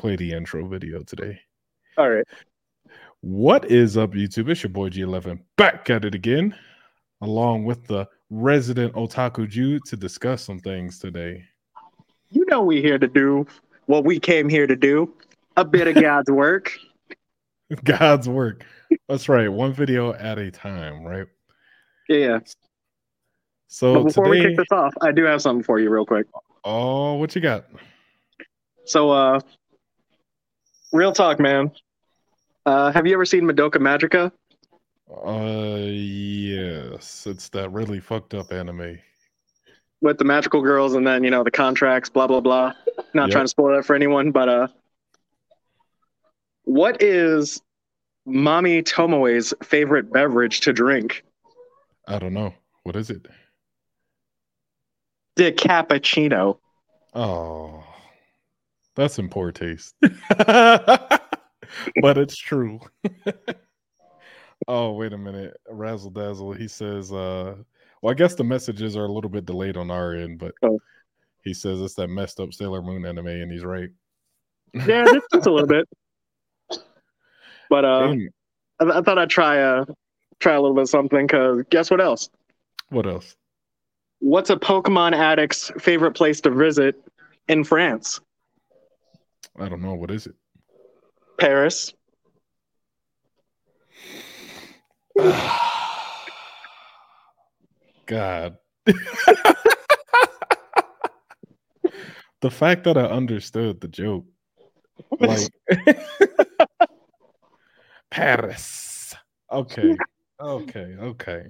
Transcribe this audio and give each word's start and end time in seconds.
play 0.00 0.16
the 0.16 0.32
intro 0.32 0.66
video 0.66 1.02
today. 1.02 1.38
All 1.98 2.08
right. 2.08 2.24
What 3.20 3.70
is 3.70 3.98
up, 3.98 4.12
YouTube? 4.12 4.48
It's 4.48 4.62
your 4.62 4.70
boy 4.70 4.88
G11 4.88 5.40
back 5.58 5.90
at 5.90 6.06
it 6.06 6.14
again, 6.14 6.54
along 7.20 7.66
with 7.66 7.86
the 7.86 8.08
resident 8.30 8.94
otaku 8.94 9.46
Jew 9.46 9.78
to 9.80 9.96
discuss 9.96 10.42
some 10.42 10.58
things 10.58 10.98
today. 10.98 11.44
You 12.30 12.46
know 12.48 12.62
we 12.62 12.80
here 12.80 12.98
to 12.98 13.06
do 13.06 13.46
what 13.86 14.06
we 14.06 14.18
came 14.18 14.48
here 14.48 14.66
to 14.66 14.74
do. 14.74 15.12
A 15.58 15.66
bit 15.66 15.86
of 15.86 15.94
God's 16.02 16.30
work. 16.30 16.72
God's 17.84 18.26
work. 18.26 18.64
That's 19.06 19.28
right. 19.28 19.48
One 19.48 19.74
video 19.74 20.14
at 20.14 20.38
a 20.38 20.50
time, 20.50 21.04
right? 21.04 21.26
Yeah. 22.08 22.38
So 23.68 23.96
but 23.96 24.04
before 24.04 24.32
today, 24.32 24.40
we 24.40 24.46
kick 24.46 24.56
this 24.56 24.72
off, 24.72 24.94
I 25.02 25.12
do 25.12 25.24
have 25.24 25.42
something 25.42 25.62
for 25.62 25.78
you 25.78 25.90
real 25.90 26.06
quick. 26.06 26.26
oh, 26.64 27.16
what 27.16 27.34
you 27.34 27.42
got? 27.42 27.66
So 28.86 29.10
uh 29.10 29.40
real 30.92 31.12
talk, 31.12 31.38
man. 31.40 31.70
Uh 32.66 32.92
have 32.92 33.06
you 33.06 33.14
ever 33.14 33.24
seen 33.24 33.44
Madoka 33.44 33.76
Magica? 33.76 34.32
Uh, 35.26 35.86
yes, 35.86 37.26
it's 37.26 37.48
that 37.48 37.70
really 37.70 37.98
fucked 37.98 38.32
up 38.34 38.52
anime. 38.52 38.98
With 40.00 40.18
the 40.18 40.24
magical 40.24 40.62
girls 40.62 40.94
and 40.94 41.04
then, 41.04 41.24
you 41.24 41.30
know, 41.30 41.42
the 41.42 41.50
contracts, 41.50 42.08
blah 42.08 42.26
blah 42.26 42.40
blah. 42.40 42.72
Not 43.14 43.24
Yep. 43.28 43.32
trying 43.32 43.44
to 43.44 43.48
spoil 43.48 43.74
that 43.76 43.84
for 43.84 43.94
anyone, 43.96 44.30
but 44.30 44.48
uh 44.48 44.68
what 46.64 47.02
is 47.02 47.60
Mami 48.28 48.82
Tomoe's 48.84 49.52
favorite 49.62 50.12
beverage 50.12 50.60
to 50.60 50.72
drink? 50.72 51.24
I 52.06 52.18
don't 52.18 52.34
know. 52.34 52.54
What 52.84 52.96
is 52.96 53.10
it? 53.10 53.26
The 55.36 55.52
cappuccino. 55.52 56.58
Oh, 57.14 57.82
that's 58.96 59.18
in 59.18 59.28
poor 59.28 59.52
taste. 59.52 59.94
but 60.36 61.20
it's 62.02 62.36
true. 62.36 62.80
oh, 64.68 64.92
wait 64.92 65.12
a 65.12 65.18
minute. 65.18 65.56
Razzle 65.68 66.10
Dazzle. 66.10 66.52
He 66.52 66.68
says, 66.68 67.12
uh, 67.12 67.56
well, 68.02 68.10
I 68.10 68.14
guess 68.14 68.34
the 68.34 68.44
messages 68.44 68.96
are 68.96 69.04
a 69.04 69.12
little 69.12 69.30
bit 69.30 69.46
delayed 69.46 69.76
on 69.76 69.90
our 69.90 70.14
end, 70.14 70.38
but 70.38 70.52
Oh. 70.62 70.80
he 71.42 71.54
says 71.54 71.80
it's 71.80 71.94
that 71.94 72.08
messed 72.08 72.40
up 72.40 72.52
Sailor 72.52 72.82
Moon 72.82 73.04
anime, 73.06 73.26
and 73.26 73.52
he's 73.52 73.64
right. 73.64 73.90
Yeah, 74.74 75.04
just, 75.12 75.26
just 75.32 75.46
a 75.46 75.52
little 75.52 75.68
bit. 75.68 75.88
But 77.68 77.84
uh 77.84 78.08
Damn. 78.08 78.28
I, 78.80 78.98
I 78.98 79.02
thought 79.02 79.18
I'd 79.18 79.30
try 79.30 79.60
uh 79.60 79.84
try 80.40 80.54
a 80.54 80.60
little 80.60 80.74
bit 80.74 80.82
of 80.82 80.88
something 80.88 81.26
because 81.26 81.62
guess 81.70 81.90
what 81.90 82.00
else? 82.00 82.30
what 82.88 83.06
else? 83.06 83.36
What's 84.18 84.50
a 84.50 84.56
Pokemon 84.56 85.14
addict's 85.14 85.70
favorite 85.78 86.12
place 86.12 86.40
to 86.42 86.50
visit 86.50 86.96
in 87.48 87.62
France? 87.64 88.20
I 89.58 89.68
don't 89.68 89.82
know. 89.82 89.94
What 89.94 90.10
is 90.10 90.26
it? 90.26 90.34
Paris. 91.38 91.92
God. 98.06 98.56
the 102.40 102.50
fact 102.50 102.84
that 102.84 102.96
I 102.96 103.02
understood 103.02 103.80
the 103.80 103.88
joke. 103.88 104.24
Like 105.18 105.48
Paris. 108.10 109.14
Okay. 109.52 109.96
Okay. 110.40 110.96
Okay. 111.00 111.44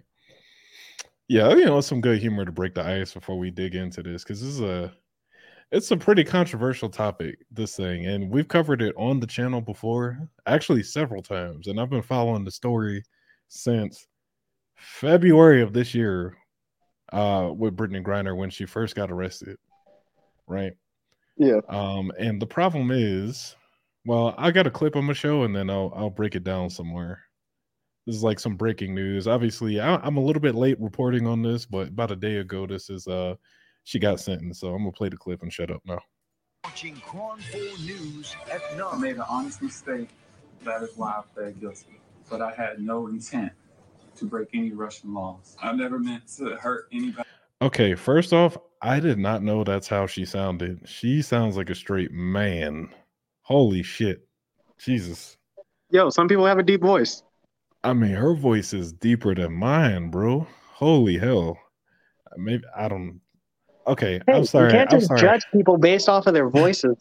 Yeah, 1.29 1.55
you 1.55 1.65
know, 1.65 1.81
some 1.81 2.01
good 2.01 2.19
humor 2.19 2.45
to 2.45 2.51
break 2.51 2.75
the 2.75 2.85
ice 2.85 3.15
before 3.15 3.39
we 3.39 3.51
dig 3.53 3.77
into 3.77 4.03
this 4.03 4.25
because 4.25 4.41
this 4.41 4.51
is 4.51 4.61
a 4.61 4.93
it's 5.73 5.91
a 5.91 5.97
pretty 5.97 6.25
controversial 6.25 6.89
topic, 6.89 7.39
this 7.51 7.77
thing, 7.77 8.07
and 8.07 8.31
we've 8.31 8.49
covered 8.49 8.83
it 8.83 8.95
on 8.97 9.21
the 9.21 9.27
channel 9.27 9.61
before, 9.61 10.29
actually 10.47 10.83
several 10.83 11.23
times, 11.23 11.69
and 11.69 11.81
I've 11.81 11.91
been 11.91 12.03
following 12.03 12.45
the 12.45 12.51
story 12.51 13.05
since 13.49 14.07
February 14.77 15.63
of 15.63 15.73
this 15.73 15.95
year 15.95 16.37
uh 17.13 17.51
with 17.55 17.77
Brittney 17.77 18.03
Griner 18.03 18.37
when 18.37 18.51
she 18.51 18.65
first 18.67 18.95
got 18.95 19.11
arrested. 19.11 19.57
Right. 20.47 20.73
Yeah. 21.37 21.61
Um, 21.69 22.13
and 22.19 22.41
the 22.41 22.47
problem 22.47 22.91
is, 22.93 23.57
well, 24.07 24.35
I 24.39 24.51
got 24.51 24.67
a 24.67 24.71
clip 24.71 24.97
on 24.97 25.05
my 25.05 25.13
show, 25.13 25.45
and 25.45 25.55
then 25.55 25.71
I'll 25.71 25.93
I'll 25.95 26.11
break 26.11 26.35
it 26.35 26.45
down 26.45 26.71
somewhere. 26.71 27.21
This 28.07 28.17
is 28.17 28.23
like 28.23 28.41
some 28.41 28.57
breaking 28.57 28.95
news. 28.95 29.29
Obviously, 29.29 29.81
I, 29.81 29.97
I'm 29.97 30.17
a 30.17 30.25
little 30.25 30.43
bit 30.43 30.55
late 30.55 30.81
reporting 30.81 31.27
on 31.27 31.43
this, 31.43 31.67
but 31.67 31.89
about 31.89 32.11
a 32.11 32.17
day 32.17 32.37
ago, 32.37 32.67
this 32.67 32.91
is 32.91 33.07
uh, 33.07 33.35
she 33.85 33.99
got 33.99 34.21
sentenced. 34.21 34.61
So 34.61 34.69
I'm 34.69 34.79
gonna 34.79 34.93
play 34.93 35.09
the 35.09 35.17
clip 35.17 35.43
and 35.43 35.53
shut 35.53 35.71
up 35.71 35.83
now. 35.85 36.01
Watching 36.65 36.97
KRON 36.97 37.41
4 37.41 37.61
News 37.85 38.37
at 38.51 38.61
I 38.81 38.97
made 38.99 39.17
an 39.17 39.25
honest 39.29 39.63
mistake. 39.63 40.09
That 40.65 40.83
is 40.83 40.91
why 40.97 41.11
I 41.11 41.23
pled 41.35 41.61
guilty. 41.61 42.01
But 42.29 42.43
I 42.43 42.53
had 42.53 42.81
no 42.81 43.07
intent 43.07 43.53
to 44.17 44.25
break 44.27 44.49
any 44.53 44.73
Russian 44.73 45.15
laws. 45.15 45.57
I 45.63 45.73
never 45.73 45.99
meant 45.99 46.29
to 46.37 46.57
hurt 46.57 46.89
anybody. 46.93 47.29
Okay, 47.63 47.95
first 47.95 48.33
off, 48.33 48.57
I 48.83 49.01
did 49.01 49.19
not 49.19 49.43
know 49.43 49.65
that's 49.65 49.89
how 49.89 50.07
she 50.07 50.25
sounded. 50.25 50.89
She 50.89 51.23
sounds 51.23 51.57
like 51.57 51.71
a 51.71 51.75
straight 51.75 52.13
man. 52.13 52.89
Holy 53.43 53.83
shit, 53.83 54.27
Jesus. 54.79 55.37
Yo, 55.91 56.09
some 56.09 56.29
people 56.29 56.47
have 56.47 56.59
a 56.59 56.63
deep 56.63 56.81
voice. 56.81 57.23
I 57.83 57.95
mean, 57.95 58.13
her 58.13 58.35
voice 58.35 58.73
is 58.73 58.93
deeper 58.93 59.35
than 59.35 59.53
mine, 59.53 60.11
bro. 60.11 60.47
Holy 60.73 61.19
hell. 61.19 61.59
Maybe 62.37 62.65
I 62.77 62.89
don't. 62.89 63.21
Okay, 63.91 64.21
I'm 64.29 64.45
sorry. 64.45 64.67
You 64.67 64.73
can't 64.79 64.93
I'm 64.93 64.99
just 65.01 65.09
sorry. 65.09 65.21
judge 65.21 65.45
people 65.53 65.77
based 65.77 66.09
off 66.09 66.27
of 66.29 66.35
their 66.35 66.49
voices. 66.63 66.97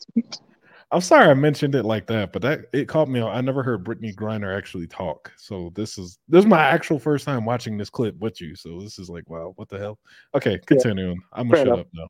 I'm 0.91 1.01
sorry 1.01 1.29
I 1.29 1.35
mentioned 1.35 1.75
it 1.75 1.83
like 1.83 2.07
that, 2.07 2.33
but 2.33 2.41
that 2.41 2.61
it 2.73 2.87
caught 2.87 3.07
me. 3.07 3.21
I 3.21 3.41
never 3.41 3.61
heard 3.61 3.83
Brittney 3.83 4.13
Griner 4.15 4.57
actually 4.57 4.87
talk. 4.87 5.31
So 5.37 5.71
this 5.75 5.99
is 5.99 6.17
this 6.27 6.39
is 6.39 6.45
my 6.47 6.61
actual 6.61 6.97
first 6.97 7.25
time 7.25 7.45
watching 7.45 7.77
this 7.77 7.91
clip 7.91 8.17
with 8.17 8.41
you. 8.41 8.55
So 8.55 8.81
this 8.81 8.97
is 8.97 9.07
like, 9.07 9.29
wow, 9.29 9.53
what 9.55 9.69
the 9.69 9.77
hell? 9.77 9.99
Okay, 10.33 10.59
continuing. 10.65 11.21
I'm 11.31 11.47
gonna 11.47 11.57
Fair 11.57 11.65
shut 11.65 11.73
enough. 11.75 11.85
up 11.85 11.87
now. 11.93 12.07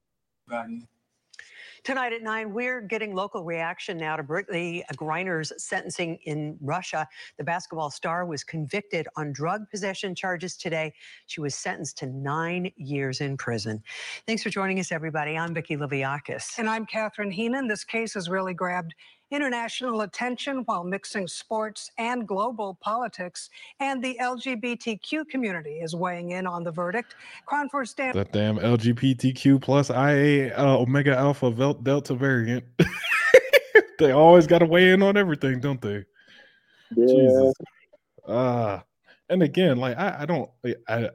Tonight 1.84 2.12
at 2.13 2.22
9, 2.22 2.53
we're 2.53 2.81
getting 2.81 3.16
local 3.16 3.44
reaction 3.44 3.97
now 3.97 4.17
to 4.17 4.23
Brittney 4.23 4.81
uh, 4.90 4.94
Griner's 4.95 5.53
sentencing 5.57 6.19
in 6.23 6.57
Russia. 6.62 7.07
The 7.38 7.44
basketball 7.44 7.90
star 7.90 8.25
was 8.25 8.44
convicted 8.44 9.07
on 9.16 9.31
drug 9.31 9.69
possession 9.69 10.13
charges 10.13 10.57
today. 10.57 10.94
She 11.28 11.40
was 11.40 11.56
sentenced 11.56 11.97
to 12.00 12.07
nine 12.07 12.72
years 12.75 13.22
in 13.22 13.38
prison. 13.38 13.81
Thanks 14.28 14.44
for 14.44 14.50
joining 14.50 14.79
us, 14.79 14.91
everybody. 14.91 15.38
I'm 15.38 15.53
Vicki 15.53 15.78
Liviakis. 15.78 16.59
And 16.59 16.69
I'm 16.69 16.85
Catherine 16.85 17.31
Heenan. 17.31 17.67
This 17.67 17.84
case 17.84 18.13
has 18.13 18.29
really 18.29 18.53
grabbed 18.53 18.94
international 19.31 20.01
attention 20.01 20.59
while 20.66 20.84
mixing 20.84 21.28
sports 21.28 21.91
and 21.97 22.28
global 22.28 22.78
politics. 22.81 23.50
And 23.79 24.03
the 24.03 24.17
LGBTQ 24.22 25.28
community 25.29 25.79
is 25.79 25.95
weighing 25.95 26.31
in 26.31 26.47
on 26.47 26.63
the 26.63 26.72
verdict. 26.72 27.16
KRON 27.47 27.69
4's 27.69 27.94
Dan. 27.94 28.16
That 28.16 28.31
damn 28.31 28.57
LGBTQ 28.57 29.62
plus 29.62 29.90
IA 29.90 30.56
uh, 30.57 30.78
Omega 30.78 31.16
Alpha 31.16 31.51
Vel- 31.51 31.73
Delta 31.73 32.16
variant. 32.16 32.63
they 34.00 34.12
always 34.12 34.47
got 34.47 34.59
to 34.59 34.66
weigh 34.66 34.91
in 34.91 35.01
on 35.03 35.17
everything, 35.17 35.59
don't 35.59 35.81
they? 35.81 36.03
Jesus. 36.96 37.53
Ah, 38.28 38.84
and 39.29 39.44
again, 39.44 39.78
like 39.78 39.97
I, 39.97 40.17
I 40.22 40.25
don't, 40.25 40.50
I, 40.66 40.75
I 40.88 41.09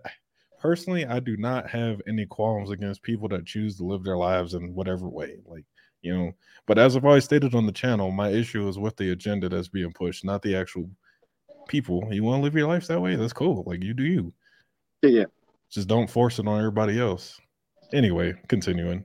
personally, 0.60 1.04
I 1.04 1.20
do 1.20 1.36
not 1.36 1.69
have 1.70 2.00
any 2.08 2.26
qualms 2.26 2.70
against 2.70 3.02
people 3.02 3.28
that 3.28 3.46
choose 3.46 3.76
to 3.76 3.84
live 3.84 4.04
their 4.04 4.16
lives 4.16 4.54
in 4.54 4.75
whatever 4.75 5.08
way, 5.08 5.38
like 5.46 5.64
you 6.04 6.16
know. 6.16 6.32
But 6.66 6.78
as 6.78 6.97
I've 6.97 7.04
always 7.04 7.25
stated 7.25 7.54
on 7.54 7.66
the 7.66 7.72
channel, 7.72 8.10
my 8.10 8.28
issue 8.28 8.69
is 8.69 8.78
with 8.78 8.97
the 8.97 9.10
agenda 9.10 9.48
that's 9.48 9.69
being 9.69 9.92
pushed, 9.92 10.25
not 10.25 10.42
the 10.42 10.56
actual 10.56 10.88
people. 11.69 12.06
You 12.10 12.22
want 12.22 12.41
to 12.41 12.44
live 12.44 12.54
your 12.54 12.69
life 12.69 12.87
that 12.87 13.00
way? 13.00 13.16
That's 13.16 13.32
cool. 13.32 13.65
Like 13.66 13.82
you 13.82 13.94
do 13.94 14.04
you. 14.04 14.32
Yeah, 15.03 15.10
yeah. 15.10 15.25
Just 15.70 15.88
don't 15.88 16.09
force 16.09 16.38
it 16.38 16.47
on 16.47 16.59
everybody 16.59 17.00
else. 17.00 17.41
Anyway, 17.93 18.34
continuing. 18.48 19.04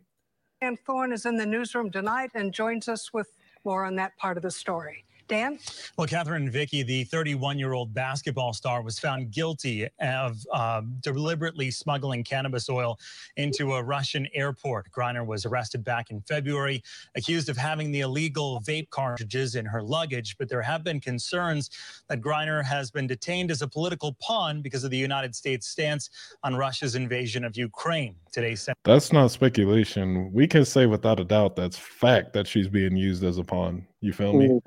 Dan 0.61 0.77
Thorne 0.85 1.13
is 1.13 1.25
in 1.25 1.37
the 1.37 1.45
newsroom 1.45 1.89
tonight 1.89 2.31
and 2.35 2.53
joins 2.53 2.87
us 2.87 3.13
with 3.13 3.27
more 3.63 3.85
on 3.85 3.95
that 3.95 4.15
part 4.17 4.37
of 4.37 4.43
the 4.43 4.51
story. 4.51 5.05
Dan? 5.29 5.59
Well, 5.95 6.07
Catherine 6.07 6.43
and 6.43 6.51
Vicky, 6.51 6.81
the 6.81 7.03
31 7.05 7.59
year 7.59 7.73
old 7.73 7.93
basketball 7.93 8.51
star, 8.51 8.81
was 8.81 8.97
found 8.97 9.31
guilty 9.31 9.87
of 10.01 10.43
um, 10.51 10.95
deliberately 11.01 11.69
smuggling 11.69 12.23
cannabis 12.23 12.67
oil 12.67 12.99
into 13.37 13.75
a 13.75 13.83
Russian 13.83 14.27
airport. 14.33 14.91
Griner 14.91 15.25
was 15.25 15.45
arrested 15.45 15.83
back 15.83 16.09
in 16.09 16.19
February, 16.21 16.81
accused 17.15 17.47
of 17.47 17.57
having 17.57 17.91
the 17.91 18.01
illegal 18.01 18.59
vape 18.61 18.89
cartridges 18.89 19.55
in 19.55 19.65
her 19.65 19.83
luggage. 19.83 20.35
But 20.37 20.49
there 20.49 20.63
have 20.63 20.83
been 20.83 20.99
concerns 20.99 21.69
that 22.09 22.21
Griner 22.21 22.65
has 22.65 22.89
been 22.89 23.05
detained 23.05 23.51
as 23.51 23.61
a 23.61 23.67
political 23.67 24.17
pawn 24.19 24.63
because 24.63 24.83
of 24.83 24.89
the 24.89 24.97
United 24.97 25.35
States 25.35 25.67
stance 25.67 26.09
on 26.43 26.55
Russia's 26.55 26.95
invasion 26.95 27.45
of 27.45 27.55
Ukraine. 27.55 28.15
Today's 28.31 28.67
That's 28.83 29.13
not 29.13 29.29
speculation. 29.29 30.33
We 30.33 30.47
can 30.47 30.65
say 30.65 30.87
without 30.87 31.19
a 31.19 31.23
doubt 31.23 31.55
that's 31.55 31.77
fact 31.77 32.33
that 32.33 32.47
she's 32.47 32.67
being 32.67 32.95
used 32.95 33.23
as 33.23 33.37
a 33.37 33.43
pawn. 33.43 33.85
You 34.01 34.13
feel 34.13 34.33
me? 34.33 34.59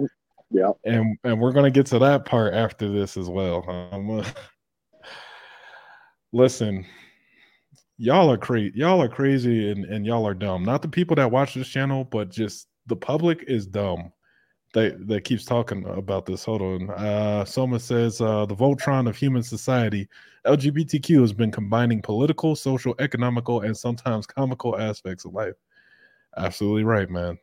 Yeah. 0.52 0.72
And 0.84 1.16
and 1.24 1.40
we're 1.40 1.52
gonna 1.52 1.70
get 1.70 1.86
to 1.86 1.98
that 2.00 2.24
part 2.24 2.54
after 2.54 2.88
this 2.90 3.16
as 3.16 3.28
well. 3.28 3.64
Um, 3.68 4.22
listen, 6.32 6.84
y'all 7.98 8.30
are 8.30 8.36
crazy. 8.38 8.72
Y'all 8.76 9.00
are 9.02 9.08
crazy 9.08 9.70
and, 9.70 9.84
and 9.86 10.04
y'all 10.06 10.26
are 10.26 10.34
dumb. 10.34 10.64
Not 10.64 10.82
the 10.82 10.88
people 10.88 11.16
that 11.16 11.30
watch 11.30 11.54
this 11.54 11.68
channel, 11.68 12.04
but 12.04 12.30
just 12.30 12.68
the 12.86 12.96
public 12.96 13.44
is 13.46 13.66
dumb. 13.66 14.12
that 14.74 15.06
that 15.08 15.24
keeps 15.24 15.44
talking 15.44 15.84
about 15.86 16.26
this. 16.26 16.44
Hold 16.44 16.62
on. 16.62 16.90
Uh, 16.90 17.44
Soma 17.44 17.80
says 17.80 18.20
uh, 18.20 18.46
the 18.46 18.56
Voltron 18.56 19.08
of 19.08 19.16
human 19.16 19.42
society, 19.42 20.08
LGBTQ 20.46 21.20
has 21.20 21.32
been 21.32 21.50
combining 21.52 22.02
political, 22.02 22.56
social, 22.56 22.94
economical, 22.98 23.60
and 23.62 23.76
sometimes 23.76 24.26
comical 24.26 24.78
aspects 24.78 25.24
of 25.24 25.32
life. 25.32 25.54
Absolutely 26.36 26.84
right, 26.84 27.08
man. 27.10 27.38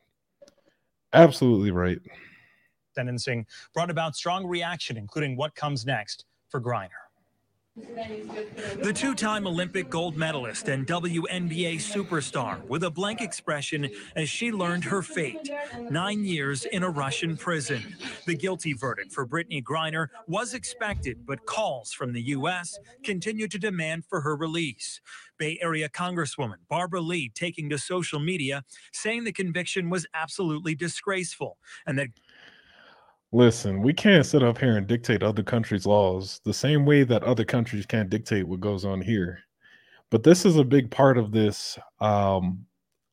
Absolutely 1.14 1.72
right. 1.72 2.00
Sentencing 3.00 3.46
brought 3.74 3.90
about 3.90 4.14
strong 4.14 4.46
reaction, 4.46 4.98
including 4.98 5.38
what 5.38 5.56
comes 5.56 5.86
next 5.86 6.26
for 6.50 6.60
Griner. 6.60 6.90
The 8.84 8.92
two 8.94 9.16
time 9.16 9.48
Olympic 9.48 9.90
gold 9.90 10.18
medalist 10.18 10.68
and 10.68 10.86
WNBA 10.86 11.76
superstar 11.76 12.62
with 12.66 12.84
a 12.84 12.90
blank 12.90 13.22
expression 13.22 13.90
as 14.18 14.30
she 14.30 14.52
learned 14.52 14.84
her 14.84 15.02
fate 15.02 15.50
nine 15.90 16.26
years 16.26 16.66
in 16.66 16.84
a 16.84 16.90
Russian 16.90 17.38
prison. 17.38 17.96
The 18.26 18.36
guilty 18.36 18.74
verdict 18.74 19.14
for 19.14 19.26
Brittney 19.26 19.64
Griner 19.64 20.08
was 20.28 20.54
expected, 20.54 21.26
but 21.26 21.46
calls 21.46 21.94
from 21.94 22.12
the 22.12 22.22
U.S. 22.24 22.78
continue 23.04 23.48
to 23.48 23.58
demand 23.58 24.04
for 24.06 24.20
her 24.22 24.36
release. 24.36 25.00
Bay 25.38 25.58
Area 25.62 25.88
Congresswoman 25.88 26.58
Barbara 26.70 27.00
Lee 27.00 27.32
taking 27.34 27.70
to 27.70 27.78
social 27.78 28.20
media 28.20 28.64
saying 28.92 29.24
the 29.24 29.32
conviction 29.32 29.90
was 29.90 30.06
absolutely 30.14 30.76
disgraceful 30.76 31.58
and 31.88 31.98
that 31.98 32.10
Listen, 33.32 33.82
we 33.82 33.94
can't 33.94 34.26
sit 34.26 34.42
up 34.44 34.58
here 34.58 34.78
and 34.78 34.88
dictate 34.88 35.22
other 35.22 35.44
countries' 35.44 35.86
laws 35.86 36.42
the 36.46 36.54
same 36.54 36.86
way 36.86 37.04
that 37.04 37.24
other 37.24 37.46
countries 37.46 37.86
can't 37.86 38.10
dictate 38.10 38.48
what 38.48 38.60
goes 38.60 38.86
on 38.86 39.02
here. 39.02 39.40
But 40.10 40.24
this 40.24 40.46
is 40.46 40.58
a 40.58 40.64
big 40.64 40.90
part 40.92 41.18
of 41.18 41.32
this 41.32 41.78
um 42.00 42.66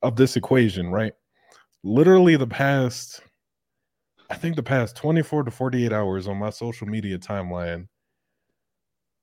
of 0.02 0.16
this 0.16 0.36
equation, 0.36 0.88
right? 0.90 1.12
Literally 1.84 2.36
the 2.36 2.46
past 2.46 3.20
I 4.30 4.34
think 4.36 4.56
the 4.56 4.62
past 4.62 4.96
24 4.96 5.44
to 5.44 5.50
48 5.50 5.92
hours 5.92 6.28
on 6.28 6.38
my 6.38 6.50
social 6.50 6.86
media 6.86 7.18
timeline 7.18 7.88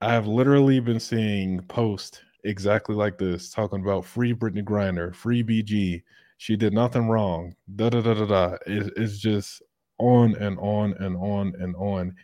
I 0.01 0.13
have 0.13 0.27
literally 0.27 0.79
been 0.79 0.99
seeing 0.99 1.61
posts 1.63 2.21
exactly 2.43 2.95
like 2.95 3.17
this 3.17 3.49
talking 3.49 3.81
about 3.81 4.05
free 4.05 4.33
Brittney 4.33 4.63
Griner, 4.63 5.15
free 5.15 5.43
BG. 5.43 6.03
She 6.37 6.55
did 6.57 6.73
nothing 6.73 7.07
wrong. 7.07 7.55
Da 7.75 7.89
da 7.89 8.01
da 8.01 8.13
da 8.13 8.25
da. 8.25 8.57
It, 8.67 8.93
it's 8.97 9.17
just 9.17 9.61
on 10.03 10.35
and 10.35 10.59
on 10.59 10.93
and 10.99 11.15
on 11.15 11.53
and 11.59 11.75
on. 11.75 12.15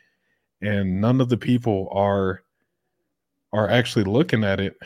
And 0.61 0.99
none 0.99 1.21
of 1.21 1.29
the 1.29 1.37
people 1.37 1.89
are 1.91 2.43
are 3.53 3.69
actually 3.69 4.05
looking 4.05 4.43
at 4.43 4.59
it. 4.59 4.77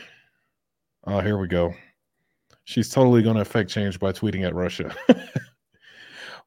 Oh 1.06 1.20
here 1.20 1.38
we 1.38 1.48
go. 1.48 1.74
She's 2.64 2.88
totally 2.88 3.22
going 3.22 3.34
to 3.34 3.42
affect 3.42 3.70
change 3.70 3.98
by 3.98 4.12
tweeting 4.12 4.46
at 4.46 4.54
russia. 4.54 4.94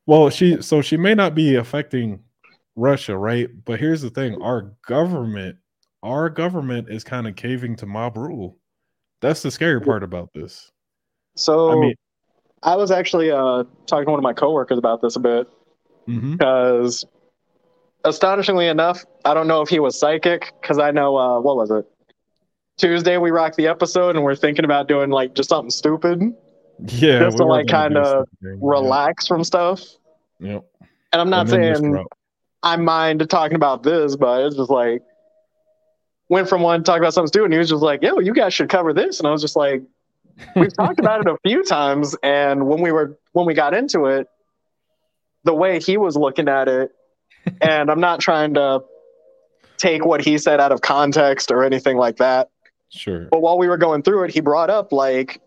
Well 0.10 0.30
she 0.30 0.62
so 0.62 0.82
she 0.82 0.96
may 0.96 1.14
not 1.16 1.36
be 1.36 1.56
affecting 1.56 2.24
russia 2.78 3.18
right? 3.18 3.50
But 3.66 3.78
here's 3.78 4.02
the 4.02 4.10
thing. 4.10 4.42
Our 4.42 4.74
government 4.88 5.58
our 6.02 6.30
government 6.30 6.88
is 6.90 7.04
kind 7.04 7.28
of 7.28 7.36
caving 7.36 7.76
to 7.78 7.86
mob 7.86 8.16
rule. 8.16 8.58
That's 9.20 9.42
the 9.42 9.52
scary 9.52 9.82
part 9.82 10.04
about 10.04 10.30
this. 10.34 10.72
So 11.36 11.72
i 11.72 11.76
mean 11.76 11.96
I 12.64 12.76
was 12.76 12.90
actually 12.90 13.30
uh, 13.32 13.66
talking 13.86 14.06
to 14.06 14.12
one 14.12 14.20
of 14.20 14.24
my 14.24 14.34
coworkers 14.34 14.78
about 14.78 15.02
this 15.02 15.16
a 15.16 15.20
bit 15.20 15.48
mhm. 16.08 16.32
because, 16.38 17.06
astonishingly 18.04 18.68
enough, 18.68 19.04
I 19.26 19.34
don't 19.34 19.48
know 19.48 19.62
if 19.62 19.70
he 19.70 19.80
was 19.80 20.00
psychic 20.00 20.54
because 20.62 20.80
I 20.80 20.92
know 20.92 21.18
uh, 21.18 21.40
what 21.42 21.56
was 21.58 21.72
it 21.72 21.86
Tuesday 22.78 23.18
we 23.18 23.32
rocked 23.32 23.58
the 23.58 23.68
episode 23.68 24.16
and 24.16 24.24
we're 24.24 24.36
thinking 24.36 24.64
about 24.66 24.88
doing 24.88 25.10
like 25.10 25.34
just 25.34 25.50
something 25.50 25.72
stupid, 25.72 26.22
yeah 26.86 27.20
Just 27.20 27.38
to, 27.38 27.46
like, 27.46 27.68
kinda 27.68 28.06
something. 28.06 28.60
relax 28.62 29.28
from 29.28 29.44
stuff. 29.44 29.82
yep. 30.40 30.64
And 31.12 31.22
I'm 31.22 31.30
not 31.30 31.52
And 31.52 31.78
saying. 31.78 32.06
I 32.64 32.76
mind 32.76 33.28
talking 33.30 33.56
about 33.56 33.84
this, 33.84 34.16
but 34.16 34.44
it's 34.46 34.56
just 34.56 34.70
like 34.70 35.02
went 36.30 36.50
from 36.50 36.62
one 36.62 36.84
talking 36.84 37.02
about 37.02 37.14
something 37.14 37.28
stupid, 37.28 37.46
and 37.46 37.54
he 37.54 37.60
was 37.60 37.70
just 37.70 37.82
like, 37.84 38.02
"Yo, 38.04 38.20
you 38.20 38.34
guys 38.34 38.54
should 38.54 38.70
cover 38.70 38.94
this," 38.94 39.20
and 39.20 39.28
I 39.28 39.32
was 39.32 39.42
just 39.42 39.56
like, 39.56 39.82
"We've 40.56 40.74
talked 40.76 41.00
about 41.00 41.22
it 41.22 41.28
a 41.28 41.38
few 41.48 41.64
times," 41.76 42.16
and 42.24 42.68
when 42.68 42.82
we 42.82 42.92
were 42.92 43.18
when 43.34 43.46
we 43.46 43.54
got 43.54 43.74
into 43.74 44.06
it, 44.06 44.28
the 45.48 45.56
way 45.56 45.80
he 45.80 45.98
was 45.98 46.16
looking 46.16 46.48
at 46.48 46.68
it, 46.68 46.92
and 47.62 47.90
I'm 47.90 48.02
not 48.02 48.20
trying 48.20 48.54
to 48.56 48.82
take 49.78 50.06
what 50.06 50.24
he 50.24 50.38
said 50.38 50.60
out 50.60 50.72
of 50.72 50.82
context 50.82 51.52
or 51.52 51.64
anything 51.64 51.98
like 51.98 52.18
that, 52.18 52.50
sure 52.90 53.28
but 53.32 53.42
while 53.42 53.58
we 53.58 53.68
were 53.68 53.78
going 53.78 54.04
through 54.04 54.26
it, 54.26 54.32
he 54.34 54.42
brought 54.42 54.70
up 54.70 54.92
like, 54.92 55.42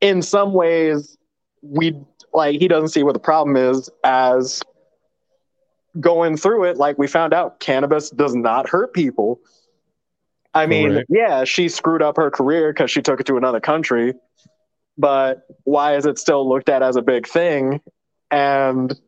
in 0.00 0.20
some 0.20 0.52
ways, 0.52 1.16
we 1.62 1.96
like 2.32 2.60
he 2.60 2.68
doesn't 2.68 2.90
see 2.90 3.02
what 3.02 3.14
the 3.14 3.20
problem 3.20 3.56
is 3.56 3.88
as 4.04 4.62
going 5.98 6.36
through 6.36 6.64
it. 6.64 6.76
Like 6.76 6.98
we 6.98 7.06
found 7.06 7.32
out, 7.32 7.58
cannabis 7.58 8.10
does 8.10 8.34
not 8.34 8.68
hurt 8.68 8.92
people. 8.92 9.40
I 10.52 10.66
mean, 10.66 10.90
Correct. 10.90 11.06
yeah, 11.08 11.44
she 11.44 11.68
screwed 11.68 12.02
up 12.02 12.16
her 12.16 12.30
career 12.30 12.72
because 12.72 12.90
she 12.90 13.00
took 13.00 13.20
it 13.20 13.26
to 13.26 13.36
another 13.36 13.60
country, 13.60 14.14
but 14.98 15.46
why 15.64 15.96
is 15.96 16.04
it 16.06 16.18
still 16.18 16.46
looked 16.48 16.68
at 16.68 16.82
as 16.82 16.96
a 16.96 17.02
big 17.02 17.26
thing? 17.26 17.80
And 18.30 18.98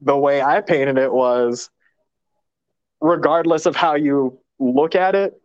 the 0.00 0.16
way 0.16 0.42
I 0.42 0.60
painted 0.60 0.98
it 0.98 1.12
was, 1.12 1.70
regardless 3.00 3.66
of 3.66 3.76
how 3.76 3.94
you 3.94 4.38
look 4.58 4.94
at 4.94 5.14
it, 5.14 5.40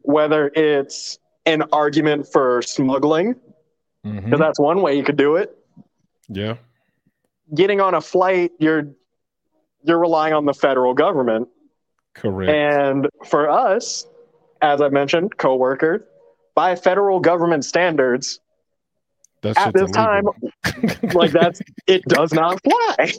whether 0.00 0.50
it's 0.54 1.18
an 1.46 1.62
argument 1.72 2.26
for 2.30 2.62
smuggling, 2.62 3.34
mm-hmm. 4.04 4.24
because 4.24 4.38
that's 4.38 4.58
one 4.58 4.82
way 4.82 4.96
you 4.96 5.04
could 5.04 5.16
do 5.16 5.36
it. 5.36 5.56
yeah 6.28 6.56
Getting 7.54 7.80
on 7.80 7.94
a 7.94 8.00
flight, 8.00 8.52
you're 8.58 8.88
you're 9.82 9.98
relying 9.98 10.32
on 10.32 10.46
the 10.46 10.54
federal 10.54 10.94
government. 10.94 11.48
correct 12.14 12.50
And 12.50 13.08
for 13.26 13.50
us, 13.50 14.06
as 14.62 14.80
I 14.80 14.88
mentioned, 14.88 15.36
coworker, 15.36 16.06
by 16.54 16.74
federal 16.74 17.20
government 17.20 17.64
standards, 17.64 18.40
That 19.44 19.58
at 19.58 19.74
this 19.74 19.90
time, 19.90 20.24
like 21.12 21.32
that's 21.32 21.60
it 21.86 22.02
does 22.06 22.32
not 22.32 22.58
fly. 22.62 23.12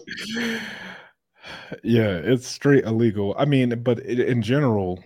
yeah, 1.84 2.16
it's 2.16 2.48
straight 2.48 2.84
illegal. 2.84 3.36
I 3.38 3.46
mean, 3.46 3.84
but 3.84 4.00
i 4.00 4.10
in 4.10 4.42
general, 4.42 5.04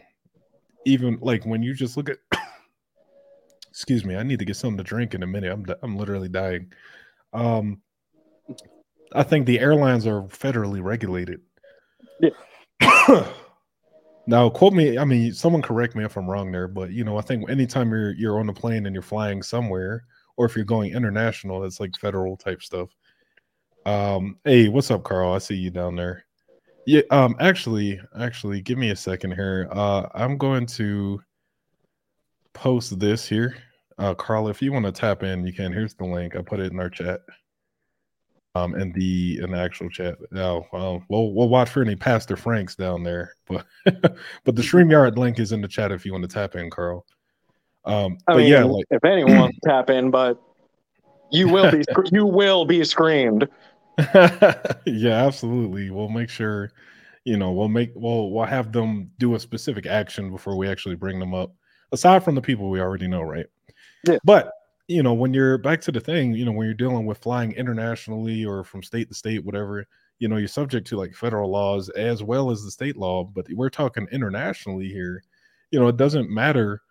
even 0.86 1.18
like 1.19 1.45
when 1.45 1.62
you 1.62 1.74
just 1.74 1.98
look 1.98 2.10
at, 2.10 2.19
excuse 3.69 4.06
me, 4.06 4.16
I 4.16 4.24
need 4.24 4.39
to 4.39 4.45
get 4.45 4.56
something 4.56 4.77
to 4.77 4.83
drink 4.83 5.13
in 5.13 5.21
a 5.21 5.27
minute. 5.27 5.51
I'm 5.51 5.66
I'm 5.83 5.98
literally 5.98 6.30
dying. 6.30 6.71
Um, 7.33 7.81
I 9.13 9.24
think 9.24 9.45
the 9.45 9.60
airlines 9.60 10.07
are 10.07 10.21
federally 10.24 10.81
regulated. 10.81 11.42
Yeah. 12.21 13.28
now, 14.26 14.49
quote 14.49 14.71
me. 14.71 14.97
I 14.97 15.04
mean, 15.04 15.33
someone 15.33 15.61
correct 15.61 15.97
me 15.97 16.06
if 16.06 16.16
I'm 16.16 16.30
wrong 16.30 16.54
there, 16.54 16.69
but 16.69 16.92
you 16.92 17.04
know, 17.04 17.18
I 17.18 17.21
think 17.21 17.49
anytime 17.49 17.90
you're 17.92 18.14
you're 18.14 18.40
on 18.40 18.47
a 18.47 18.54
plane 18.54 18.85
and 18.85 18.95
you're 18.95 19.02
flying 19.02 19.44
somewhere, 19.44 20.06
or 20.40 20.46
if 20.46 20.56
you're 20.56 20.64
going 20.64 20.94
international, 20.94 21.66
it's 21.66 21.81
like 21.81 21.98
federal 21.98 22.38
type 22.38 22.64
stuff. 22.64 22.88
Um, 23.86 24.38
hey, 24.46 24.69
what's 24.69 24.90
up, 24.90 25.04
Carl? 25.04 25.34
I 25.34 25.38
see 25.40 25.56
you 25.56 25.69
down 25.69 25.98
there. 25.98 26.24
Yeah, 26.86 27.02
um, 27.12 27.36
actually, 27.42 28.00
actually, 28.18 28.62
give 28.62 28.78
me 28.78 28.92
a 28.92 28.96
second 28.96 29.34
here. 29.34 29.68
Uh, 29.69 30.08
I'm 30.16 30.38
going 30.38 30.66
to 30.68 31.22
post 32.54 32.98
this 33.00 33.28
here. 33.28 33.58
Uh, 33.98 34.14
Carl, 34.14 34.48
if 34.48 34.62
you 34.62 34.72
want 34.72 34.86
to 34.86 34.94
tap 34.94 35.24
in, 35.24 35.46
you 35.46 35.52
can. 35.52 35.74
Here's 35.74 35.94
the 35.94 36.06
link. 36.06 36.38
I 36.38 36.42
put 36.42 36.62
it 36.62 36.72
in 36.72 36.80
our 36.80 36.90
chat. 36.90 37.19
Um, 38.56 38.76
in 38.76 38.94
the 38.94 39.40
in 39.44 39.52
the 39.52 39.60
actual 39.60 39.90
chat. 39.90 40.18
Now, 40.31 40.68
well, 40.72 41.04
we'll 41.10 41.34
we'll 41.34 41.50
watch 41.50 41.69
for 41.69 41.81
any 41.81 41.98
Pastor 41.98 42.38
Franks 42.38 42.78
down 42.78 43.04
there, 43.04 43.34
but 43.46 43.66
but 43.86 44.56
the 44.56 44.62
Streamyard 44.62 45.18
link 45.18 45.38
is 45.38 45.52
in 45.52 45.60
the 45.60 45.68
chat 45.68 45.92
if 45.92 46.06
you 46.06 46.14
want 46.14 46.24
to 46.24 46.34
tap 46.34 46.56
in, 46.56 46.69
Carl. 46.69 47.06
Um, 47.86 48.18
I 48.28 48.33
but 48.33 48.38
mean, 48.38 48.48
yeah, 48.52 48.64
like 48.64 48.86
if 48.92 49.04
anyone 49.04 49.38
wants 49.38 49.57
to 49.64 49.69
tap 49.69 49.90
in, 49.90 50.12
but 50.12 50.42
you 51.31 51.48
will 51.48 51.71
be 51.71 51.83
you 52.12 52.26
will 52.26 52.66
be 52.66 52.83
screamed. 52.83 53.48
yeah, 54.86 55.26
absolutely. 55.26 55.90
We'll 55.90 56.09
make 56.09 56.30
sure, 56.30 56.71
you 57.26 57.38
know, 57.38 57.52
we'll 57.52 57.68
make 57.68 57.92
we'll 57.95 58.31
we'll 58.31 58.45
have 58.45 58.71
them 58.71 59.12
do 59.18 59.36
a 59.36 59.40
specific 59.40 59.86
action 59.86 60.31
before 60.31 60.56
we 60.56 60.68
actually 60.68 60.95
bring 60.95 61.19
them 61.19 61.33
up. 61.33 61.54
Aside 61.92 62.24
from 62.24 62.36
the 62.36 62.42
people 62.42 62.69
we 62.69 62.80
already 62.80 63.07
know, 63.07 63.21
right? 63.21 63.48
Yeah. 64.06 64.18
But 64.24 64.52
you 64.88 65.04
know, 65.04 65.14
when 65.14 65.33
you're 65.33 65.57
back 65.57 65.81
to 65.81 65.92
the 65.92 66.00
thing, 66.00 66.33
you 66.33 66.45
know, 66.45 66.52
when 66.52 66.66
you're 66.66 66.74
dealing 66.74 67.06
with 67.06 67.19
flying 67.19 67.52
internationally 67.54 68.44
or 68.44 68.64
from 68.64 68.81
state 68.81 69.07
to 69.09 69.14
state, 69.14 69.45
whatever, 69.45 69.86
you 70.18 70.28
know, 70.28 70.38
you're 70.38 70.48
subject 70.48 70.88
to 70.88 70.98
like 70.98 71.14
federal 71.14 71.52
laws 71.52 71.90
as 71.90 72.24
well 72.24 72.50
as 72.50 72.64
the 72.64 72.71
state 72.71 72.98
law. 72.98 73.24
But 73.24 73.45
we're 73.52 73.69
talking 73.69 74.07
internationally 74.12 74.88
here. 74.88 75.21
You 75.71 75.80
know, 75.80 75.88
it 75.88 75.98
doesn't 75.98 76.31
matter, 76.31 76.81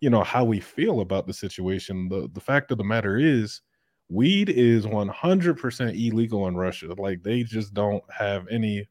you 0.00 0.10
know, 0.10 0.22
how 0.22 0.44
we 0.44 0.60
feel 0.60 1.00
about 1.00 1.26
the 1.26 1.32
situation. 1.34 2.08
The 2.08 2.28
the 2.32 2.40
fact 2.40 2.70
of 2.70 2.78
the 2.78 2.84
matter 2.84 3.16
is 3.18 3.62
weed 4.08 4.48
is 4.50 4.86
100% 4.86 5.90
illegal 5.94 6.46
in 6.48 6.56
Russia. 6.56 6.94
Like 6.96 7.22
they 7.22 7.42
just 7.42 7.74
don't 7.74 8.04
have 8.12 8.46
any 8.48 8.88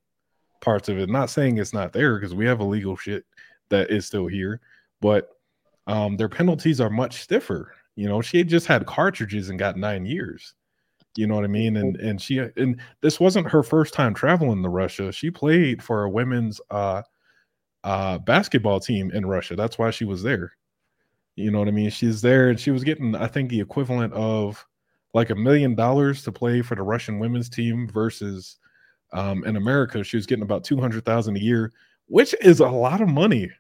parts 0.62 0.90
of 0.90 0.98
it. 1.00 1.10
Not 1.10 1.30
saying 1.30 1.58
it's 1.58 1.74
not 1.74 1.94
there 1.94 2.20
because 2.20 2.36
we 2.36 2.46
have 2.48 2.60
illegal 2.62 2.96
shit 2.98 3.26
that 3.70 3.92
is 3.92 4.06
still 4.06 4.28
here, 4.28 4.62
but 5.02 5.30
um 5.88 6.18
their 6.18 6.30
penalties 6.30 6.82
are 6.82 6.90
much 6.90 7.22
stiffer. 7.22 7.74
You 7.96 8.10
know, 8.10 8.22
she 8.22 8.38
had 8.40 8.50
just 8.50 8.68
had 8.68 8.86
cartridges 8.86 9.50
and 9.50 9.60
got 9.60 9.78
9 9.78 10.06
years. 10.06 10.56
You 11.18 11.28
know 11.28 11.36
what 11.36 11.46
I 11.46 11.48
mean? 11.48 11.78
And 11.78 11.98
and 11.98 12.22
she 12.22 12.40
and 12.40 12.80
this 13.02 13.20
wasn't 13.20 13.50
her 13.52 13.64
first 13.64 13.94
time 13.94 14.14
traveling 14.14 14.64
to 14.64 14.70
Russia. 14.70 15.12
She 15.12 15.32
played 15.32 15.84
for 15.84 16.04
a 16.04 16.10
women's 16.10 16.60
uh 16.72 17.04
uh 17.84 18.18
basketball 18.20 18.80
team 18.80 19.12
in 19.12 19.26
Russia. 19.26 19.56
That's 19.56 19.78
why 19.80 19.92
she 19.92 20.06
was 20.06 20.24
there. 20.24 20.54
You 21.36 21.52
know 21.52 21.60
what 21.60 21.68
I 21.68 21.72
mean? 21.72 21.90
She's 21.90 22.22
there 22.22 22.50
and 22.50 22.60
she 22.60 22.72
was 22.72 22.84
getting, 22.84 23.16
I 23.16 23.28
think, 23.28 23.50
the 23.50 23.60
equivalent 23.60 24.14
of 24.14 24.66
like 25.14 25.30
a 25.30 25.36
million 25.36 25.76
dollars 25.76 26.24
to 26.24 26.32
play 26.32 26.62
for 26.62 26.76
the 26.76 26.84
Russian 26.84 27.20
women's 27.20 27.50
team 27.50 27.88
versus 27.90 28.58
um 29.14 29.44
in 29.46 29.56
America, 29.58 30.04
she 30.04 30.18
was 30.18 30.28
getting 30.28 30.44
about 30.44 30.64
two 30.66 30.80
hundred 30.82 31.06
thousand 31.06 31.38
a 31.38 31.42
year, 31.42 31.74
which 32.08 32.36
is 32.42 32.60
a 32.62 32.68
lot 32.70 33.02
of 33.02 33.10
money. 33.10 33.52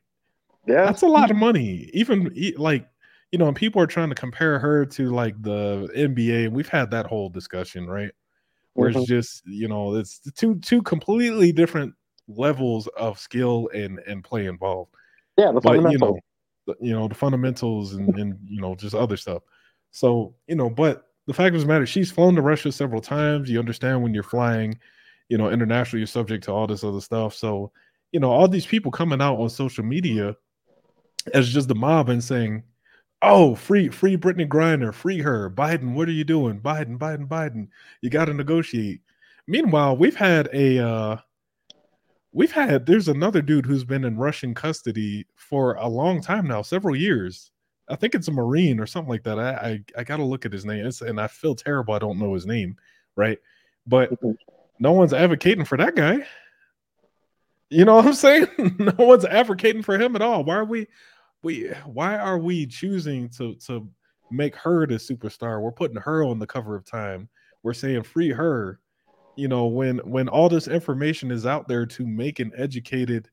Yeah, 0.67 0.85
That's 0.85 1.01
a 1.01 1.07
lot 1.07 1.31
of 1.31 1.37
money. 1.37 1.89
Even 1.93 2.31
like, 2.57 2.87
you 3.31 3.39
know, 3.39 3.47
and 3.47 3.55
people 3.55 3.81
are 3.81 3.87
trying 3.87 4.09
to 4.09 4.15
compare 4.15 4.59
her 4.59 4.85
to 4.87 5.09
like 5.09 5.41
the 5.41 5.89
NBA, 5.95 6.45
and 6.45 6.55
we've 6.55 6.69
had 6.69 6.91
that 6.91 7.07
whole 7.07 7.29
discussion, 7.29 7.87
right? 7.87 8.11
Where 8.75 8.89
it's 8.89 9.03
Mhm. 9.03 9.05
just, 9.05 9.43
you 9.47 9.67
know, 9.69 9.95
it's 9.95 10.19
two 10.33 10.59
two 10.61 10.81
completely 10.83 11.51
different 11.53 11.95
levels 12.27 12.87
of 12.97 13.19
skill 13.19 13.69
and 13.73 13.99
and 14.01 14.23
play 14.23 14.47
involved. 14.47 14.93
yeah. 15.37 15.51
The 15.51 15.61
But 15.61 15.83
you 15.85 15.99
know, 15.99 16.21
you 16.79 16.93
know, 16.93 17.07
the 17.07 17.15
fundamentals 17.15 17.93
and 17.93 18.17
and 18.17 18.37
you 18.47 18.61
know, 18.61 18.75
just 18.75 18.95
other 18.95 19.17
stuff. 19.17 19.43
So, 19.91 20.35
you 20.47 20.55
know, 20.55 20.69
but 20.69 21.07
the 21.27 21.33
fact 21.33 21.55
of 21.55 21.61
the 21.61 21.67
matter, 21.67 21.85
she's 21.85 22.11
flown 22.11 22.35
to 22.35 22.41
Russia 22.41 22.71
several 22.71 23.01
times. 23.01 23.49
You 23.49 23.59
understand 23.59 24.03
when 24.03 24.13
you're 24.13 24.23
flying, 24.23 24.77
you 25.29 25.37
know, 25.37 25.49
internationally, 25.49 26.01
you're 26.01 26.07
subject 26.07 26.43
to 26.45 26.51
all 26.51 26.67
this 26.67 26.83
other 26.83 27.01
stuff. 27.01 27.33
So, 27.33 27.71
you 28.11 28.19
know, 28.19 28.31
all 28.31 28.47
these 28.47 28.65
people 28.65 28.91
coming 28.91 29.21
out 29.21 29.39
on 29.39 29.49
social 29.49 29.83
media 29.83 30.35
as 31.33 31.49
just 31.49 31.67
the 31.67 31.75
mob 31.75 32.09
and 32.09 32.23
saying, 32.23 32.63
"Oh, 33.21 33.55
free, 33.55 33.89
free 33.89 34.17
Brittney 34.17 34.47
Griner, 34.47 34.93
free 34.93 35.19
her, 35.19 35.49
Biden. 35.49 35.93
What 35.93 36.07
are 36.07 36.13
you 36.13 36.23
doing, 36.23 36.59
Biden, 36.61 36.97
Biden, 36.97 37.27
Biden? 37.27 37.69
You 38.01 38.09
got 38.09 38.25
to 38.25 38.33
negotiate." 38.33 39.01
Meanwhile, 39.47 39.97
we've 39.97 40.15
had 40.15 40.49
a, 40.53 40.79
uh, 40.79 41.17
we've 42.35 42.51
had 42.51 42.85
there's 42.85 43.07
another 43.07 43.41
dude 43.41 43.65
who's 43.65 43.85
been 43.85 44.03
in 44.03 44.17
Russian 44.17 44.53
custody 44.53 45.25
for 45.35 45.75
a 45.75 45.87
long 45.87 46.21
time 46.21 46.47
now, 46.47 46.61
several 46.61 46.95
years. 46.95 47.49
I 47.87 47.95
think 47.95 48.13
it's 48.13 48.27
a 48.27 48.31
Marine 48.31 48.79
or 48.79 48.85
something 48.85 49.09
like 49.09 49.23
that. 49.23 49.39
I 49.39 49.51
I, 49.53 49.79
I 49.99 50.03
got 50.03 50.17
to 50.17 50.25
look 50.25 50.45
at 50.45 50.53
his 50.53 50.65
name, 50.65 50.85
it's, 50.85 51.01
and 51.01 51.19
I 51.19 51.27
feel 51.27 51.55
terrible. 51.55 51.93
I 51.93 51.99
don't 51.99 52.19
know 52.19 52.33
his 52.33 52.45
name, 52.45 52.75
right? 53.15 53.39
But 53.87 54.11
no 54.79 54.91
one's 54.91 55.13
advocating 55.13 55.65
for 55.65 55.77
that 55.77 55.95
guy. 55.95 56.25
You 57.69 57.85
know 57.85 57.95
what 57.95 58.05
I'm 58.05 58.13
saying? 58.27 58.47
no 58.79 58.93
one's 58.97 59.25
advocating 59.25 59.81
for 59.81 59.97
him 59.97 60.15
at 60.15 60.21
all. 60.21 60.43
Why 60.43 60.55
are 60.55 60.65
we 60.65 60.87
we 61.41 61.69
why 61.85 62.17
are 62.17 62.37
we 62.37 62.67
choosing 62.67 63.29
to 63.29 63.55
to 63.67 63.87
make 64.29 64.55
her 64.57 64.85
the 64.85 64.95
superstar? 64.95 65.61
We're 65.61 65.71
putting 65.71 65.97
her 65.97 66.23
on 66.25 66.39
the 66.39 66.47
cover 66.47 66.75
of 66.75 66.85
Time. 66.85 67.29
We're 67.63 67.73
saying 67.73 68.03
free 68.03 68.29
her. 68.29 68.81
You 69.35 69.47
know, 69.47 69.65
when 69.67 69.99
when 69.99 70.29
all 70.29 70.49
this 70.49 70.67
information 70.67 71.31
is 71.31 71.45
out 71.45 71.67
there 71.67 71.85
to 71.85 72.05
make 72.05 72.39
an 72.39 72.51
educated 72.55 73.29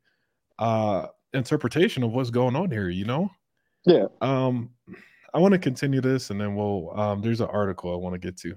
uh 0.58 1.08
interpretation 1.32 2.02
of 2.02 2.12
what's 2.12 2.30
going 2.30 2.56
on 2.56 2.70
here, 2.70 2.88
you 2.88 3.04
know? 3.04 3.30
Yeah. 3.86 4.06
Um 4.20 4.70
I 5.34 5.38
want 5.38 5.52
to 5.52 5.58
continue 5.58 6.00
this 6.00 6.30
and 6.30 6.40
then 6.40 6.54
we'll 6.54 6.98
um 6.98 7.22
there's 7.22 7.40
an 7.40 7.48
article 7.48 7.92
I 7.92 7.96
want 7.96 8.14
to 8.14 8.18
get 8.18 8.36
to. 8.38 8.56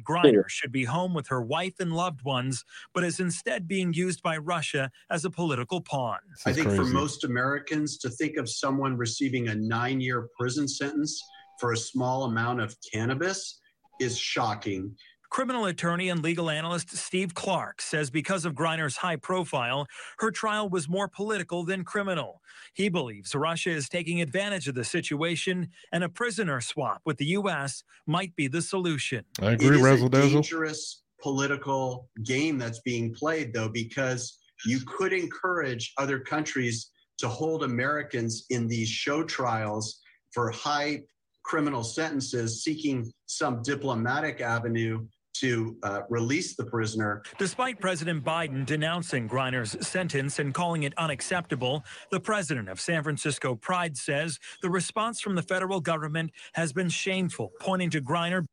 Griner 0.00 0.48
should 0.48 0.72
be 0.72 0.84
home 0.84 1.14
with 1.14 1.28
her 1.28 1.42
wife 1.42 1.80
and 1.80 1.92
loved 1.92 2.22
ones, 2.22 2.64
but 2.92 3.02
is 3.02 3.18
instead 3.18 3.66
being 3.66 3.94
used 3.94 4.22
by 4.22 4.36
Russia 4.36 4.90
as 5.10 5.24
a 5.24 5.30
political 5.30 5.80
pawn. 5.80 6.18
I 6.44 6.50
is 6.50 6.56
think 6.56 6.70
for 6.70 6.84
most 6.84 7.24
Americans 7.24 7.96
to 7.98 8.10
think 8.10 8.36
of 8.36 8.48
someone 8.48 8.96
receiving 8.96 9.48
a 9.48 9.54
nine 9.54 10.00
year 10.00 10.28
prison 10.38 10.68
sentence 10.68 11.18
for 11.58 11.72
a 11.72 11.76
small 11.76 12.24
amount 12.24 12.60
of 12.60 12.76
cannabis 12.92 13.60
is 14.00 14.18
shocking. 14.18 14.94
Criminal 15.30 15.66
attorney 15.66 16.08
and 16.08 16.22
legal 16.22 16.48
analyst 16.48 16.96
Steve 16.96 17.34
Clark 17.34 17.82
says 17.82 18.10
because 18.10 18.44
of 18.44 18.54
Griner's 18.54 18.98
high 18.98 19.16
profile, 19.16 19.86
her 20.18 20.30
trial 20.30 20.68
was 20.68 20.88
more 20.88 21.08
political 21.08 21.64
than 21.64 21.84
criminal. 21.84 22.40
He 22.74 22.88
believes 22.88 23.34
Russia 23.34 23.70
is 23.70 23.88
taking 23.88 24.20
advantage 24.20 24.68
of 24.68 24.74
the 24.74 24.84
situation 24.84 25.68
and 25.92 26.04
a 26.04 26.08
prisoner 26.08 26.60
swap 26.60 27.02
with 27.04 27.18
the 27.18 27.26
U.S. 27.26 27.82
might 28.06 28.34
be 28.36 28.48
the 28.48 28.62
solution. 28.62 29.24
I 29.40 29.52
agree, 29.52 29.76
is 29.76 29.82
Razzle 29.82 30.06
a 30.06 30.10
Dazzle. 30.10 30.30
dangerous 30.30 31.02
political 31.20 32.08
game 32.24 32.58
that's 32.58 32.80
being 32.80 33.14
played, 33.14 33.52
though, 33.52 33.68
because 33.68 34.38
you 34.64 34.80
could 34.86 35.12
encourage 35.12 35.92
other 35.98 36.18
countries 36.20 36.90
to 37.18 37.28
hold 37.28 37.64
Americans 37.64 38.46
in 38.50 38.66
these 38.66 38.88
show 38.88 39.24
trials 39.24 40.00
for 40.32 40.50
high 40.50 41.02
criminal 41.44 41.84
sentences, 41.84 42.62
seeking 42.62 43.10
some 43.26 43.62
diplomatic 43.62 44.40
avenue 44.40 45.06
to 45.40 45.76
uh, 45.82 46.00
release 46.08 46.56
the 46.56 46.64
prisoner. 46.64 47.22
Despite 47.38 47.80
President 47.80 48.24
Biden 48.24 48.64
denouncing 48.66 49.28
Griner's 49.28 49.86
sentence 49.86 50.38
and 50.38 50.52
calling 50.52 50.84
it 50.84 50.92
unacceptable, 50.98 51.84
the 52.10 52.20
president 52.20 52.68
of 52.68 52.80
San 52.80 53.02
Francisco 53.02 53.54
Pride 53.54 53.96
says 53.96 54.38
the 54.62 54.70
response 54.70 55.20
from 55.20 55.34
the 55.34 55.42
federal 55.42 55.80
government 55.80 56.30
has 56.54 56.72
been 56.72 56.88
shameful, 56.88 57.52
pointing 57.60 57.90
to 57.90 58.00
Griner 58.00 58.46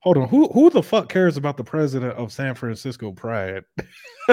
Hold 0.00 0.18
on, 0.18 0.28
who 0.28 0.46
who 0.48 0.70
the 0.70 0.84
fuck 0.84 1.08
cares 1.08 1.36
about 1.36 1.56
the 1.56 1.64
president 1.64 2.12
of 2.14 2.30
San 2.32 2.54
Francisco 2.54 3.10
Pride? 3.10 3.64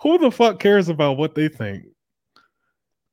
who 0.00 0.18
the 0.18 0.30
fuck 0.32 0.58
cares 0.58 0.88
about 0.88 1.16
what 1.16 1.36
they 1.36 1.46
think? 1.46 1.84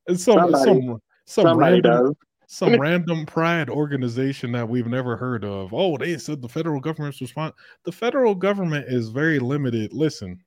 It's 0.08 0.24
some 0.24 0.40
Somebody- 0.40 0.64
some 0.64 1.00
some 1.28 1.44
Somebody 1.44 1.82
random 1.82 2.06
does. 2.06 2.16
some 2.48 2.76
random 2.82 3.26
pride 3.26 3.70
organization 3.70 4.54
that 4.54 4.68
we've 4.68 4.88
never 4.88 5.18
heard 5.18 5.44
of. 5.44 5.74
Oh, 5.74 5.98
they 5.98 6.18
said 6.18 6.42
the 6.42 6.48
federal 6.48 6.80
government's 6.80 7.20
response. 7.20 7.54
The 7.84 7.92
federal 7.92 8.34
government 8.34 8.86
is 8.88 9.10
very 9.10 9.38
limited. 9.38 9.92
Listen, 9.94 10.40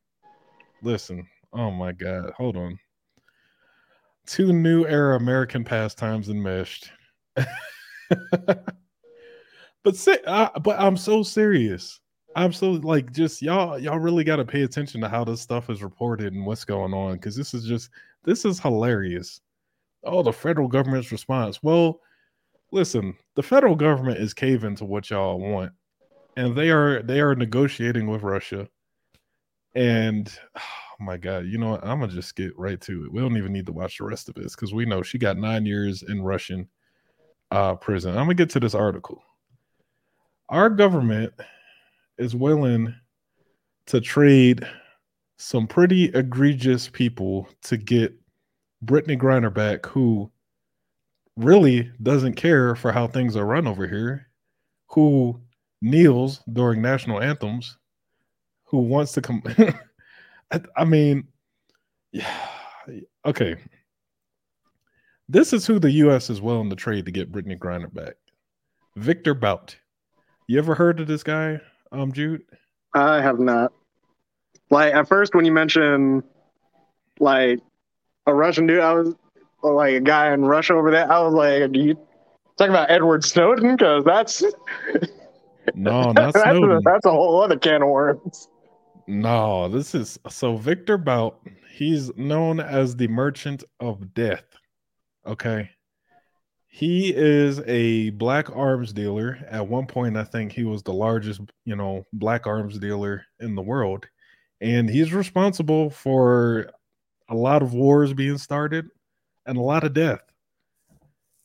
listen. 0.83 1.27
Oh 1.53 1.71
my 1.71 1.93
god, 1.93 2.33
hold 2.37 2.57
on. 2.57 2.79
Two 4.27 4.53
new 4.55 4.87
era 4.87 5.17
American 5.17 5.65
pastimes 5.65 6.31
enmeshed. 6.31 6.91
but 7.37 7.45
say, 9.95 10.19
uh, 10.27 10.59
but 10.61 10.81
I'm 10.81 10.97
so 10.97 11.23
serious. 11.23 12.01
I'm 12.37 12.55
so 12.55 12.71
like 12.71 13.13
just 13.13 13.43
y'all 13.43 13.79
y'all 13.79 13.99
really 13.99 14.25
got 14.25 14.37
to 14.37 14.45
pay 14.47 14.63
attention 14.63 15.03
to 15.03 15.09
how 15.09 15.25
this 15.25 15.43
stuff 15.43 15.69
is 15.69 15.83
reported 15.83 16.33
and 16.33 16.47
what's 16.47 16.65
going 16.65 16.95
on 16.95 17.15
because 17.15 17.37
this 17.37 17.53
is 17.53 17.67
just 17.67 17.91
this 18.25 18.47
is 18.47 18.61
hilarious. 18.61 19.43
Oh, 20.05 20.23
the 20.23 20.33
federal 20.33 20.69
government's 20.69 21.13
response. 21.13 21.63
Well, 21.63 22.01
listen, 22.73 23.15
the 23.37 23.43
federal 23.43 23.77
government 23.77 24.19
is 24.19 24.35
caving 24.35 24.77
to 24.77 24.85
what 24.85 25.11
y'all 25.11 25.39
want, 25.39 25.73
and 26.37 26.57
they 26.57 26.71
are 26.71 27.03
they 27.03 27.21
are 27.21 27.35
negotiating 27.35 28.07
with 28.07 28.23
Russia. 28.23 28.69
And 29.75 30.33
oh 30.57 30.61
my 31.01 31.17
god, 31.17 31.47
you 31.47 31.59
know 31.59 31.71
what? 31.71 31.85
I'm 31.85 32.01
gonna 32.01 32.13
just 32.13 32.37
get 32.37 32.59
right 32.59 32.81
to 32.83 33.05
it. 33.05 33.13
We 33.13 33.21
don't 33.21 33.37
even 33.37 33.53
need 33.53 33.67
to 33.67 33.73
watch 33.73 33.99
the 33.99 34.05
rest 34.05 34.29
of 34.29 34.35
this 34.35 34.55
because 34.55 34.75
we 34.75 34.87
know 34.87 35.03
she 35.03 35.19
got 35.19 35.39
nine 35.39 35.67
years 35.67 36.03
in 36.03 36.23
Russian 36.23 36.69
uh, 37.51 37.75
prison. 37.77 38.11
I'm 38.11 38.25
gonna 38.25 38.35
get 38.35 38.51
to 38.51 38.61
this 38.61 38.75
article. 38.75 39.23
Our 40.49 40.71
government 40.71 41.33
is 42.19 42.35
willing 42.35 42.95
to 43.87 44.01
trade 44.01 44.67
some 45.37 45.67
pretty 45.67 46.05
egregious 46.07 46.89
people 46.89 47.49
to 47.63 47.77
get 47.77 48.15
Brittney 48.85 49.19
Griner 49.19 49.53
back, 49.53 49.87
who 49.87 50.31
really 51.37 51.91
doesn't 52.03 52.35
care 52.35 52.75
for 52.75 52.93
how 52.93 53.07
things 53.07 53.37
are 53.37 53.45
run 53.45 53.67
over 53.67 53.87
here, 53.87 54.29
who 54.89 55.41
kneels 55.83 56.41
during 56.53 56.83
national 56.83 57.21
anthems, 57.21 57.77
who 58.65 58.79
wants 58.79 59.13
to 59.13 59.23
come. 59.23 59.43
I, 60.51 60.61
I 60.77 60.85
mean, 60.85 61.29
yeah, 62.13 62.49
okay. 63.25 63.57
This 65.29 65.53
is 65.53 65.67
who 65.67 65.79
the 65.79 65.93
U.S. 65.93 66.29
is 66.29 66.41
willing 66.41 66.71
to 66.71 66.77
trade 66.77 67.07
to 67.07 67.13
get 67.13 67.31
Brittney 67.31 67.57
Griner 67.57 67.93
back. 67.93 68.15
Victor 68.97 69.35
Bout. 69.35 69.77
You 70.49 70.59
ever 70.59 70.75
heard 70.75 70.99
of 70.99 71.07
this 71.07 71.23
guy, 71.23 71.61
um, 71.93 72.13
Jude? 72.13 72.43
I 72.95 73.23
have 73.23 73.39
not. 73.39 73.73
Like 74.71 74.93
at 74.95 75.07
first, 75.07 75.35
when 75.35 75.45
you 75.45 75.53
mentioned 75.53 76.25
like 77.21 77.61
a 78.31 78.35
Russian 78.35 78.67
dude, 78.67 78.81
I 78.81 78.95
was 78.95 79.15
like 79.63 79.95
a 79.95 80.01
guy 80.01 80.33
in 80.33 80.45
Russia 80.45 80.75
over 80.75 80.91
there. 80.91 81.11
I 81.11 81.21
was 81.21 81.35
like, 81.35 81.73
"Do 81.73 81.81
you 81.81 81.95
talking 82.57 82.73
about 82.73 82.91
Edward 82.91 83.25
Snowden?" 83.25 83.77
Because 83.77 84.05
that's 84.05 84.43
No, 85.75 86.03
not 86.13 86.35
that's, 86.35 86.37
a, 86.37 86.81
that's 86.85 87.07
a 87.07 87.11
whole 87.11 87.43
other 87.43 87.59
can 87.59 87.83
of 87.83 87.89
worms. 87.89 88.49
No, 89.07 89.69
this 89.69 89.95
is 89.95 90.19
so 90.29 90.57
Victor 90.57 90.99
Bout. 90.99 91.41
He's 91.73 92.15
known 92.17 92.61
as 92.61 92.97
the 92.97 93.09
Merchant 93.09 93.65
of 93.81 94.15
Death. 94.15 94.45
Okay. 95.27 95.71
He 96.69 97.13
is 97.15 97.61
a 97.67 98.11
black 98.11 98.55
arms 98.55 98.93
dealer. 98.93 99.39
At 99.51 99.67
one 99.67 99.87
point, 99.87 100.17
I 100.17 100.23
think 100.23 100.53
he 100.53 100.63
was 100.65 100.83
the 100.83 100.93
largest, 100.93 101.41
you 101.65 101.75
know, 101.75 102.07
black 102.13 102.47
arms 102.47 102.79
dealer 102.79 103.25
in 103.41 103.57
the 103.57 103.63
world. 103.63 104.07
And 104.61 104.89
he's 104.89 105.13
responsible 105.13 105.91
for 105.91 106.71
a 107.31 107.35
lot 107.35 107.63
of 107.63 107.73
wars 107.73 108.13
being 108.13 108.39
started 108.39 108.89
and 109.47 109.57
a 109.57 109.63
lot 109.63 109.85
of 109.85 109.95
death. 109.95 110.21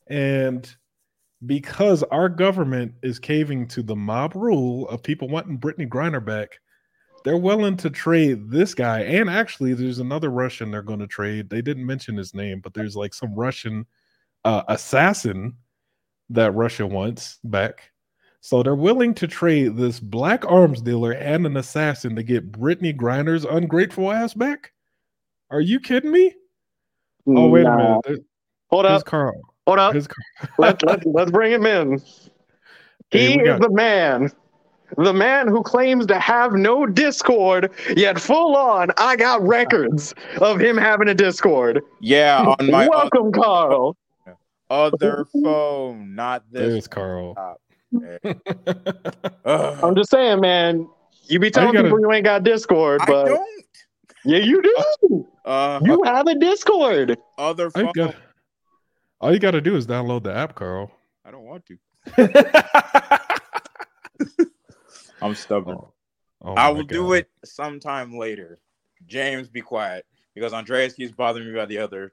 And 0.08 0.68
because 1.44 2.02
our 2.04 2.28
government 2.28 2.94
is 3.02 3.18
caving 3.18 3.68
to 3.68 3.82
the 3.82 3.96
mob 3.96 4.34
rule 4.34 4.88
of 4.88 5.02
people 5.02 5.28
wanting 5.28 5.58
Brittney 5.58 5.88
Griner 5.88 6.24
back, 6.24 6.58
they're 7.24 7.36
willing 7.36 7.76
to 7.78 7.90
trade 7.90 8.50
this 8.50 8.74
guy. 8.74 9.00
And 9.00 9.28
actually, 9.28 9.74
there's 9.74 9.98
another 9.98 10.30
Russian 10.30 10.70
they're 10.70 10.82
going 10.82 11.00
to 11.00 11.06
trade. 11.06 11.50
They 11.50 11.62
didn't 11.62 11.86
mention 11.86 12.16
his 12.16 12.34
name, 12.34 12.60
but 12.60 12.74
there's 12.74 12.96
like 12.96 13.14
some 13.14 13.34
Russian 13.34 13.86
uh, 14.44 14.62
assassin 14.68 15.56
that 16.30 16.54
Russia 16.54 16.86
wants 16.86 17.38
back. 17.44 17.90
So 18.40 18.62
they're 18.62 18.76
willing 18.76 19.12
to 19.14 19.26
trade 19.26 19.76
this 19.76 19.98
black 19.98 20.44
arms 20.48 20.80
dealer 20.80 21.12
and 21.12 21.44
an 21.46 21.56
assassin 21.56 22.14
to 22.14 22.22
get 22.22 22.52
Brittney 22.52 22.96
Griner's 22.96 23.44
ungrateful 23.44 24.12
ass 24.12 24.34
back. 24.34 24.72
Are 25.50 25.60
you 25.60 25.80
kidding 25.80 26.10
me? 26.10 26.34
Oh 27.28 27.48
wait 27.48 27.62
Nah. 27.64 27.72
a 27.72 27.76
minute. 27.76 28.00
There- 28.06 28.16
Hold 28.70 28.84
here's 28.86 29.00
up. 29.00 29.06
Carl. 29.06 29.40
Hold 29.66 29.78
up. 29.78 29.92
Here's 29.92 30.08
Carl. 30.08 30.50
let, 30.58 30.84
let, 30.84 31.06
let's 31.06 31.30
bring 31.30 31.52
him 31.52 31.66
in. 31.66 32.00
He 33.12 33.36
we 33.36 33.48
is 33.48 33.60
the 33.60 33.70
man. 33.70 34.32
The 34.96 35.12
man 35.12 35.46
who 35.46 35.62
claims 35.62 36.06
to 36.06 36.18
have 36.18 36.54
no 36.54 36.84
Discord, 36.84 37.70
yet 37.96 38.18
full 38.20 38.56
on, 38.56 38.90
I 38.98 39.14
got 39.14 39.42
records 39.42 40.12
of 40.40 40.58
him 40.60 40.76
having 40.76 41.06
a 41.08 41.14
Discord. 41.14 41.82
Yeah, 42.00 42.42
on 42.58 42.68
my 42.70 42.86
o- 42.86 42.90
Welcome, 42.90 43.30
Carl. 43.32 43.96
other 44.70 45.24
phone, 45.44 46.16
not 46.16 46.42
this. 46.50 46.62
There's 46.72 46.88
Carl. 46.88 47.36
Ugh. 48.24 49.78
I'm 49.84 49.94
just 49.94 50.10
saying, 50.10 50.40
man. 50.40 50.88
You 51.28 51.38
be 51.38 51.50
telling 51.50 51.72
gotta- 51.72 51.84
people 51.84 52.00
you 52.00 52.10
ain't 52.12 52.24
got 52.24 52.42
Discord, 52.42 53.00
I 53.02 53.06
but 53.06 53.24
don't. 53.26 53.64
yeah, 54.24 54.38
you 54.38 54.62
do. 54.62 55.26
Uh, 55.46 55.80
You 55.82 56.02
have 56.04 56.26
a 56.26 56.34
Discord. 56.34 57.16
other 57.38 57.70
All 57.74 57.82
you, 57.82 57.84
phone. 57.84 57.92
got, 57.94 58.14
all 59.20 59.32
you 59.32 59.38
gotta 59.38 59.60
do 59.60 59.76
is 59.76 59.86
download 59.86 60.24
the 60.24 60.34
app, 60.34 60.54
Carl. 60.56 60.90
I 61.24 61.30
don't 61.30 61.44
want 61.44 61.64
to. 61.66 61.78
I'm 65.22 65.34
stubborn. 65.34 65.78
Oh 66.42 66.52
I 66.54 66.66
my 66.66 66.70
will 66.70 66.82
do 66.82 67.12
it 67.14 67.30
sometime 67.44 68.16
later. 68.18 68.58
James, 69.06 69.48
be 69.48 69.60
quiet 69.60 70.04
because 70.34 70.52
Andreas 70.52 70.94
keeps 70.94 71.12
bothering 71.12 71.46
me 71.46 71.52
about 71.52 71.68
the 71.68 71.78
other 71.78 72.12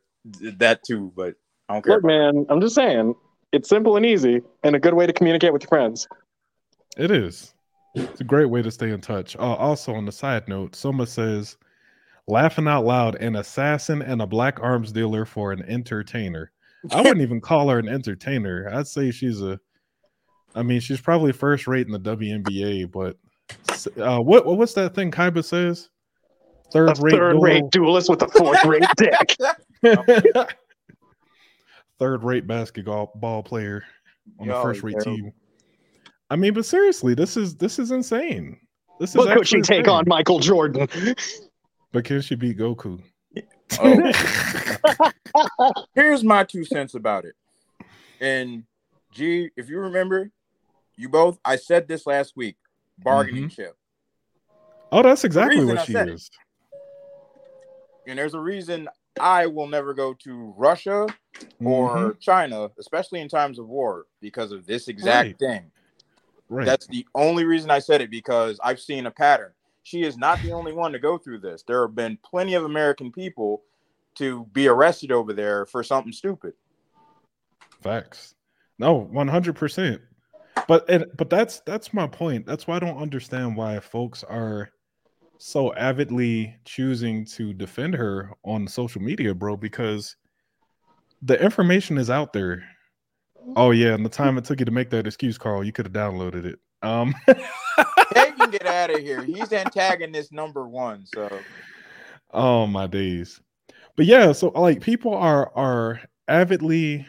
that 0.57 0.83
too. 0.83 1.11
But 1.15 1.35
I 1.69 1.73
don't 1.73 1.85
care. 1.85 1.95
Look, 1.95 2.03
man, 2.05 2.45
I'm 2.49 2.61
just 2.61 2.75
saying. 2.75 3.15
It's 3.51 3.69
simple 3.69 3.97
and 3.97 4.05
easy 4.05 4.41
and 4.63 4.75
a 4.75 4.79
good 4.79 4.95
way 4.95 5.05
to 5.05 5.13
communicate 5.13 5.53
with 5.53 5.61
your 5.63 5.69
friends. 5.69 6.07
It 6.97 7.11
is. 7.11 7.53
It's 7.93 8.21
a 8.21 8.23
great 8.23 8.49
way 8.49 8.63
to 8.63 8.71
stay 8.71 8.89
in 8.89 9.01
touch. 9.01 9.35
Uh, 9.35 9.41
also, 9.53 9.93
on 9.93 10.05
the 10.05 10.11
side 10.11 10.47
note, 10.47 10.75
Soma 10.75 11.05
says, 11.05 11.57
laughing 12.27 12.67
out 12.67 12.85
loud, 12.85 13.15
an 13.15 13.35
assassin 13.35 14.01
and 14.01 14.21
a 14.21 14.27
black 14.27 14.59
arms 14.61 14.91
dealer 14.91 15.25
for 15.25 15.51
an 15.51 15.63
entertainer. 15.63 16.51
I 16.91 16.97
wouldn't 17.01 17.21
even 17.21 17.41
call 17.41 17.69
her 17.69 17.79
an 17.79 17.87
entertainer. 17.89 18.69
I'd 18.73 18.87
say 18.87 19.11
she's 19.11 19.41
a, 19.41 19.59
I 20.55 20.63
mean, 20.63 20.79
she's 20.79 21.01
probably 21.01 21.31
first 21.31 21.67
rate 21.67 21.87
in 21.87 21.93
the 21.93 21.99
WNBA, 21.99 22.91
but 22.91 23.17
uh, 24.01 24.19
what 24.19 24.45
what- 24.45 24.57
what's 24.57 24.73
that 24.73 24.93
thing 24.95 25.11
Kaiba 25.11 25.43
says? 25.43 25.89
Third 26.71 26.97
rate, 27.01 27.11
third 27.11 27.41
rate 27.41 27.63
duelist 27.71 28.09
with 28.09 28.21
a 28.23 28.27
fourth 28.29 28.63
rate 28.65 28.83
dick. 28.97 29.37
third 31.99 32.23
rate 32.23 32.47
basketball 32.47 33.11
ball 33.15 33.43
player 33.43 33.83
on 34.39 34.47
the 34.47 34.53
first 34.61 34.81
rate 34.83 34.95
yo. 34.97 35.03
team. 35.03 35.31
I 36.29 36.35
mean, 36.35 36.53
but 36.53 36.65
seriously, 36.65 37.13
this 37.13 37.37
is 37.37 37.55
this 37.55 37.77
is 37.79 37.91
insane. 37.91 38.57
This 38.99 39.11
is 39.11 39.15
But 39.17 39.37
could 39.37 39.47
she 39.47 39.61
take 39.61 39.79
insane. 39.81 39.93
on 39.95 40.03
Michael 40.07 40.39
Jordan? 40.39 40.87
But 41.93 42.03
can 42.05 42.21
she 42.21 42.35
beat 42.35 42.57
Goku? 42.57 43.01
Oh. 43.79 44.11
Here's 45.95 46.23
my 46.23 46.43
two 46.43 46.65
cents 46.65 46.95
about 46.95 47.23
it. 47.23 47.35
And 48.19 48.63
G, 49.11 49.51
if 49.55 49.69
you 49.69 49.79
remember, 49.79 50.31
you 50.97 51.07
both, 51.07 51.39
I 51.45 51.55
said 51.55 51.87
this 51.87 52.05
last 52.07 52.35
week 52.35 52.57
bargaining 52.97 53.47
chip. 53.49 53.77
Oh, 54.91 55.03
that's 55.03 55.23
exactly 55.23 55.65
what 55.65 55.77
I 55.79 55.85
she 55.85 55.93
is. 55.93 56.07
it. 56.07 56.13
is. 56.13 56.29
And 58.07 58.19
there's 58.19 58.33
a 58.33 58.39
reason 58.39 58.89
I 59.19 59.45
will 59.45 59.67
never 59.67 59.93
go 59.93 60.15
to 60.15 60.53
Russia 60.57 61.07
or 61.63 62.13
Mhm. 62.13 62.19
China, 62.19 62.71
especially 62.79 63.21
in 63.21 63.29
times 63.29 63.59
of 63.59 63.67
war, 63.67 64.07
because 64.19 64.51
of 64.51 64.65
this 64.65 64.87
exact 64.87 65.27
Right. 65.27 65.39
thing. 65.39 65.71
Right. 66.49 66.65
That's 66.65 66.87
the 66.87 67.07
only 67.13 67.45
reason 67.45 67.69
I 67.69 67.79
said 67.79 68.01
it 68.01 68.09
because 68.09 68.59
I've 68.63 68.79
seen 68.79 69.05
a 69.05 69.11
pattern. 69.11 69.53
She 69.83 70.03
is 70.03 70.17
not 70.17 70.41
the 70.41 70.53
only 70.53 70.71
one 70.71 70.93
to 70.93 70.99
go 70.99 71.17
through 71.17 71.39
this. 71.39 71.63
There 71.63 71.85
have 71.85 71.95
been 71.95 72.17
plenty 72.23 72.53
of 72.53 72.63
American 72.63 73.11
people 73.11 73.63
to 74.15 74.45
be 74.53 74.67
arrested 74.67 75.11
over 75.11 75.33
there 75.33 75.65
for 75.65 75.83
something 75.83 76.13
stupid. 76.13 76.53
Facts. 77.81 78.35
No, 78.79 78.93
one 78.93 79.27
hundred 79.27 79.55
percent. 79.55 80.01
But 80.67 80.85
it, 80.89 81.17
but 81.17 81.29
that's 81.29 81.59
that's 81.65 81.93
my 81.93 82.07
point. 82.07 82.45
That's 82.45 82.65
why 82.65 82.77
I 82.77 82.79
don't 82.79 82.97
understand 82.97 83.57
why 83.57 83.79
folks 83.79 84.23
are 84.23 84.71
so 85.37 85.73
avidly 85.73 86.55
choosing 86.63 87.25
to 87.25 87.53
defend 87.53 87.95
her 87.95 88.31
on 88.45 88.67
social 88.67 89.01
media, 89.01 89.33
bro. 89.33 89.57
Because 89.57 90.15
the 91.21 91.41
information 91.41 91.97
is 91.97 92.09
out 92.09 92.31
there. 92.31 92.63
Oh 93.57 93.71
yeah, 93.71 93.93
and 93.93 94.05
the 94.05 94.09
time 94.09 94.37
it 94.37 94.45
took 94.45 94.59
you 94.59 94.65
to 94.65 94.71
make 94.71 94.89
that 94.91 95.05
excuse, 95.05 95.37
Carl, 95.37 95.65
you 95.65 95.73
could 95.73 95.85
have 95.85 95.93
downloaded 95.93 96.45
it. 96.45 96.59
Um, 96.83 97.15
They 98.13 98.31
can 98.31 98.51
get 98.51 98.67
out 98.67 98.91
of 98.91 98.99
here. 98.99 99.23
He's 99.23 99.51
antagonist 99.51 100.31
number 100.31 100.67
one. 100.67 101.05
So 101.05 101.29
Oh 102.31 102.67
my 102.67 102.87
days. 102.87 103.39
But 103.95 104.05
yeah, 104.05 104.31
so 104.31 104.49
like 104.49 104.81
people 104.81 105.13
are 105.13 105.51
are 105.55 106.01
avidly 106.27 107.05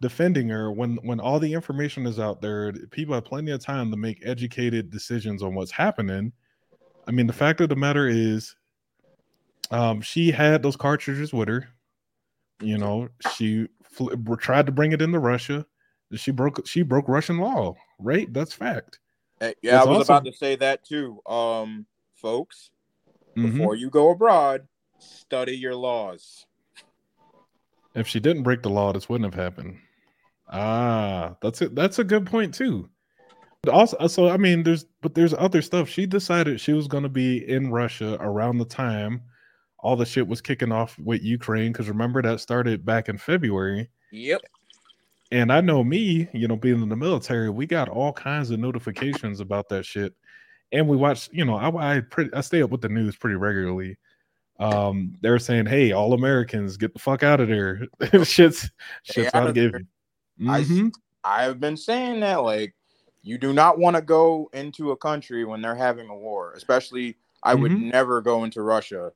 defending 0.00 0.48
her 0.48 0.70
when 0.72 0.96
when 1.02 1.20
all 1.20 1.38
the 1.38 1.52
information 1.52 2.06
is 2.06 2.18
out 2.18 2.40
there. 2.40 2.72
People 2.90 3.14
have 3.14 3.24
plenty 3.24 3.52
of 3.52 3.62
time 3.62 3.90
to 3.90 3.96
make 3.96 4.24
educated 4.24 4.90
decisions 4.90 5.42
on 5.42 5.54
what's 5.54 5.70
happening. 5.70 6.32
I 7.06 7.10
mean, 7.10 7.26
the 7.26 7.32
fact 7.32 7.60
of 7.60 7.68
the 7.68 7.76
matter 7.76 8.08
is 8.08 8.54
um 9.70 10.00
she 10.00 10.30
had 10.30 10.62
those 10.62 10.76
cartridges 10.76 11.32
with 11.32 11.48
her. 11.48 11.68
You 12.60 12.78
know, 12.78 13.08
she 13.34 13.68
fl- 13.82 14.14
tried 14.38 14.66
to 14.66 14.72
bring 14.72 14.92
it 14.92 15.02
into 15.02 15.18
Russia. 15.18 15.66
She 16.14 16.30
broke 16.30 16.66
she 16.66 16.82
broke 16.82 17.08
Russian 17.08 17.38
law, 17.38 17.74
right? 17.98 18.32
That's 18.32 18.52
fact. 18.52 18.98
Uh, 19.40 19.52
yeah, 19.62 19.78
It's 19.78 19.86
I 19.86 19.88
was 19.90 19.98
also- 19.98 20.12
about 20.14 20.24
to 20.26 20.32
say 20.32 20.56
that 20.56 20.84
too. 20.84 21.20
Um, 21.26 21.86
folks, 22.14 22.70
Mhm. 23.36 23.52
before 23.52 23.74
you 23.74 23.90
go 23.90 24.10
abroad, 24.10 24.66
study 24.98 25.56
your 25.56 25.74
laws. 25.74 26.46
If 27.94 28.08
she 28.08 28.20
didn't 28.20 28.42
break 28.42 28.62
the 28.62 28.70
law, 28.70 28.92
this 28.92 29.08
wouldn't 29.08 29.32
have 29.32 29.40
happened. 29.40 29.78
Ah, 30.48 31.36
that's 31.40 31.62
it. 31.62 31.74
That's 31.74 31.98
a 31.98 32.04
good 32.04 32.26
point 32.26 32.54
too. 32.54 32.88
But 33.62 33.72
also, 33.72 34.06
so 34.08 34.28
I 34.28 34.36
mean, 34.36 34.62
there's 34.62 34.84
but 35.00 35.14
there's 35.14 35.34
other 35.34 35.62
stuff. 35.62 35.88
She 35.88 36.06
decided 36.06 36.60
she 36.60 36.72
was 36.72 36.86
going 36.88 37.02
to 37.04 37.08
be 37.08 37.48
in 37.48 37.70
Russia 37.70 38.16
around 38.20 38.58
the 38.58 38.64
time 38.64 39.22
all 39.78 39.96
the 39.96 40.06
shit 40.06 40.26
was 40.26 40.40
kicking 40.40 40.72
off 40.72 40.98
with 40.98 41.22
Ukraine. 41.22 41.70
Because 41.72 41.88
remember 41.88 42.22
that 42.22 42.40
started 42.40 42.84
back 42.86 43.08
in 43.08 43.18
February. 43.18 43.90
Yep. 44.12 44.40
And 45.34 45.52
I 45.52 45.60
know 45.60 45.82
me, 45.82 46.28
you 46.32 46.46
know, 46.46 46.54
being 46.54 46.80
in 46.80 46.88
the 46.88 46.94
military, 46.94 47.50
we 47.50 47.66
got 47.66 47.88
all 47.88 48.12
kinds 48.12 48.52
of 48.52 48.60
notifications 48.60 49.40
about 49.40 49.68
that 49.70 49.84
shit. 49.84 50.14
And 50.70 50.86
we 50.86 50.96
watch, 50.96 51.28
you 51.32 51.44
know, 51.44 51.56
I 51.56 51.96
I, 51.96 52.00
pretty, 52.02 52.32
I 52.32 52.40
stay 52.40 52.62
up 52.62 52.70
with 52.70 52.82
the 52.82 52.88
news 52.88 53.16
pretty 53.16 53.34
regularly. 53.34 53.96
Um, 54.60 55.16
they're 55.22 55.40
saying, 55.40 55.66
"Hey, 55.66 55.90
all 55.90 56.12
Americans, 56.12 56.76
get 56.76 56.92
the 56.92 57.00
fuck 57.00 57.24
out 57.24 57.40
of 57.40 57.48
there." 57.48 57.84
shit's 58.22 58.70
shit's 59.02 59.34
out 59.34 59.48
of 59.48 59.56
there. 59.56 59.82
you. 60.38 60.92
I. 61.24 61.46
I've 61.46 61.58
been 61.58 61.76
saying 61.76 62.20
that 62.20 62.44
like 62.44 62.72
you 63.22 63.36
do 63.36 63.52
not 63.52 63.76
want 63.76 63.96
to 63.96 64.02
go 64.02 64.48
into 64.52 64.92
a 64.92 64.96
country 64.96 65.44
when 65.44 65.60
they're 65.60 65.74
having 65.74 66.08
a 66.10 66.16
war. 66.16 66.52
Especially, 66.52 67.16
I 67.42 67.56
would 67.56 67.72
Mhm. 67.72 67.90
never 67.90 68.20
go 68.20 68.44
into 68.44 68.62
Russia 68.62 69.10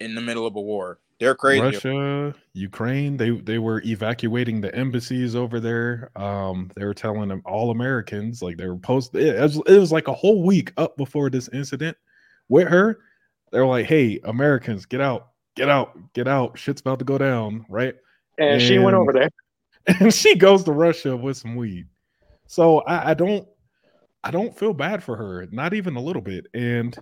in 0.00 0.14
the 0.14 0.22
middle 0.22 0.46
of 0.46 0.56
a 0.56 0.60
war. 0.62 0.98
They're 1.18 1.34
crazy. 1.34 1.62
Russia, 1.62 2.34
Ukraine, 2.52 3.16
they 3.16 3.30
they 3.30 3.58
were 3.58 3.80
evacuating 3.82 4.60
the 4.60 4.74
embassies 4.74 5.34
over 5.34 5.60
there. 5.60 6.10
Um, 6.14 6.70
they 6.76 6.84
were 6.84 6.92
telling 6.92 7.28
them 7.28 7.42
all 7.46 7.70
Americans, 7.70 8.42
like 8.42 8.58
they 8.58 8.66
were 8.66 8.76
post. 8.76 9.14
It 9.14 9.40
was, 9.40 9.56
it 9.66 9.78
was 9.78 9.92
like 9.92 10.08
a 10.08 10.12
whole 10.12 10.42
week 10.42 10.72
up 10.76 10.96
before 10.98 11.30
this 11.30 11.48
incident 11.54 11.96
with 12.48 12.68
her. 12.68 12.98
They 13.50 13.60
were 13.60 13.66
like, 13.66 13.86
"Hey, 13.86 14.20
Americans, 14.24 14.84
get 14.84 15.00
out, 15.00 15.28
get 15.54 15.70
out, 15.70 15.96
get 16.12 16.28
out! 16.28 16.58
Shit's 16.58 16.82
about 16.82 16.98
to 16.98 17.06
go 17.06 17.16
down!" 17.16 17.64
Right? 17.70 17.94
And 18.38 18.60
she 18.60 18.78
went 18.78 18.96
over 18.96 19.12
there. 19.14 19.30
and 20.00 20.12
she 20.12 20.34
goes 20.34 20.64
to 20.64 20.72
Russia 20.72 21.16
with 21.16 21.38
some 21.38 21.56
weed. 21.56 21.86
So 22.46 22.80
I, 22.80 23.10
I 23.10 23.14
don't, 23.14 23.48
I 24.22 24.30
don't 24.30 24.56
feel 24.58 24.74
bad 24.74 25.02
for 25.02 25.16
her, 25.16 25.46
not 25.50 25.72
even 25.72 25.96
a 25.96 26.02
little 26.02 26.20
bit. 26.20 26.46
And 26.52 26.96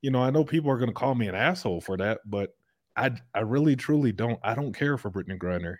you 0.00 0.10
know, 0.10 0.20
I 0.20 0.30
know 0.30 0.44
people 0.44 0.70
are 0.70 0.78
going 0.78 0.88
to 0.88 0.94
call 0.94 1.14
me 1.14 1.28
an 1.28 1.36
asshole 1.36 1.80
for 1.80 1.96
that, 1.98 2.20
but 2.26 2.56
I, 2.96 3.12
I 3.34 3.40
really 3.40 3.76
truly 3.76 4.12
don't. 4.12 4.38
I 4.42 4.54
don't 4.54 4.72
care 4.72 4.98
for 4.98 5.10
Brittney 5.10 5.38
Griner. 5.38 5.76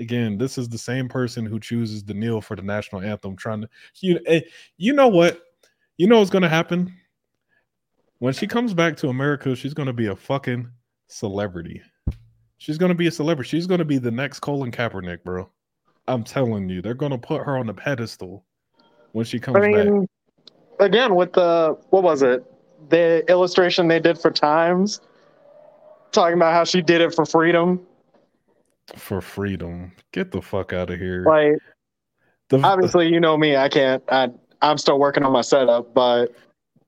Again, 0.00 0.38
this 0.38 0.58
is 0.58 0.68
the 0.68 0.78
same 0.78 1.08
person 1.08 1.44
who 1.44 1.58
chooses 1.58 2.04
the 2.04 2.14
kneel 2.14 2.40
for 2.40 2.54
the 2.54 2.62
national 2.62 3.02
anthem, 3.02 3.36
trying 3.36 3.62
to, 3.62 3.68
you, 4.00 4.20
eh, 4.26 4.42
you 4.76 4.92
know 4.92 5.08
what, 5.08 5.42
you 5.96 6.06
know 6.06 6.18
what's 6.18 6.30
going 6.30 6.42
to 6.42 6.48
happen 6.48 6.94
when 8.18 8.32
she 8.32 8.46
comes 8.46 8.74
back 8.74 8.96
to 8.98 9.08
America. 9.08 9.56
She's 9.56 9.74
going 9.74 9.88
to 9.88 9.92
be 9.92 10.06
a 10.06 10.14
fucking 10.14 10.68
celebrity. 11.08 11.82
She's 12.58 12.78
going 12.78 12.90
to 12.90 12.94
be 12.94 13.08
a 13.08 13.10
celebrity. 13.10 13.48
She's 13.48 13.66
going 13.66 13.78
to 13.78 13.84
be 13.84 13.98
the 13.98 14.10
next 14.10 14.40
Colin 14.40 14.70
Kaepernick, 14.70 15.24
bro. 15.24 15.50
I'm 16.08 16.24
telling 16.24 16.68
you, 16.68 16.82
they're 16.82 16.94
gonna 16.94 17.18
put 17.18 17.44
her 17.44 17.56
on 17.56 17.66
the 17.66 17.74
pedestal 17.74 18.44
when 19.12 19.26
she 19.26 19.38
comes 19.38 19.58
I 19.58 19.60
mean, 19.60 20.00
back. 20.00 20.08
again, 20.80 21.14
with 21.14 21.34
the 21.34 21.76
what 21.90 22.02
was 22.02 22.22
it? 22.22 22.44
The 22.88 23.24
illustration 23.28 23.88
they 23.88 24.00
did 24.00 24.18
for 24.18 24.30
Times, 24.30 25.00
talking 26.12 26.34
about 26.34 26.52
how 26.54 26.64
she 26.64 26.82
did 26.82 27.00
it 27.00 27.14
for 27.14 27.24
freedom. 27.24 27.80
For 28.96 29.20
freedom, 29.20 29.92
get 30.12 30.30
the 30.32 30.40
fuck 30.40 30.72
out 30.72 30.90
of 30.90 30.98
here. 30.98 31.24
Like, 31.26 31.58
The- 32.48 32.60
obviously, 32.66 33.08
you 33.08 33.20
know 33.20 33.36
me. 33.36 33.56
I 33.56 33.68
can't. 33.68 34.02
I 34.08 34.30
I'm 34.62 34.78
still 34.78 34.98
working 34.98 35.22
on 35.22 35.32
my 35.32 35.42
setup, 35.42 35.94
but 35.94 36.34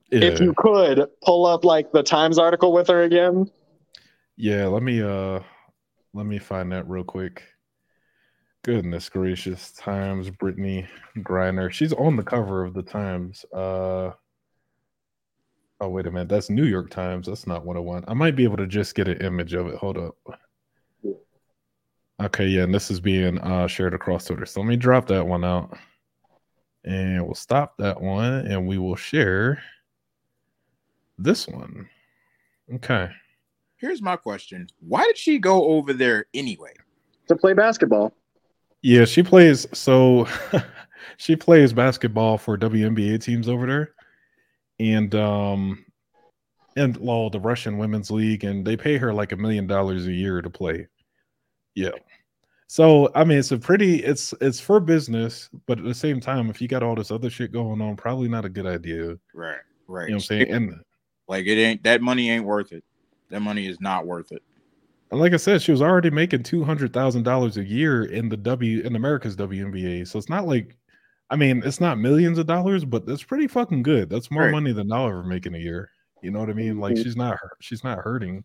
if 0.09 0.41
you 0.41 0.53
could 0.57 1.07
pull 1.23 1.45
up 1.45 1.63
like 1.63 1.91
the 1.93 2.03
Times 2.03 2.37
article 2.37 2.73
with 2.73 2.87
her 2.87 3.03
again, 3.03 3.49
Yeah, 4.35 4.65
let 4.65 4.83
me 4.83 5.01
uh 5.01 5.39
let 6.13 6.25
me 6.25 6.37
find 6.39 6.71
that 6.71 6.89
real 6.89 7.03
quick. 7.03 7.43
Goodness 8.63 9.07
gracious, 9.09 9.71
Times 9.71 10.29
Brittney 10.29 10.87
Griner. 11.19 11.71
She's 11.71 11.93
on 11.93 12.15
the 12.15 12.23
cover 12.23 12.63
of 12.63 12.73
the 12.73 12.83
Times. 12.83 13.45
Uh 13.53 14.11
Oh 15.81 15.89
wait 15.89 16.07
a 16.07 16.11
minute, 16.11 16.29
that's 16.29 16.49
New 16.49 16.65
York 16.65 16.89
Times. 16.89 17.27
That's 17.27 17.47
not 17.47 17.65
what 17.65 17.75
I 17.75 17.79
want. 17.79 18.05
I 18.07 18.13
might 18.13 18.35
be 18.35 18.43
able 18.43 18.57
to 18.57 18.67
just 18.67 18.95
get 18.95 19.07
an 19.07 19.17
image 19.17 19.53
of 19.53 19.67
it. 19.67 19.75
Hold 19.75 19.97
up. 19.97 20.15
Okay, 22.21 22.45
yeah, 22.45 22.61
and 22.61 22.73
this 22.73 22.91
is 22.91 22.99
being 22.99 23.39
uh 23.39 23.67
shared 23.67 23.93
across 23.93 24.25
Twitter. 24.25 24.45
So 24.45 24.61
let 24.61 24.67
me 24.67 24.77
drop 24.77 25.07
that 25.07 25.25
one 25.25 25.43
out. 25.43 25.75
And 26.83 27.25
we'll 27.25 27.35
stop 27.35 27.75
that 27.77 27.99
one 27.99 28.45
and 28.45 28.67
we 28.67 28.77
will 28.77 28.95
share 28.95 29.61
this 31.17 31.47
one. 31.47 31.89
Okay. 32.75 33.09
Here's 33.77 34.01
my 34.01 34.15
question: 34.15 34.67
Why 34.79 35.03
did 35.03 35.17
she 35.17 35.39
go 35.39 35.65
over 35.65 35.93
there 35.93 36.27
anyway? 36.33 36.73
to 37.31 37.35
play 37.35 37.53
basketball. 37.53 38.13
Yeah, 38.81 39.05
she 39.05 39.23
plays. 39.23 39.67
So 39.73 40.27
she 41.17 41.35
plays 41.35 41.73
basketball 41.73 42.37
for 42.37 42.57
WNBA 42.57 43.21
teams 43.23 43.47
over 43.47 43.65
there, 43.65 43.93
and 44.81 45.13
um, 45.15 45.85
and 46.75 46.97
well, 46.97 47.29
the 47.29 47.39
Russian 47.39 47.77
women's 47.77 48.11
league, 48.11 48.43
and 48.43 48.65
they 48.65 48.75
pay 48.75 48.97
her 48.97 49.13
like 49.13 49.31
a 49.31 49.37
million 49.37 49.67
dollars 49.67 50.07
a 50.07 50.11
year 50.11 50.41
to 50.41 50.49
play. 50.49 50.87
Yeah. 51.75 51.91
So 52.67 53.11
I 53.13 53.23
mean, 53.23 53.37
it's 53.37 53.51
a 53.51 53.57
pretty. 53.57 54.03
It's 54.03 54.33
it's 54.41 54.59
for 54.59 54.79
business, 54.79 55.49
but 55.67 55.77
at 55.77 55.85
the 55.85 55.93
same 55.93 56.19
time, 56.19 56.49
if 56.49 56.61
you 56.61 56.67
got 56.67 56.83
all 56.83 56.95
this 56.95 57.11
other 57.11 57.29
shit 57.29 57.51
going 57.51 57.81
on, 57.81 57.95
probably 57.95 58.27
not 58.27 58.45
a 58.45 58.49
good 58.49 58.65
idea. 58.65 59.17
Right, 59.33 59.57
right. 59.87 60.03
You 60.05 60.11
know 60.11 60.15
what 60.15 60.15
I'm 60.15 60.19
saying? 60.21 60.51
And 60.51 60.75
like 61.27 61.45
it 61.45 61.61
ain't 61.61 61.83
that 61.83 62.01
money 62.01 62.29
ain't 62.29 62.45
worth 62.45 62.71
it. 62.71 62.83
That 63.29 63.41
money 63.41 63.67
is 63.67 63.79
not 63.79 64.07
worth 64.07 64.31
it. 64.31 64.41
And 65.11 65.19
like 65.19 65.33
I 65.33 65.37
said, 65.37 65.61
she 65.61 65.71
was 65.71 65.81
already 65.81 66.09
making 66.09 66.43
two 66.43 66.63
hundred 66.63 66.93
thousand 66.93 67.23
dollars 67.23 67.57
a 67.57 67.63
year 67.63 68.05
in 68.05 68.29
the 68.29 68.37
W 68.37 68.81
in 68.81 68.95
America's 68.95 69.35
WNBA. 69.35 70.07
So 70.07 70.17
it's 70.17 70.29
not 70.29 70.47
like, 70.47 70.77
I 71.31 71.35
mean, 71.37 71.63
it's 71.65 71.79
not 71.81 71.97
millions 71.97 72.37
of 72.37 72.45
dollars, 72.45 72.85
but 72.85 73.05
that's 73.07 73.23
pretty 73.23 73.47
fucking 73.47 73.81
good. 73.83 74.09
That's 74.09 74.29
more 74.29 74.43
Right. 74.43 74.51
money 74.51 74.73
than 74.73 74.91
I'll 74.91 75.07
ever 75.07 75.23
make 75.23 75.45
in 75.47 75.55
a 75.55 75.59
year. 75.59 75.89
You 76.21 76.29
know 76.29 76.39
what 76.39 76.49
I 76.49 76.53
mean? 76.53 76.77
Like 76.79 76.95
Mhm. 76.95 77.03
she's 77.03 77.15
not 77.15 77.37
hurt- 77.41 77.57
she's 77.61 77.83
not 77.83 77.97
hurting. 77.99 78.43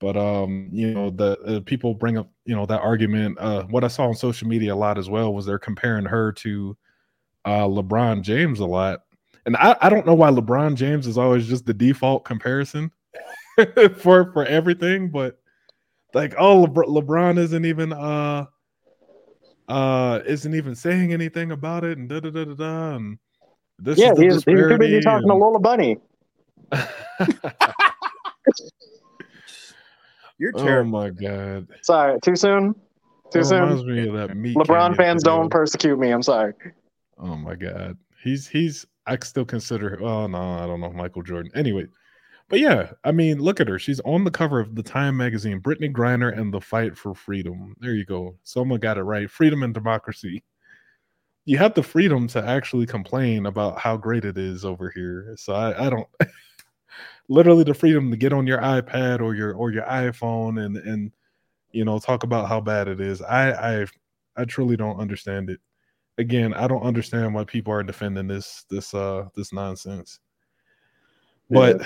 But 0.00 0.16
um, 0.16 0.68
you 0.70 0.92
know, 0.92 1.08
the 1.10 1.38
uh, 1.40 1.60
people 1.60 1.94
bring 1.94 2.18
up 2.18 2.30
you 2.44 2.54
know 2.54 2.66
that 2.66 2.82
argument. 2.82 3.38
Uh, 3.40 3.64
what 3.64 3.84
I 3.84 3.88
saw 3.88 4.06
on 4.08 4.14
social 4.14 4.46
media 4.46 4.74
a 4.74 4.76
lot 4.76 4.98
as 4.98 5.08
well 5.08 5.32
was 5.34 5.46
they're 5.46 5.58
comparing 5.58 6.04
her 6.04 6.30
to 6.32 6.76
uh 7.46 7.64
LeBron 7.66 8.22
James 8.22 8.60
a 8.60 8.66
lot. 8.66 9.00
And 9.46 9.56
I, 9.56 9.76
I 9.82 9.88
don't 9.90 10.06
know 10.06 10.14
why 10.14 10.30
LeBron 10.30 10.74
James 10.76 11.06
is 11.06 11.16
always 11.18 11.46
just 11.46 11.64
the 11.66 11.74
default 11.74 12.24
comparison 12.24 12.90
for 13.98 14.30
for 14.32 14.44
everything, 14.44 15.10
but 15.10 15.38
like 16.12 16.34
oh 16.38 16.66
LeBron, 16.66 16.86
LeBron 17.02 17.38
isn't 17.38 17.64
even 17.64 17.92
uh 17.92 18.46
uh 19.68 20.20
isn't 20.26 20.54
even 20.54 20.74
saying 20.74 21.12
anything 21.12 21.50
about 21.52 21.84
it 21.84 21.96
and 21.98 22.08
da 22.08 22.20
da 22.20 22.30
da 22.30 22.44
da 22.44 22.54
da 22.54 22.94
and 22.96 23.18
this 23.78 23.98
yeah, 23.98 24.10
is 24.12 24.16
the 24.16 24.22
he's, 24.24 24.34
he's 24.34 24.44
too 24.44 24.78
busy 24.78 24.96
disparity 24.96 25.00
talking 25.00 25.28
to 25.28 25.34
Lola 25.34 25.58
Bunny. 25.58 25.96
You're 30.38 30.52
oh 30.54 30.84
my 30.84 31.10
god 31.10 31.68
Sorry, 31.82 32.18
too 32.22 32.36
soon. 32.36 32.74
Too 33.32 33.40
It 33.40 33.44
soon. 33.44 33.86
me 33.86 34.08
of 34.08 34.14
that 34.14 34.36
meat 34.36 34.56
LeBron 34.56 34.96
fans 34.96 35.22
video. 35.22 35.38
don't 35.38 35.50
persecute 35.50 35.98
me. 35.98 36.10
I'm 36.10 36.22
sorry. 36.22 36.54
Oh 37.18 37.36
my 37.36 37.54
god, 37.54 37.96
he's 38.22 38.46
he's 38.48 38.86
I 39.06 39.16
still 39.22 39.44
consider. 39.44 39.98
Oh 40.02 40.26
no, 40.26 40.38
I 40.38 40.66
don't 40.66 40.80
know 40.80 40.92
Michael 40.92 41.22
Jordan. 41.22 41.50
Anyway, 41.54 41.86
but 42.48 42.60
yeah, 42.60 42.92
I 43.04 43.12
mean, 43.12 43.38
look 43.38 43.60
at 43.60 43.68
her. 43.68 43.78
She's 43.78 44.00
on 44.00 44.24
the 44.24 44.30
cover 44.30 44.60
of 44.60 44.74
the 44.74 44.82
Time 44.82 45.16
magazine. 45.16 45.60
Brittney 45.60 45.92
Griner 45.92 46.36
and 46.36 46.52
the 46.52 46.60
fight 46.60 46.96
for 46.96 47.14
freedom. 47.14 47.74
There 47.80 47.94
you 47.94 48.04
go. 48.04 48.36
Someone 48.42 48.80
got 48.80 48.98
it 48.98 49.02
right. 49.02 49.30
Freedom 49.30 49.62
and 49.62 49.74
democracy. 49.74 50.42
You 51.46 51.58
have 51.58 51.74
the 51.74 51.82
freedom 51.82 52.26
to 52.28 52.42
actually 52.42 52.86
complain 52.86 53.46
about 53.46 53.78
how 53.78 53.96
great 53.96 54.24
it 54.24 54.38
is 54.38 54.64
over 54.64 54.90
here. 54.90 55.34
So 55.36 55.54
I, 55.54 55.86
I 55.86 55.90
don't. 55.90 56.08
literally 57.28 57.64
the 57.64 57.74
freedom 57.74 58.10
to 58.10 58.16
get 58.16 58.32
on 58.32 58.46
your 58.46 58.58
iPad 58.58 59.20
or 59.20 59.34
your 59.34 59.54
or 59.54 59.70
your 59.70 59.84
iPhone 59.84 60.64
and 60.64 60.76
and 60.76 61.10
you 61.72 61.84
know 61.84 61.98
talk 61.98 62.22
about 62.22 62.48
how 62.48 62.60
bad 62.60 62.88
it 62.88 63.00
is. 63.00 63.22
I 63.22 63.80
I 63.82 63.86
I 64.36 64.44
truly 64.44 64.76
don't 64.76 65.00
understand 65.00 65.50
it 65.50 65.60
again, 66.18 66.54
I 66.54 66.66
don't 66.66 66.82
understand 66.82 67.34
why 67.34 67.44
people 67.44 67.72
are 67.72 67.82
defending 67.82 68.26
this 68.26 68.64
this 68.70 68.94
uh 68.94 69.28
this 69.34 69.52
nonsense. 69.52 70.20
But 71.50 71.82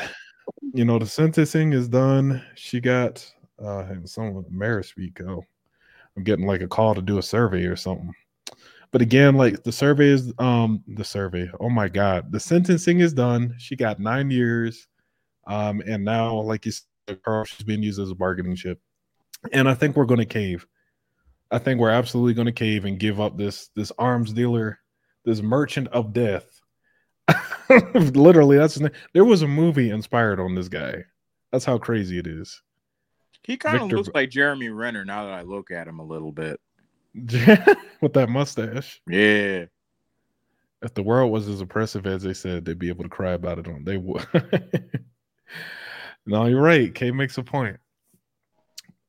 you 0.73 0.85
know, 0.85 0.99
the 0.99 1.07
sentencing 1.07 1.73
is 1.73 1.89
done. 1.89 2.43
She 2.55 2.81
got 2.81 3.31
uh 3.63 3.85
someone 4.05 4.45
mayor 4.51 4.83
speak. 4.83 5.21
Oh, 5.21 5.45
I'm 6.17 6.25
getting 6.25 6.47
like 6.47 6.61
a 6.61 6.69
call 6.69 6.95
to 6.95 7.03
do 7.03 7.19
a 7.19 7.23
survey 7.23 7.65
or 7.65 7.77
something. 7.77 8.13
But 8.91 9.03
again, 9.03 9.37
like 9.37 9.63
the 9.63 9.73
survey 9.73 10.09
is 10.09 10.33
um 10.39 10.83
the 10.87 11.05
survey. 11.05 11.51
Oh 11.61 11.71
my 11.71 11.89
god, 11.89 12.33
the 12.33 12.41
sentencing 12.41 13.01
is 13.01 13.13
done. 13.13 13.55
She 13.59 13.77
got 13.77 14.01
nine 14.01 14.31
years. 14.31 14.87
Um, 15.47 15.83
and 15.87 16.05
now, 16.05 16.39
like 16.41 16.67
you 16.67 16.73
said, 16.73 17.23
Carl, 17.23 17.45
she's 17.45 17.65
being 17.65 17.83
used 17.83 17.99
as 17.99 18.11
a 18.11 18.15
bargaining 18.15 18.57
chip. 18.57 18.81
And 19.53 19.69
I 19.69 19.75
think 19.75 19.97
we're 19.97 20.05
gonna 20.05 20.27
cave. 20.27 20.67
I 21.51 21.59
think 21.59 21.81
we're 21.81 21.91
absolutely 21.91 22.35
going 22.35 22.47
to 22.47 22.53
cave 22.53 22.85
and 22.85 22.99
give 22.99 23.21
up 23.21 23.37
this 23.37 23.69
this 23.75 23.93
arms 23.99 24.33
dealer, 24.33 24.81
this 25.25 25.41
merchant 25.41 25.89
of 25.89 26.13
death. 26.13 26.48
Literally, 27.95 28.57
that's 28.57 28.81
there 29.13 29.25
was 29.25 29.43
a 29.43 29.49
movie 29.49 29.91
inspired 29.91 30.41
on 30.41 30.55
this 30.55 30.69
guy. 30.69 31.05
That's 31.53 31.65
how 31.65 31.79
crazy 31.79 32.19
it 32.19 32.27
is. 32.27 32.63
He 33.43 33.57
kind 33.57 33.81
of 33.81 33.91
looks 33.91 34.11
like 34.15 34.31
Jeremy 34.31 34.69
Renner 34.69 35.05
now 35.05 35.25
that 35.25 35.33
I 35.33 35.43
look 35.43 35.71
at 35.71 35.89
him 35.89 36.01
a 36.01 36.05
little 36.05 36.33
bit. 36.33 36.61
With 37.15 38.13
that 38.13 38.29
mustache. 38.29 39.01
Yeah. 39.09 39.65
If 40.83 40.95
the 40.95 41.03
world 41.03 41.33
was 41.33 41.49
as 41.49 41.61
oppressive 41.61 42.07
as 42.07 42.23
they 42.23 42.35
said, 42.35 42.65
they'd 42.65 42.79
be 42.79 42.89
able 42.89 43.05
to 43.05 43.11
cry 43.11 43.33
about 43.33 43.59
it 43.59 43.67
on. 43.67 43.85
They 43.85 43.97
would. 43.97 44.27
no, 46.27 46.47
you're 46.47 46.61
right. 46.61 46.95
Kay 46.95 47.11
makes 47.11 47.39
a 47.39 47.43
point. 47.43 47.79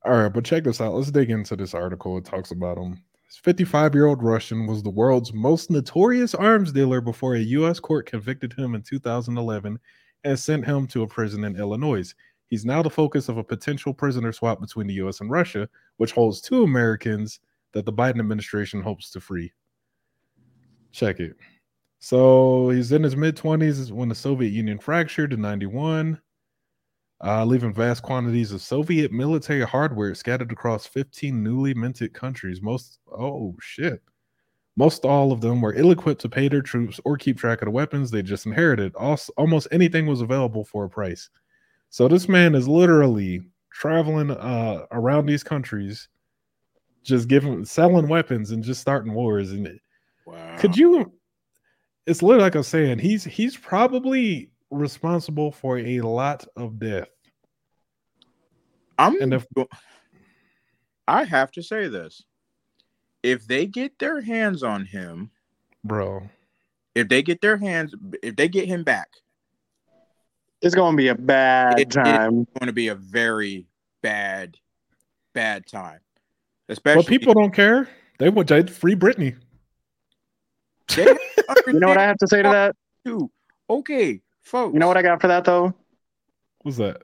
All 0.05 0.13
right, 0.13 0.33
but 0.33 0.45
check 0.45 0.63
this 0.63 0.81
out. 0.81 0.93
Let's 0.93 1.11
dig 1.11 1.29
into 1.29 1.55
this 1.55 1.73
article. 1.73 2.17
It 2.17 2.25
talks 2.25 2.51
about 2.51 2.77
him. 2.77 3.03
This 3.29 3.37
55 3.37 3.93
year 3.93 4.07
old 4.07 4.23
Russian 4.23 4.65
was 4.65 4.81
the 4.81 4.89
world's 4.89 5.33
most 5.33 5.69
notorious 5.69 6.33
arms 6.33 6.71
dealer 6.71 6.99
before 6.99 7.35
a 7.35 7.39
U.S. 7.39 7.79
court 7.79 8.07
convicted 8.07 8.53
him 8.53 8.73
in 8.73 8.81
2011 8.81 9.77
and 10.23 10.39
sent 10.39 10.65
him 10.65 10.87
to 10.87 11.03
a 11.03 11.07
prison 11.07 11.43
in 11.43 11.55
Illinois. 11.55 12.11
He's 12.47 12.65
now 12.65 12.81
the 12.81 12.89
focus 12.89 13.29
of 13.29 13.37
a 13.37 13.43
potential 13.43 13.93
prisoner 13.93 14.31
swap 14.31 14.59
between 14.59 14.87
the 14.87 14.95
U.S. 14.95 15.21
and 15.21 15.29
Russia, 15.29 15.69
which 15.97 16.11
holds 16.11 16.41
two 16.41 16.63
Americans 16.63 17.39
that 17.73 17.85
the 17.85 17.93
Biden 17.93 18.19
administration 18.19 18.81
hopes 18.81 19.11
to 19.11 19.21
free. 19.21 19.53
Check 20.91 21.19
it. 21.19 21.35
So 21.99 22.71
he's 22.71 22.91
in 22.91 23.03
his 23.03 23.15
mid 23.15 23.37
20s 23.37 23.91
when 23.91 24.09
the 24.09 24.15
Soviet 24.15 24.49
Union 24.49 24.79
fractured 24.79 25.33
in 25.33 25.41
91 25.41 26.19
uh, 27.23 27.43
leaving 27.45 27.73
vast 27.73 28.01
quantities 28.03 28.51
of 28.51 28.61
Soviet 28.61 29.11
military 29.11 29.61
hardware 29.65 30.15
scattered 30.15 30.51
across 30.51 30.85
15 30.85 31.43
newly 31.43 31.73
minted 31.73 32.13
countries. 32.13 32.61
Most, 32.61 32.99
oh 33.11 33.55
shit. 33.59 34.01
Most 34.77 35.03
all 35.03 35.33
of 35.33 35.41
them 35.41 35.61
were 35.61 35.73
ill 35.73 35.91
equipped 35.91 36.21
to 36.21 36.29
pay 36.29 36.47
their 36.47 36.61
troops 36.61 37.01
or 37.03 37.17
keep 37.17 37.37
track 37.37 37.61
of 37.61 37.65
the 37.65 37.71
weapons 37.71 38.09
they 38.09 38.21
just 38.21 38.45
inherited. 38.45 38.95
Also, 38.95 39.33
almost 39.35 39.67
anything 39.71 40.05
was 40.05 40.21
available 40.21 40.63
for 40.63 40.85
a 40.85 40.89
price. 40.89 41.29
So 41.89 42.07
this 42.07 42.29
man 42.29 42.55
is 42.55 42.67
literally 42.67 43.41
traveling 43.73 44.31
uh, 44.31 44.85
around 44.91 45.25
these 45.25 45.43
countries, 45.43 46.07
just 47.03 47.27
giving, 47.27 47.65
selling 47.65 48.07
weapons 48.07 48.51
and 48.51 48.63
just 48.63 48.79
starting 48.79 49.13
wars. 49.13 49.51
And 49.51 49.79
Wow. 50.25 50.55
could 50.59 50.77
you? 50.77 51.11
It's 52.05 52.21
literally 52.21 52.43
like 52.43 52.55
I'm 52.55 52.63
saying. 52.63 52.99
He's 52.99 53.23
he's 53.23 53.57
probably 53.57 54.51
responsible 54.71 55.51
for 55.51 55.77
a 55.77 56.01
lot 56.01 56.45
of 56.55 56.79
death. 56.79 57.09
I'm 58.97 59.21
And 59.21 59.33
if 59.33 59.47
I 61.07 61.23
have 61.23 61.51
to 61.53 61.63
say 61.63 61.87
this. 61.87 62.23
If 63.23 63.47
they 63.47 63.65
get 63.65 63.97
their 63.99 64.21
hands 64.21 64.63
on 64.63 64.85
him, 64.85 65.31
bro, 65.83 66.29
if 66.95 67.09
they 67.09 67.21
get 67.21 67.41
their 67.41 67.57
hands 67.57 67.95
if 68.23 68.35
they 68.35 68.47
get 68.47 68.67
him 68.67 68.83
back, 68.83 69.09
It's 70.61 70.75
gonna 70.75 70.95
be 70.95 71.07
a 71.07 71.15
bad 71.15 71.79
it- 71.79 71.87
it's 71.87 71.95
going 71.95 72.67
to 72.67 72.73
be 72.73 72.89
a 72.89 72.95
very 72.95 73.65
bad 74.01 74.57
bad 75.33 75.65
time. 75.65 75.99
Especially 76.67 76.95
but 76.95 76.99
Especially 76.99 77.17
people 77.19 77.33
don't 77.33 77.53
care. 77.53 77.89
They 78.19 78.29
would 78.29 78.47
they 78.47 78.63
free 78.63 78.95
Brittney. 78.95 79.35
you 80.97 81.79
know 81.79 81.87
what 81.87 81.97
I 81.97 82.03
have 82.03 82.17
to 82.17 82.27
say 82.27 82.43
to 82.43 82.49
that? 82.49 82.75
Dude, 83.05 83.29
okay, 83.69 84.21
folks. 84.49 84.73
You 84.73 84.79
know 84.79 84.87
what 84.87 84.97
I 84.97 85.01
got 85.01 85.21
for 85.21 85.27
that 85.27 85.45
though? 85.45 85.73
What's 86.61 86.77
that? 86.77 87.03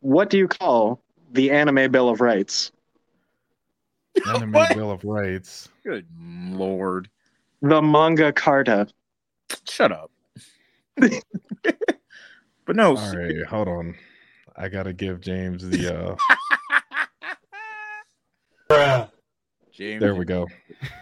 What 0.00 0.30
do 0.30 0.38
you 0.38 0.48
call 0.48 1.02
the 1.32 1.50
anime 1.50 1.90
Bill 1.90 2.08
of 2.08 2.20
Rights? 2.20 2.72
Anime 4.26 4.52
Bill 4.74 4.90
of 4.90 5.04
Rights. 5.04 5.68
Good 5.84 6.06
lord. 6.18 7.08
The 7.62 7.82
manga 7.82 8.32
carta. 8.32 8.86
Shut 9.68 9.92
up. 9.92 10.10
but 10.96 11.20
no, 12.68 12.96
All 12.96 13.12
right, 13.14 13.46
hold 13.48 13.68
on. 13.68 13.96
I 14.56 14.68
gotta 14.68 14.92
give 14.92 15.20
James 15.20 15.68
the 15.68 16.16
uh 18.70 19.06
James, 19.72 20.00
there 20.00 20.14
we 20.14 20.24
go. 20.24 20.46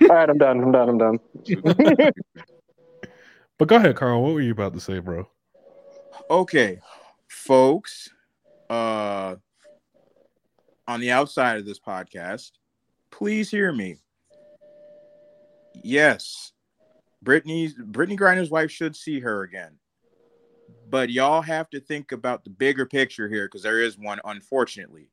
All 0.02 0.08
right, 0.08 0.30
I'm 0.30 0.38
done. 0.38 0.62
I'm 0.62 0.72
done. 0.72 0.88
I'm 0.88 0.98
done. 0.98 1.18
But 3.62 3.68
go 3.68 3.76
ahead, 3.76 3.94
Carl. 3.94 4.20
What 4.20 4.34
were 4.34 4.40
you 4.40 4.50
about 4.50 4.74
to 4.74 4.80
say, 4.80 4.98
bro? 4.98 5.28
Okay, 6.28 6.80
folks, 7.28 8.10
uh 8.68 9.36
on 10.88 11.00
the 11.00 11.12
outside 11.12 11.58
of 11.58 11.64
this 11.64 11.78
podcast, 11.78 12.50
please 13.12 13.52
hear 13.52 13.70
me. 13.70 13.98
Yes, 15.80 16.50
Brittney's 17.24 17.76
Brittney 17.76 18.18
Griner's 18.18 18.50
wife 18.50 18.72
should 18.72 18.96
see 18.96 19.20
her 19.20 19.44
again. 19.44 19.78
But 20.90 21.10
y'all 21.10 21.40
have 21.40 21.70
to 21.70 21.78
think 21.78 22.10
about 22.10 22.42
the 22.42 22.50
bigger 22.50 22.84
picture 22.84 23.28
here 23.28 23.46
because 23.46 23.62
there 23.62 23.80
is 23.80 23.96
one, 23.96 24.18
unfortunately. 24.24 25.06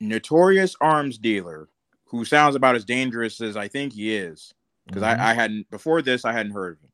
Notorious 0.00 0.74
arms 0.80 1.16
dealer 1.16 1.68
who 2.06 2.24
sounds 2.24 2.56
about 2.56 2.74
as 2.74 2.84
dangerous 2.84 3.40
as 3.40 3.56
I 3.56 3.68
think 3.68 3.92
he 3.92 4.16
is. 4.16 4.52
Because 4.88 5.02
Mhm. 5.02 5.18
I, 5.20 5.30
I 5.30 5.34
hadn't 5.34 5.70
before 5.70 6.02
this, 6.02 6.24
I 6.24 6.32
hadn't 6.32 6.52
heard 6.52 6.72
of 6.78 6.82
him. 6.82 6.90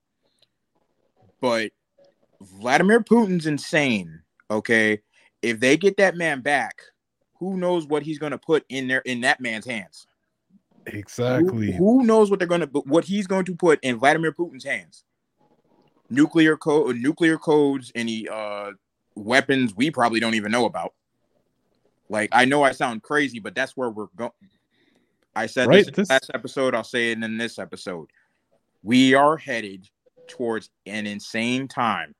But 1.41 1.73
Vladimir 2.41 3.01
Putin's 3.01 3.47
insane. 3.47 4.21
Okay. 4.51 5.01
If 5.43 5.61
they 5.61 5.77
get 5.77 5.97
that 5.99 6.17
man 6.17 6.41
back, 6.41 6.83
who 7.39 7.57
knows 7.57 7.87
what 7.87 8.03
he's 8.03 8.19
gonna 8.19 8.39
put 8.39 8.65
in 8.69 8.89
there 8.89 9.01
in 9.01 9.21
that 9.23 9.41
man's 9.41 9.65
hands? 9.65 10.07
Who- 10.87 10.99
Exactly. 10.99 11.73
Who, 11.73 12.05
knows 12.05 12.31
what 12.31 12.39
they're 12.41 12.49
gonna 12.49 12.67
what 12.67 13.05
he's 13.05 13.27
going 13.27 13.47
to 13.47 13.55
put 13.55 13.79
in 13.83 13.97
Vladimir 13.99 14.33
Putin's 14.33 14.65
hands? 14.65 15.05
Nuclear 16.11 16.57
code, 16.57 16.97
nuclear 16.97 17.39
codes, 17.39 17.91
any 17.95 18.29
uh 18.29 18.73
weapons 19.17 19.75
we 19.75 19.91
probably 19.91 20.21
don't 20.21 20.35
even 20.35 20.53
know 20.53 20.67
about. 20.67 20.93
Like 22.09 22.29
I 22.33 22.45
know 22.45 22.63
I 22.63 22.73
sound 22.73 23.03
crazy, 23.03 23.39
but 23.39 23.55
that's 23.55 23.77
where 23.77 23.89
we're 23.89 24.09
going. 24.17 24.33
I 25.37 25.47
said 25.47 25.69
Right, 25.69 25.85
this, 25.87 25.95
this- 25.95 26.11
last 26.11 26.31
episode. 26.35 26.75
I'll 26.75 26.85
say 26.85 27.13
it 27.13 27.23
in 27.23 27.37
this 27.37 27.59
episode. 27.59 28.09
We 28.83 29.15
are 29.15 29.37
headed 29.37 29.89
towards 30.29 30.71
an 30.87 31.07
insane 31.07 31.69
time. 31.69 32.15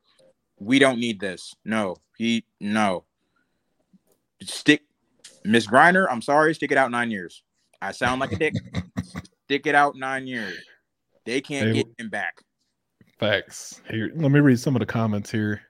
We 0.59 0.79
don't 0.79 0.99
need 0.99 1.21
this. 1.21 1.55
No, 1.65 1.97
he 2.17 2.45
no. 2.61 3.05
Stick, 4.43 4.83
Miss 5.45 5.67
Griner. 5.67 6.07
I'm 6.11 6.23
sorry. 6.23 6.55
Stick 6.55 6.73
it 6.73 6.79
out 6.79 6.91
nine 6.91 7.11
years. 7.11 7.43
I 7.81 7.93
sound 7.93 8.21
like 8.21 8.33
a 8.33 8.37
dick. 8.37 8.55
Stick 9.45 9.67
it 9.67 9.75
out 9.75 9.97
nine 9.97 10.27
years. 10.27 10.57
They 11.25 11.41
can't 11.41 11.75
get 11.75 11.87
him 11.99 12.09
back. 12.09 12.41
Facts. 13.19 13.81
Here, 13.91 14.11
let 14.15 14.31
me 14.31 14.41
read 14.41 14.59
some 14.59 14.75
of 14.77 14.81
the 14.81 14.87
comments 14.87 15.31
here. 15.31 15.63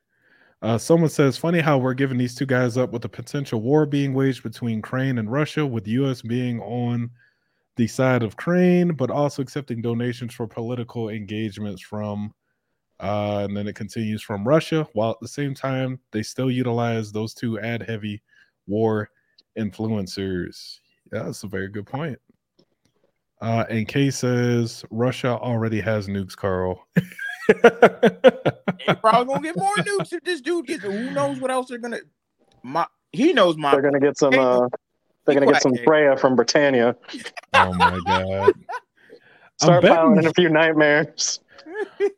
Uh, 0.62 0.78
someone 0.78 1.11
says, 1.11 1.37
"Funny 1.37 1.61
how 1.61 1.76
we're 1.76 1.94
giving 1.94 2.18
these 2.18 2.35
two 2.35 2.46
guys 2.46 2.76
up 2.76 2.90
with 2.90 3.02
the 3.02 3.09
potential 3.09 3.61
war 3.61 3.85
being 3.85 4.14
waged 4.14 4.42
between 4.42 4.80
Crane 4.80 5.18
and 5.18 5.30
Russia, 5.30 5.66
with 5.66 5.87
U.S. 5.88 6.22
being 6.22 6.61
on 6.61 7.11
the 7.76 7.87
side 7.87 8.22
of 8.22 8.37
Crane, 8.37 8.94
but 8.94 9.10
also 9.10 9.42
accepting 9.42 9.82
donations 9.82 10.34
for 10.34 10.46
political 10.46 11.08
engagements 11.08 11.82
from." 11.82 12.32
Uh, 13.00 13.44
and 13.44 13.56
then 13.56 13.66
it 13.66 13.74
continues 13.74 14.22
from 14.22 14.46
Russia, 14.46 14.88
while 14.92 15.10
at 15.10 15.20
the 15.20 15.28
same 15.28 15.54
time 15.54 15.98
they 16.12 16.22
still 16.22 16.50
utilize 16.50 17.10
those 17.10 17.34
two 17.34 17.58
ad 17.58 17.82
heavy 17.82 18.22
war 18.66 19.10
influencers. 19.58 20.78
Yeah, 21.12 21.24
that's 21.24 21.42
a 21.42 21.48
very 21.48 21.68
good 21.68 21.87
point. 21.87 22.18
Uh, 23.40 23.64
and 23.68 23.87
Kay 23.87 24.10
says 24.10 24.84
Russia 24.90 25.38
already 25.38 25.80
has 25.80 26.06
nukes, 26.06 26.37
Carl. 26.37 26.87
They 26.96 27.04
probably 29.00 29.26
gonna 29.26 29.40
get 29.42 29.56
more 29.56 29.74
nukes 29.76 30.12
if 30.12 30.22
this 30.22 30.40
dude 30.40 30.66
gets. 30.66 30.82
Who 30.82 31.10
knows 31.10 31.40
what 31.40 31.50
else 31.50 31.68
they're 31.68 31.78
gonna? 31.78 32.00
My 32.62 32.87
he 33.12 33.32
knows 33.32 33.56
my. 33.56 33.72
They're 33.72 33.82
gonna 33.82 34.00
get 34.00 34.16
some. 34.16 34.34
Uh, 34.34 34.68
they're 35.24 35.34
gonna 35.34 35.50
get 35.52 35.62
some 35.62 35.76
Freya 35.84 36.16
from 36.16 36.37
Britannia. 36.37 36.96
Oh 37.56 37.72
my 37.74 38.00
god! 38.04 38.52
Start 39.60 39.82
betting- 39.82 39.96
piling 39.96 40.18
in 40.18 40.26
a 40.26 40.32
few 40.32 40.48
nightmares. 40.48 41.40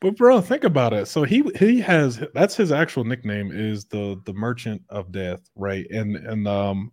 But 0.00 0.16
bro, 0.18 0.40
think 0.42 0.64
about 0.64 0.92
it. 0.92 1.06
So 1.06 1.22
he 1.22 1.42
he 1.58 1.80
has 1.80 2.22
that's 2.34 2.54
his 2.54 2.70
actual 2.70 3.04
nickname 3.04 3.50
is 3.50 3.86
the 3.86 4.20
the 4.24 4.34
Merchant 4.34 4.82
of 4.90 5.10
Death, 5.10 5.48
right? 5.56 5.86
And 5.90 6.16
and 6.16 6.46
um 6.46 6.92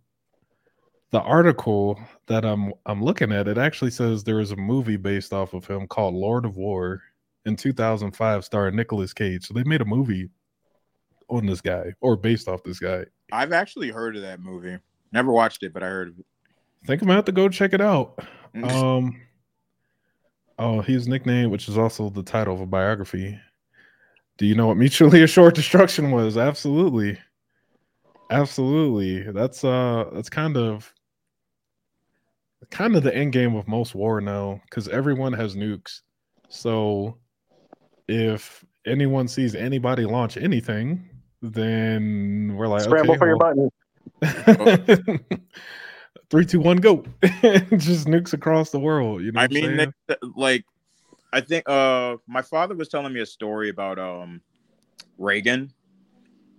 the 1.10 1.20
article 1.20 2.00
that 2.26 2.44
I'm 2.44 2.72
I'm 2.86 3.04
looking 3.04 3.30
at 3.30 3.46
it 3.46 3.58
actually 3.58 3.90
says 3.90 4.24
there 4.24 4.40
is 4.40 4.52
a 4.52 4.56
movie 4.56 4.96
based 4.96 5.32
off 5.32 5.52
of 5.52 5.66
him 5.66 5.86
called 5.86 6.14
Lord 6.14 6.44
of 6.46 6.56
War 6.56 7.02
in 7.44 7.56
2005 7.56 8.44
starring 8.44 8.74
Nicolas 8.74 9.12
Cage. 9.12 9.46
So 9.46 9.52
they 9.54 9.64
made 9.64 9.82
a 9.82 9.84
movie 9.84 10.30
on 11.28 11.44
this 11.44 11.60
guy 11.60 11.92
or 12.00 12.16
based 12.16 12.48
off 12.48 12.62
this 12.64 12.78
guy. 12.78 13.04
I've 13.30 13.52
actually 13.52 13.90
heard 13.90 14.16
of 14.16 14.22
that 14.22 14.40
movie. 14.40 14.78
Never 15.14 15.30
watched 15.30 15.62
it, 15.62 15.72
but 15.72 15.84
I 15.84 15.86
heard 15.86 16.08
of 16.08 16.18
it. 16.18 16.26
think 16.86 17.00
I'm 17.00 17.06
gonna 17.06 17.16
have 17.16 17.24
to 17.26 17.32
go 17.32 17.48
check 17.48 17.72
it 17.72 17.80
out. 17.80 18.18
Um, 18.64 19.20
oh, 20.58 20.80
his 20.80 21.06
nickname, 21.06 21.50
which 21.50 21.68
is 21.68 21.78
also 21.78 22.10
the 22.10 22.24
title 22.24 22.52
of 22.52 22.60
a 22.60 22.66
biography. 22.66 23.38
Do 24.38 24.46
you 24.46 24.56
know 24.56 24.66
what 24.66 24.76
mutually 24.76 25.22
assured 25.24 25.54
destruction 25.54 26.10
was? 26.10 26.36
Absolutely, 26.36 27.16
absolutely. 28.30 29.30
That's 29.30 29.62
uh, 29.62 30.10
that's 30.12 30.28
kind 30.28 30.56
of 30.56 30.92
kind 32.70 32.96
of 32.96 33.04
the 33.04 33.14
end 33.14 33.32
game 33.32 33.54
of 33.54 33.68
most 33.68 33.94
war 33.94 34.20
now 34.20 34.60
because 34.68 34.88
everyone 34.88 35.32
has 35.32 35.54
nukes. 35.54 36.00
So 36.48 37.18
if 38.08 38.64
anyone 38.84 39.28
sees 39.28 39.54
anybody 39.54 40.06
launch 40.06 40.36
anything, 40.36 41.08
then 41.40 42.56
we're 42.56 42.66
like, 42.66 42.82
Scramble 42.82 43.12
okay, 43.12 43.18
for 43.18 43.28
your 43.28 43.38
button. 43.38 43.70
Three, 46.30 46.46
two, 46.46 46.60
one, 46.60 46.78
go! 46.78 47.04
Just 47.22 48.06
nukes 48.06 48.32
across 48.32 48.70
the 48.70 48.80
world. 48.80 49.22
You 49.22 49.32
know, 49.32 49.40
I 49.40 49.48
mean, 49.48 49.64
saying? 49.64 49.76
that, 49.76 49.90
that- 50.08 50.18
like, 50.36 50.64
I 51.32 51.40
think 51.40 51.68
uh, 51.68 52.16
my 52.26 52.42
father 52.42 52.74
was 52.74 52.88
telling 52.88 53.12
me 53.12 53.20
a 53.20 53.26
story 53.26 53.68
about 53.68 53.98
um 53.98 54.40
Reagan, 55.18 55.72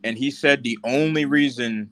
and 0.04 0.18
he 0.18 0.32
said 0.32 0.64
the 0.64 0.78
only 0.84 1.26
reason 1.26 1.90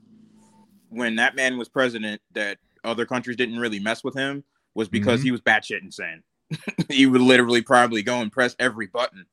when 0.90 1.16
that 1.16 1.34
man 1.34 1.58
was 1.58 1.68
president 1.68 2.20
that 2.32 2.58
other 2.84 3.06
countries 3.06 3.36
didn't 3.36 3.58
really 3.58 3.80
mess 3.80 4.04
with 4.04 4.14
him 4.14 4.44
was 4.74 4.88
because 4.88 5.20
Mhm. 5.20 5.24
he 5.24 5.30
was 5.32 5.40
batshit 5.40 5.82
insane. 5.82 6.22
he 6.90 7.06
would 7.06 7.22
literally 7.22 7.62
probably 7.62 8.02
go 8.02 8.20
and 8.20 8.30
press 8.30 8.54
every 8.58 8.86
button. 8.86 9.24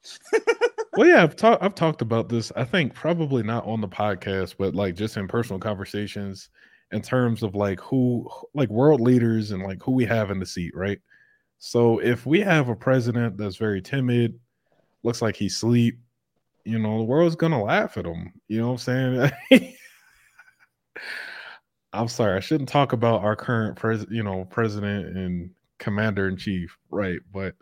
Well, 0.98 1.08
yeah, 1.08 1.24
I've 1.24 1.36
talked. 1.36 1.64
I've 1.64 1.76
talked 1.76 2.02
about 2.02 2.30
this. 2.30 2.52
I 2.56 2.64
think 2.64 2.94
probably 2.94 3.44
not 3.44 3.66
on 3.66 3.82
the 3.82 3.88
podcast, 3.88 4.56
but 4.58 4.76
like 4.76 4.96
just 4.96 5.18
in 5.18 5.28
personal 5.28 5.60
conversations, 5.60 6.50
in 6.92 7.02
terms 7.02 7.44
of 7.44 7.56
like 7.56 7.80
who, 7.80 8.30
like 8.54 8.70
world 8.70 9.00
leaders, 9.00 9.52
and 9.52 9.64
like 9.64 9.82
who 9.82 9.94
we 9.94 10.06
have 10.06 10.32
in 10.32 10.40
the 10.40 10.46
seat, 10.46 10.76
right? 10.76 11.00
So 11.60 12.00
if 12.00 12.26
we 12.26 12.42
have 12.42 12.70
a 12.70 12.76
president 12.76 13.38
that's 13.38 13.56
very 13.56 13.82
timid, 13.82 14.40
looks 15.04 15.22
like 15.22 15.36
he's 15.36 15.56
asleep, 15.56 16.00
you 16.66 16.80
know, 16.80 16.98
the 16.98 17.04
world's 17.04 17.36
gonna 17.36 17.62
laugh 17.62 17.98
at 17.98 18.06
him. 18.06 18.34
You 18.48 18.60
know 18.60 18.72
what 18.72 18.88
I'm 18.88 19.32
saying? 19.50 19.76
I'm 21.94 22.08
sorry, 22.08 22.38
I 22.38 22.40
shouldn't 22.40 22.70
talk 22.70 22.94
about 22.94 23.22
our 23.24 23.36
current 23.36 23.76
president, 23.76 24.16
you 24.16 24.24
know, 24.24 24.46
president 24.46 25.18
and 25.18 25.52
commander 25.78 26.28
in 26.28 26.38
chief, 26.38 26.78
right? 26.90 27.20
But 27.34 27.56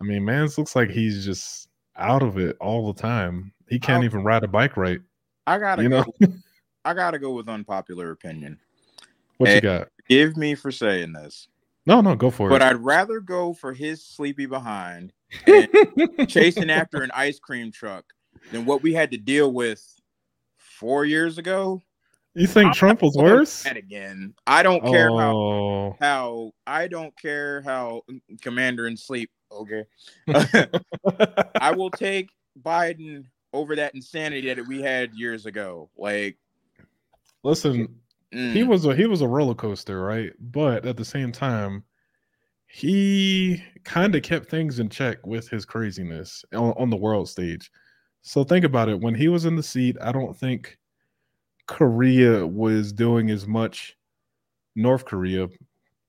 I 0.00 0.04
mean, 0.04 0.24
man's 0.24 0.58
looks 0.58 0.74
like 0.74 0.90
he's 0.90 1.24
just 1.24 1.68
out 1.96 2.22
of 2.22 2.38
it 2.38 2.56
all 2.60 2.92
the 2.92 3.00
time. 3.00 3.52
He 3.68 3.78
can't 3.78 3.98
I'll- 3.98 4.04
even 4.04 4.24
ride 4.24 4.44
a 4.44 4.48
bike 4.48 4.76
right. 4.76 5.00
I 5.46 5.58
gotta 5.58 5.82
You 5.82 5.88
know? 5.88 6.04
go. 6.20 6.28
I 6.84 6.94
gotta 6.94 7.18
go 7.18 7.32
with 7.32 7.48
unpopular 7.48 8.10
opinion. 8.10 8.58
What 9.38 9.54
you 9.54 9.60
got? 9.60 9.88
Give 10.08 10.36
me 10.36 10.54
for 10.54 10.70
saying 10.70 11.12
this, 11.12 11.48
No, 11.86 12.00
no, 12.00 12.14
go 12.14 12.30
for 12.30 12.48
but 12.48 12.56
it. 12.56 12.58
But 12.60 12.62
I'd 12.62 12.76
rather 12.76 13.20
go 13.20 13.54
for 13.54 13.72
his 13.72 14.04
sleepy 14.04 14.46
behind 14.46 15.12
and 15.46 15.68
chasing 16.28 16.70
after 16.70 17.02
an 17.02 17.10
ice 17.14 17.38
cream 17.38 17.70
truck 17.72 18.04
than 18.52 18.64
what 18.66 18.82
we 18.82 18.92
had 18.92 19.10
to 19.12 19.16
deal 19.16 19.52
with 19.52 19.84
four 20.58 21.04
years 21.04 21.38
ago. 21.38 21.82
You 22.34 22.46
think 22.46 22.74
Trump 22.74 23.02
was 23.02 23.16
worse? 23.16 23.62
That 23.64 23.76
again. 23.76 24.34
I 24.46 24.62
don't 24.62 24.82
care 24.84 25.10
how 25.10 25.36
Oh, 25.36 25.96
how 26.00 26.52
I 26.66 26.88
don't 26.88 27.16
care 27.20 27.62
how 27.62 28.02
Commander 28.40 28.86
in 28.86 28.96
sleep. 28.96 29.30
Okay, 29.50 29.84
I 31.60 31.72
will 31.72 31.90
take 31.90 32.30
Biden 32.60 33.24
over 33.52 33.76
that 33.76 33.94
insanity 33.94 34.54
that 34.54 34.66
we 34.66 34.80
had 34.80 35.12
years 35.14 35.44
ago. 35.44 35.90
Like 35.96 36.38
listen, 37.42 37.88
mm, 38.34 38.52
he 38.52 38.62
was 38.62 38.86
a 38.86 38.94
he 38.94 39.06
was 39.06 39.20
a 39.20 39.28
roller 39.28 39.54
coaster, 39.54 40.02
right? 40.02 40.32
But 40.40 40.86
at 40.86 40.96
the 40.96 41.04
same 41.04 41.32
time, 41.32 41.84
he 42.66 43.62
kind 43.84 44.14
of 44.14 44.22
kept 44.22 44.48
things 44.48 44.78
in 44.78 44.88
check 44.88 45.26
with 45.26 45.48
his 45.48 45.66
craziness 45.66 46.44
on, 46.54 46.72
on 46.78 46.90
the 46.90 46.96
world 46.96 47.28
stage. 47.28 47.70
So 48.22 48.44
think 48.44 48.64
about 48.64 48.88
it. 48.88 49.00
When 49.00 49.14
he 49.14 49.28
was 49.28 49.44
in 49.44 49.56
the 49.56 49.62
seat, 49.62 49.96
I 50.00 50.12
don't 50.12 50.34
think 50.36 50.78
Korea 51.66 52.46
was 52.46 52.92
doing 52.92 53.30
as 53.30 53.46
much. 53.46 53.96
North 54.74 55.04
Korea, 55.04 55.48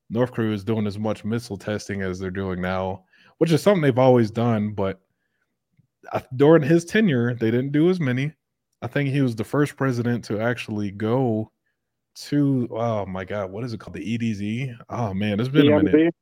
North 0.10 0.32
Korea 0.32 0.54
is 0.54 0.63
doing 0.63 0.88
as 0.88 0.98
much 0.98 1.26
missile 1.26 1.58
testing 1.58 2.02
as 2.02 2.20
they're 2.20 2.32
doing 2.32 2.62
now, 2.62 3.04
which 3.39 3.52
is 3.52 3.62
something 3.62 3.82
they've 3.82 3.98
always 3.98 4.32
done. 4.32 4.74
But 4.74 5.02
during 6.36 6.63
his 6.63 6.86
tenure, 6.86 7.34
they 7.34 7.52
didn't 7.52 7.72
do 7.72 7.89
as 7.89 8.00
many. 8.00 8.34
I 8.82 8.88
think 8.88 9.10
he 9.10 9.22
was 9.22 9.36
the 9.36 9.44
first 9.44 9.76
president 9.78 10.24
to 10.26 10.39
actually 10.39 10.92
go 10.92 11.52
to 12.16 12.68
oh 12.72 13.06
my 13.06 13.26
god, 13.26 13.52
what 13.52 13.63
is 13.63 13.74
it 13.74 13.80
called? 13.80 13.96
The 13.96 14.18
EDZ? 14.18 14.78
Oh 14.89 15.13
man, 15.13 15.39
it's 15.39 15.50
been 15.50 15.72
a 15.72 15.84
minute. 15.84 16.16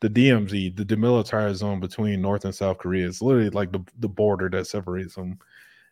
The 0.00 0.08
DMZ, 0.08 0.76
the 0.76 0.84
demilitarized 0.84 1.56
zone 1.56 1.78
between 1.78 2.22
North 2.22 2.46
and 2.46 2.54
South 2.54 2.78
Korea. 2.78 3.06
It's 3.06 3.20
literally 3.20 3.50
like 3.50 3.70
the, 3.70 3.84
the 3.98 4.08
border 4.08 4.48
that 4.48 4.66
separates 4.66 5.14
them. 5.14 5.38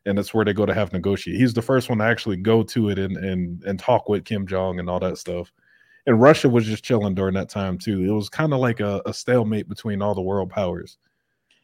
And 0.08 0.16
that's 0.16 0.32
where 0.32 0.44
they 0.44 0.52
go 0.52 0.66
to 0.66 0.74
have 0.74 0.92
negotiate. 0.92 1.38
He's 1.38 1.54
the 1.54 1.62
first 1.62 1.88
one 1.88 1.98
to 1.98 2.04
actually 2.04 2.38
go 2.38 2.62
to 2.62 2.88
it 2.88 2.98
and 2.98 3.16
and 3.16 3.62
and 3.64 3.78
talk 3.78 4.08
with 4.08 4.24
Kim 4.24 4.46
Jong 4.46 4.78
and 4.78 4.88
all 4.88 5.00
that 5.00 5.18
stuff. 5.18 5.52
And 6.06 6.20
Russia 6.20 6.48
was 6.48 6.64
just 6.64 6.84
chilling 6.84 7.14
during 7.14 7.34
that 7.34 7.50
time 7.50 7.76
too. 7.76 8.02
It 8.02 8.10
was 8.10 8.30
kind 8.30 8.54
of 8.54 8.60
like 8.60 8.80
a, 8.80 9.02
a 9.04 9.12
stalemate 9.12 9.68
between 9.68 10.00
all 10.00 10.14
the 10.14 10.22
world 10.22 10.48
powers. 10.48 10.96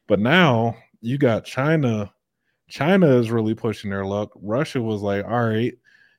But 0.06 0.20
now 0.20 0.76
you 1.00 1.16
got 1.16 1.46
China. 1.46 2.12
China 2.68 3.06
is 3.16 3.30
really 3.30 3.54
pushing 3.54 3.90
their 3.90 4.04
luck. 4.04 4.30
Russia 4.36 4.82
was 4.82 5.00
like, 5.00 5.24
all 5.24 5.46
right, 5.46 5.72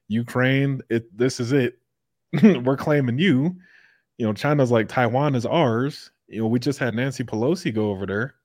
Ukraine, 0.08 0.82
it 0.90 1.16
this 1.16 1.40
is 1.40 1.52
it. 1.52 1.78
We're 2.44 2.78
claiming 2.78 3.20
you. 3.20 3.56
You 4.18 4.26
know, 4.26 4.34
China's 4.34 4.72
like 4.72 4.88
Taiwan 4.88 5.36
is 5.36 5.46
ours. 5.46 6.10
You 6.28 6.42
know, 6.42 6.48
we 6.48 6.60
just 6.60 6.80
had 6.80 6.96
Nancy 6.96 7.24
Pelosi 7.24 7.74
go 7.74 7.92
over 7.92 8.08
there 8.08 8.36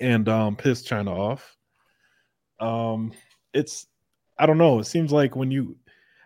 and 0.00 0.28
um 0.28 0.56
piss 0.56 0.82
China 0.82 1.14
off. 1.14 1.56
Um, 2.60 3.12
it's 3.52 3.86
I 4.38 4.46
don't 4.46 4.58
know. 4.58 4.78
It 4.78 4.84
seems 4.84 5.12
like 5.12 5.36
when 5.36 5.50
you 5.50 5.76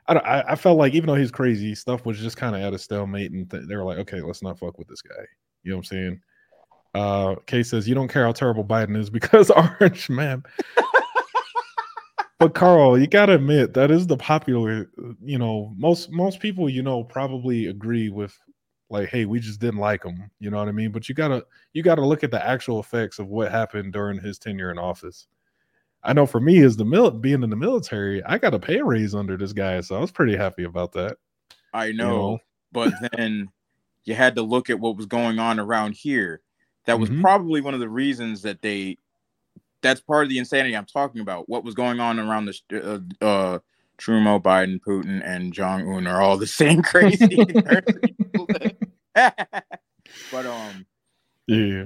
I 0.07 0.15
don't, 0.15 0.27
I, 0.27 0.45
I 0.49 0.55
felt 0.57 0.79
like 0.79 0.95
even 0.95 1.07
though 1.07 1.15
he's 1.15 1.31
crazy, 1.31 1.75
stuff 1.75 2.05
was 2.05 2.19
just 2.19 2.37
kind 2.37 2.55
of 2.55 2.63
at 2.63 2.75
a 2.75 2.79
stalemate, 2.79 3.33
and 3.33 3.51
th- 3.51 3.65
they 3.67 3.77
were 3.77 3.85
like, 3.85 3.99
okay, 3.99 4.21
let's 4.21 4.43
not 4.43 4.59
fuck 4.59 4.79
with 4.79 4.89
this 4.89 5.01
guy. 5.01 5.25
You 5.63 5.71
know 5.71 5.79
what 5.79 5.81
I'm 5.81 5.85
saying? 5.85 6.21
Uh, 6.95 7.35
Kay 7.47 7.63
says 7.63 7.89
you 7.89 7.95
don't 7.95 8.09
care 8.09 8.25
how 8.25 8.33
terrible 8.33 8.65
Biden 8.65 8.97
is 8.97 9.11
because 9.11 9.51
orange 9.51 10.11
man. 10.11 10.43
but 12.39 12.55
Carl, 12.55 12.99
you 12.99 13.07
gotta 13.07 13.35
admit 13.35 13.75
that 13.75 13.91
is 13.91 14.07
the 14.07 14.17
popular. 14.17 14.91
You 15.23 15.39
know, 15.39 15.73
most 15.77 16.11
most 16.13 16.41
people 16.41 16.69
you 16.69 16.83
know 16.83 17.03
probably 17.03 17.67
agree 17.67 18.11
with 18.11 18.39
like, 18.91 19.09
hey, 19.09 19.25
we 19.25 19.41
just 19.41 19.61
didn't 19.61 19.81
like 19.81 20.05
him. 20.05 20.31
You 20.39 20.51
know 20.51 20.59
what 20.59 20.69
I 20.69 20.73
mean? 20.73 20.93
But 20.93 21.09
you 21.09 21.15
gotta 21.15 21.45
you 21.73 21.83
gotta 21.83 22.05
look 22.05 22.23
at 22.23 22.31
the 22.31 22.47
actual 22.47 22.79
effects 22.79 23.19
of 23.19 23.29
what 23.29 23.51
happened 23.51 23.93
during 23.93 24.21
his 24.21 24.39
tenure 24.39 24.71
in 24.71 24.79
office. 24.79 25.27
I 26.05 26.13
know 26.13 26.27
for 26.27 26.41
me, 26.41 26.61
as 26.63 26.77
the 26.77 26.85
mil- 26.85 27.11
being 27.11 27.43
in 27.43 27.51
the 27.51 27.57
military, 27.57 28.23
I 28.25 28.39
got 28.39 28.55
a 28.55 28.59
pay 28.59 28.83
raise 28.83 29.15
under 29.15 29.37
this 29.37 29.53
guy, 29.53 29.81
so 29.81 29.97
I 29.97 30.01
was 30.01 30.11
pretty 30.11 30.37
happy 30.37 30.65
about 30.65 30.93
that. 30.93 31.17
I 31.73 31.93
know, 31.93 32.07
know? 32.07 32.39
but 32.73 32.93
then 33.13 33.49
you 34.05 34.15
had 34.15 34.35
to 34.37 34.43
look 34.43 34.69
at 34.71 34.79
what 34.79 34.97
was 34.97 35.07
going 35.07 35.39
on 35.39 35.59
around 35.59 35.93
here. 35.95 36.43
That 36.85 37.01
was 37.01 37.09
Mhm. 37.09 37.23
probably 37.23 37.63
one 37.63 37.75
of 37.75 37.81
the 37.81 37.89
reasons 37.89 38.43
that 38.43 38.61
they. 38.61 38.99
That's 39.81 40.01
part 40.01 40.25
of 40.25 40.31
the 40.31 40.39
insanity 40.39 40.77
I'm 40.77 40.87
talking 40.87 41.21
about. 41.21 41.49
What 41.49 41.65
was 41.65 41.75
going 41.75 42.01
on 42.01 42.19
around 42.19 42.47
the 42.47 43.05
uh, 43.23 43.25
uh, 43.25 43.59
Trudeau, 43.99 44.41
Biden, 44.41 44.81
Putin, 44.81 45.23
and 45.25 45.53
Jong 45.53 45.87
Un 45.93 46.07
are 46.07 46.21
all 46.23 46.37
the 46.39 46.47
same 46.47 46.83
crazy. 46.83 47.37
but 49.15 50.47
um, 50.47 50.87
Yeah. 51.47 51.85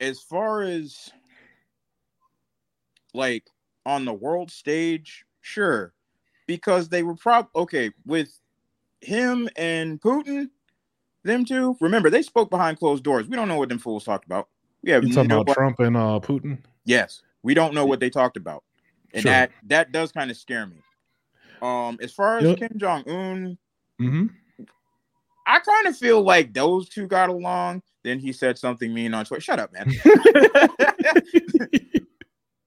as 0.00 0.20
far 0.20 0.62
as 0.62 1.10
like 3.14 3.46
on 3.86 4.04
the 4.04 4.12
world 4.12 4.50
stage, 4.50 5.24
sure, 5.40 5.94
because 6.46 6.88
they 6.88 7.02
were 7.02 7.14
prob 7.16 7.48
okay 7.56 7.90
with 8.04 8.38
him 9.00 9.48
and 9.56 10.00
Putin, 10.00 10.48
them 11.22 11.44
two. 11.44 11.76
Remember, 11.80 12.10
they 12.10 12.22
spoke 12.22 12.50
behind 12.50 12.78
closed 12.78 13.04
doors. 13.04 13.28
We 13.28 13.36
don't 13.36 13.48
know 13.48 13.56
what 13.56 13.68
them 13.68 13.78
fools 13.78 14.04
talked 14.04 14.26
about. 14.26 14.48
We 14.82 14.90
have 14.90 15.04
You 15.04 15.12
talking 15.14 15.30
about 15.32 15.48
Trump 15.54 15.80
and 15.80 15.96
uh, 15.96 16.20
Putin? 16.22 16.58
Yes, 16.84 17.22
we 17.42 17.54
don't 17.54 17.74
know 17.74 17.86
what 17.86 18.00
they 18.00 18.10
talked 18.10 18.36
about, 18.36 18.62
and 19.14 19.22
Sure. 19.22 19.32
that 19.32 19.50
that 19.68 19.92
does 19.92 20.12
kind 20.12 20.30
of 20.30 20.36
scare 20.36 20.66
me. 20.66 20.76
Um, 21.62 21.98
as 22.02 22.12
far 22.12 22.38
as 22.38 22.44
Yep. 22.44 22.58
Kim 22.58 22.78
Jong 22.78 23.08
Un, 23.08 23.58
hmm 23.98 24.26
I 25.46 25.60
kind 25.60 25.86
of 25.86 25.96
feel 25.96 26.22
like 26.22 26.54
those 26.54 26.88
two 26.88 27.06
got 27.06 27.28
along. 27.28 27.82
Then 28.02 28.18
he 28.18 28.32
said 28.32 28.58
something 28.58 28.92
mean 28.92 29.12
on 29.12 29.26
Twitter. 29.26 29.42
Shut 29.42 29.58
up, 29.58 29.72
man. 29.72 29.86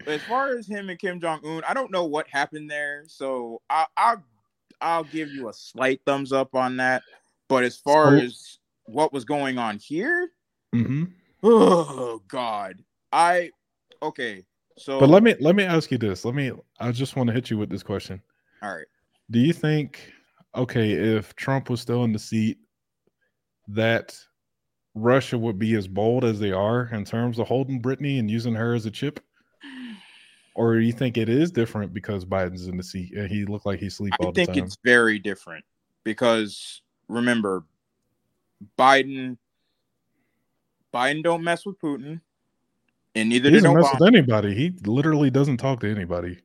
as 0.07 0.23
far 0.23 0.57
as 0.57 0.67
him 0.67 0.89
and 0.89 0.99
Kim 0.99 1.19
Jong 1.19 1.39
Un, 1.45 1.63
I 1.67 1.73
don't 1.73 1.91
know 1.91 2.05
what 2.05 2.27
happened 2.27 2.69
there, 2.69 3.03
so 3.07 3.61
I, 3.69 3.85
I'll 3.95 4.23
I'll 4.81 5.03
give 5.03 5.29
you 5.29 5.49
a 5.49 5.53
slight 5.53 6.01
thumbs 6.05 6.31
up 6.31 6.55
on 6.55 6.77
that. 6.77 7.03
But 7.49 7.63
as 7.63 7.77
far 7.77 8.15
as 8.15 8.59
what 8.85 9.13
was 9.13 9.25
going 9.25 9.57
on 9.57 9.77
here, 9.77 10.29
hmm 10.73 11.05
oh 11.43 12.21
god, 12.27 12.83
I 13.11 13.51
okay. 14.01 14.45
So, 14.77 14.99
But 14.99 15.09
let 15.09 15.23
me 15.23 15.35
let 15.39 15.55
me 15.55 15.63
ask 15.63 15.91
you 15.91 15.97
this. 15.97 16.23
Let 16.23 16.35
me. 16.35 16.51
I 16.79 16.91
just 16.91 17.15
want 17.15 17.27
to 17.27 17.33
hit 17.33 17.49
you 17.49 17.57
with 17.57 17.69
this 17.69 17.83
question. 17.83 18.21
all 18.61 18.75
right. 18.75 18.85
Do 19.31 19.39
you 19.39 19.51
think, 19.51 20.13
okay, 20.55 20.91
if 20.91 21.35
Trump 21.35 21.69
was 21.69 21.81
still 21.81 22.03
in 22.03 22.13
the 22.13 22.19
seat, 22.19 22.59
that 23.67 24.17
Russia 24.93 25.37
would 25.37 25.57
be 25.57 25.75
as 25.75 25.87
bold 25.87 26.23
as 26.23 26.39
they 26.39 26.51
are 26.51 26.89
in 26.93 27.03
terms 27.03 27.39
of 27.39 27.47
holding 27.47 27.81
Brittney 27.81 28.19
and 28.19 28.29
using 28.29 28.53
her 28.53 28.73
as 28.75 28.85
a 28.85 28.91
chip? 28.91 29.19
Or 30.57 30.73
do 30.73 30.81
you 30.81 30.91
think 30.91 31.17
it 31.17 31.29
is 31.29 31.51
different 31.51 31.93
because 31.93 32.25
Biden's 32.25 32.65
in 32.65 32.77
the 32.77 32.83
seat 32.83 33.13
and 33.13 33.29
he 33.29 33.45
looked 33.45 33.67
like 33.67 33.79
he 33.79 33.91
sleep 33.91 34.15
all 34.19 34.29
I 34.29 34.31
the 34.31 34.45
think 34.47 34.57
it's 34.57 34.75
very 34.83 35.19
different 35.19 35.63
because 36.03 36.81
remember, 37.07 37.63
Biden, 38.75 39.37
Biden 40.91 41.21
don't 41.21 41.43
mess 41.43 41.63
with 41.63 41.79
Putin, 41.79 42.21
and 43.13 43.29
neither 43.29 43.51
He 43.51 43.55
doesn't 43.57 43.71
mess 43.71 43.85
Obama. 43.85 43.99
with 43.99 44.07
anybody. 44.07 44.55
He 44.55 44.73
literally 44.83 45.29
doesn't 45.29 45.57
talk 45.57 45.79
to 45.81 45.91
anybody. 45.91 46.39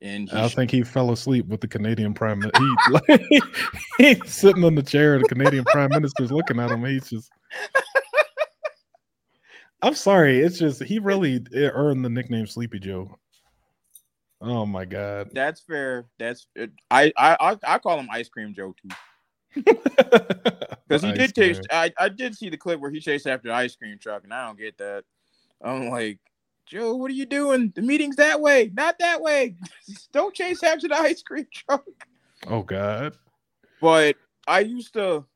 And 0.00 0.30
I 0.30 0.46
think 0.46 0.70
he 0.70 0.84
fell 0.84 1.10
asleep 1.10 1.48
with 1.48 1.60
the 1.60 1.66
Canadian 1.66 2.14
prime. 2.14 2.40
He, 2.40 2.76
like, 2.90 3.20
he's 3.98 4.32
sitting 4.32 4.62
on 4.62 4.76
the 4.76 4.82
chair. 4.82 5.18
The 5.18 5.24
Canadian 5.24 5.64
prime 5.64 5.90
minister's 5.90 6.30
looking 6.30 6.60
at 6.60 6.70
him. 6.70 6.84
He's 6.84 7.10
just. 7.10 7.32
I'm 9.82 9.94
sorry. 9.94 10.38
It's 10.38 10.58
just 10.58 10.84
he 10.84 11.00
really 11.00 11.44
eh, 11.52 11.70
earned 11.72 12.04
the 12.04 12.10
nickname 12.10 12.46
Sleepy 12.46 12.78
Joe. 12.78 13.18
Oh 14.44 14.66
my 14.66 14.84
god. 14.84 15.30
that's 15.32 15.60
fair. 15.60 16.06
That's 16.18 16.46
it. 16.54 16.70
I 16.90 17.12
I 17.16 17.36
I, 17.40 17.56
I 17.66 17.78
call 17.78 17.98
him 17.98 18.08
Ice 18.10 18.28
Cream 18.28 18.54
Joe 18.54 18.74
too 18.80 19.62
because 20.86 21.02
he 21.02 21.12
did 21.12 21.34
taste. 21.34 21.66
I 21.70 21.92
I 21.98 22.08
did 22.08 22.36
see 22.36 22.50
the 22.50 22.56
clip 22.56 22.78
where 22.80 22.90
he 22.90 23.00
chased 23.00 23.26
after 23.26 23.48
the 23.48 23.54
ice 23.54 23.74
cream 23.74 23.98
truck, 23.98 24.24
and 24.24 24.34
I 24.34 24.46
don't 24.46 24.58
get 24.58 24.78
that. 24.78 25.04
I'm 25.62 25.88
like. 25.90 26.18
Joe, 26.66 26.94
what 26.94 27.10
are 27.10 27.14
you 27.14 27.26
doing? 27.26 27.72
The 27.74 27.82
meeting's 27.82 28.16
that 28.16 28.40
way, 28.40 28.70
not 28.72 28.98
that 28.98 29.20
way. 29.20 29.56
Don't 30.14 30.34
chase 30.34 30.62
after 30.62 30.88
the 30.88 30.94
ice 30.94 31.22
cream 31.22 31.46
truck. 31.52 31.84
Oh 32.46 32.62
god. 32.62 33.18
but 33.82 34.16
I 34.46 34.60
used 34.60 34.94
to 34.94 35.26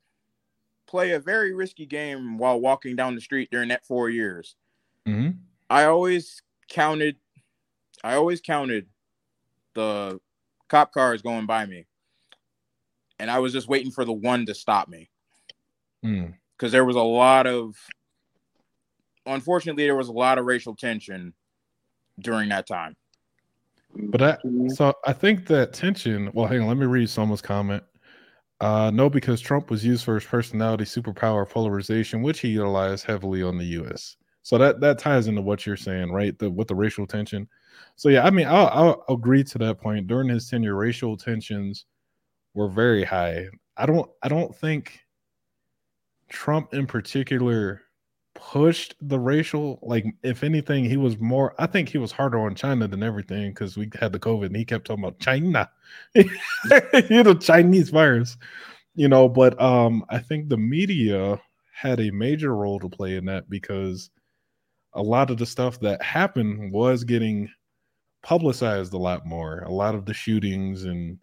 play 0.86 1.10
a 1.12 1.20
very 1.20 1.52
risky 1.52 1.84
game 1.84 2.38
while 2.38 2.58
walking 2.58 2.96
down 2.96 3.14
the 3.14 3.20
street 3.20 3.50
during 3.50 3.68
that 3.68 3.84
four 3.84 4.08
years. 4.08 4.56
hmm 5.06 5.32
I 5.68 5.84
always 5.84 6.40
counted, 6.70 7.16
I 8.02 8.14
always 8.14 8.40
counted 8.40 8.86
the 9.74 10.20
cop 10.68 10.92
cars 10.92 11.22
going 11.22 11.46
by 11.46 11.66
me, 11.66 11.86
and 13.18 13.30
I 13.30 13.38
was 13.38 13.52
just 13.52 13.68
waiting 13.68 13.90
for 13.90 14.04
the 14.04 14.12
one 14.12 14.46
to 14.46 14.54
stop 14.54 14.88
me 14.88 15.10
Mm. 16.04 16.34
because 16.56 16.70
there 16.72 16.84
was 16.84 16.96
a 16.96 17.02
lot 17.02 17.46
of, 17.46 17.74
unfortunately, 19.26 19.84
there 19.84 19.96
was 19.96 20.08
a 20.08 20.12
lot 20.12 20.38
of 20.38 20.46
racial 20.46 20.76
tension 20.76 21.34
during 22.20 22.48
that 22.50 22.66
time. 22.66 22.96
But 23.94 24.22
I, 24.22 24.36
so 24.68 24.94
I 25.06 25.12
think 25.12 25.46
that 25.46 25.72
tension. 25.72 26.30
Well, 26.34 26.46
hang 26.46 26.60
on. 26.60 26.68
Let 26.68 26.76
me 26.76 26.86
read 26.86 27.10
someone's 27.10 27.42
comment. 27.42 27.82
Uh, 28.60 28.90
no, 28.92 29.08
because 29.08 29.40
Trump 29.40 29.70
was 29.70 29.84
used 29.84 30.04
for 30.04 30.14
his 30.14 30.24
personality, 30.24 30.84
superpower, 30.84 31.48
polarization, 31.48 32.22
which 32.22 32.40
he 32.40 32.48
utilized 32.48 33.06
heavily 33.06 33.42
on 33.42 33.56
the 33.56 33.64
U.S. 33.64 34.16
So 34.42 34.58
that 34.58 34.80
that 34.80 34.98
ties 34.98 35.26
into 35.26 35.42
what 35.42 35.66
you're 35.66 35.76
saying, 35.76 36.10
right? 36.10 36.38
The 36.38 36.50
with 36.50 36.68
the 36.68 36.74
racial 36.74 37.06
tension. 37.06 37.48
So 37.96 38.08
yeah, 38.08 38.24
I 38.24 38.30
mean, 38.30 38.46
I'll, 38.46 38.68
I'll 38.68 39.04
agree 39.14 39.44
to 39.44 39.58
that 39.58 39.80
point. 39.80 40.06
During 40.06 40.28
his 40.28 40.48
tenure, 40.48 40.76
racial 40.76 41.16
tensions 41.16 41.86
were 42.54 42.68
very 42.68 43.04
high. 43.04 43.46
I 43.76 43.86
don't 43.86 44.10
I 44.22 44.28
don't 44.28 44.54
think 44.54 45.00
Trump 46.28 46.74
in 46.74 46.86
particular 46.86 47.82
pushed 48.34 48.94
the 49.00 49.18
racial 49.18 49.80
like 49.82 50.04
if 50.22 50.44
anything 50.44 50.84
he 50.84 50.96
was 50.96 51.18
more 51.18 51.54
i 51.58 51.66
think 51.66 51.88
he 51.88 51.98
was 51.98 52.12
harder 52.12 52.38
on 52.38 52.54
china 52.54 52.86
than 52.86 53.02
everything 53.02 53.50
because 53.50 53.76
we 53.76 53.90
had 53.98 54.12
the 54.12 54.18
covid 54.18 54.46
and 54.46 54.56
he 54.56 54.64
kept 54.64 54.86
talking 54.86 55.02
about 55.02 55.18
china 55.18 55.68
you 56.14 57.24
know 57.24 57.34
chinese 57.34 57.90
virus 57.90 58.36
you 58.94 59.08
know 59.08 59.28
but 59.28 59.60
um 59.60 60.04
i 60.08 60.18
think 60.18 60.48
the 60.48 60.56
media 60.56 61.40
had 61.72 61.98
a 61.98 62.12
major 62.12 62.54
role 62.54 62.78
to 62.78 62.88
play 62.88 63.16
in 63.16 63.24
that 63.24 63.50
because 63.50 64.10
a 64.94 65.02
lot 65.02 65.30
of 65.30 65.38
the 65.38 65.46
stuff 65.46 65.80
that 65.80 66.00
happened 66.02 66.72
was 66.72 67.02
getting 67.02 67.48
publicized 68.22 68.92
a 68.92 68.98
lot 68.98 69.24
more 69.26 69.60
a 69.60 69.70
lot 69.70 69.94
of 69.94 70.04
the 70.04 70.14
shootings 70.14 70.84
and 70.84 71.18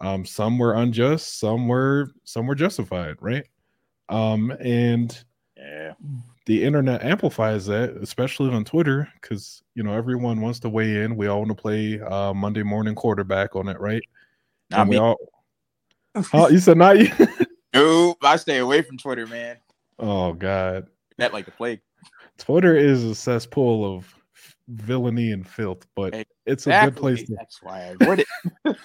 um 0.00 0.24
some 0.24 0.58
were 0.58 0.74
unjust 0.74 1.38
some 1.40 1.66
were 1.68 2.08
some 2.24 2.46
were 2.46 2.54
justified 2.54 3.16
right 3.20 3.46
um 4.08 4.50
and 4.60 5.24
Yeah. 5.56 5.92
the 6.46 6.62
internet 6.62 7.02
amplifies 7.02 7.66
that, 7.66 7.96
especially 8.02 8.54
on 8.54 8.64
Twitter, 8.64 9.08
because 9.20 9.62
you 9.74 9.82
know 9.82 9.92
everyone 9.94 10.40
wants 10.40 10.60
to 10.60 10.68
weigh 10.68 11.02
in. 11.02 11.16
We 11.16 11.26
all 11.26 11.38
want 11.40 11.48
to 11.50 11.54
play 11.60 11.98
uh, 12.00 12.32
Monday 12.34 12.62
morning 12.62 12.94
quarterback 12.94 13.56
on 13.56 13.68
it, 13.68 13.80
right? 13.80 14.02
Not 14.70 14.82
And 14.82 14.90
me. 14.90 14.96
all. 14.98 15.16
Oh, 16.32 16.48
you 16.48 16.58
said 16.60 16.76
not 16.78 16.98
you? 16.98 17.10
Nope. 17.74 18.18
I 18.22 18.36
stay 18.36 18.58
away 18.58 18.82
from 18.82 18.96
Twitter, 18.96 19.26
man. 19.26 19.56
oh 19.98 20.32
God, 20.34 20.86
That 21.18 21.32
like 21.32 21.46
the 21.46 21.50
plague. 21.50 21.80
Twitter 22.38 22.76
is 22.76 23.02
a 23.04 23.14
cesspool 23.14 23.96
of 23.96 24.14
villainy 24.68 25.32
and 25.32 25.46
filth, 25.46 25.86
but 25.94 26.26
it's 26.44 26.66
a 26.66 26.84
good 26.84 26.96
place 26.96 27.22
to. 27.24 27.34
That's 27.34 27.62
why 27.62 27.82
I 27.82 27.96
avoid 28.00 28.20
it. 28.20 28.26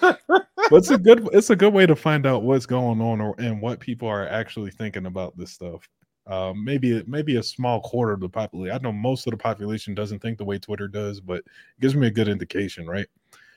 but 0.00 0.46
it's 0.72 0.90
a 0.90 0.98
good 0.98 1.28
it's 1.32 1.50
a 1.50 1.56
good 1.56 1.72
way 1.72 1.86
to 1.86 1.96
find 1.96 2.26
out 2.26 2.42
what's 2.42 2.66
going 2.66 3.00
on 3.00 3.20
or 3.20 3.34
and 3.38 3.60
what 3.60 3.80
people 3.80 4.08
are 4.08 4.28
actually 4.28 4.70
thinking 4.70 5.06
about 5.06 5.36
this 5.36 5.52
stuff. 5.52 5.88
Um, 6.26 6.64
maybe 6.64 7.02
maybe 7.06 7.36
a 7.36 7.42
small 7.42 7.80
quarter 7.80 8.12
of 8.12 8.20
the 8.20 8.28
population. 8.28 8.76
I 8.76 8.78
know 8.78 8.92
most 8.92 9.26
of 9.26 9.32
the 9.32 9.36
population 9.36 9.94
doesn't 9.94 10.20
think 10.20 10.38
the 10.38 10.44
way 10.44 10.58
Twitter 10.58 10.86
does, 10.86 11.20
but 11.20 11.38
it 11.38 11.80
gives 11.80 11.96
me 11.96 12.06
a 12.06 12.12
good 12.12 12.28
indication, 12.28 12.86
right? 12.86 13.06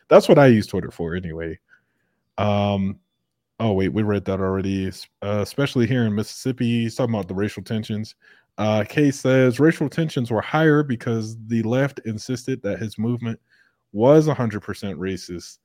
That's 0.08 0.28
what 0.28 0.40
I 0.40 0.48
use 0.48 0.68
Twitter 0.68 0.92
for 0.92 1.16
anyway. 1.16 1.60
Um, 2.38 3.00
oh 3.60 3.74
wait, 3.74 3.94
we 3.94 4.04
read 4.04 4.26
that 4.26 4.40
already. 4.40 4.88
Uh, 4.88 5.42
especially 5.42 5.86
here 5.86 6.06
in 6.06 6.16
Mississippi, 6.16 6.82
he's 6.84 6.96
talking 6.96 7.14
about 7.14 7.28
the 7.28 7.36
racial 7.36 7.64
tensions. 7.64 8.16
Uh, 8.58 8.86
Kay 8.88 9.12
says 9.12 9.60
racial 9.60 9.90
tensions 9.90 10.32
were 10.32 10.42
higher 10.42 10.82
because 10.82 11.38
the 11.48 11.62
left 11.64 12.00
insisted 12.06 12.62
that 12.62 12.80
his 12.80 12.98
movement 12.98 13.40
was 13.92 14.28
100% 14.28 14.62
racist. 14.62 15.58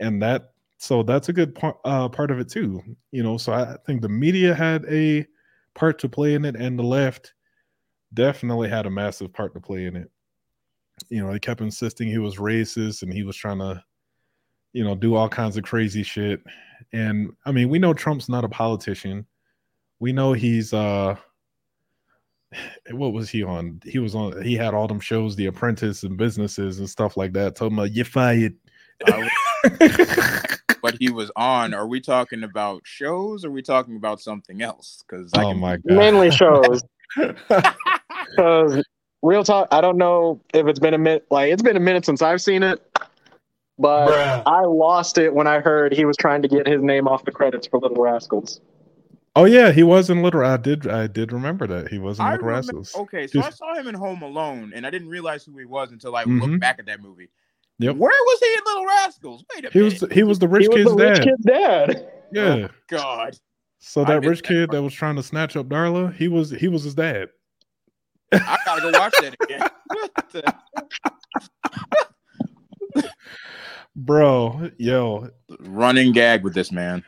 And 0.00 0.22
that 0.22 0.50
so 0.78 1.02
that's 1.02 1.28
a 1.28 1.32
good 1.32 1.54
part 1.54 1.76
uh, 1.84 2.08
part 2.08 2.30
of 2.30 2.40
it 2.40 2.48
too 2.48 2.82
you 3.12 3.22
know 3.22 3.38
so 3.38 3.52
i 3.52 3.76
think 3.86 4.02
the 4.02 4.08
media 4.08 4.52
had 4.52 4.84
a 4.90 5.24
part 5.74 6.00
to 6.00 6.08
play 6.08 6.34
in 6.34 6.44
it 6.44 6.56
and 6.56 6.76
the 6.76 6.82
left 6.82 7.32
definitely 8.14 8.68
had 8.68 8.86
a 8.86 8.90
massive 8.90 9.32
part 9.32 9.52
to 9.54 9.60
play 9.60 9.86
in 9.86 9.96
it. 9.96 10.10
You 11.08 11.22
know 11.22 11.32
they 11.32 11.38
kept 11.38 11.60
insisting 11.60 12.08
he 12.08 12.18
was 12.18 12.36
racist 12.36 13.02
and 13.02 13.12
he 13.12 13.24
was 13.24 13.36
trying 13.36 13.58
to 13.58 13.82
you 14.72 14.84
know 14.84 14.94
do 14.94 15.16
all 15.16 15.28
kinds 15.28 15.56
of 15.56 15.64
crazy 15.64 16.02
shit. 16.02 16.40
And 16.92 17.32
i 17.44 17.52
mean 17.52 17.68
we 17.68 17.78
know 17.78 17.92
trump's 17.92 18.28
not 18.28 18.44
a 18.44 18.48
politician. 18.48 19.26
We 19.98 20.12
know 20.12 20.32
he's 20.32 20.72
uh 20.72 21.16
what 22.90 23.12
was 23.12 23.28
he 23.30 23.42
on 23.42 23.80
he 23.84 23.98
was 23.98 24.14
on 24.14 24.40
he 24.42 24.54
had 24.54 24.74
all 24.74 24.86
them 24.86 25.00
shows 25.00 25.36
the 25.36 25.46
apprentice 25.46 26.02
and 26.02 26.16
businesses 26.16 26.78
and 26.78 26.88
stuff 26.88 27.16
like 27.16 27.32
that 27.32 27.56
told 27.56 27.72
him 27.72 27.78
uh, 27.78 27.84
you 27.84 28.04
fired 28.04 28.54
but 30.84 30.96
he 31.00 31.10
was 31.10 31.30
on. 31.34 31.72
Are 31.72 31.86
we 31.86 31.98
talking 31.98 32.42
about 32.42 32.82
shows? 32.84 33.44
Or 33.44 33.48
are 33.48 33.50
we 33.50 33.62
talking 33.62 33.96
about 33.96 34.20
something 34.20 34.60
else? 34.60 35.02
Because 35.08 35.30
oh 35.34 35.52
can 35.52 35.58
my 35.58 35.76
god 35.78 35.96
Mainly 35.96 36.30
shows. 36.30 36.82
Because 38.30 38.82
real 39.22 39.44
talk, 39.44 39.68
I 39.70 39.80
don't 39.80 39.96
know 39.96 40.40
if 40.52 40.66
it's 40.66 40.80
been 40.80 40.94
a 40.94 40.98
minute. 40.98 41.24
Like 41.30 41.52
it's 41.52 41.62
been 41.62 41.76
a 41.76 41.80
minute 41.80 42.04
since 42.04 42.20
I've 42.20 42.40
seen 42.40 42.64
it, 42.64 42.82
but 43.78 44.08
Bruh. 44.08 44.42
I 44.44 44.62
lost 44.62 45.18
it 45.18 45.32
when 45.32 45.46
I 45.46 45.60
heard 45.60 45.92
he 45.92 46.04
was 46.04 46.16
trying 46.16 46.42
to 46.42 46.48
get 46.48 46.66
his 46.66 46.82
name 46.82 47.06
off 47.06 47.24
the 47.24 47.30
credits 47.30 47.68
for 47.68 47.78
Little 47.78 48.02
Rascals. 48.02 48.60
Oh 49.36 49.46
yeah, 49.46 49.72
he 49.72 49.82
was 49.82 50.10
in 50.10 50.22
Little. 50.22 50.44
I 50.44 50.56
did. 50.56 50.86
I 50.86 51.06
did 51.08 51.32
remember 51.32 51.66
that 51.66 51.88
he 51.88 51.98
was 51.98 52.18
in 52.20 52.24
I 52.24 52.32
Little 52.32 52.46
remember, 52.46 52.66
Rascals. 52.76 52.94
okay, 52.94 53.26
so 53.26 53.42
I 53.42 53.50
saw 53.50 53.74
him 53.74 53.88
in 53.88 53.94
Home 53.94 54.22
Alone, 54.22 54.72
and 54.74 54.86
I 54.86 54.90
didn't 54.90 55.08
realize 55.08 55.44
who 55.44 55.56
he 55.58 55.64
was 55.64 55.90
until 55.90 56.14
I 56.14 56.24
Mhm. 56.24 56.40
looked 56.40 56.60
back 56.60 56.78
at 56.78 56.86
that 56.86 57.00
movie. 57.02 57.28
Yep. 57.80 57.96
Where 57.96 58.10
was 58.12 58.38
he 58.40 58.52
in 58.52 58.60
Little 58.64 58.86
Rascals? 58.86 59.44
Wait 59.54 59.64
a 59.64 59.70
he 59.70 59.78
minute. 59.80 60.00
was. 60.02 60.12
He 60.12 60.22
was 60.22 60.38
the 60.38 60.46
rich 60.46 60.62
he 60.62 60.68
was 60.68 60.76
kid's 60.76 60.90
the 60.96 61.04
rich 61.04 61.16
dad. 61.18 61.24
kid's 61.24 61.44
dad. 61.44 62.08
Yeah. 62.32 62.68
God. 62.88 63.36
So 63.80 64.04
that 64.04 64.20
missed 64.20 64.28
rich 64.28 64.42
kid 64.44 64.70
that 64.70 64.82
was 64.82 64.94
trying 64.94 65.16
to 65.16 65.22
snatch 65.22 65.56
up 65.56 65.66
Darla, 65.66 66.14
he 66.14 66.28
was. 66.28 66.50
He 66.50 66.68
was 66.68 66.84
his 66.84 66.94
dad. 66.94 67.28
I 68.32 68.56
gotta 68.64 68.80
go 68.92 68.98
watch 68.98 69.14
that 69.20 69.36
again. 69.42 69.68
What 69.88 70.30
the- 70.30 70.54
Bro, 73.96 74.70
yo, 74.78 75.28
Running 75.60 76.12
gag 76.12 76.42
with 76.42 76.54
this 76.54 76.72
man. 76.72 77.04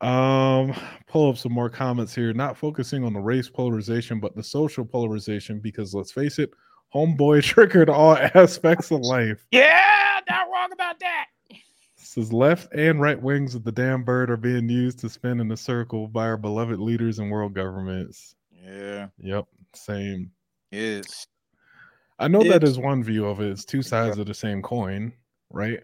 Um, 0.00 0.74
pull 1.10 1.28
up 1.30 1.36
some 1.36 1.52
more 1.52 1.68
comments 1.68 2.14
here. 2.14 2.32
Not 2.32 2.56
focusing 2.56 3.04
on 3.04 3.12
the 3.12 3.20
race 3.20 3.48
polarization, 3.48 4.20
but 4.20 4.34
the 4.36 4.42
social 4.42 4.84
polarization. 4.84 5.58
Because 5.60 5.92
let's 5.94 6.12
face 6.12 6.38
it, 6.38 6.50
homeboy 6.94 7.42
triggered 7.44 7.90
all 7.90 8.16
aspects 8.34 8.90
of 8.90 9.00
life. 9.00 9.44
Yeah, 9.50 10.20
not 10.28 10.46
wrong 10.52 10.72
about 10.72 10.98
that. 11.00 11.26
Says 11.96 12.32
left 12.32 12.72
and 12.74 13.00
right 13.00 13.20
wings 13.20 13.54
of 13.54 13.62
the 13.62 13.70
damn 13.72 14.02
bird 14.02 14.30
are 14.30 14.36
being 14.36 14.68
used 14.68 14.98
to 15.00 15.08
spin 15.08 15.38
in 15.40 15.50
a 15.52 15.56
circle 15.56 16.08
by 16.08 16.24
our 16.24 16.36
beloved 16.36 16.80
leaders 16.80 17.18
and 17.20 17.30
world 17.30 17.54
governments. 17.54 18.34
Yeah, 18.64 19.08
Yep, 19.18 19.46
same. 19.74 20.30
is. 20.72 21.26
I 22.18 22.28
know 22.28 22.42
that 22.42 22.56
It's- 22.56 22.70
is 22.70 22.78
one 22.78 23.02
view 23.04 23.26
of 23.26 23.40
it. 23.40 23.50
It's 23.50 23.64
two 23.64 23.82
sides 23.82 24.18
of 24.18 24.26
the 24.26 24.34
same 24.34 24.60
coin, 24.60 25.12
right? 25.50 25.80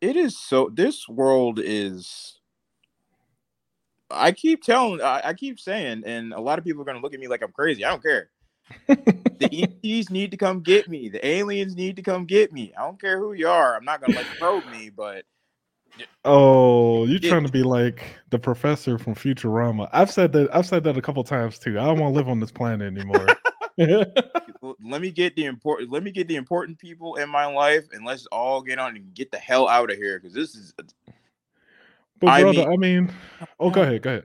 It 0.00 0.16
is 0.16 0.36
so. 0.38 0.68
This 0.72 1.08
world 1.08 1.60
is. 1.62 2.40
I 4.12 4.32
keep 4.32 4.62
telling, 4.62 5.00
I, 5.00 5.20
I 5.24 5.34
keep 5.34 5.58
saying, 5.58 6.04
and 6.06 6.32
a 6.32 6.40
lot 6.40 6.58
of 6.58 6.64
people 6.64 6.82
are 6.82 6.84
gonna 6.84 7.00
look 7.00 7.14
at 7.14 7.20
me 7.20 7.28
like 7.28 7.42
I'm 7.42 7.52
crazy. 7.52 7.84
I 7.84 7.90
don't 7.90 8.02
care. 8.02 8.30
the 8.88 9.72
ETs 9.84 10.10
need 10.10 10.30
to 10.30 10.36
come 10.36 10.60
get 10.60 10.88
me. 10.88 11.08
The 11.08 11.24
aliens 11.26 11.74
need 11.76 11.96
to 11.96 12.02
come 12.02 12.24
get 12.26 12.52
me. 12.52 12.72
I 12.78 12.82
don't 12.82 13.00
care 13.00 13.18
who 13.18 13.32
you 13.32 13.48
are. 13.48 13.76
I'm 13.76 13.84
not 13.84 14.00
gonna 14.00 14.14
let 14.14 14.28
you 14.28 14.36
probe 14.38 14.66
me, 14.66 14.90
but 14.90 15.24
Oh, 16.24 17.04
you 17.04 17.18
Yeah. 17.18 17.30
trying 17.30 17.46
to 17.46 17.52
be 17.52 17.62
like 17.62 18.04
the 18.30 18.38
professor 18.38 18.98
from 18.98 19.14
Futurama? 19.14 19.88
I've 19.92 20.10
said 20.10 20.32
that. 20.32 20.54
I've 20.54 20.66
said 20.66 20.84
that 20.84 20.96
a 20.96 21.02
couple 21.02 21.22
times 21.24 21.58
too. 21.58 21.78
I 21.78 21.84
don't 21.84 21.98
want 21.98 22.14
to 22.14 22.16
live 22.16 22.28
on 22.28 22.40
this 22.40 22.52
planet 22.52 22.86
anymore. 22.86 23.28
let 23.78 25.00
me 25.00 25.10
get 25.10 25.34
the 25.34 25.46
important. 25.46 25.90
Let 25.90 26.02
me 26.02 26.10
get 26.10 26.28
the 26.28 26.36
important 26.36 26.78
people 26.78 27.16
in 27.16 27.28
my 27.28 27.46
life, 27.46 27.88
and 27.92 28.04
let's 28.04 28.26
all 28.26 28.62
get 28.62 28.78
on 28.78 28.96
and 28.96 29.14
get 29.14 29.30
the 29.32 29.38
hell 29.38 29.68
out 29.68 29.90
of 29.90 29.96
here 29.96 30.18
because 30.18 30.34
this 30.34 30.54
is. 30.54 30.72
But 32.22 32.30
I 32.30 32.42
brother, 32.42 32.60
mean- 32.60 32.72
I 32.72 32.76
mean, 32.76 33.12
oh, 33.58 33.70
go 33.70 33.82
ahead, 33.82 34.00
go 34.00 34.10
ahead. 34.10 34.24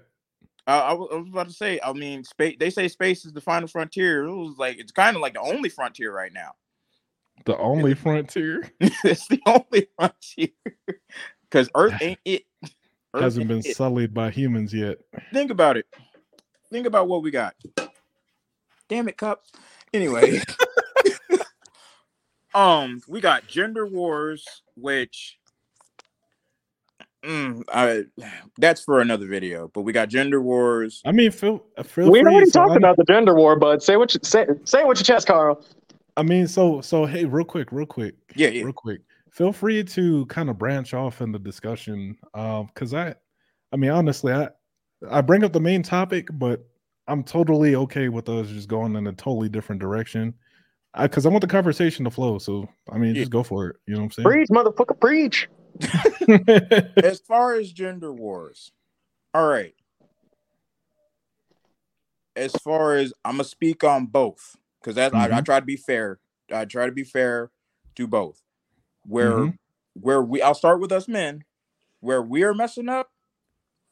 Uh, 0.68 0.84
I, 0.86 0.93
was, 0.93 1.10
I 1.12 1.16
was 1.16 1.30
about 1.30 1.48
to 1.48 1.54
say. 1.54 1.80
I 1.84 1.93
mean, 1.93 2.24
space. 2.24 2.58
They 2.60 2.70
say 2.70 2.88
space 2.89 3.26
is 3.26 3.34
the 3.34 3.41
final 3.41 3.68
frontier. 3.68 4.26
It 4.26 4.36
was 4.36 4.58
like 4.60 4.78
it's 4.78 4.91
kind 4.91 5.16
of 5.16 5.22
like 5.22 5.34
the 5.34 5.41
only 5.41 5.70
frontier 5.70 6.14
right 6.14 6.32
now. 6.32 6.52
The 7.45 7.58
only 7.58 7.95
frontier 7.95 8.70
it's 8.80 9.28
the 9.28 9.41
only 9.48 9.88
frontier 9.98 10.50
because 11.50 11.70
Earth 11.74 12.00
ain't 12.02 12.20
it. 12.24 12.43
Earth 13.16 13.24
hasn't 13.24 13.43
ain't 13.43 13.64
been 13.64 13.72
it. 13.72 13.76
sullied 13.76 14.14
by 14.14 14.30
humans 14.30 14.74
yet. 14.74 14.98
Think 15.34 15.50
about 15.50 15.78
it. 15.78 15.88
Think 16.70 16.86
about 16.86 17.08
what 17.08 17.24
we 17.24 17.32
got. 17.32 17.56
Damn 18.89 19.08
it, 19.08 19.18
cup. 19.18 19.43
Anyway, 19.93 20.41
um, 22.54 23.02
we 23.08 23.22
got 23.22 23.48
gender 23.48 23.88
wars, 23.88 24.45
which, 24.76 25.39
mm, 27.28 27.63
I, 27.73 28.03
that's 28.57 28.82
for 28.84 29.01
another 29.01 29.28
video. 29.28 29.69
But 29.73 29.82
we 29.82 29.93
got 29.93 30.09
gender 30.09 30.41
wars. 30.41 31.01
I 31.05 31.11
mean, 31.11 31.32
feel 31.32 31.63
feel 31.84 32.09
We 32.09 32.21
free. 32.21 32.32
already 32.32 32.49
so 32.49 32.59
talked 32.61 32.69
I'm- 32.71 32.78
about 32.78 32.97
the 32.97 33.03
gender 33.03 33.36
war, 33.36 33.55
but 33.57 33.84
say 33.84 33.97
what 33.97 34.13
you 34.13 34.19
say. 34.23 34.45
Say 34.63 34.84
what 34.84 34.97
you 34.97 35.01
your 35.01 35.15
chest, 35.15 35.28
Carl. 35.28 35.63
I 36.15 36.23
mean, 36.23 36.47
so 36.47 36.82
so 36.82 37.05
hey, 37.05 37.25
real 37.25 37.45
quick, 37.45 37.71
real 37.71 37.86
quick, 37.86 38.15
Yeah, 38.36 38.47
yeah. 38.49 38.63
real 38.63 38.73
quick. 38.73 39.01
Feel 39.32 39.53
free 39.53 39.84
to 39.84 40.25
kind 40.28 40.49
of 40.49 40.57
branch 40.57 40.95
off 40.95 41.21
in 41.21 41.32
the 41.32 41.38
discussion, 41.38 42.17
um, 42.34 42.65
because 42.73 42.93
I, 42.95 43.13
I 43.71 43.75
mean, 43.75 43.91
honestly, 43.91 44.34
I 44.34 44.49
I 45.11 45.21
bring 45.21 45.43
up 45.43 45.53
the 45.53 45.59
main 45.59 45.84
topic, 45.84 46.28
but 46.34 46.65
I'm 47.07 47.23
totally 47.23 47.75
okay 47.75 48.09
with 48.09 48.30
us 48.30 48.47
just 48.47 48.67
going 48.67 48.95
in 48.95 49.05
a 49.05 49.13
totally 49.13 49.47
different 49.47 49.80
direction. 49.80 50.34
I 50.95 51.05
because 51.05 51.28
I 51.28 51.30
want 51.30 51.41
the 51.41 51.47
conversation 51.47 52.03
to 52.05 52.09
flow. 52.11 52.39
So 52.39 52.67
I 52.91 52.97
mean, 52.97 53.13
Yeah. 53.13 53.21
just 53.21 53.32
go 53.32 53.43
for 53.43 53.67
it. 53.67 53.75
You 53.86 53.93
know 53.93 53.99
what 53.99 54.05
I'm 54.05 54.11
saying? 54.11 54.28
Preach, 54.28 54.49
motherfucker, 54.49 54.99
preach. 54.99 55.47
as 57.03 57.19
far 57.19 57.53
as 57.55 57.71
gender 57.71 58.13
wars, 58.13 58.71
all 59.34 59.47
right. 59.47 59.73
As 62.36 62.53
far 62.53 62.95
as 62.95 63.13
I'm 63.25 63.34
gonna 63.34 63.43
speak 63.43 63.84
on 63.84 64.05
both 64.05 64.55
because 64.82 64.95
that's 64.95 65.13
I, 65.13 65.25
I 65.25 65.30
Mhm. 65.41 65.45
try 65.45 65.59
to 65.59 65.65
be 65.65 65.75
fair. 65.75 66.19
I 66.51 66.65
try 66.65 66.86
to 66.86 66.91
be 66.91 67.03
fair 67.03 67.51
to 67.95 68.07
both. 68.07 68.43
Where 69.05 69.32
Mhm. 69.32 69.57
where 69.93 70.21
we 70.21 70.41
I'll 70.41 70.53
start 70.53 70.80
with 70.80 70.91
us 70.91 71.07
men. 71.07 71.43
Where 71.99 72.21
we 72.21 72.43
are 72.43 72.53
messing 72.53 72.89
up, 72.89 73.11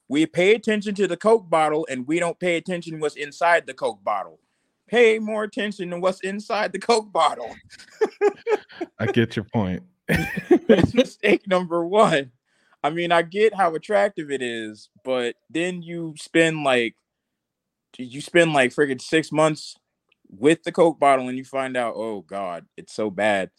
we 0.07 0.27
pay 0.27 0.53
attention 0.53 0.93
to 0.95 1.07
the 1.07 1.17
Coke 1.17 1.49
bottle 1.49 1.87
and 1.89 2.05
we 2.05 2.19
don't 2.19 2.39
pay 2.39 2.55
attention 2.57 2.99
what's 2.99 3.15
inside 3.15 3.65
the 3.65 3.73
Coke 3.73 4.03
bottle. 4.03 4.39
pay 4.87 5.17
more 5.17 5.43
attention 5.43 5.89
to 5.89 5.99
what's 5.99 6.19
inside 6.19 6.71
the 6.71 6.77
Coke 6.77 7.11
bottle. 7.11 7.55
I 8.99 9.07
get 9.07 9.35
your 9.35 9.45
point. 9.45 9.81
That's 10.07 10.93
mistake 10.93 11.47
number 11.47 11.85
one. 11.85 12.31
I 12.83 12.91
mean, 12.91 13.11
I 13.11 13.23
get 13.23 13.55
how 13.55 13.73
attractive 13.73 14.29
it 14.29 14.41
is, 14.41 14.89
but 15.03 15.35
then 15.49 15.81
you 15.81 16.13
spend 16.17 16.63
like 16.63 16.95
you 17.97 18.21
spend 18.21 18.53
like 18.53 18.71
freaking 18.71 19.01
six 19.01 19.31
months 19.31 19.75
with 20.29 20.63
the 20.63 20.71
Coke 20.71 20.99
bottle 20.99 21.27
and 21.27 21.37
you 21.37 21.43
find 21.43 21.77
out, 21.77 21.95
oh 21.95 22.21
God, 22.21 22.65
it's 22.77 22.93
so 22.93 23.09
bad. 23.09 23.49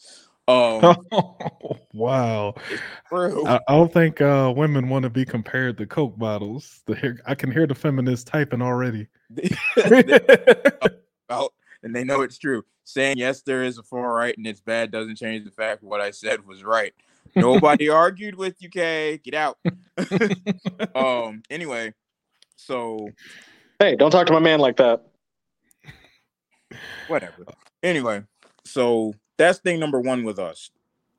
Um 0.47 0.97
wow. 1.92 2.55
true. 3.09 3.47
I, 3.47 3.59
I 3.66 3.72
don't 3.72 3.92
think 3.92 4.20
uh, 4.20 4.53
women 4.57 4.88
want 4.88 5.03
to 5.03 5.11
be 5.11 5.24
compared 5.24 5.76
to 5.78 5.86
Coke 5.86 6.16
bottles. 6.16 6.82
The 6.86 7.18
I 7.26 7.34
can 7.34 7.51
hear 7.51 7.66
the 7.66 7.74
feminists 7.74 8.30
typing 8.30 8.62
already. 8.62 9.09
out 11.30 11.53
and 11.87 11.95
they 11.95 12.03
know 12.03 12.22
it's 12.22 12.37
true. 12.37 12.64
Saying 12.82 13.16
yes, 13.16 13.43
there 13.43 13.62
is 13.62 13.78
a 13.78 13.82
far 13.82 14.12
right 14.12 14.37
and 14.37 14.47
it's 14.47 14.61
bad 14.61 14.91
doesn't 14.91 15.16
change 15.16 15.45
the 15.45 15.53
fact 15.53 15.84
what 15.84 16.01
I 16.01 16.11
said 16.11 16.45
was 16.45 16.64
right. 16.64 16.93
Nobody 17.37 17.89
argued 17.89 18.34
with 18.34 18.61
you, 18.61 18.68
Kay. 18.68 19.18
Get 19.18 19.34
out. 19.34 19.59
um. 20.97 21.43
Anyway, 21.49 21.95
so 22.57 23.09
Hey, 23.78 23.95
don't 23.95 24.11
talk 24.11 24.26
to 24.26 24.32
my 24.32 24.41
man 24.41 24.59
like 24.59 24.76
that. 24.78 25.03
whatever. 27.07 27.45
Anyway, 27.84 28.24
so 28.64 29.14
that's 29.39 29.61
thing 29.61 29.78
number 29.78 30.01
one 30.01 30.24
with 30.24 30.41
us. 30.41 30.70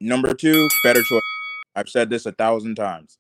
Number 0.02 0.34
two, 0.34 0.68
better 0.84 1.02
choice. 1.02 1.22
I've 1.76 1.90
said 1.90 2.10
this 2.10 2.26
a 2.26 2.34
thousand 2.34 2.76
times. 2.76 3.20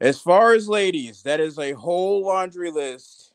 As 0.00 0.20
far 0.20 0.54
as 0.54 0.68
ladies, 0.68 1.22
that 1.24 1.40
is 1.40 1.58
a 1.58 1.72
whole 1.72 2.24
laundry 2.24 2.70
list 2.70 3.32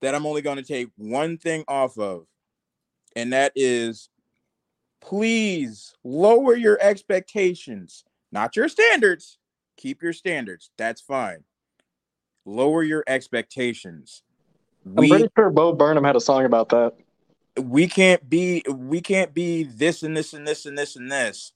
that 0.00 0.14
I'm 0.14 0.26
only 0.26 0.42
going 0.42 0.56
to 0.56 0.62
take 0.62 0.88
one 0.96 1.38
thing 1.38 1.64
off 1.68 1.96
of, 1.96 2.26
and 3.16 3.32
that 3.32 3.52
is 3.54 4.08
please 5.00 5.94
lower 6.04 6.54
your 6.54 6.78
expectations, 6.80 8.04
not 8.30 8.56
your 8.56 8.68
standards. 8.68 9.38
Keep 9.76 10.02
your 10.02 10.12
standards. 10.12 10.70
That's 10.78 11.00
fine. 11.00 11.44
Lower 12.44 12.82
your 12.82 13.04
expectations. 13.06 14.22
I'm 14.86 15.08
pretty 15.08 15.28
sure 15.36 15.50
Bo 15.50 15.72
Burnham 15.72 16.04
had 16.04 16.16
a 16.16 16.20
song 16.20 16.44
about 16.44 16.68
that. 16.70 16.94
we 17.60 17.86
can't 17.86 18.28
be 18.28 18.64
we 18.68 19.00
can't 19.00 19.34
be 19.34 19.64
this 19.64 20.02
and 20.02 20.16
this 20.16 20.32
and 20.32 20.46
this 20.46 20.66
and 20.66 20.76
this 20.76 20.96
and 20.96 21.10
this 21.10 21.52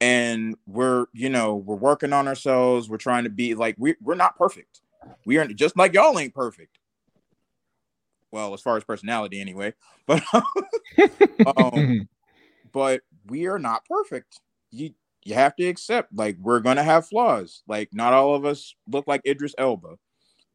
and 0.00 0.56
we're 0.66 1.06
you 1.12 1.28
know 1.28 1.54
we're 1.54 1.76
working 1.76 2.12
on 2.12 2.26
ourselves 2.26 2.88
we're 2.88 2.96
trying 2.96 3.24
to 3.24 3.30
be 3.30 3.54
like 3.54 3.76
we, 3.78 3.94
we're 4.00 4.14
not 4.14 4.36
perfect 4.36 4.80
we 5.24 5.38
are 5.38 5.46
just 5.46 5.76
like 5.76 5.94
y'all 5.94 6.18
ain't 6.18 6.34
perfect 6.34 6.78
well 8.32 8.54
as 8.54 8.60
far 8.60 8.76
as 8.76 8.84
personality 8.84 9.40
anyway 9.40 9.72
but 10.06 10.22
um 11.56 12.08
but 12.72 13.02
we 13.26 13.46
are 13.46 13.58
not 13.58 13.84
perfect 13.84 14.40
you 14.70 14.90
you 15.24 15.34
have 15.34 15.54
to 15.54 15.64
accept 15.64 16.12
like 16.14 16.36
we're 16.40 16.60
gonna 16.60 16.82
have 16.82 17.06
flaws 17.06 17.62
like 17.68 17.88
not 17.92 18.12
all 18.12 18.34
of 18.34 18.44
us 18.44 18.74
look 18.88 19.06
like 19.06 19.20
idris 19.26 19.54
elba 19.58 19.96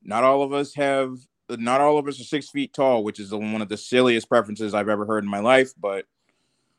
not 0.03 0.23
all 0.23 0.41
of 0.41 0.53
us 0.53 0.73
have 0.75 1.17
not 1.49 1.82
all 1.82 1.97
of 1.97 2.07
us 2.07 2.19
are 2.19 2.25
six 2.25 2.49
feet 2.49 2.73
tall, 2.73 3.03
which 3.03 3.19
is 3.19 3.32
one 3.32 3.61
of 3.61 3.69
the 3.69 3.78
silliest 3.78 4.28
preferences 4.28 4.73
I've 4.73 4.89
ever 4.89 5.05
heard 5.05 5.23
in 5.23 5.30
my 5.30 5.39
life, 5.39 5.71
but 5.80 6.05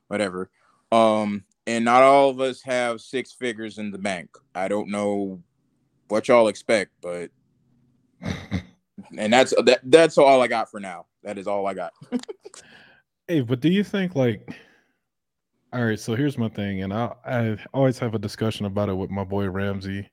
whatever. 0.09 0.51
Um, 0.93 1.45
and 1.67 1.85
not 1.85 2.03
all 2.03 2.31
of 2.31 2.41
us 2.41 2.63
have 2.63 3.01
six 3.01 3.33
figures 3.33 3.79
in 3.79 3.91
the 3.91 3.99
bank. 3.99 4.31
I 4.55 4.69
don't 4.69 4.89
know 4.91 5.43
what 6.09 6.29
y'all 6.29 6.49
expect, 6.49 6.93
but 7.01 7.31
and 9.17 9.33
that's 9.33 9.55
that 9.65 9.81
that's 9.85 10.19
all 10.19 10.43
I 10.43 10.49
got 10.49 10.71
for 10.71 10.81
now. 10.81 11.07
That 11.23 11.39
is 11.39 11.47
all 11.47 11.67
I 11.67 11.75
got. 11.75 11.93
Hey, 13.31 13.43
but 13.43 13.61
do 13.61 13.69
you 13.69 13.85
think 13.85 14.17
like 14.17 14.59
all 15.71 15.85
right, 15.85 16.01
so 16.01 16.15
here's 16.15 16.39
my 16.39 16.49
thing, 16.49 16.83
and 16.83 16.95
I 16.95 17.13
I 17.27 17.59
always 17.75 17.99
have 17.99 18.15
a 18.15 18.19
discussion 18.19 18.65
about 18.65 18.89
it 18.89 18.95
with 18.95 19.11
my 19.11 19.23
boy 19.23 19.51
Ramsey. 19.51 20.09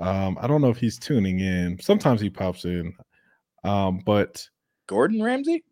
Um, 0.00 0.36
I 0.40 0.48
don't 0.48 0.60
know 0.60 0.70
if 0.70 0.78
he's 0.78 0.98
tuning 0.98 1.38
in. 1.38 1.78
Sometimes 1.80 2.20
he 2.20 2.28
pops 2.28 2.64
in. 2.64 2.94
Um, 3.62 4.00
but 4.04 4.44
Gordon 4.88 5.22
Ramsay? 5.22 5.62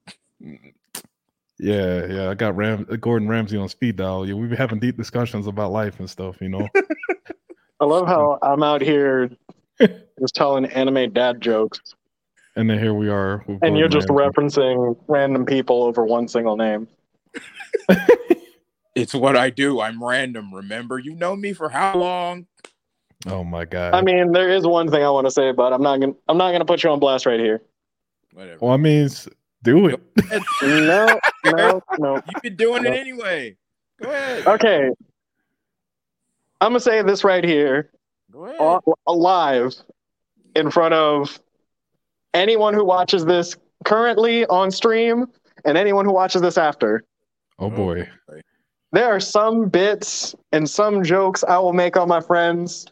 Yeah, 1.58 2.06
yeah. 2.06 2.30
I 2.30 2.34
got 2.34 2.56
Ram 2.56 2.84
Gordon 3.00 3.28
Ramsay 3.28 3.56
on 3.56 3.68
speed 3.68 3.96
dial. 3.96 4.26
Yeah, 4.26 4.34
we've 4.34 4.48
been 4.48 4.58
having 4.58 4.78
deep 4.78 4.96
discussions 4.96 5.46
about 5.48 5.72
life 5.72 5.98
and 5.98 6.08
stuff, 6.08 6.40
you 6.40 6.48
know. 6.48 6.68
I 7.80 7.84
love 7.84 8.06
how 8.06 8.38
I'm 8.42 8.62
out 8.62 8.82
here 8.82 9.30
just 9.80 10.34
telling 10.34 10.66
anime 10.66 11.12
dad 11.12 11.40
jokes, 11.40 11.80
and 12.56 12.68
then 12.70 12.78
here 12.78 12.94
we 12.94 13.08
are. 13.08 13.44
and 13.62 13.76
you're 13.78 13.88
just 13.88 14.08
Ramsay. 14.10 14.60
referencing 14.60 14.96
random 15.08 15.44
people 15.46 15.82
over 15.82 16.04
one 16.04 16.28
single 16.28 16.56
name. 16.56 16.88
It's 18.96 19.14
what 19.14 19.36
I 19.36 19.50
do. 19.50 19.80
I'm 19.80 20.02
random. 20.02 20.52
Remember, 20.52 20.98
you 20.98 21.14
know 21.14 21.36
me 21.36 21.52
for 21.52 21.68
how 21.68 21.96
long? 21.96 22.46
Oh 23.26 23.44
my 23.44 23.64
god. 23.64 23.94
I 23.94 24.02
mean, 24.02 24.32
there 24.32 24.50
is 24.50 24.66
one 24.66 24.90
thing 24.90 25.02
I 25.04 25.10
want 25.10 25.26
to 25.26 25.30
say, 25.30 25.52
but 25.52 25.72
I'm 25.72 25.80
not 25.80 26.00
gonna 26.00 26.12
I'm 26.28 26.36
not 26.36 26.50
gonna 26.52 26.64
put 26.64 26.82
you 26.82 26.90
on 26.90 26.98
blast 26.98 27.24
right 27.24 27.38
here. 27.38 27.62
Whatever. 28.32 28.58
well, 28.60 28.72
I 28.72 28.76
mean, 28.78 29.08
do 29.62 29.86
it. 29.86 30.00
No, 30.62 31.18
no, 31.46 31.82
no. 31.98 32.14
You've 32.16 32.42
been 32.42 32.56
doing 32.56 32.84
it 32.84 32.92
anyway. 32.92 33.56
Go 34.02 34.10
ahead. 34.10 34.46
Okay. 34.46 34.90
I'm 36.60 36.70
gonna 36.70 36.80
say 36.80 37.00
this 37.02 37.22
right 37.24 37.44
here, 37.44 37.90
Go 38.32 38.46
ahead. 38.46 38.60
on- 38.60 38.80
live, 39.06 39.74
in 40.56 40.70
front 40.70 40.94
of 40.94 41.38
anyone 42.34 42.74
who 42.74 42.84
watches 42.84 43.24
this 43.24 43.56
currently 43.84 44.46
on 44.46 44.70
stream 44.70 45.26
and 45.64 45.76
anyone 45.76 46.04
who 46.04 46.12
watches 46.12 46.42
this 46.42 46.58
after. 46.58 47.04
Oh 47.58 47.70
boy. 47.70 48.08
There 48.92 49.06
are 49.06 49.20
some 49.20 49.68
bits 49.68 50.34
and 50.52 50.68
some 50.68 51.04
jokes 51.04 51.44
I 51.44 51.58
will 51.58 51.72
make 51.72 51.96
on 51.96 52.08
my 52.08 52.20
friends, 52.20 52.86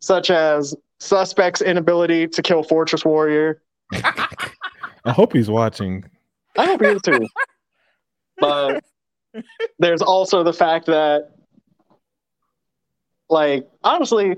such 0.00 0.30
as 0.30 0.74
suspect's 1.00 1.60
inability 1.60 2.28
to 2.28 2.42
kill 2.42 2.62
Fortress 2.62 3.04
Warrior. 3.04 3.60
I 3.92 5.12
hope 5.12 5.34
he's 5.34 5.50
watching. 5.50 6.04
I 6.56 6.66
hope 6.66 6.80
he 6.80 6.86
is 6.88 7.02
too. 7.02 7.26
but 8.38 8.82
there's 9.78 10.00
also 10.00 10.42
the 10.42 10.52
fact 10.52 10.86
that, 10.86 11.30
like, 13.28 13.68
honestly, 13.82 14.36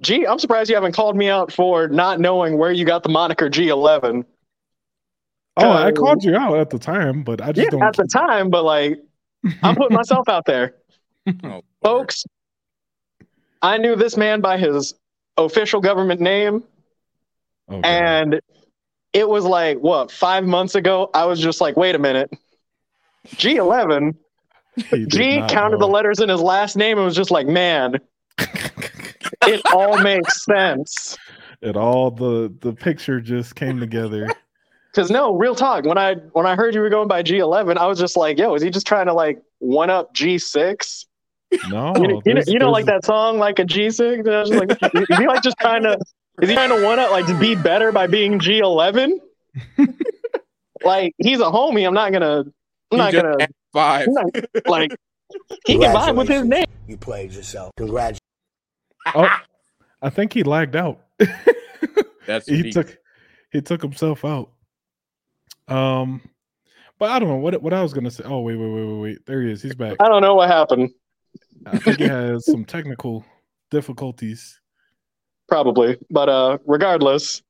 G, 0.00 0.26
I'm 0.26 0.38
surprised 0.38 0.70
you 0.70 0.76
haven't 0.76 0.92
called 0.92 1.16
me 1.16 1.28
out 1.28 1.52
for 1.52 1.88
not 1.88 2.20
knowing 2.20 2.56
where 2.56 2.70
you 2.72 2.84
got 2.84 3.02
the 3.02 3.08
moniker 3.08 3.48
G11. 3.50 4.24
Oh, 5.56 5.70
I 5.72 5.90
called 5.90 6.22
you 6.22 6.36
out 6.36 6.56
at 6.58 6.70
the 6.70 6.78
time, 6.78 7.24
but 7.24 7.40
I 7.42 7.50
just 7.52 7.64
Yeah, 7.64 7.70
don't. 7.70 7.82
at 7.82 7.96
the 7.96 8.06
time, 8.12 8.48
but 8.48 8.64
like, 8.64 9.00
I'm 9.62 9.74
putting 9.74 9.96
myself 9.96 10.28
out 10.28 10.44
there. 10.44 10.74
Oh, 11.44 11.60
Folks, 11.82 12.24
I 13.60 13.76
knew 13.76 13.96
this 13.96 14.16
man 14.16 14.40
by 14.40 14.56
his 14.56 14.94
official 15.36 15.80
government 15.82 16.22
name, 16.22 16.64
Oh, 17.68 17.80
and 17.82 18.40
it 19.12 19.28
was 19.28 19.44
like, 19.44 19.76
what, 19.78 20.10
five 20.10 20.44
months 20.46 20.74
ago? 20.74 21.10
I 21.12 21.26
was 21.26 21.38
just 21.38 21.60
like, 21.60 21.76
wait 21.76 21.94
a 21.94 21.98
minute. 21.98 22.30
G11? 23.36 24.14
G 25.08 25.42
counted 25.48 25.72
know. 25.80 25.86
the 25.86 25.88
letters 25.88 26.20
in 26.20 26.30
his 26.30 26.40
last 26.40 26.76
name 26.76 26.96
and 26.96 27.04
was 27.04 27.14
just 27.16 27.30
like, 27.30 27.46
man, 27.46 27.98
it 29.48 29.62
all 29.72 29.98
makes 30.02 30.44
sense. 30.44 31.16
It 31.60 31.76
all 31.76 32.10
the 32.10 32.52
the 32.60 32.72
picture 32.72 33.20
just 33.20 33.54
came 33.54 33.80
together. 33.80 34.28
Cause 34.94 35.10
no, 35.10 35.36
real 35.36 35.54
talk. 35.54 35.84
When 35.84 35.98
I 35.98 36.14
when 36.32 36.46
I 36.46 36.56
heard 36.56 36.74
you 36.74 36.80
were 36.80 36.88
going 36.90 37.08
by 37.08 37.22
G11, 37.22 37.76
I 37.76 37.86
was 37.86 37.98
just 37.98 38.16
like, 38.16 38.38
yo, 38.38 38.54
is 38.54 38.62
he 38.62 38.70
just 38.70 38.86
trying 38.86 39.06
to 39.06 39.12
like 39.12 39.40
one 39.58 39.90
up 39.90 40.14
G6? 40.14 41.04
No, 41.70 41.94
you 41.96 42.08
know, 42.08 42.22
you 42.24 42.34
know, 42.34 42.42
you 42.46 42.58
know 42.58 42.70
like 42.70 42.86
that 42.86 43.04
song, 43.04 43.38
like 43.38 43.58
a 43.58 43.64
G6. 43.64 44.20
And 44.20 44.28
I 44.28 44.40
was 44.40 44.50
like, 44.50 44.70
is 44.94 45.18
he 45.18 45.26
like 45.26 45.42
just 45.42 45.56
trying 45.58 45.82
to? 45.84 45.98
Is 46.42 46.48
he 46.48 46.54
trying 46.54 46.70
to 46.70 46.84
one 46.84 46.98
up 46.98 47.10
like 47.10 47.26
to 47.26 47.38
be 47.38 47.54
better 47.54 47.92
by 47.92 48.06
being 48.06 48.38
G11? 48.38 49.18
like 50.84 51.14
he's 51.18 51.40
a 51.40 51.44
homie. 51.44 51.86
I'm 51.86 51.94
not 51.94 52.12
gonna. 52.12 52.40
I'm 52.40 52.52
He 52.90 52.96
not 52.96 53.12
gonna. 53.12 53.36
had 53.40 53.50
five. 53.72 54.08
Like 54.66 54.94
he 55.66 55.78
can 55.78 55.94
vibe 55.94 56.16
with 56.16 56.28
his 56.28 56.44
name. 56.44 56.66
You 56.86 56.96
played 56.96 57.32
yourself. 57.32 57.72
Congratulations. 57.76 58.20
Oh, 59.14 59.28
I 60.02 60.10
think 60.10 60.32
he 60.32 60.42
lagged 60.42 60.76
out. 60.76 61.00
That's 62.26 62.46
he 62.46 62.62
deep. 62.62 62.74
took 62.74 62.96
he 63.50 63.60
took 63.60 63.82
himself 63.82 64.24
out. 64.24 64.50
Um, 65.68 66.22
but 66.98 67.10
I 67.10 67.18
don't 67.18 67.28
know 67.28 67.36
what 67.36 67.60
what 67.62 67.72
I 67.72 67.82
was 67.82 67.92
gonna 67.92 68.10
say. 68.10 68.24
Oh 68.24 68.40
wait 68.40 68.56
wait 68.56 68.70
wait 68.70 68.84
wait 68.84 69.00
wait. 69.00 69.26
There 69.26 69.42
he 69.42 69.50
is. 69.50 69.62
He's 69.62 69.74
back. 69.74 69.96
I 70.00 70.08
don't 70.08 70.22
know 70.22 70.34
what 70.34 70.48
happened. 70.48 70.90
I 71.66 71.78
think 71.78 71.98
he 71.98 72.04
has 72.04 72.44
some 72.46 72.64
technical 72.64 73.24
difficulties. 73.70 74.60
Probably, 75.48 75.96
but 76.10 76.28
uh, 76.28 76.58
regardless, 76.66 77.42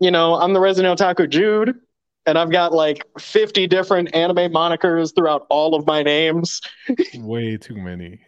you 0.00 0.10
know, 0.10 0.34
I'm 0.34 0.52
the 0.52 0.60
resident 0.60 0.98
otaku 0.98 1.28
Jude, 1.28 1.74
and 2.26 2.38
I've 2.38 2.50
got 2.50 2.72
like 2.72 3.02
50 3.18 3.66
different 3.66 4.14
anime 4.14 4.52
monikers 4.52 5.14
throughout 5.14 5.46
all 5.48 5.74
of 5.74 5.86
my 5.86 6.02
names. 6.02 6.60
Way 7.14 7.56
too 7.56 7.76
many. 7.76 8.20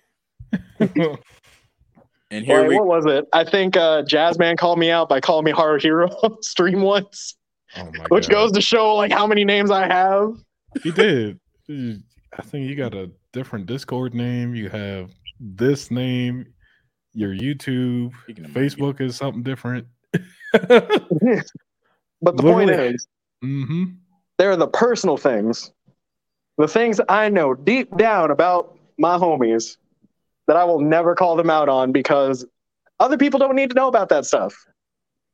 And 2.30 2.44
here 2.44 2.60
Like, 2.60 2.68
we 2.68 2.76
what 2.76 2.86
was 2.86 3.06
it? 3.06 3.24
I 3.32 3.44
think 3.44 3.76
uh, 3.76 4.02
Jazzman 4.02 4.58
called 4.58 4.78
me 4.78 4.90
out 4.90 5.08
by 5.08 5.20
calling 5.20 5.44
me 5.44 5.52
Horror 5.52 5.78
Hero 5.78 6.08
on 6.22 6.42
stream 6.42 6.82
once, 6.82 7.36
Oh 7.76 7.84
my 7.92 8.06
which 8.08 8.28
god. 8.28 8.32
goes 8.32 8.52
to 8.52 8.60
show 8.60 8.94
like 8.96 9.12
how 9.12 9.26
many 9.26 9.44
names 9.44 9.70
I 9.70 9.86
have. 9.86 10.34
He 10.82 10.90
did. 10.90 11.38
I 11.68 12.42
think 12.42 12.68
you 12.68 12.74
got 12.74 12.94
a 12.94 13.10
different 13.32 13.66
Discord 13.66 14.14
name. 14.14 14.54
You 14.54 14.68
have 14.70 15.10
this 15.40 15.90
name. 15.90 16.46
Your 17.14 17.32
YouTube, 17.34 18.12
Facebook 18.28 19.00
is 19.00 19.16
something 19.16 19.42
different. 19.42 19.86
but 20.52 20.60
the 20.60 22.42
point 22.42 22.66
Literally. 22.68 22.94
is, 22.94 23.08
hmm 23.42 23.84
they're 24.38 24.56
the 24.56 24.68
personal 24.68 25.16
things, 25.16 25.72
the 26.58 26.68
things 26.68 27.00
I 27.08 27.30
know 27.30 27.54
deep 27.54 27.96
down 27.96 28.30
about 28.30 28.76
my 28.98 29.16
homies 29.16 29.78
that 30.46 30.56
I 30.56 30.64
will 30.64 30.80
never 30.80 31.14
call 31.14 31.36
them 31.36 31.50
out 31.50 31.68
on 31.68 31.92
because 31.92 32.46
other 33.00 33.18
people 33.18 33.38
don't 33.38 33.56
need 33.56 33.70
to 33.70 33.76
know 33.76 33.88
about 33.88 34.08
that 34.10 34.24
stuff. 34.24 34.54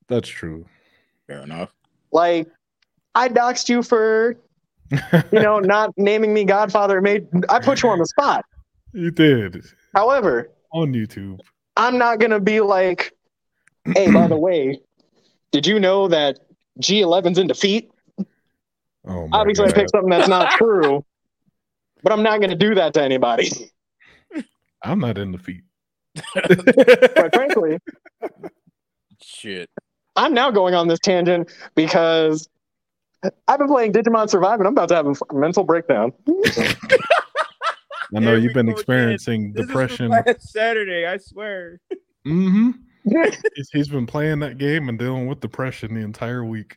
That's 0.09 0.29
true. 0.29 0.67
Fair 1.27 1.43
enough. 1.43 1.73
Like, 2.13 2.49
I 3.15 3.29
doxed 3.29 3.69
you 3.69 3.83
for, 3.83 4.37
you 4.91 4.99
know, 5.41 5.59
not 5.61 5.93
naming 5.97 6.35
me 6.35 6.45
Godfather. 6.45 7.01
Made 7.01 7.27
I 7.49 7.61
put 7.61 7.83
you 7.83 7.89
on 7.91 7.99
the 7.99 8.07
spot. 8.07 8.45
You 8.93 9.11
did 9.11 9.65
However, 9.95 10.51
on 10.73 10.93
YouTube. 10.93 11.41
I'm 11.77 11.99
not 11.99 12.19
gonna 12.19 12.41
be 12.41 12.61
like, 12.61 13.13
hey, 13.95 14.11
by 14.11 14.29
the 14.29 14.37
way, 14.39 14.81
did 15.51 15.67
you 15.67 15.81
know 15.81 16.09
that 16.09 16.39
G11's 16.81 17.39
in 17.39 17.47
defeat? 17.47 17.91
Oh 19.07 19.29
my 19.29 19.39
Obviously, 19.41 19.67
I 19.69 19.73
picked 19.73 19.91
something 19.91 20.11
that's 20.11 20.29
not 20.29 20.51
true, 20.59 21.05
but 22.03 22.13
I'm 22.13 22.23
not 22.23 22.41
gonna 22.41 22.55
do 22.55 22.75
that 22.75 22.95
to 22.95 23.03
anybody. 23.03 23.51
I'm 24.85 24.99
not 24.99 25.19
in 25.19 25.33
the 25.33 25.39
feet. 25.39 25.63
Quite 26.35 27.35
frankly, 27.35 27.79
Shit. 29.23 29.71
I'm 30.17 30.35
now 30.35 30.51
going 30.51 30.75
on 30.75 30.89
this 30.89 30.99
tangent 30.99 31.51
because 31.75 32.49
I've 33.49 33.59
been 33.59 33.69
playing 33.69 33.93
Digimon 33.93 34.29
Survive 34.29 34.59
and 34.61 34.67
I'm 34.67 34.75
about 34.75 34.89
to 34.89 34.97
have 34.97 35.07
a 35.07 35.15
mental 35.35 35.65
breakdown. 35.65 36.13
I 38.15 38.19
know 38.19 38.35
you've 38.35 38.53
been 38.53 38.69
experiencing 38.69 39.53
This 39.53 39.67
depression. 39.67 40.11
from 40.11 40.23
last 40.27 40.53
Saturday, 40.53 41.07
I 41.07 41.17
swear. 41.17 41.81
Mm-hmm. 42.27 42.71
he's, 43.55 43.71
he's 43.73 43.89
been 43.89 44.07
playing 44.07 44.41
that 44.41 44.59
game 44.59 44.89
and 44.89 44.99
dealing 44.99 45.29
with 45.29 45.41
depression 45.41 45.95
the 45.95 46.01
entire 46.01 46.45
week. 46.45 46.77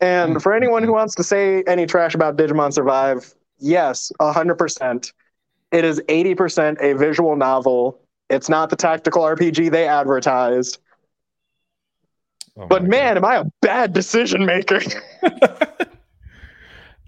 And 0.00 0.42
for 0.42 0.52
anyone 0.52 0.82
who 0.82 0.92
wants 0.92 1.14
to 1.14 1.24
say 1.24 1.62
any 1.66 1.86
trash 1.86 2.14
about 2.14 2.36
Digimon 2.36 2.72
Survive, 2.72 3.32
yes, 3.58 4.12
100%. 4.20 5.12
It 5.72 5.84
is 5.84 6.00
80% 6.08 6.76
a 6.80 6.96
visual 6.96 7.34
novel. 7.36 8.00
It's 8.30 8.48
not 8.48 8.70
the 8.70 8.76
tactical 8.76 9.22
RPG 9.22 9.70
they 9.70 9.88
advertised. 9.88 10.78
Oh 12.56 12.66
but 12.66 12.84
man, 12.84 13.16
am 13.16 13.24
I 13.24 13.36
a 13.36 13.44
bad 13.62 13.94
decision 13.94 14.44
maker? 14.44 14.80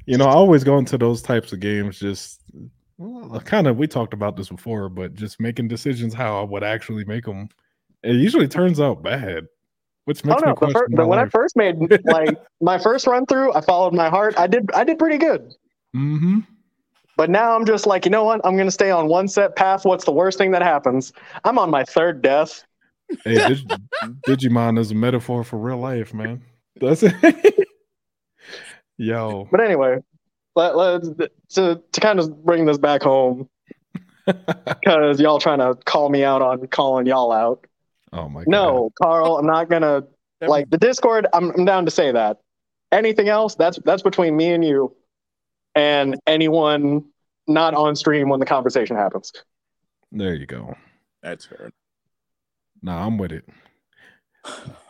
You 0.06 0.18
know, 0.18 0.26
I 0.26 0.32
always 0.32 0.64
go 0.64 0.78
into 0.78 0.98
those 0.98 1.22
types 1.22 1.52
of 1.52 1.60
games 1.60 1.98
just 1.98 2.40
well, 2.98 3.40
kind 3.40 3.66
of. 3.66 3.78
We 3.78 3.86
talked 3.86 4.12
about 4.12 4.36
this 4.36 4.50
before, 4.50 4.88
but 4.88 5.14
just 5.14 5.40
making 5.40 5.68
decisions 5.68 6.12
how 6.12 6.40
I 6.40 6.44
would 6.44 6.62
actually 6.62 7.04
make 7.04 7.24
them. 7.24 7.48
It 8.02 8.16
usually 8.16 8.46
turns 8.46 8.80
out 8.80 9.02
bad, 9.02 9.46
which 10.04 10.22
oh 10.24 10.28
makes 10.28 10.42
me 10.42 10.48
no! 10.48 10.52
The 10.52 10.56
question 10.56 10.72
fir- 10.74 10.88
my 10.90 11.02
the, 11.02 11.08
when 11.08 11.18
I 11.18 11.26
first 11.26 11.56
made 11.56 11.76
like 12.04 12.36
my 12.60 12.78
first 12.78 13.06
run 13.06 13.24
through, 13.24 13.54
I 13.54 13.62
followed 13.62 13.94
my 13.94 14.10
heart. 14.10 14.34
I 14.38 14.46
did 14.46 14.70
I 14.74 14.84
did 14.84 14.98
pretty 14.98 15.18
good. 15.18 15.54
hmm 15.92 16.40
But 17.16 17.30
now 17.30 17.54
I'm 17.54 17.64
just 17.64 17.86
like, 17.86 18.04
you 18.04 18.10
know 18.10 18.24
what? 18.24 18.40
I'm 18.44 18.56
gonna 18.56 18.70
stay 18.70 18.90
on 18.90 19.08
one 19.08 19.28
set 19.28 19.56
path. 19.56 19.84
What's 19.84 20.04
the 20.04 20.12
worst 20.12 20.38
thing 20.38 20.50
that 20.50 20.62
happens? 20.62 21.12
I'm 21.44 21.58
on 21.58 21.70
my 21.70 21.84
third 21.84 22.22
death. 22.22 22.64
Hey, 23.24 23.38
Dig- 23.46 23.80
Digimon 24.26 24.78
is 24.78 24.90
a 24.90 24.94
metaphor 24.94 25.44
for 25.44 25.58
real 25.58 25.78
life, 25.78 26.12
man. 26.12 26.42
That's 26.80 27.02
it. 27.02 27.68
Yo, 28.96 29.48
But 29.50 29.60
anyway, 29.60 29.98
let, 30.54 30.76
let's 30.76 31.08
to 31.54 31.82
to 31.92 32.00
kind 32.00 32.20
of 32.20 32.44
bring 32.44 32.64
this 32.64 32.78
back 32.78 33.02
home 33.02 33.48
because 34.26 35.20
y'all 35.20 35.40
trying 35.40 35.58
to 35.58 35.74
call 35.84 36.08
me 36.08 36.22
out 36.22 36.42
on 36.42 36.66
calling 36.68 37.06
y'all 37.06 37.32
out. 37.32 37.66
oh 38.12 38.28
my 38.28 38.44
god. 38.44 38.50
No, 38.50 38.92
Carl, 39.00 39.36
I'm 39.38 39.46
not 39.46 39.68
gonna 39.68 40.04
like 40.40 40.70
the 40.70 40.78
Discord. 40.78 41.26
I'm 41.32 41.50
I'm 41.50 41.64
down 41.64 41.84
to 41.86 41.90
say 41.90 42.12
that. 42.12 42.38
Anything 42.92 43.28
else? 43.28 43.56
That's 43.56 43.78
that's 43.84 44.02
between 44.02 44.36
me 44.36 44.52
and 44.52 44.64
you, 44.64 44.94
and 45.74 46.16
anyone 46.26 47.04
not 47.46 47.74
on 47.74 47.94
stream 47.96 48.28
when 48.28 48.40
the 48.40 48.46
conversation 48.46 48.96
happens. 48.96 49.32
there 50.12 50.34
you 50.34 50.46
go. 50.46 50.74
That's 51.22 51.44
fair. 51.44 51.70
Nah, 52.82 53.06
I'm 53.06 53.18
with 53.18 53.32
it. 53.32 53.44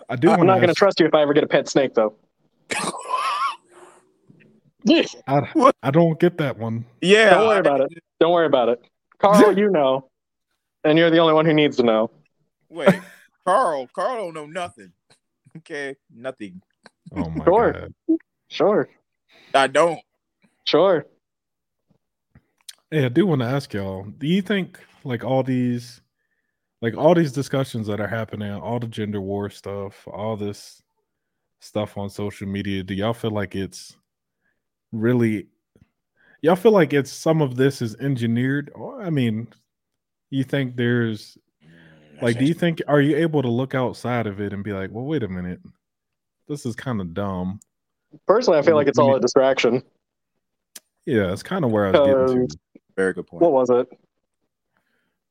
I 0.08 0.16
do. 0.16 0.28
I'm 0.28 0.38
wanna 0.38 0.52
not 0.52 0.60
gonna 0.60 0.74
trust 0.74 1.00
you 1.00 1.06
if 1.06 1.14
I 1.14 1.22
ever 1.22 1.32
get 1.32 1.44
a 1.44 1.48
pet 1.48 1.68
snake 1.68 1.94
though. 1.94 2.14
I, 5.26 5.72
I 5.82 5.90
don't 5.90 6.18
get 6.20 6.38
that 6.38 6.58
one. 6.58 6.84
Yeah. 7.00 7.30
Don't 7.30 7.46
worry 7.48 7.60
about 7.60 7.80
it. 7.80 7.88
Don't 8.20 8.32
worry 8.32 8.46
about 8.46 8.68
it. 8.68 8.84
Carl, 9.18 9.56
you 9.58 9.70
know, 9.70 10.10
and 10.82 10.98
you're 10.98 11.10
the 11.10 11.18
only 11.18 11.32
one 11.34 11.46
who 11.46 11.54
needs 11.54 11.76
to 11.78 11.82
know. 11.82 12.10
Wait, 12.68 13.00
Carl. 13.46 13.88
Carl 13.94 14.16
don't 14.16 14.34
know 14.34 14.46
nothing. 14.46 14.92
Okay, 15.58 15.94
nothing. 16.12 16.60
Oh 17.14 17.30
my 17.30 17.44
Sure. 17.44 17.72
god. 17.72 17.92
Sure, 18.48 18.88
I 19.54 19.68
don't. 19.68 20.00
Sure. 20.64 21.06
Hey, 22.90 23.04
I 23.04 23.08
do 23.08 23.26
want 23.26 23.40
to 23.40 23.46
ask 23.46 23.72
y'all. 23.72 24.04
Do 24.04 24.26
you 24.26 24.42
think 24.42 24.78
like 25.04 25.24
all 25.24 25.42
these, 25.42 26.00
like 26.80 26.96
all 26.96 27.14
these 27.14 27.32
discussions 27.32 27.86
that 27.86 28.00
are 28.00 28.08
happening, 28.08 28.52
all 28.52 28.78
the 28.78 28.86
gender 28.86 29.20
war 29.20 29.50
stuff, 29.50 30.06
all 30.06 30.36
this 30.36 30.82
stuff 31.60 31.96
on 31.96 32.10
social 32.10 32.46
media, 32.46 32.82
do 32.82 32.94
y'all 32.94 33.14
feel 33.14 33.30
like 33.30 33.54
it's 33.54 33.96
really? 34.92 35.46
Y'all 36.42 36.56
feel 36.56 36.72
like 36.72 36.92
it's 36.92 37.10
some 37.10 37.40
of 37.40 37.56
this 37.56 37.80
is 37.80 37.96
engineered, 37.96 38.70
or 38.74 39.02
I 39.02 39.08
mean, 39.08 39.48
you 40.30 40.44
think 40.44 40.76
there's 40.76 41.38
mm, 41.64 42.22
like, 42.22 42.38
do 42.38 42.44
you 42.44 42.54
think 42.54 42.82
are 42.86 43.00
you 43.00 43.16
able 43.16 43.40
to 43.40 43.48
look 43.48 43.74
outside 43.74 44.26
of 44.26 44.40
it 44.40 44.52
and 44.52 44.62
be 44.62 44.72
like, 44.72 44.90
well, 44.92 45.06
wait 45.06 45.22
a 45.22 45.28
minute, 45.28 45.60
this 46.48 46.66
is 46.66 46.76
kind 46.76 47.00
of 47.00 47.14
dumb. 47.14 47.60
Personally, 48.26 48.58
I 48.58 48.62
feel 48.62 48.76
like 48.76 48.88
it's 48.88 48.98
all 48.98 49.16
a 49.16 49.20
distraction. 49.20 49.82
Yeah, 51.06 51.32
it's 51.32 51.42
kind 51.42 51.64
of 51.64 51.70
where 51.70 51.86
I 51.86 51.90
was 51.90 52.00
getting 52.28 52.48
to. 52.48 52.56
Very 52.96 53.12
good 53.12 53.26
point. 53.26 53.42
What 53.42 53.52
was 53.52 53.70
it? 53.70 53.88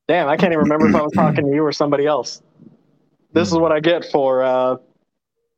Damn, 0.06 0.28
I 0.28 0.36
can't 0.36 0.52
even 0.52 0.64
remember 0.64 0.86
if 0.88 0.94
I 0.94 1.02
was 1.02 1.12
talking 1.12 1.46
to 1.46 1.54
you 1.54 1.64
or 1.64 1.72
somebody 1.72 2.06
else. 2.06 2.42
This 3.32 3.48
is 3.48 3.54
what 3.58 3.72
I 3.72 3.80
get 3.80 4.04
for 4.04 4.42
uh, 4.42 4.76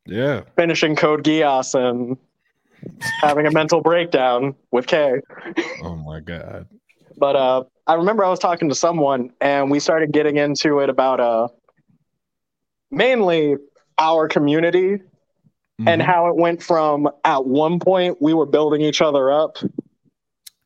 Yeah. 0.07 0.43
finishing 0.57 0.97
Code 0.97 1.25
Geass 1.25 1.75
and 1.75 2.17
having 3.21 3.47
a 3.47 3.51
mental 3.51 3.81
breakdown 3.81 4.55
with 4.71 4.87
K. 4.87 5.21
Oh 5.83 5.97
my 5.97 6.21
god. 6.21 6.69
But 7.19 7.37
uh, 7.37 7.65
I 7.87 7.95
remember 7.95 8.25
I 8.25 8.29
was 8.31 8.39
talking 8.39 8.69
to 8.69 8.75
someone 8.75 9.33
and 9.41 9.71
we 9.71 9.81
started 9.81 10.13
getting 10.13 10.37
into 10.37 10.79
it 10.79 10.89
about 10.89 11.21
uh, 11.21 11.49
mainly 12.91 13.57
our 13.99 14.29
community 14.29 15.01
and 15.87 16.01
how 16.01 16.29
it 16.29 16.37
went 16.37 16.63
from 16.63 17.09
at 17.25 17.45
one 17.45 17.79
point 17.81 18.17
we 18.23 18.33
were 18.33 18.47
building 18.47 18.81
each 18.81 19.03
other 19.03 19.31
up 19.31 19.59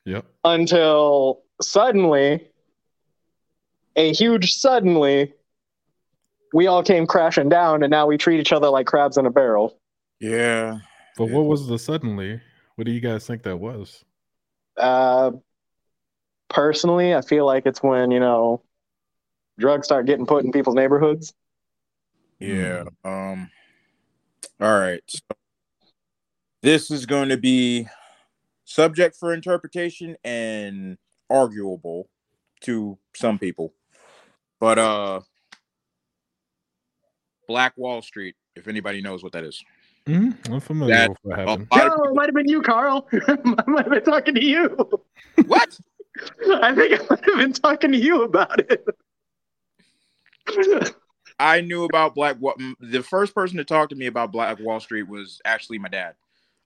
Yep. 0.05 0.25
until 0.45 1.43
suddenly, 1.61 2.49
a 3.97 4.13
huge 4.13 4.55
suddenly, 4.55 5.35
we 6.53 6.67
all 6.67 6.83
came 6.83 7.07
crashing 7.07 7.49
down 7.49 7.83
and 7.83 7.91
now 7.91 8.07
we 8.07 8.17
treat 8.17 8.41
each 8.41 8.53
other 8.53 8.69
like 8.69 8.87
crabs 8.87 9.17
in 9.17 9.27
a 9.27 9.31
barrel. 9.31 9.79
Yeah. 10.21 10.79
But 11.17 11.31
what 11.31 11.45
was 11.47 11.67
the 11.67 11.79
suddenly? 11.79 12.41
What 12.77 12.87
do 12.87 12.93
you 12.93 13.01
guys 13.01 13.27
think 13.27 13.43
that 13.43 13.59
was? 13.59 14.05
Uh, 14.77 15.33
personally, 16.49 17.15
I 17.15 17.21
feel 17.21 17.45
like 17.45 17.67
it's 17.67 17.83
when, 17.83 18.11
you 18.11 18.21
know, 18.21 18.63
drugs 19.59 19.87
start 19.87 20.07
getting 20.07 20.27
put 20.27 20.45
in 20.45 20.53
people's 20.53 20.77
neighborhoods. 20.77 21.35
Yeah. 22.39 22.85
Um. 23.05 23.51
All 24.61 24.79
right. 24.79 25.03
So 25.07 25.21
this 26.63 26.91
is 26.91 27.05
going 27.07 27.29
to 27.29 27.37
be 27.37 27.87
subject 28.71 29.17
for 29.17 29.35
interpretation 29.35 30.17
and 30.23 30.97
arguable 31.29 32.09
to 32.63 32.97
some 33.17 33.37
people, 33.39 33.75
but 34.61 34.79
uh, 34.79 35.21
Black 37.49 37.73
Wall 37.77 38.01
Street. 38.03 38.37
If 38.57 38.69
anybody 38.69 39.01
knows 39.03 39.23
what 39.23 39.33
that 39.33 39.45
is, 39.45 39.63
Mm-hmm. 40.07 40.53
I'm 40.55 40.61
familiar 40.61 40.95
That- 40.95 41.11
with 41.11 41.19
what 41.23 41.39
happened. 41.39 41.67
lot 41.71 41.87
of 41.87 41.93
it 42.11 42.15
might 42.15 42.27
have 42.27 42.35
been 42.35 42.49
you, 42.49 42.63
Carl. 42.63 43.07
I 43.29 43.37
might 43.67 43.85
have 43.85 43.91
been 43.93 44.03
talking 44.03 44.35
to 44.35 44.45
you. 44.45 44.77
What? 45.47 45.79
I 46.63 46.75
think 46.75 46.95
I 47.01 47.05
might 47.11 47.25
have 47.27 47.37
been 47.37 47.53
talking 47.53 47.93
to 47.93 47.99
you 47.99 48.23
about 48.25 48.59
it. 48.59 48.85
I 51.39 51.61
knew 51.61 51.85
about 51.85 52.15
Black. 52.15 52.41
Wall. 52.41 52.55
The 52.81 53.03
first 53.03 53.35
person 53.35 53.59
to 53.59 53.65
talk 53.65 53.91
to 53.91 53.95
me 53.95 54.07
about 54.07 54.33
Black 54.33 54.59
Wall 54.59 54.81
Street 54.81 55.07
was 55.09 55.41
actually 55.45 55.79
my 55.79 55.89
dad. 55.89 56.15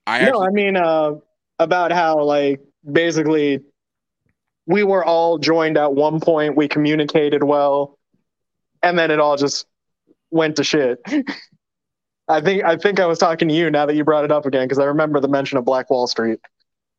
I 0.07 0.21
no, 0.21 0.27
actually 0.27 0.47
I 0.47 0.49
mean 0.51 0.77
uh, 0.77 1.11
about 1.59 1.91
how 1.91 2.23
like 2.23 2.61
basically 2.89 3.61
we 4.65 4.83
were 4.83 5.05
all 5.05 5.37
joined 5.37 5.77
at 5.77 5.93
one 5.93 6.19
point. 6.19 6.55
We 6.55 6.67
communicated 6.67 7.43
well, 7.43 7.97
and 8.81 8.97
then 8.97 9.11
it 9.11 9.19
all 9.19 9.37
just 9.37 9.65
went 10.31 10.55
to 10.57 10.63
shit. 10.63 10.99
I 12.27 12.41
think 12.41 12.63
I 12.63 12.75
think 12.75 12.99
I 12.99 13.05
was 13.05 13.19
talking 13.19 13.47
to 13.47 13.53
you 13.53 13.69
now 13.69 13.85
that 13.85 13.95
you 13.95 14.03
brought 14.03 14.25
it 14.25 14.31
up 14.31 14.45
again 14.45 14.65
because 14.65 14.79
I 14.79 14.85
remember 14.85 15.19
the 15.19 15.27
mention 15.27 15.57
of 15.57 15.65
Black 15.65 15.89
Wall 15.89 16.07
Street. 16.07 16.39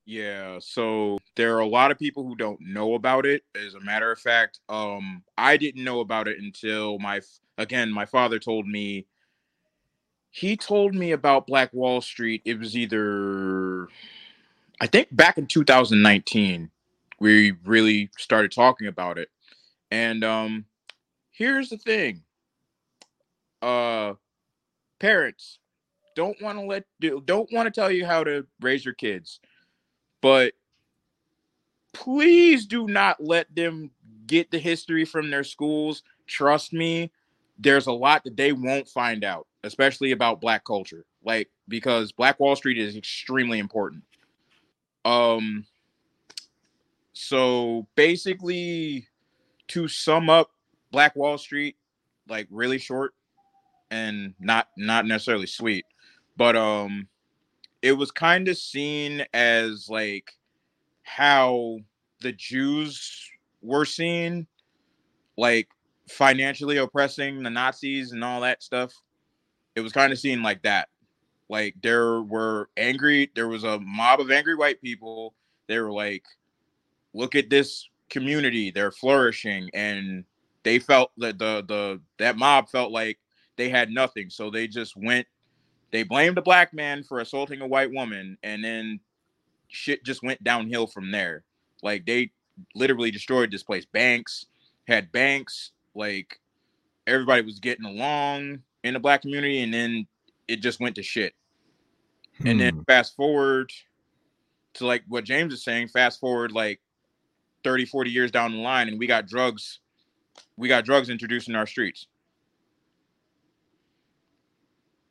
Yeah, 0.09 0.61
so 0.61 1.19
there 1.35 1.57
are 1.57 1.61
a 1.61 1.67
lot 1.67 1.91
of 1.91 1.99
people 1.99 2.25
who 2.25 2.37
don't 2.37 2.61
know 2.61 2.95
about 2.95 3.27
it. 3.27 3.43
As 3.57 3.75
a 3.75 3.81
matter 3.81 4.13
of 4.13 4.21
fact, 4.21 4.61
um, 4.69 5.25
I 5.37 5.57
didn't 5.57 5.83
know 5.83 5.99
about 5.99 6.29
it 6.29 6.39
until 6.39 7.01
my 7.01 7.21
again 7.59 7.91
my 7.93 8.07
father 8.07 8.39
told 8.39 8.67
me. 8.69 9.07
He 10.31 10.57
told 10.57 10.95
me 10.95 11.13
about 11.13 11.47
Black 11.47 11.73
Wall 11.73 12.01
Street. 12.03 12.43
It 12.45 12.59
was 12.59 12.77
either, 12.77 13.89
I 14.81 14.87
think, 14.87 15.09
back 15.15 15.39
in 15.39 15.47
2019, 15.47 16.71
we 17.19 17.53
really 17.65 18.11
started 18.19 18.53
talking 18.53 18.87
about 18.89 19.19
it. 19.19 19.31
And 19.91 20.23
um, 20.25 20.67
here's 21.31 21.71
the 21.71 21.79
thing. 21.79 22.23
Uh, 23.63 24.15
parents 24.99 25.59
don't 26.15 26.41
want 26.41 26.59
to 26.59 26.65
let 26.65 26.85
don't 27.27 27.51
want 27.53 27.67
to 27.67 27.71
tell 27.71 27.91
you 27.91 28.07
how 28.07 28.25
to 28.25 28.47
raise 28.61 28.85
your 28.85 28.95
kids 28.95 29.41
but 30.27 30.55
please 31.93 32.67
do 32.67 32.87
not 32.87 33.23
let 33.23 33.55
them 33.55 33.91
get 34.27 34.51
the 34.51 34.59
history 34.59 35.05
from 35.05 35.31
their 35.31 35.45
schools. 35.45 36.03
Trust 36.27 36.73
me, 36.73 37.13
there's 37.59 37.87
a 37.87 37.93
lot 37.93 38.25
that 38.25 38.37
they 38.37 38.53
won't 38.53 38.89
find 38.89 39.25
out, 39.25 39.47
especially 39.65 40.11
about 40.13 40.41
black 40.41 40.65
culture. 40.65 41.05
Like 41.25 41.49
because 41.69 42.13
Black 42.13 42.41
Wall 42.41 42.57
Street 42.57 42.79
is 42.79 42.97
extremely 42.97 43.59
important. 43.61 44.03
Um 45.07 45.65
so 47.13 47.87
basically 47.95 49.07
to 49.69 49.89
sum 49.89 50.29
up 50.29 50.51
Black 50.91 51.15
Wall 51.17 51.39
Street 51.39 51.77
like 52.29 52.49
really 52.51 52.79
short 52.79 53.15
and 53.91 54.35
not 54.41 54.69
not 54.77 55.07
necessarily 55.07 55.47
sweet, 55.47 55.85
but 56.37 56.57
um 56.57 57.09
it 57.83 57.93
was 57.93 58.11
kind 58.11 58.49
of 58.49 58.59
seen 58.59 59.25
as 59.33 59.89
like 59.89 60.33
how 61.05 61.79
the 62.21 62.33
Jews 62.33 63.31
were 63.63 63.85
seen, 63.85 64.47
like 65.37 65.69
financially 66.09 66.79
oppressing 66.79 67.43
the 67.43 67.51
Nazis 67.51 68.11
and 68.11 68.25
all 68.25 68.41
that 68.41 68.63
stuff. 68.63 68.93
It 69.77 69.83
was 69.83 69.93
kind 69.93 70.13
of 70.13 70.19
seen 70.19 70.43
like 70.43 70.63
that. 70.63 70.89
Like 71.49 71.75
there 71.83 72.23
were 72.23 72.71
angry, 72.77 73.31
there 73.35 73.49
was 73.49 73.65
a 73.65 73.79
mob 73.81 74.21
of 74.21 74.31
angry 74.31 74.57
white 74.57 74.81
people. 74.81 75.35
They 75.69 75.79
were 75.79 75.93
like, 75.93 76.25
look 77.15 77.35
at 77.35 77.51
this 77.51 77.89
community, 78.11 78.71
they're 78.71 78.91
flourishing. 78.91 79.71
And 79.75 80.25
they 80.65 80.79
felt 80.79 81.13
that 81.19 81.39
the 81.39 81.65
the 81.69 82.01
that 82.19 82.37
mob 82.37 82.69
felt 82.69 82.91
like 82.91 83.19
they 83.57 83.69
had 83.69 83.91
nothing. 83.91 84.31
So 84.31 84.51
they 84.51 84.67
just 84.67 84.97
went 84.97 85.27
they 85.93 86.03
blamed 86.03 86.39
a 86.39 86.43
black 86.43 86.75
man 86.75 87.05
for 87.05 87.21
assaulting 87.21 87.61
a 87.61 87.67
white 87.67 87.93
woman, 87.93 88.37
and 88.43 88.63
then 88.63 89.01
shit 89.69 90.05
just 90.05 90.23
went 90.23 90.43
downhill 90.43 90.87
from 90.87 91.11
there. 91.11 91.45
Like 91.83 92.05
they 92.07 92.33
literally 92.75 93.11
destroyed 93.11 93.51
this 93.51 93.63
place. 93.63 93.85
Banks 93.85 94.47
had 94.89 95.13
banks, 95.13 95.73
like 95.95 96.39
everybody 97.07 97.43
was 97.43 97.61
getting 97.61 97.85
along 97.85 98.61
in 98.83 98.95
the 98.95 99.01
black 99.01 99.23
community, 99.23 99.63
and 99.63 99.73
then 99.73 100.07
it 100.49 100.63
just 100.63 100.81
went 100.81 100.97
to 100.97 101.03
shit. 101.03 101.35
Hmm. 102.39 102.47
And 102.49 102.61
then 102.61 102.75
hmm. 102.77 102.83
fast 102.83 103.17
forward 103.17 103.71
to 104.75 104.87
like 104.87 105.03
what 105.09 105.25
James 105.25 105.53
is 105.53 105.65
saying, 105.65 105.89
fast 105.89 106.21
forward 106.21 106.53
like 106.53 106.81
30, 107.65 107.87
40 107.87 108.11
years 108.11 108.31
down 108.31 108.53
the 108.53 108.59
line, 108.59 108.89
and 108.89 108.99
we 108.99 109.07
got 109.07 109.27
drugs, 109.27 109.81
we 110.57 110.69
got 110.69 110.85
drugs 110.85 111.09
introduced 111.09 111.49
in 111.49 111.57
our 111.57 111.67
streets. 111.67 112.07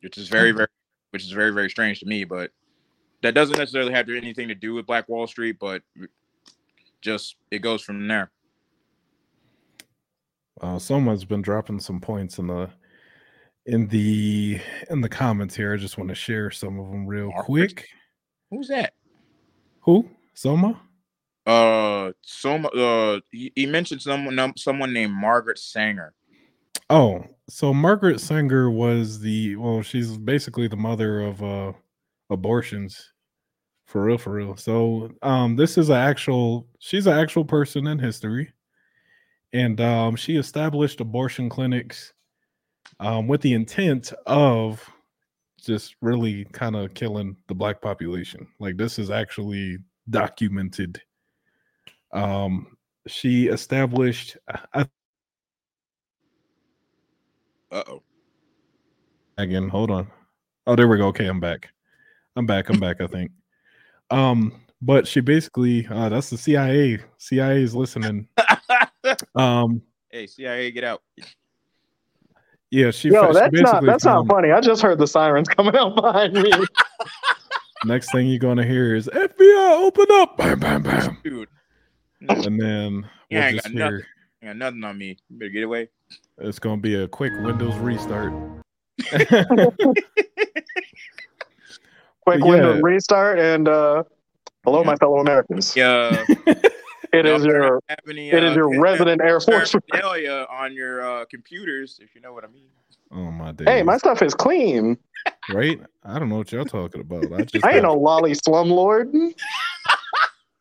Which 0.01 0.17
is 0.17 0.29
very, 0.29 0.51
hmm. 0.51 0.57
very 0.57 0.67
which 1.11 1.23
is 1.23 1.31
very 1.31 1.51
very 1.51 1.69
strange 1.69 1.99
to 2.01 2.05
me. 2.05 2.25
But 2.25 2.51
that 3.23 3.33
doesn't 3.33 3.57
necessarily 3.57 3.93
have 3.93 4.09
anything 4.09 4.49
to 4.49 4.55
do 4.55 4.73
with 4.73 4.85
Black 4.85 5.09
Wall 5.09 5.25
Street, 5.25 5.57
but 5.59 5.81
just 7.01 7.35
it 7.51 7.59
goes 7.59 7.81
from 7.81 8.07
there. 8.07 8.31
Uh, 10.61 10.79
someone's 10.79 11.25
been 11.25 11.41
dropping 11.41 11.79
some 11.79 11.99
points 11.99 12.37
in 12.37 12.47
the 12.47 12.69
in 13.65 13.87
the 13.87 14.59
in 14.89 15.01
the 15.01 15.09
comments 15.09 15.55
here. 15.55 15.73
I 15.73 15.77
just 15.77 15.97
want 15.97 16.09
to 16.09 16.15
share 16.15 16.51
some 16.51 16.79
of 16.79 16.91
them 16.91 17.05
real 17.05 17.31
quick. 17.39 17.87
Who's 18.51 18.67
that? 18.67 18.93
Who? 19.81 20.09
Soma? 20.33 20.79
Uh, 21.45 22.11
Soma. 22.21 22.67
Uh, 22.69 23.19
he, 23.31 23.51
he 23.55 23.65
mentioned 23.65 24.01
someone 24.01 24.53
someone 24.57 24.93
named 24.93 25.13
Margaret 25.13 25.59
Sanger. 25.59 26.13
Oh, 26.89 27.23
so 27.49 27.73
Margaret 27.73 28.19
Sanger 28.19 28.69
was 28.69 29.19
the 29.19 29.55
well, 29.55 29.81
she's 29.81 30.17
basically 30.17 30.67
the 30.67 30.75
mother 30.75 31.21
of 31.21 31.43
uh 31.43 31.73
abortions. 32.29 33.11
For 33.85 34.03
real, 34.03 34.17
for 34.17 34.31
real. 34.31 34.55
So 34.55 35.11
um 35.21 35.55
this 35.55 35.77
is 35.77 35.89
an 35.89 35.97
actual 35.97 36.67
she's 36.79 37.07
an 37.07 37.17
actual 37.17 37.45
person 37.45 37.87
in 37.87 37.99
history. 37.99 38.51
And 39.53 39.79
um 39.81 40.15
she 40.15 40.37
established 40.37 41.01
abortion 41.01 41.49
clinics 41.49 42.13
um 42.99 43.27
with 43.27 43.41
the 43.41 43.53
intent 43.53 44.13
of 44.25 44.87
just 45.59 45.95
really 46.01 46.45
kind 46.45 46.75
of 46.75 46.93
killing 46.93 47.35
the 47.47 47.55
black 47.55 47.81
population. 47.81 48.47
Like 48.59 48.77
this 48.77 48.99
is 48.99 49.09
actually 49.09 49.77
documented. 50.09 51.01
Um 52.13 52.77
she 53.07 53.47
established 53.47 54.37
uh 54.73 54.85
oh. 57.71 58.01
Again, 59.37 59.67
hold 59.67 59.91
on. 59.91 60.07
Oh, 60.67 60.75
there 60.75 60.87
we 60.87 60.97
go. 60.97 61.07
Okay, 61.07 61.27
I'm 61.27 61.39
back. 61.39 61.69
I'm 62.35 62.45
back. 62.45 62.69
I'm 62.69 62.79
back. 62.79 63.01
I 63.01 63.07
think. 63.07 63.31
Um, 64.09 64.61
but 64.81 65.07
she 65.07 65.19
basically, 65.19 65.87
uh, 65.87 66.09
that's 66.09 66.29
the 66.29 66.37
CIA. 66.37 66.99
CIA 67.17 67.61
is 67.61 67.75
listening. 67.75 68.27
um, 69.35 69.81
hey, 70.09 70.27
CIA, 70.27 70.71
get 70.71 70.83
out. 70.83 71.01
Yeah, 72.71 72.91
she. 72.91 73.09
Yo, 73.09 73.31
that's 73.31 73.55
she 73.55 73.61
not 73.61 73.83
that's 73.83 74.05
not 74.05 74.27
funny. 74.27 74.51
I 74.51 74.59
just 74.59 74.81
heard 74.81 74.99
the 74.99 75.07
sirens 75.07 75.47
coming 75.47 75.75
out 75.75 75.95
behind 75.95 76.33
me. 76.33 76.51
Next 77.85 78.11
thing 78.11 78.27
you're 78.27 78.39
gonna 78.39 78.65
hear 78.65 78.95
is 78.95 79.07
FBI, 79.07 79.83
open 79.83 80.05
up! 80.13 80.37
Bam, 80.37 80.59
bam, 80.59 80.83
bam. 80.83 81.17
Dude. 81.23 81.49
And 82.21 82.59
then 82.59 83.07
yeah, 83.29 83.39
we'll 83.39 83.47
I 83.47 83.53
got 83.53 83.71
hear, 83.71 83.79
nothing. 83.79 84.03
I 84.41 84.45
got 84.47 84.57
nothing 84.57 84.83
on 84.83 84.97
me. 84.97 85.17
You 85.29 85.37
better 85.37 85.51
get 85.51 85.63
away. 85.63 85.89
It's 86.39 86.59
gonna 86.59 86.81
be 86.81 86.95
a 86.95 87.07
quick 87.07 87.33
Windows 87.41 87.75
restart. 87.75 88.33
quick 89.09 89.29
yeah. 89.29 89.75
Windows 92.25 92.81
restart 92.81 93.39
and 93.39 93.67
uh, 93.67 94.03
hello, 94.63 94.79
yeah. 94.81 94.87
my 94.87 94.95
fellow 94.95 95.19
Americans. 95.19 95.75
Yeah. 95.75 96.25
it 97.15 97.25
is 97.25 97.45
your 97.45 97.81
any, 98.07 98.31
uh, 98.31 98.37
it 98.37 98.43
is 98.43 98.51
uh, 98.51 98.55
your 98.55 98.79
resident 98.79 99.21
Air 99.21 99.39
Force 99.39 99.75
on 99.75 100.73
your 100.73 101.05
uh, 101.05 101.25
computers, 101.25 101.99
if 102.01 102.15
you 102.15 102.21
know 102.21 102.33
what 102.33 102.43
I 102.43 102.47
mean. 102.47 102.69
Oh 103.11 103.31
my 103.31 103.51
days. 103.51 103.67
Hey, 103.67 103.83
my 103.83 103.97
stuff 103.97 104.21
is 104.21 104.33
clean. 104.33 104.97
Right? 105.53 105.79
I 106.03 106.19
don't 106.19 106.29
know 106.29 106.37
what 106.37 106.51
y'all 106.51 106.65
talking 106.65 107.01
about. 107.01 107.31
I 107.33 107.43
just 107.43 107.63
I 107.63 107.69
ain't 107.69 107.75
have, 107.75 107.83
no 107.83 107.93
lolly 107.93 108.33
slumlord. 108.33 109.33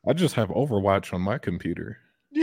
I 0.07 0.12
just 0.12 0.34
have 0.34 0.48
Overwatch 0.50 1.12
on 1.14 1.20
my 1.22 1.38
computer. 1.38 1.98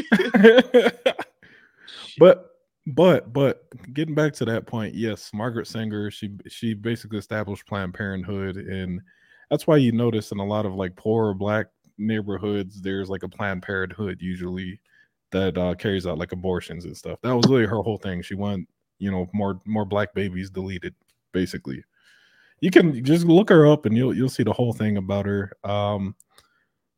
but 2.18 2.52
but 2.88 3.32
but 3.32 3.64
getting 3.94 4.16
back 4.16 4.34
to 4.34 4.46
that 4.46 4.66
point, 4.66 4.96
yes, 4.96 5.32
Margaret 5.34 5.68
Sanger, 5.68 6.10
she 6.10 6.32
she 6.48 6.74
basically 6.74 7.20
established 7.20 7.68
Planned 7.68 7.94
Parenthood, 7.94 8.58
and 8.58 9.02
that's 9.50 9.68
why 9.68 9.78
you 9.78 9.92
notice 9.92 10.32
in 10.32 10.40
a 10.40 10.46
lot 10.46 10.66
of 10.66 10.74
like 10.74 10.96
poor 10.96 11.34
black 11.34 11.68
neighborhoods, 12.02 12.82
there's 12.82 13.10
like 13.10 13.24
a 13.24 13.30
Planned 13.30 13.64
Parenthood 13.64 14.22
usually 14.22 14.80
that 15.32 15.58
uh, 15.58 15.76
carries 15.76 16.06
out 16.06 16.18
like 16.18 16.32
abortions 16.32 16.86
and 16.86 16.96
stuff. 16.96 17.20
That 17.22 17.36
was 17.36 17.48
really 17.50 17.66
her 17.66 17.82
whole 17.82 17.98
thing. 17.98 18.22
She 18.22 18.36
wanted 18.36 18.68
you 19.00 19.12
know 19.12 19.28
more 19.34 19.60
more 19.66 19.86
black 19.86 20.14
babies 20.14 20.50
deleted, 20.50 20.94
basically. 21.32 21.84
You 22.60 22.70
can 22.70 23.04
just 23.04 23.26
look 23.26 23.50
her 23.50 23.66
up 23.66 23.86
and 23.86 23.98
you'll 23.98 24.16
you'll 24.16 24.30
see 24.30 24.44
the 24.44 24.54
whole 24.54 24.74
thing 24.74 24.98
about 24.98 25.26
her. 25.26 25.52
Um, 25.64 26.16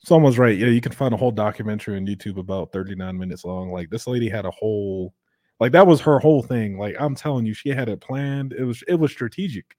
someone's 0.04 0.38
right. 0.38 0.58
Yeah, 0.58 0.68
you 0.68 0.82
can 0.82 0.91
find 0.91 1.14
a 1.14 1.18
whole 1.18 1.32
documentary 1.32 1.95
on 1.97 2.06
YouTube 2.06 2.38
about 2.38 2.72
39 2.74 3.18
minutes 3.18 3.45
long. 3.45 3.72
Like 3.72 3.89
this 3.89 4.08
lady 4.08 4.30
had 4.30 4.45
a 4.45 4.51
whole 4.51 5.14
like 5.60 5.72
that 5.72 5.88
was 5.88 6.01
her 6.01 6.20
whole 6.20 6.43
thing. 6.43 6.78
Like 6.78 6.95
I'm 6.99 7.16
telling 7.16 7.45
you, 7.45 7.54
she 7.54 7.70
had 7.70 7.89
it 7.89 8.01
planned. 8.01 8.54
It 8.54 8.66
was 8.66 8.84
it 8.88 8.95
was 8.95 9.12
strategic. 9.12 9.78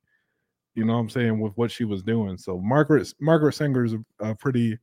You 0.74 0.84
know 0.84 0.94
what 0.94 1.00
I'm 1.00 1.10
saying 1.10 1.38
with 1.38 1.52
what 1.56 1.70
she 1.70 1.84
was 1.84 2.02
doing. 2.02 2.36
So 2.38 2.58
Margaret 2.58 3.12
Margaret 3.20 3.52
Sanger 3.52 3.84
is 3.84 3.92
a, 3.92 4.30
a 4.30 4.34
pretty 4.34 4.78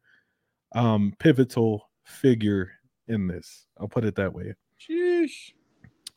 um 0.73 1.13
pivotal 1.19 1.89
figure 2.03 2.71
in 3.07 3.27
this. 3.27 3.65
I'll 3.79 3.87
put 3.87 4.05
it 4.05 4.15
that 4.15 4.33
way. 4.33 4.55
Sheesh. 4.79 5.53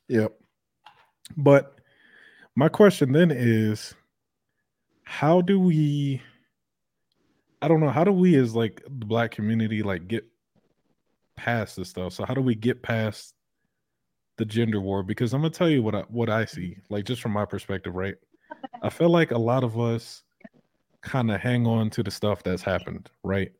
Yep. 0.08 0.32
But 1.36 1.78
my 2.56 2.68
question 2.68 3.12
then 3.12 3.30
is 3.30 3.94
how 5.02 5.40
do 5.40 5.58
we 5.58 6.22
I 7.62 7.68
don't 7.68 7.80
know, 7.80 7.90
how 7.90 8.04
do 8.04 8.12
we 8.12 8.36
as 8.36 8.54
like 8.54 8.82
the 8.84 9.06
black 9.06 9.30
community 9.30 9.82
like 9.82 10.06
get 10.06 10.24
past 11.36 11.76
this 11.76 11.88
stuff? 11.88 12.12
So 12.12 12.24
how 12.26 12.34
do 12.34 12.42
we 12.42 12.54
get 12.54 12.82
past 12.82 13.34
the 14.36 14.44
gender 14.44 14.80
war 14.80 15.02
because 15.02 15.32
I'm 15.32 15.40
gonna 15.40 15.50
tell 15.50 15.70
you 15.70 15.82
what 15.82 15.94
I 15.94 16.00
what 16.08 16.28
I 16.28 16.44
see, 16.44 16.76
like 16.90 17.04
just 17.04 17.22
from 17.22 17.32
my 17.32 17.44
perspective, 17.44 17.94
right? 17.94 18.16
I 18.82 18.90
feel 18.90 19.08
like 19.08 19.30
a 19.30 19.38
lot 19.38 19.64
of 19.64 19.78
us 19.78 20.22
kind 21.02 21.30
of 21.30 21.40
hang 21.40 21.66
on 21.66 21.90
to 21.90 22.02
the 22.02 22.10
stuff 22.10 22.42
that's 22.42 22.62
happened, 22.62 23.10
right? 23.22 23.52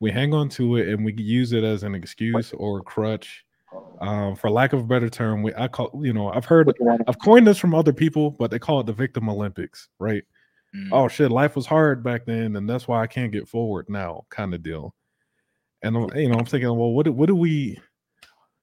We 0.00 0.10
hang 0.10 0.32
on 0.34 0.48
to 0.50 0.76
it 0.76 0.88
and 0.88 1.04
we 1.04 1.12
use 1.14 1.52
it 1.52 1.64
as 1.64 1.82
an 1.82 1.94
excuse 1.94 2.52
or 2.52 2.78
a 2.78 2.82
crutch. 2.82 3.44
Um, 4.00 4.34
for 4.36 4.50
lack 4.50 4.72
of 4.72 4.80
a 4.80 4.84
better 4.84 5.10
term, 5.10 5.42
we 5.42 5.52
I 5.54 5.68
call 5.68 5.90
you 6.02 6.12
know 6.12 6.30
I've 6.30 6.46
heard 6.46 6.72
I've 7.06 7.18
coined 7.18 7.46
this 7.46 7.58
from 7.58 7.74
other 7.74 7.92
people, 7.92 8.30
but 8.30 8.50
they 8.50 8.58
call 8.58 8.80
it 8.80 8.86
the 8.86 8.92
victim 8.92 9.28
Olympics, 9.28 9.88
right? 9.98 10.22
Mm. 10.74 10.88
Oh 10.92 11.08
shit, 11.08 11.30
life 11.30 11.54
was 11.56 11.66
hard 11.66 12.02
back 12.02 12.24
then, 12.24 12.56
and 12.56 12.68
that's 12.68 12.88
why 12.88 13.02
I 13.02 13.06
can't 13.06 13.32
get 13.32 13.48
forward 13.48 13.86
now, 13.88 14.24
kind 14.30 14.54
of 14.54 14.62
deal. 14.62 14.94
And 15.82 15.96
I'm- 15.96 16.16
you 16.16 16.28
know, 16.28 16.38
I'm 16.38 16.44
thinking, 16.46 16.68
well, 16.68 16.92
what 16.92 17.04
do, 17.04 17.12
what 17.12 17.26
do 17.26 17.36
we, 17.36 17.78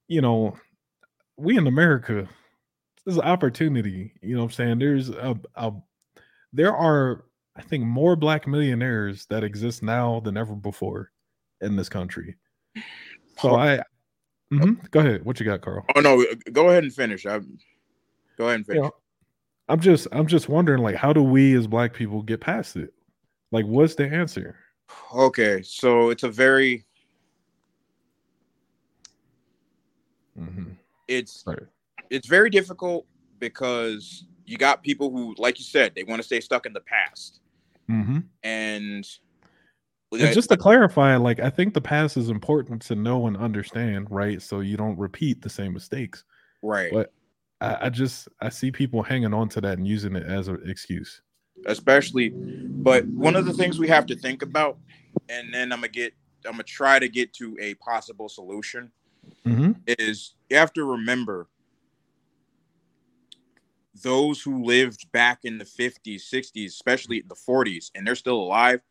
you 0.08 0.22
know, 0.22 0.58
we 1.38 1.58
in 1.58 1.68
America, 1.68 2.28
there's 3.06 3.18
an 3.18 3.24
opportunity. 3.24 4.14
You 4.22 4.36
know, 4.36 4.42
what 4.42 4.48
I'm 4.48 4.52
saying 4.54 4.80
there's 4.80 5.10
a, 5.10 5.40
a 5.56 5.72
there 6.54 6.76
are 6.76 7.26
I 7.56 7.62
think 7.62 7.84
more 7.86 8.16
black 8.16 8.48
millionaires 8.48 9.26
that 9.28 9.44
exist 9.44 9.84
now 9.84 10.20
than 10.20 10.36
ever 10.38 10.56
before 10.56 11.12
in 11.62 11.76
this 11.76 11.90
country. 11.90 12.36
So 13.40 13.56
I, 13.56 13.82
Mhm. 14.52 14.90
go 14.92 15.00
ahead. 15.00 15.26
What 15.26 15.40
you 15.40 15.46
got, 15.46 15.62
Carl? 15.62 15.86
Oh 15.96 16.02
no, 16.02 16.24
go 16.52 16.70
ahead 16.70 16.84
and 16.84 16.94
finish. 16.94 17.26
I, 17.26 17.40
go 18.38 18.46
ahead 18.46 18.56
and 18.56 18.68
You 18.68 18.74
finish. 18.74 18.84
know, 18.84 18.92
I'm 19.68 19.80
just 19.80 20.08
I'm 20.12 20.28
just 20.28 20.50
wondering 20.50 20.82
like 20.84 20.96
how 20.96 21.14
do 21.14 21.24
we 21.24 21.56
as 21.56 21.68
black 21.68 21.94
people 21.94 22.22
get 22.22 22.42
past 22.42 22.76
it? 22.76 22.94
Like 23.52 23.66
what's 23.66 23.96
the 23.96 24.08
answer? 24.08 24.58
Okay, 25.14 25.62
so 25.64 26.10
it's 26.10 26.24
a 26.24 26.30
very 26.30 26.86
it's 31.08 31.44
it's 32.10 32.28
very 32.28 32.50
difficult 32.50 33.06
because 33.40 34.26
you 34.46 34.58
got 34.58 34.84
people 34.84 35.10
who, 35.10 35.34
like 35.38 35.58
you 35.58 35.66
said, 35.66 35.94
they 35.96 36.04
want 36.04 36.22
to 36.22 36.26
stay 36.26 36.40
stuck 36.40 36.66
in 36.66 36.74
the 36.74 36.82
past, 36.82 37.40
Mm-hmm. 37.90 38.20
and 38.44 39.08
And 40.12 40.34
just 40.34 40.50
to 40.50 40.58
clarify, 40.58 41.16
like 41.18 41.40
I 41.40 41.50
think 41.50 41.74
the 41.74 41.82
past 41.82 42.16
is 42.16 42.30
important 42.30 42.82
to 42.84 42.96
know 42.96 43.28
and 43.28 43.36
understand, 43.36 44.08
right? 44.10 44.42
So 44.42 44.62
you 44.62 44.78
don't 44.78 44.98
repeat 44.98 45.42
the 45.42 45.50
same 45.50 45.74
mistakes. 45.74 46.24
Right. 46.62 46.92
But 46.92 47.12
I, 47.60 47.88
I 47.88 47.90
just 47.90 48.30
I 48.42 48.50
see 48.50 48.72
people 48.72 49.04
hanging 49.04 49.34
on 49.34 49.50
to 49.50 49.62
that 49.62 49.78
and 49.78 49.88
using 49.88 50.16
it 50.16 50.26
as 50.26 50.48
an 50.48 50.62
excuse. 50.66 51.22
especially 51.68 52.30
but 52.30 53.06
one 53.08 53.36
of 53.36 53.46
the 53.46 53.54
things 53.54 53.80
we 53.80 53.88
have 53.88 54.06
to 54.06 54.16
think 54.16 54.42
about 54.42 54.78
and 55.30 55.54
then 55.54 55.72
i'm 55.72 55.80
gonna 55.80 55.88
get 55.88 56.14
i'm 56.46 56.52
gonna 56.52 56.64
try 56.64 57.00
to 57.00 57.08
get 57.08 57.34
to 57.34 57.58
a 57.62 57.74
possible 57.76 58.28
solution 58.30 58.92
Mm-hmm. 59.46 59.72
is 59.88 60.36
you 60.50 60.58
have 60.58 60.74
to 60.74 60.84
remember 60.84 61.48
those 64.04 64.42
who 64.42 64.64
lived 64.64 65.10
back 65.14 65.40
in 65.46 65.58
the 65.58 65.66
50s 65.66 66.22
60s 66.32 66.68
especially 66.68 67.24
the 67.28 67.36
40s 67.36 67.90
and 67.96 68.06
they're 68.06 68.16
still 68.16 68.38
alive 68.42 68.82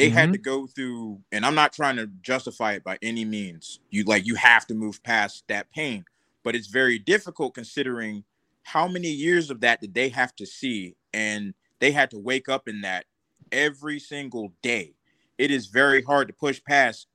they 0.00 0.10
had 0.10 0.30
Mhm. 0.30 0.34
to 0.34 0.38
go 0.38 0.66
through 0.68 1.20
and 1.32 1.46
i'm 1.46 1.56
not 1.56 1.72
trying 1.74 1.96
to 1.96 2.08
justify 2.22 2.74
it 2.74 2.84
by 2.84 2.98
any 3.02 3.24
means. 3.26 3.80
You 3.90 4.04
like 4.04 4.26
you 4.26 4.36
have 4.36 4.66
to 4.68 4.74
move 4.74 5.02
past 5.04 5.44
that 5.48 5.70
pain 5.72 6.06
but 6.44 6.56
it's 6.56 6.68
very 6.68 6.98
difficult 6.98 7.54
considering 7.54 8.24
how 8.64 8.88
many 8.88 9.10
years 9.10 9.50
of 9.50 9.60
that 9.62 9.82
did 9.82 9.94
they 9.94 10.10
have 10.10 10.36
to 10.36 10.46
see 10.46 10.96
and 11.14 11.54
they 11.80 11.92
had 11.92 12.10
to 12.12 12.18
wake 12.18 12.48
up 12.48 12.68
in 12.68 12.82
that 12.82 13.06
every 13.52 14.00
single 14.00 14.54
day. 14.62 14.94
It 15.38 15.50
is 15.52 15.68
very 15.68 16.02
hard 16.02 16.28
to 16.28 16.34
push 16.34 16.62
past 16.64 17.08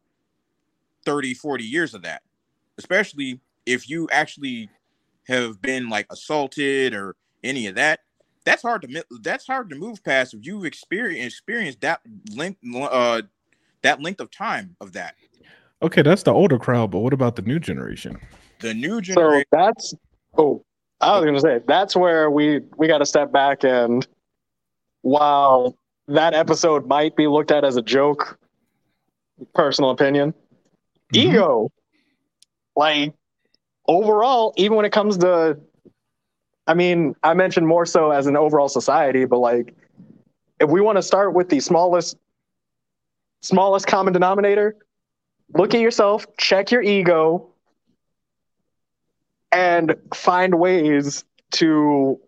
30 1.05 1.33
40 1.35 1.65
years 1.65 1.93
of 1.95 2.03
that 2.03 2.23
especially 2.79 3.41
if 3.65 3.89
you 3.89 4.09
actually 4.11 4.69
have 5.27 5.61
been 5.61 5.89
like 5.89 6.07
assaulted 6.11 6.93
or 6.95 7.15
any 7.43 7.67
of 7.67 7.75
that 7.75 8.01
that's 8.45 8.61
hard 8.61 8.81
to 8.81 9.05
that's 9.21 9.47
hard 9.47 9.69
to 9.69 9.75
move 9.75 10.03
past 10.03 10.33
if 10.33 10.45
you've 10.45 10.65
experienced 10.65 11.37
experienced 11.37 11.81
that 11.81 12.01
length 12.35 12.59
uh 12.75 13.21
that 13.81 14.01
length 14.01 14.21
of 14.21 14.31
time 14.31 14.75
of 14.79 14.93
that 14.93 15.15
Okay, 15.81 16.01
that's 16.01 16.23
the 16.23 16.31
older 16.31 16.57
crowd, 16.57 16.89
but 16.91 16.99
what 16.99 17.13
about 17.13 17.35
the 17.35 17.41
new 17.41 17.59
generation? 17.59 18.17
the 18.59 18.73
new 18.73 19.01
generation. 19.01 19.15
So 19.15 19.21
generation 19.21 19.47
that's 19.51 19.93
oh, 20.37 20.63
I 21.01 21.17
was 21.17 21.25
gonna 21.25 21.39
say 21.39 21.59
that's 21.67 21.95
where 21.95 22.31
we 22.31 22.61
we 22.77 22.87
got 22.87 22.99
to 22.99 23.05
step 23.05 23.31
back 23.31 23.63
and 23.63 24.07
while 25.01 25.77
that 26.07 26.33
episode 26.33 26.87
might 26.87 27.15
be 27.15 27.27
looked 27.27 27.51
at 27.51 27.63
as 27.63 27.77
a 27.77 27.81
joke, 27.81 28.39
personal 29.53 29.91
opinion, 29.91 30.33
ego, 31.13 31.69
like 32.75 33.13
overall, 33.87 34.53
even 34.57 34.77
when 34.77 34.85
it 34.85 34.91
comes 34.91 35.17
to, 35.17 35.59
I 36.67 36.73
mean, 36.73 37.15
I 37.23 37.33
mentioned 37.33 37.67
more 37.67 37.85
so 37.85 38.11
as 38.11 38.27
an 38.27 38.35
overall 38.35 38.69
society, 38.69 39.25
but 39.25 39.39
like 39.39 39.75
if 40.59 40.69
we 40.69 40.81
want 40.81 40.97
to 40.97 41.03
start 41.03 41.33
with 41.33 41.49
the 41.49 41.59
smallest 41.59 42.17
smallest 43.41 43.85
common 43.87 44.13
denominator, 44.13 44.75
look 45.53 45.75
at 45.75 45.81
yourself, 45.81 46.25
check 46.37 46.71
your 46.71 46.81
ego, 46.81 47.47
and 49.51 49.95
find 50.13 50.55
ways 50.55 51.23
to 51.51 52.19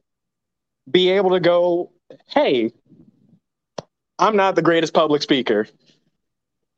be 0.90 1.10
able 1.10 1.32
to 1.32 1.40
go, 1.40 1.92
hey, 2.28 2.72
I'm 4.20 4.36
not 4.36 4.56
the 4.56 4.62
greatest 4.62 4.94
public 4.94 5.22
speaker. 5.22 5.68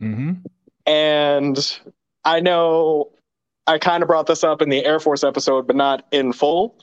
Mm-hmm. 0.02 0.34
And 0.86 1.80
I 2.24 2.40
know 2.40 3.12
I 3.68 3.78
kind 3.78 4.02
of 4.02 4.08
brought 4.08 4.28
this 4.28 4.44
up 4.44 4.62
in 4.62 4.70
the 4.70 4.84
Air 4.84 5.00
Force 5.00 5.24
episode, 5.24 5.68
but 5.68 5.76
not 5.76 6.06
in 6.12 6.34
full. 6.34 6.76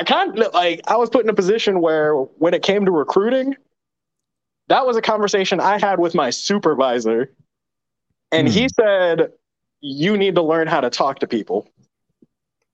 I 0.00 0.02
kind 0.02 0.38
of 0.38 0.54
like, 0.54 0.80
I 0.88 0.96
was 0.96 1.10
put 1.10 1.24
in 1.24 1.28
a 1.28 1.34
position 1.34 1.82
where 1.82 2.14
when 2.14 2.54
it 2.54 2.62
came 2.62 2.86
to 2.86 2.90
recruiting, 2.90 3.54
that 4.68 4.86
was 4.86 4.96
a 4.96 5.02
conversation 5.02 5.60
I 5.60 5.78
had 5.78 6.00
with 6.00 6.14
my 6.14 6.30
supervisor. 6.30 7.30
And 8.32 8.48
he 8.48 8.62
hmm. 8.62 8.68
said, 8.68 9.32
You 9.82 10.16
need 10.16 10.36
to 10.36 10.42
learn 10.42 10.68
how 10.68 10.80
to 10.80 10.88
talk 10.88 11.18
to 11.18 11.26
people. 11.26 11.68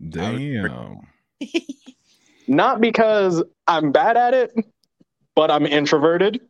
Damn. 0.09 1.01
not 2.47 2.81
because 2.81 3.43
I'm 3.67 3.91
bad 3.91 4.17
at 4.17 4.33
it, 4.33 4.55
but 5.35 5.51
I'm 5.51 5.67
introverted. 5.67 6.41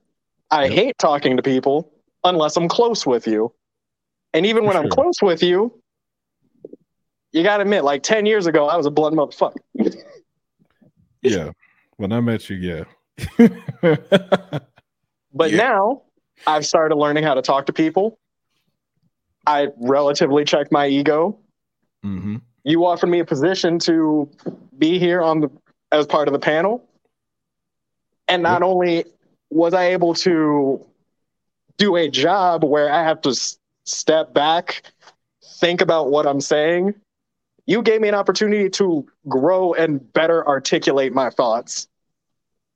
I 0.50 0.68
hate 0.68 0.98
talking 0.98 1.38
to 1.38 1.42
people 1.42 1.90
unless 2.22 2.58
I'm 2.58 2.68
close 2.68 3.06
with 3.06 3.26
you. 3.26 3.50
And 4.34 4.44
even 4.44 4.66
when 4.66 4.76
I'm 4.76 4.90
close 4.90 5.22
with 5.22 5.42
you, 5.42 5.80
you 7.32 7.42
got 7.42 7.56
to 7.56 7.62
admit, 7.62 7.82
like 7.82 8.02
10 8.02 8.26
years 8.26 8.46
ago, 8.46 8.68
I 8.68 8.76
was 8.76 8.84
a 8.84 8.90
blunt 8.90 9.16
motherfucker. 9.16 9.56
Yeah. 11.32 11.50
When 11.96 12.12
I 12.12 12.20
met 12.20 12.48
you, 12.50 12.56
yeah. 12.56 12.84
But 15.36 15.52
now 15.52 16.02
I've 16.46 16.64
started 16.66 16.96
learning 16.96 17.24
how 17.24 17.34
to 17.34 17.42
talk 17.42 17.66
to 17.66 17.72
people. 17.72 18.18
I 19.46 19.68
relatively 19.76 20.44
check 20.44 20.72
my 20.72 20.86
ego. 20.86 21.38
Mm-hmm. 22.04 22.36
You 22.64 22.86
offered 22.86 23.08
me 23.08 23.20
a 23.20 23.24
position 23.24 23.78
to 23.80 24.28
be 24.76 24.98
here 24.98 25.22
on 25.22 25.40
the 25.40 25.50
as 25.92 26.06
part 26.06 26.26
of 26.26 26.32
the 26.32 26.38
panel. 26.38 26.88
And 28.28 28.42
not 28.42 28.62
only 28.62 29.04
was 29.50 29.72
I 29.72 29.90
able 29.90 30.14
to 30.14 30.84
do 31.76 31.96
a 31.96 32.08
job 32.08 32.64
where 32.64 32.90
I 32.92 33.04
have 33.04 33.20
to 33.22 33.30
s- 33.30 33.58
step 33.84 34.34
back, 34.34 34.82
think 35.60 35.80
about 35.80 36.10
what 36.10 36.26
I'm 36.26 36.40
saying, 36.40 36.94
you 37.66 37.82
gave 37.82 38.00
me 38.00 38.08
an 38.08 38.14
opportunity 38.14 38.70
to 38.70 39.06
grow 39.28 39.74
and 39.74 40.12
better 40.12 40.46
articulate 40.46 41.12
my 41.12 41.30
thoughts, 41.30 41.88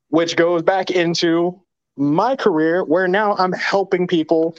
which 0.09 0.35
goes 0.35 0.61
back 0.61 0.91
into 0.91 1.61
my 1.97 2.35
career 2.35 2.83
where 2.83 3.07
now 3.07 3.35
I'm 3.35 3.53
helping 3.53 4.07
people 4.07 4.57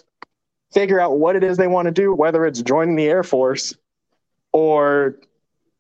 figure 0.73 1.01
out 1.01 1.19
what 1.19 1.37
it 1.37 1.45
is 1.45 1.57
they 1.59 1.67
want 1.69 1.87
to 1.87 1.93
do, 1.93 2.15
whether 2.15 2.47
it's 2.47 2.63
joining 2.63 2.97
the 2.97 3.07
Air 3.07 3.23
Force 3.23 3.75
or 4.53 5.19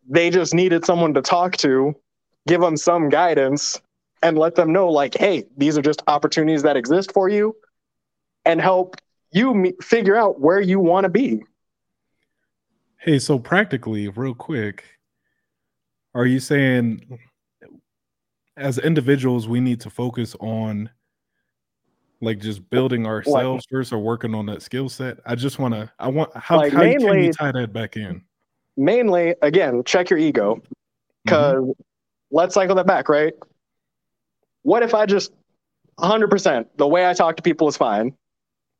they 0.09 0.30
just 0.30 0.55
needed 0.55 0.84
someone 0.84 1.14
to 1.14 1.22
talk 1.22 1.57
to, 1.59 1.94
give 2.46 2.61
them 2.61 2.76
some 2.76 3.09
guidance, 3.09 3.80
and 4.22 4.38
let 4.38 4.55
them 4.55 4.72
know, 4.72 4.88
like, 4.88 5.14
hey, 5.14 5.44
these 5.57 5.76
are 5.76 5.82
just 5.82 6.03
opportunities 6.07 6.62
that 6.62 6.76
exist 6.76 7.12
for 7.12 7.28
you, 7.28 7.57
and 8.44 8.61
help 8.61 8.96
you 9.32 9.72
figure 9.80 10.16
out 10.16 10.40
where 10.40 10.61
you 10.61 10.78
want 10.78 11.05
to 11.05 11.09
be. 11.09 11.42
Hey, 13.05 13.18
so 13.18 13.36
practically, 13.36 14.09
real 14.11 14.32
quick, 14.32 14.84
are 16.14 16.24
you 16.24 16.38
saying 16.38 17.18
as 18.57 18.78
individuals 18.78 19.48
we 19.48 19.59
need 19.59 19.80
to 19.80 19.90
focus 19.90 20.36
on 20.38 20.88
like 22.20 22.38
just 22.38 22.70
building 22.70 23.05
ourselves 23.05 23.66
first 23.68 23.92
or 23.92 23.98
working 23.98 24.36
on 24.36 24.46
that 24.46 24.62
skill 24.62 24.88
set? 24.88 25.18
I 25.26 25.34
just 25.34 25.59
want 25.59 25.74
to 25.74 25.90
I 25.98 26.07
want 26.07 26.30
how, 26.36 26.59
Like, 26.59 26.72
how 26.72 26.82
can 26.82 27.24
you 27.24 27.32
tie 27.32 27.50
that 27.50 27.72
back 27.72 27.96
in? 27.96 28.22
Mainly, 28.76 29.34
again, 29.42 29.82
check 29.82 30.09
your 30.09 30.20
ego, 30.20 30.55
mm-hmm. 30.55 30.72
because 31.24 31.74
let's 32.30 32.55
cycle 32.55 32.76
that 32.76 32.86
back, 32.86 33.09
right? 33.09 33.34
What 34.62 34.84
if 34.84 34.94
I 34.94 35.07
just 35.07 35.32
100% 35.98 36.66
the 36.76 36.86
way 36.86 37.11
I 37.11 37.14
talk 37.14 37.36
to 37.36 37.42
people 37.42 37.66
is 37.66 37.76
fine? 37.76 38.14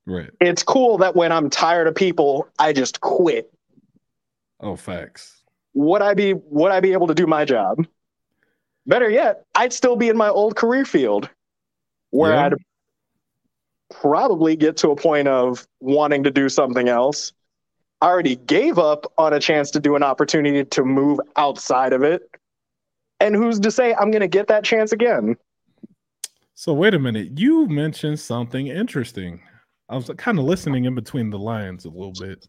Right. 0.07 0.31
It's 0.41 0.63
cool 0.63 0.99
that 0.99 1.17
when 1.17 1.33
I'm 1.33 1.51
tired 1.51 1.89
of 1.89 1.97
people, 1.97 2.47
I 2.61 2.73
just 2.73 3.01
quit. 3.01 3.52
Oh, 4.63 4.77
facts. 4.77 5.43
would 5.75 6.03
I 6.03 6.15
be 6.15 6.35
would 6.35 6.71
I 6.73 6.81
be 6.81 6.93
able 6.93 7.07
to 7.09 7.15
do 7.15 7.27
my 7.27 7.45
job? 7.45 7.87
Better 8.87 9.09
yet, 9.11 9.45
I'd 9.55 9.73
still 9.73 9.97
be 9.97 10.09
in 10.09 10.17
my 10.17 10.29
old 10.29 10.57
career 10.57 10.85
field 10.85 11.29
where 12.11 12.33
Yeah. 12.33 12.47
I'd 12.47 12.55
probably 13.91 14.57
get 14.57 14.77
to 14.79 14.91
a 14.91 14.97
point 14.97 15.29
of 15.29 15.67
wanting 15.81 16.23
to 16.25 16.31
do 16.31 16.49
something 16.49 16.89
else. 16.89 17.33
I 18.01 18.07
already 18.07 18.37
gave 18.37 18.79
up 18.79 19.07
on 19.19 19.33
a 19.33 19.39
chance 19.41 19.71
to 19.73 19.81
do 19.81 19.95
an 19.97 20.03
opportunity 20.03 20.65
to 20.65 20.85
move 20.85 21.21
outside 21.37 21.93
of 21.93 22.03
it. 22.03 22.23
And 23.21 23.37
who's 23.37 23.61
to 23.61 23.71
say 23.71 23.95
I'm 23.95 24.11
going 24.11 24.23
to 24.23 24.29
get 24.29 24.49
that 24.49 24.65
chance 24.65 24.91
again? 24.93 25.37
So 26.55 26.73
wait 26.73 26.95
a 26.95 26.99
minute. 26.99 27.39
You 27.39 27.69
mentioned 27.69 28.19
something 28.19 28.67
interesting. 28.67 29.41
I 29.89 29.97
was 29.97 30.11
kind 30.17 30.39
of 30.39 30.45
listening 30.45 30.85
in 30.87 30.95
between 30.95 31.31
the 31.31 31.39
lines 31.39 31.85
a 31.85 31.91
little 31.91 32.15
bit. 32.19 32.49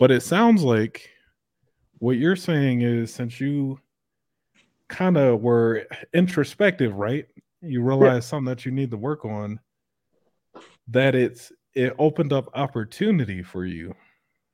But 0.00 0.10
it 0.10 0.22
sounds 0.22 0.62
like 0.62 1.10
what 1.98 2.16
you're 2.16 2.34
saying 2.34 2.80
is 2.80 3.12
since 3.12 3.38
you 3.38 3.78
kind 4.88 5.18
of 5.18 5.42
were 5.42 5.86
introspective, 6.14 6.94
right? 6.94 7.26
You 7.60 7.82
realize 7.82 8.26
something 8.26 8.46
that 8.46 8.64
you 8.64 8.72
need 8.72 8.90
to 8.92 8.96
work 8.96 9.26
on 9.26 9.60
that 10.88 11.14
it's 11.14 11.52
it 11.74 11.94
opened 11.98 12.32
up 12.32 12.48
opportunity 12.54 13.42
for 13.42 13.66
you. 13.66 13.94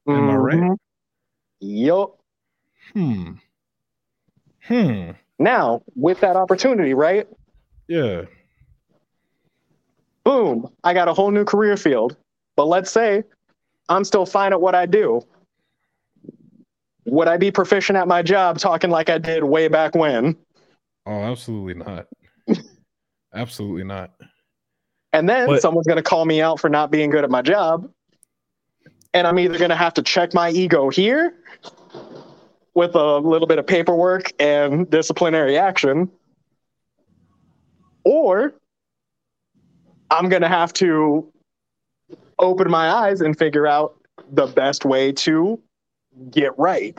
Am 0.09 0.29
I 0.29 0.35
right? 0.35 0.57
Mhm. 0.59 0.77
Yup. 1.61 2.19
Hmm. 2.93 3.33
Hmm. 4.65 5.11
Now, 5.39 5.83
with 5.95 6.19
that 6.21 6.35
opportunity, 6.35 6.93
right? 6.93 7.29
Yeah. 7.87 8.23
Boom, 10.25 10.69
I 10.83 10.93
got 10.93 11.07
a 11.07 11.15
whole 11.15 11.31
new 11.31 11.45
career 11.45 11.77
field. 11.77 12.17
But 12.57 12.67
let's 12.67 12.91
say 12.91 13.23
I'm 13.89 14.03
still 14.03 14.27
fine 14.27 14.53
at 14.53 14.61
what 14.61 14.75
I 14.75 14.87
do. 14.87 15.23
Would 17.07 17.29
I 17.29 17.37
be 17.37 17.51
proficient 17.51 17.97
at 17.97 18.09
my 18.09 18.23
job 18.23 18.59
talking 18.59 18.91
like 18.91 19.09
I 19.09 19.19
did 19.19 19.45
way 19.45 19.69
back 19.69 19.95
when? 19.95 20.37
Oh, 21.07 21.23
absolutely 21.23 21.75
not. 21.75 22.07
absolutely 23.35 23.85
not. 23.85 24.11
And 25.13 25.29
then 25.29 25.47
But- 25.47 25.63
someone's 25.63 25.87
going 25.87 25.97
to 25.97 26.03
call 26.03 26.25
me 26.25 26.43
out 26.43 26.61
for 26.61 26.69
not 26.69 26.91
being 26.91 27.11
good 27.11 27.25
at 27.25 27.31
my 27.31 27.43
job. 27.43 27.91
And 29.15 29.27
I'm 29.27 29.39
either 29.39 29.57
going 29.57 29.71
to 29.71 29.77
have 29.77 29.95
to 29.95 30.03
check 30.03 30.35
my 30.35 30.51
ego 30.51 30.91
here 30.91 31.35
with 32.75 32.95
a 32.95 33.17
little 33.19 33.47
bit 33.47 33.59
of 33.59 33.67
paperwork 33.67 34.31
and 34.39 34.91
disciplinary 34.91 35.57
action, 35.57 36.11
or 38.05 38.53
I'm 40.11 40.29
going 40.29 40.43
to 40.43 40.49
have 40.49 40.75
to 40.75 41.33
open 42.39 42.71
my 42.71 42.91
eyes 42.91 43.23
and 43.23 43.39
figure 43.39 43.67
out 43.67 43.97
the 44.33 44.47
best 44.49 44.85
way 44.85 45.13
to 45.13 45.59
get 46.31 46.57
right. 46.59 46.97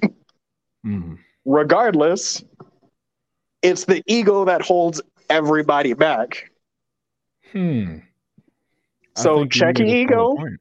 Mhm. 0.85 1.17
Regardless, 1.45 2.43
it's 3.61 3.85
the 3.85 4.01
ego 4.05 4.45
that 4.45 4.61
holds 4.61 5.01
everybody 5.29 5.93
back. 5.93 6.51
Hmm. 7.51 7.97
I 9.15 9.21
So 9.21 9.35
think 9.39 9.55
you 9.55 9.59
check 9.59 9.79
your 9.79 9.87
made 9.87 10.09
a 10.09 10.09
solid 10.09 10.33
ego. 10.33 10.57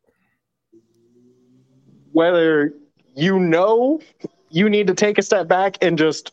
whether 2.12 2.72
you 3.14 3.38
know 3.38 4.00
you 4.50 4.68
need 4.70 4.86
to 4.86 4.94
take 4.94 5.18
a 5.18 5.22
step 5.22 5.48
back 5.48 5.76
and 5.82 5.98
just 5.98 6.32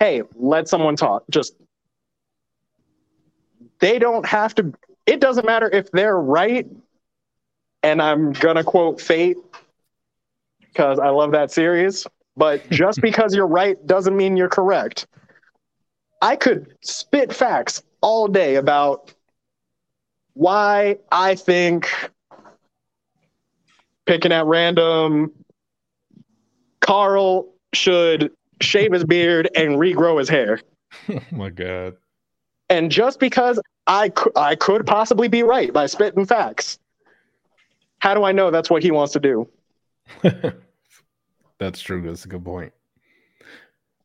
hey 0.00 0.22
let 0.34 0.68
someone 0.68 0.96
talk 0.96 1.24
just 1.30 1.54
they 3.80 3.98
don't 3.98 4.26
have 4.26 4.54
to 4.54 4.72
it 5.06 5.20
doesn't 5.20 5.46
matter 5.46 5.68
if 5.72 5.90
they're 5.92 6.18
right 6.18 6.66
and 7.82 8.00
i'm 8.02 8.32
gonna 8.32 8.64
quote 8.64 9.00
fate 9.00 9.36
because 10.76 10.98
i 10.98 11.08
love 11.08 11.32
that 11.32 11.50
series 11.50 12.06
but 12.36 12.68
just 12.70 13.00
because 13.00 13.34
you're 13.34 13.46
right 13.46 13.86
doesn't 13.86 14.16
mean 14.16 14.36
you're 14.36 14.48
correct 14.48 15.06
i 16.22 16.36
could 16.36 16.74
spit 16.82 17.32
facts 17.32 17.82
all 18.00 18.28
day 18.28 18.56
about 18.56 19.12
why 20.34 20.96
i 21.10 21.34
think 21.34 21.88
picking 24.06 24.32
at 24.32 24.46
random. 24.46 25.32
Carl 26.80 27.52
should 27.74 28.30
shave 28.62 28.92
his 28.92 29.04
beard 29.04 29.50
and 29.54 29.72
regrow 29.72 30.18
his 30.18 30.28
hair. 30.28 30.60
Oh 31.10 31.20
my 31.30 31.50
god. 31.50 31.96
And 32.70 32.90
just 32.90 33.20
because 33.20 33.60
I 33.86 34.08
cou- 34.08 34.32
I 34.34 34.54
could 34.54 34.86
possibly 34.86 35.28
be 35.28 35.42
right 35.42 35.72
by 35.72 35.86
spitting 35.86 36.24
facts, 36.24 36.78
how 37.98 38.14
do 38.14 38.24
I 38.24 38.32
know 38.32 38.50
that's 38.50 38.70
what 38.70 38.82
he 38.82 38.90
wants 38.90 39.12
to 39.12 39.20
do? 39.20 39.48
That's 41.58 41.80
true. 41.80 42.02
That's 42.02 42.24
a 42.24 42.28
good 42.28 42.44
point. 42.44 42.72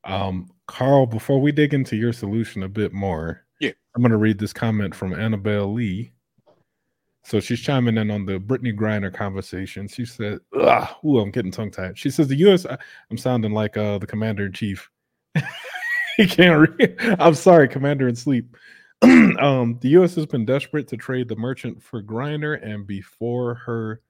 Um, 0.03 0.49
Carl, 0.67 1.05
before 1.05 1.39
we 1.39 1.51
dig 1.51 1.73
into 1.73 1.95
your 1.95 2.13
solution 2.13 2.63
a 2.63 2.69
bit 2.69 2.93
more, 2.93 3.45
Yeah. 3.59 3.71
I'm 3.95 4.01
going 4.01 4.11
to 4.11 4.17
read 4.17 4.39
this 4.39 4.53
comment 4.53 4.95
from 4.95 5.13
Annabelle 5.13 5.71
Lee. 5.73 6.11
So 7.23 7.39
she's 7.39 7.59
chiming 7.59 7.97
in 7.97 8.09
on 8.09 8.25
the 8.25 8.39
Brittney 8.39 8.75
Griner 8.75 9.13
conversation. 9.13 9.87
She 9.87 10.05
said, 10.05 10.39
Ugh, 10.59 10.89
ooh, 11.05 11.19
I'm 11.19 11.29
getting 11.29 11.51
tongue 11.51 11.69
tied. 11.69 11.97
She 11.97 12.09
says, 12.09 12.27
The 12.27 12.35
U.S., 12.37 12.65
I- 12.65 12.77
I'm 13.11 13.17
sounding 13.17 13.51
like 13.51 13.77
uh, 13.77 13.99
the 13.99 14.07
commander 14.07 14.47
in 14.47 14.53
chief. 14.53 14.89
he 16.17 16.25
can't 16.25 16.67
read. 16.79 16.95
I'm 17.19 17.35
sorry, 17.35 17.67
commander 17.67 18.07
in 18.07 18.15
sleep. 18.15 18.55
um, 19.03 19.77
the 19.81 19.89
U.S. 19.89 20.15
has 20.15 20.25
been 20.25 20.45
desperate 20.45 20.87
to 20.87 20.97
trade 20.97 21.27
the 21.27 21.35
merchant 21.35 21.81
for 21.83 22.01
Griner 22.01 22.59
and 22.65 22.87
before 22.87 23.53
her 23.55 24.01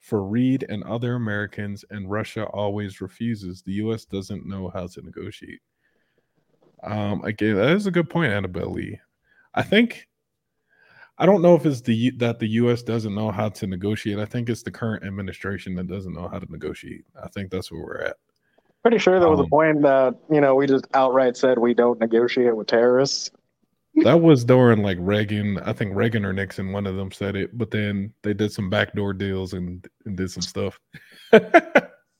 for 0.00 0.24
Reed 0.24 0.64
and 0.68 0.82
other 0.84 1.14
Americans, 1.14 1.84
and 1.90 2.10
Russia 2.10 2.44
always 2.46 3.00
refuses. 3.00 3.62
The 3.62 3.74
U.S. 3.74 4.04
doesn't 4.04 4.46
know 4.46 4.70
how 4.72 4.86
to 4.88 5.02
negotiate. 5.02 5.60
Um, 6.82 7.22
again, 7.24 7.56
that 7.56 7.70
is 7.70 7.86
a 7.86 7.90
good 7.90 8.08
point, 8.08 8.32
Annabelle 8.32 8.72
Lee. 8.72 8.98
I 9.54 9.62
think 9.62 10.08
I 11.18 11.26
don't 11.26 11.42
know 11.42 11.54
if 11.54 11.66
it's 11.66 11.82
the 11.82 12.10
that 12.12 12.38
the 12.38 12.48
U.S. 12.48 12.82
doesn't 12.82 13.14
know 13.14 13.30
how 13.30 13.50
to 13.50 13.66
negotiate. 13.66 14.18
I 14.18 14.24
think 14.24 14.48
it's 14.48 14.62
the 14.62 14.70
current 14.70 15.04
administration 15.04 15.74
that 15.74 15.86
doesn't 15.86 16.14
know 16.14 16.28
how 16.28 16.38
to 16.38 16.50
negotiate. 16.50 17.04
I 17.22 17.28
think 17.28 17.50
that's 17.50 17.70
where 17.70 17.82
we're 17.82 18.02
at. 18.02 18.16
Pretty 18.80 18.96
sure 18.96 19.20
there 19.20 19.28
was 19.28 19.40
a 19.40 19.42
Um, 19.42 19.50
point 19.50 19.82
that, 19.82 20.14
you 20.30 20.40
know, 20.40 20.54
we 20.54 20.66
just 20.66 20.86
outright 20.94 21.36
said 21.36 21.58
we 21.58 21.74
don't 21.74 22.00
negotiate 22.00 22.56
with 22.56 22.68
terrorists. 22.68 23.30
That 23.96 24.20
was 24.20 24.44
during 24.44 24.82
like 24.82 24.98
Reagan. 25.00 25.58
I 25.58 25.72
think 25.72 25.94
Reagan 25.94 26.24
or 26.24 26.32
Nixon, 26.32 26.72
one 26.72 26.86
of 26.86 26.96
them 26.96 27.10
said 27.12 27.36
it, 27.36 27.56
but 27.58 27.70
then 27.70 28.12
they 28.22 28.32
did 28.32 28.52
some 28.52 28.70
backdoor 28.70 29.12
deals 29.12 29.52
and, 29.52 29.86
and 30.06 30.16
did 30.16 30.30
some 30.30 30.42
stuff. 30.42 30.78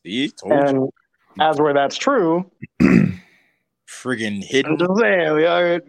See, 0.04 0.30
told 0.30 0.52
you. 0.52 0.58
And 0.66 0.90
as 1.40 1.58
where 1.58 1.72
that's 1.72 1.96
true, 1.96 2.50
Friggin' 2.82 4.36
I'm 4.36 4.42
hidden. 4.42 4.78
just 4.78 4.98
saying, 4.98 5.34
we, 5.34 5.46
are- 5.46 5.80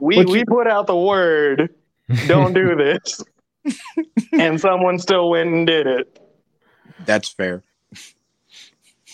we, 0.00 0.16
But 0.16 0.28
we 0.30 0.44
put 0.44 0.66
out 0.66 0.86
the 0.86 0.96
word, 0.96 1.74
don't 2.26 2.52
do 2.52 2.74
this. 2.74 3.22
and 4.32 4.60
someone 4.60 4.98
still 4.98 5.30
went 5.30 5.50
and 5.50 5.66
did 5.66 5.86
it. 5.86 6.18
That's 7.04 7.28
fair. 7.28 7.62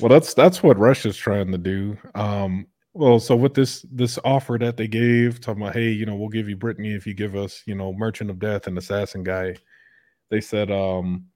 Well, 0.00 0.08
that's 0.08 0.34
that's 0.34 0.62
what 0.62 0.78
Russia's 0.78 1.16
trying 1.16 1.52
to 1.52 1.58
do. 1.58 1.96
Um, 2.14 2.66
well, 2.96 3.20
so 3.20 3.36
with 3.36 3.52
this 3.52 3.84
this 3.90 4.18
offer 4.24 4.56
that 4.58 4.78
they 4.78 4.88
gave, 4.88 5.40
talking 5.40 5.62
about, 5.62 5.74
hey, 5.74 5.90
you 5.90 6.06
know, 6.06 6.16
we'll 6.16 6.30
give 6.30 6.48
you 6.48 6.56
Brittney 6.56 6.96
if 6.96 7.06
you 7.06 7.12
give 7.12 7.36
us, 7.36 7.62
you 7.66 7.74
know, 7.74 7.92
Merchant 7.92 8.30
of 8.30 8.38
Death 8.38 8.66
and 8.66 8.78
Assassin 8.78 9.22
guy. 9.22 9.54
They 10.30 10.40
said, 10.40 10.70
um, 10.70 11.26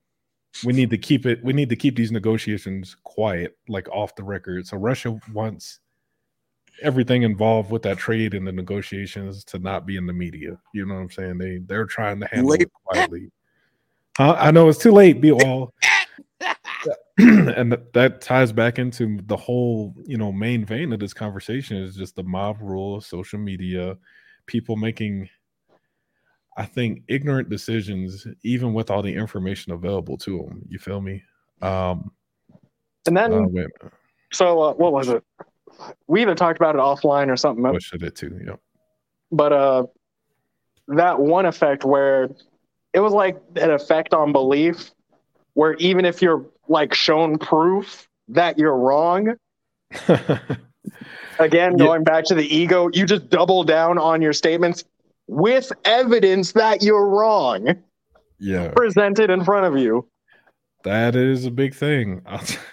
we 0.64 0.72
need 0.72 0.88
to 0.88 0.98
keep 0.98 1.26
it. 1.26 1.44
We 1.44 1.52
need 1.52 1.68
to 1.68 1.76
keep 1.76 1.96
these 1.96 2.10
negotiations 2.10 2.96
quiet, 3.04 3.58
like 3.68 3.88
off 3.90 4.16
the 4.16 4.24
record. 4.24 4.66
So 4.66 4.78
Russia 4.78 5.20
wants 5.34 5.80
everything 6.82 7.24
involved 7.24 7.70
with 7.70 7.82
that 7.82 7.98
trade 7.98 8.32
and 8.32 8.46
the 8.46 8.52
negotiations 8.52 9.44
to 9.44 9.58
not 9.58 9.86
be 9.86 9.98
in 9.98 10.06
the 10.06 10.14
media. 10.14 10.58
You 10.72 10.86
know 10.86 10.94
what 10.94 11.00
I'm 11.00 11.10
saying? 11.10 11.38
They 11.38 11.58
they're 11.58 11.84
trying 11.84 12.20
to 12.20 12.26
handle 12.26 12.52
Late. 12.52 12.62
it 12.62 12.72
quietly. 12.84 13.30
Huh? 14.16 14.36
I 14.38 14.50
know 14.50 14.70
it's 14.70 14.78
too 14.78 14.92
late. 14.92 15.20
Be 15.20 15.30
all 15.30 15.74
and 17.18 17.72
th- 17.72 17.84
that 17.92 18.20
ties 18.20 18.52
back 18.52 18.78
into 18.78 19.18
the 19.24 19.36
whole 19.36 19.94
you 20.04 20.16
know 20.16 20.32
main 20.32 20.64
vein 20.64 20.92
of 20.92 21.00
this 21.00 21.12
conversation 21.12 21.76
is 21.76 21.94
just 21.94 22.16
the 22.16 22.22
mob 22.22 22.58
rule 22.60 23.00
social 23.00 23.38
media 23.38 23.96
people 24.46 24.76
making 24.76 25.28
i 26.56 26.64
think 26.64 27.02
ignorant 27.08 27.48
decisions 27.48 28.26
even 28.42 28.72
with 28.72 28.90
all 28.90 29.02
the 29.02 29.14
information 29.14 29.72
available 29.72 30.16
to 30.16 30.38
them 30.38 30.62
you 30.68 30.78
feel 30.78 31.00
me? 31.00 31.22
Um 31.62 32.10
And 33.06 33.16
then, 33.16 33.32
uh, 33.32 33.88
so 34.32 34.62
uh, 34.62 34.72
what 34.74 34.92
was 34.92 35.08
it? 35.08 35.22
We 36.06 36.22
either 36.22 36.34
talked 36.34 36.58
about 36.58 36.74
it 36.74 36.78
offline 36.78 37.28
or 37.28 37.36
something. 37.36 37.62
what 37.62 37.82
should 37.82 38.02
it 38.02 38.16
too? 38.16 38.38
Yeah 38.44 38.56
but 39.32 39.52
uh 39.52 39.86
that 40.88 41.18
one 41.18 41.46
effect 41.46 41.84
where 41.84 42.28
it 42.92 43.00
was 43.00 43.12
like 43.12 43.40
an 43.56 43.70
effect 43.70 44.12
on 44.12 44.32
belief 44.32 44.90
where 45.54 45.74
even 45.74 46.04
if 46.04 46.20
you're 46.20 46.44
like 46.70 46.94
shown 46.94 47.36
proof 47.36 48.08
that 48.28 48.58
you're 48.58 48.76
wrong 48.76 49.34
again 51.38 51.76
Yeah. 51.76 51.84
going 51.84 52.04
back 52.04 52.24
to 52.26 52.34
the 52.34 52.46
ego 52.56 52.88
you 52.92 53.04
just 53.04 53.28
double 53.28 53.64
down 53.64 53.98
on 53.98 54.22
your 54.22 54.32
statements 54.32 54.84
with 55.26 55.70
evidence 55.84 56.52
that 56.52 56.82
you're 56.82 57.06
wrong 57.08 57.74
yeah 58.38 58.68
presented 58.74 59.30
in 59.30 59.44
front 59.44 59.66
of 59.66 59.76
you 59.78 60.08
That 60.84 61.14
is 61.14 61.44
a 61.44 61.50
big 61.50 61.74
thing. 61.74 62.22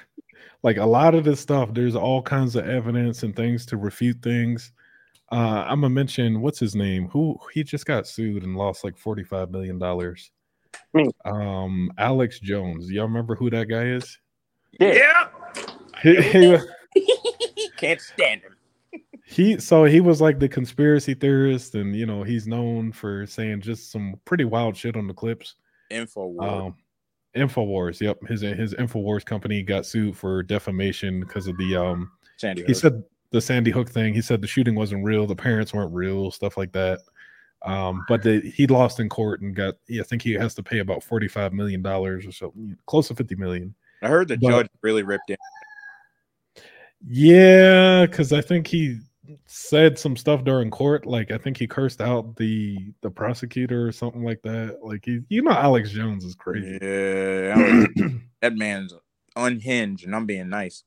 like 0.63 0.77
a 0.77 0.85
lot 0.85 1.13
of 1.13 1.23
this 1.25 1.39
stuff, 1.41 1.73
there's 1.73 1.95
all 1.95 2.21
kinds 2.21 2.55
of 2.55 2.65
evidence 2.67 3.23
and 3.23 3.35
things 3.35 3.65
to 3.67 3.75
refute 3.77 4.21
things. 4.23 4.71
Uh, 5.29 5.65
I'm 5.67 5.81
gonna 5.81 5.89
mention 5.93 6.39
what's 6.41 6.57
his 6.59 6.73
name? 6.73 7.09
Who 7.09 7.37
he 7.53 7.63
just 7.65 7.85
got 7.85 8.07
sued 8.07 8.43
and 8.43 8.55
lost 8.55 8.85
like 8.85 8.97
45 8.97 9.51
million 9.51 9.77
dollars. 9.77 10.31
Me. 10.93 11.09
Um, 11.26 11.91
Alex 11.97 12.39
Jones. 12.39 12.89
Y'all 12.91 13.07
remember 13.07 13.36
who 13.36 13.49
that 13.49 13.65
guy 13.65 13.86
is? 13.86 14.18
Yeah. 14.80 15.28
He, 16.01 16.22
he, 16.22 16.57
Can't 17.78 18.01
stand 18.01 18.41
him. 18.41 19.01
he 19.26 19.59
so 19.59 19.84
he 19.84 19.99
was 19.99 20.22
like 20.22 20.39
the 20.39 20.47
conspiracy 20.49 21.13
theorist, 21.13 21.76
and 21.76 21.95
you 21.95 22.05
know 22.05 22.24
he's 22.24 22.47
known 22.47 22.91
for 22.91 23.26
saying 23.26 23.61
just 23.61 23.91
some 23.91 24.20
pretty 24.26 24.45
wild 24.45 24.76
shit 24.76 24.95
on 24.95 25.07
the 25.07 25.13
clips. 25.13 25.55
Info. 25.89 26.38
Um, 26.39 26.76
Infowars. 27.36 27.99
Yep, 28.01 28.28
his 28.28 28.41
his 28.41 28.74
Infowars 28.76 29.24
company 29.26 29.61
got 29.63 29.86
sued 29.86 30.18
for 30.18 30.43
defamation 30.43 31.20
because 31.20 31.47
of 31.47 31.57
the 31.57 31.76
um. 31.76 32.11
Sandy 32.38 32.61
He 32.63 32.68
Hook. 32.68 32.78
said 32.78 33.03
the 33.32 33.41
Sandy 33.41 33.72
Hook 33.72 33.89
thing. 33.89 34.13
He 34.13 34.22
said 34.22 34.41
the 34.41 34.47
shooting 34.47 34.76
wasn't 34.76 35.03
real. 35.03 35.26
The 35.28 35.36
parents 35.36 35.74
weren't 35.74 35.93
real. 35.93 36.32
Stuff 36.32 36.57
like 36.57 36.72
that. 36.74 36.99
Um, 37.68 38.05
but 38.07 38.24
the, 38.24 38.39
he 38.39 38.65
lost 38.68 38.99
in 38.99 39.09
court 39.09 39.41
and 39.41 39.55
got. 39.55 39.76
Yeah, 39.88 40.01
I 40.01 40.05
think 40.05 40.22
he 40.22 40.34
has 40.34 40.55
to 40.55 40.63
pay 40.63 40.80
about 40.80 41.03
forty 41.03 41.28
five 41.28 41.53
million 41.53 41.82
dollars 41.82 42.26
or 42.26 42.32
so, 42.32 42.53
close 42.86 43.09
to 43.09 43.15
fifty 43.15 43.36
million. 43.36 43.76
I 44.01 44.07
heard 44.07 44.28
the 44.28 44.38
but- 44.38 44.49
judge 44.49 44.68
really 44.82 45.03
ripped 45.03 45.30
him. 45.30 45.38
Yeah, 47.05 48.05
because 48.05 48.34
I 48.34 48.41
think 48.41 48.65
he 48.68 48.99
said 49.45 49.99
some 49.99 50.15
stuff 50.15 50.43
during 50.43 50.72
court. 50.72 51.05
Like 51.05 51.32
I 51.32 51.38
think 51.38 51.57
he 51.57 51.68
cursed 51.68 52.01
out 52.01 52.36
the 52.38 52.78
the 53.01 53.11
prosecutor 53.11 53.88
or 53.88 53.91
something 53.91 54.24
like 54.24 54.41
that. 54.43 54.80
Like 54.82 55.05
he, 55.05 55.22
you 55.30 55.41
know, 55.41 55.51
Alex 55.51 55.91
Jones 55.91 56.24
is 56.24 56.36
crazy. 56.36 56.80
Yeah, 56.82 57.86
that 58.41 58.55
man's 58.55 58.93
unhinged, 59.36 60.05
and 60.05 60.15
I'm 60.15 60.26
being 60.26 60.49
nice. 60.49 60.84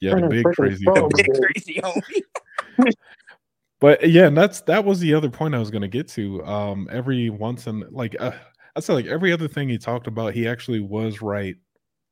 Yeah, 0.00 0.14
the 0.16 0.28
big 0.28 0.44
crazy. 0.44 0.84
The 0.84 1.10
big 1.14 1.26
crazy 1.40 1.80
homie. 1.80 2.92
But 3.80 4.08
yeah, 4.08 4.26
and 4.26 4.36
that's 4.36 4.60
that 4.62 4.84
was 4.84 5.00
the 5.00 5.14
other 5.14 5.30
point 5.30 5.54
I 5.54 5.58
was 5.58 5.70
going 5.70 5.82
to 5.82 5.88
get 5.88 6.06
to. 6.08 6.44
Um, 6.44 6.88
every 6.92 7.30
once 7.30 7.66
in 7.66 7.84
like 7.90 8.14
uh, 8.20 8.32
I 8.76 8.80
said, 8.80 8.94
like 8.94 9.06
every 9.06 9.32
other 9.32 9.48
thing 9.48 9.68
he 9.68 9.78
talked 9.78 10.06
about, 10.06 10.34
he 10.34 10.46
actually 10.46 10.80
was 10.80 11.22
right 11.22 11.56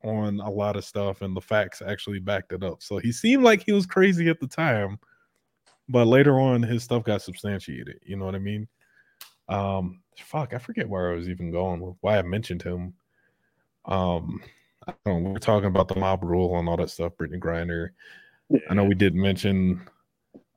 on 0.02 0.40
a 0.40 0.50
lot 0.50 0.76
of 0.76 0.84
stuff, 0.84 1.20
and 1.20 1.36
the 1.36 1.40
facts 1.40 1.82
actually 1.86 2.20
backed 2.20 2.52
it 2.52 2.64
up. 2.64 2.82
So 2.82 2.98
he 2.98 3.12
seemed 3.12 3.42
like 3.42 3.62
he 3.64 3.72
was 3.72 3.86
crazy 3.86 4.30
at 4.30 4.40
the 4.40 4.46
time, 4.46 4.98
but 5.88 6.06
later 6.06 6.40
on, 6.40 6.62
his 6.62 6.82
stuff 6.82 7.04
got 7.04 7.20
substantiated. 7.20 8.00
You 8.02 8.16
know 8.16 8.24
what 8.24 8.34
I 8.34 8.38
mean? 8.38 8.66
Um, 9.48 10.00
fuck, 10.16 10.54
I 10.54 10.58
forget 10.58 10.88
where 10.88 11.12
I 11.12 11.16
was 11.16 11.28
even 11.28 11.50
going 11.50 11.80
with 11.80 11.96
why 12.00 12.18
I 12.18 12.22
mentioned 12.22 12.62
him. 12.62 12.94
Um, 13.84 14.42
I 14.86 14.94
don't 15.04 15.22
know. 15.22 15.30
We 15.30 15.36
are 15.36 15.40
talking 15.40 15.68
about 15.68 15.88
the 15.88 15.96
mob 15.96 16.24
rule 16.24 16.58
and 16.58 16.68
all 16.68 16.76
that 16.78 16.90
stuff. 16.90 17.12
Brittney 17.18 17.38
Griner. 17.38 17.90
I 18.70 18.74
know 18.74 18.84
we 18.84 18.94
didn't 18.94 19.20
mention 19.20 19.86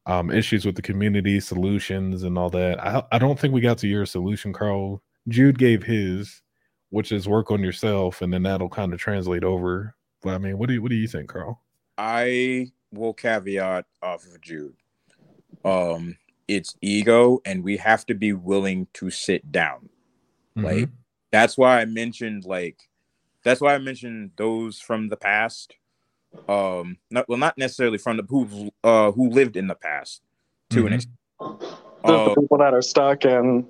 um, 0.06 0.32
issues 0.32 0.66
with 0.66 0.76
the 0.76 0.82
community 0.82 1.40
solutions 1.40 2.24
and 2.24 2.38
all 2.38 2.50
that. 2.50 2.80
I, 2.84 3.04
I 3.12 3.20
don't 3.20 3.40
think 3.40 3.54
we 3.54 3.62
got 3.62 3.78
to 3.80 3.88
your 3.88 4.06
solution, 4.06 4.54
Carl. 4.54 5.02
Jude 5.28 5.60
gave 5.60 5.84
his, 5.84 6.42
which 6.90 7.12
is 7.12 7.28
work 7.28 7.52
on 7.52 7.62
yourself, 7.62 8.22
and 8.22 8.34
then 8.34 8.44
that'll 8.44 8.70
kind 8.70 8.94
of 8.94 9.00
translate 9.00 9.44
over. 9.44 9.96
But 10.22 10.36
I 10.36 10.38
mean, 10.38 10.58
what 10.58 10.68
do 10.68 10.74
you 10.76 10.82
what 10.82 10.90
do 10.90 10.96
you 10.96 11.08
think, 11.08 11.30
Carl? 11.30 11.62
I 11.98 12.72
will 12.92 13.14
caveat 13.14 13.86
off 14.02 14.26
of 14.26 14.42
Jude. 14.42 14.76
Um, 15.64 16.18
it's 16.48 16.76
ego, 16.82 17.42
and 17.46 17.64
we 17.64 17.78
have 17.78 18.06
to 18.08 18.14
be 18.14 18.34
willing 18.34 18.88
to 18.94 19.10
sit 19.10 19.52
down. 19.52 19.90
Like 20.56 20.90
that's 21.32 21.58
why 21.58 21.82
I 21.82 21.86
mentioned 21.86 22.46
like 22.46 22.90
that's 23.44 23.62
why 23.62 23.74
I 23.74 23.78
mentioned 23.80 24.32
those 24.36 24.80
from 24.80 25.10
the 25.10 25.18
past. 25.18 25.76
Um, 26.48 26.98
not 27.10 27.30
well, 27.30 27.38
not 27.38 27.58
necessarily 27.58 27.98
from 27.98 28.18
the 28.18 28.24
who 28.24 28.72
uh 28.84 29.12
who 29.12 29.30
lived 29.30 29.56
in 29.56 29.68
the 29.68 29.76
past 29.76 30.22
to 30.72 30.86
an 30.88 30.94
Mhm. 30.94 30.96
extent. 30.96 31.18
Uh, 32.04 32.26
the 32.26 32.42
people 32.42 32.58
that 32.58 32.74
are 32.74 32.82
stuck 32.82 33.26
and 33.26 33.66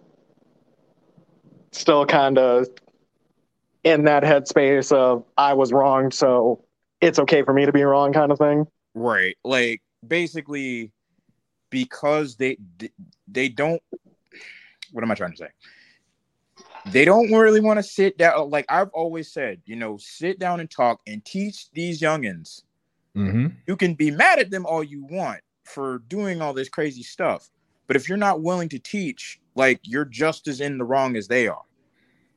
still 1.72 2.06
kind 2.06 2.38
of 2.38 2.68
in 3.84 4.04
that 4.06 4.24
headspace 4.24 4.92
of 4.92 5.26
I 5.38 5.54
was 5.54 5.72
wrong, 5.74 6.12
so 6.12 6.64
it's 7.02 7.20
okay 7.20 7.44
for 7.44 7.54
me 7.54 7.66
to 7.66 7.72
be 7.72 7.84
wrong, 7.84 8.14
kind 8.14 8.32
of 8.32 8.38
thing. 8.38 8.68
Right. 8.94 9.38
Like 9.44 9.82
basically 10.08 10.92
because 11.70 12.36
they 12.36 12.58
they 13.28 13.50
don't 13.50 13.82
what 14.92 15.04
am 15.04 15.12
I 15.12 15.16
trying 15.16 15.32
to 15.32 15.38
say? 15.38 15.50
They 16.88 17.06
don't 17.06 17.32
really 17.32 17.60
want 17.60 17.78
to 17.78 17.84
sit 17.84 18.18
down 18.18 18.50
like 18.50 18.66
I've 18.70 18.90
always 18.90 19.32
said, 19.32 19.62
you 19.66 19.76
know, 19.76 19.98
sit 19.98 20.40
down 20.40 20.60
and 20.60 20.70
talk 20.70 21.02
and 21.08 21.24
teach 21.24 21.70
these 21.72 22.02
youngins. 22.02 22.64
Mm-hmm. 23.16 23.48
You 23.68 23.76
can 23.76 23.94
be 23.94 24.12
mad 24.12 24.40
at 24.40 24.52
them 24.52 24.66
all 24.66 24.84
you 24.84 25.06
want 25.06 25.42
for 25.64 26.00
doing 26.08 26.42
all 26.42 26.54
this 26.54 26.70
crazy 26.70 27.04
stuff, 27.04 27.50
but 27.88 27.96
if 27.96 28.10
you're 28.10 28.18
not 28.18 28.42
willing 28.42 28.70
to 28.70 28.80
teach, 28.80 29.40
like 29.56 29.80
you're 29.84 30.06
just 30.06 30.48
as 30.48 30.62
in 30.62 30.78
the 30.78 30.84
wrong 30.84 31.16
as 31.16 31.28
they 31.28 31.48
are. 31.48 31.64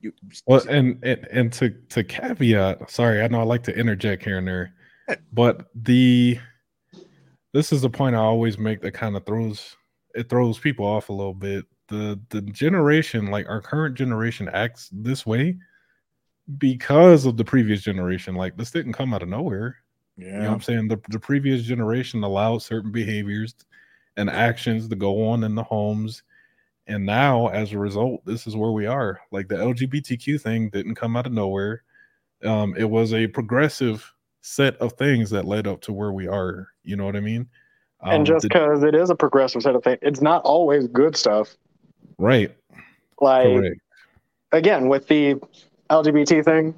You, 0.00 0.12
Well, 0.46 0.62
and, 0.68 0.98
and 1.02 1.26
and 1.30 1.52
to 1.54 1.70
to 1.70 2.04
caveat, 2.04 2.90
sorry, 2.90 3.22
I 3.22 3.28
know 3.28 3.40
I 3.40 3.44
like 3.44 3.62
to 3.64 3.76
interject 3.76 4.24
here 4.24 4.38
and 4.38 4.46
there, 4.46 4.74
but 5.32 5.66
the 5.74 6.38
this 7.52 7.72
is 7.72 7.82
the 7.82 7.90
point 7.90 8.16
I 8.16 8.18
always 8.18 8.58
make 8.58 8.82
that 8.82 8.92
kind 8.92 9.16
of 9.16 9.24
throws 9.24 9.76
it 10.14 10.28
throws 10.28 10.58
people 10.58 10.84
off 10.84 11.08
a 11.08 11.12
little 11.12 11.34
bit. 11.34 11.64
The 11.88 12.18
the 12.30 12.40
generation, 12.42 13.26
like 13.26 13.48
our 13.48 13.60
current 13.60 13.94
generation, 13.96 14.48
acts 14.52 14.88
this 14.92 15.26
way 15.26 15.56
because 16.58 17.24
of 17.26 17.36
the 17.36 17.44
previous 17.44 17.82
generation. 17.82 18.34
Like 18.34 18.56
this 18.56 18.70
didn't 18.70 18.92
come 18.94 19.14
out 19.14 19.22
of 19.22 19.28
nowhere. 19.28 19.76
You 20.16 20.26
know 20.26 20.32
what 20.38 20.42
Yeah. 20.44 20.52
I'm 20.52 20.60
saying? 20.60 20.88
The 20.88 21.00
the 21.10 21.18
previous 21.18 21.62
generation 21.62 22.22
allowed 22.22 22.62
certain 22.62 22.92
behaviors 22.92 23.54
and 24.16 24.30
actions 24.30 24.88
to 24.88 24.96
go 24.96 25.28
on 25.28 25.44
in 25.44 25.54
the 25.54 25.62
homes. 25.62 26.22
And 26.86 27.06
now, 27.06 27.48
as 27.48 27.72
a 27.72 27.78
result, 27.78 28.24
this 28.26 28.46
is 28.46 28.56
where 28.56 28.70
we 28.72 28.86
are. 28.86 29.18
Like 29.32 29.48
the 29.48 29.56
LGBTQ 29.56 30.40
thing 30.40 30.68
didn't 30.68 30.94
come 30.96 31.16
out 31.16 31.26
of 31.26 31.32
nowhere. 31.32 31.82
Um, 32.44 32.74
it 32.76 32.84
was 32.88 33.14
a 33.14 33.26
progressive 33.26 34.10
set 34.42 34.76
of 34.76 34.92
things 34.92 35.30
that 35.30 35.46
led 35.46 35.66
up 35.66 35.80
to 35.82 35.92
where 35.94 36.12
we 36.12 36.28
are. 36.28 36.68
You 36.82 36.96
know 36.96 37.06
what 37.06 37.16
I 37.16 37.20
mean? 37.20 37.48
and 38.02 38.18
Um, 38.18 38.24
just 38.26 38.42
because 38.42 38.82
it 38.82 38.94
is 38.94 39.08
a 39.08 39.14
progressive 39.14 39.62
set 39.62 39.74
of 39.74 39.82
things, 39.82 39.98
it's 40.02 40.20
not 40.20 40.42
always 40.44 40.86
good 40.88 41.16
stuff. 41.16 41.56
Right, 42.18 42.54
Like 43.20 43.44
correct. 43.44 43.80
again 44.52 44.88
with 44.88 45.08
the 45.08 45.36
LGBT 45.90 46.44
thing, 46.44 46.74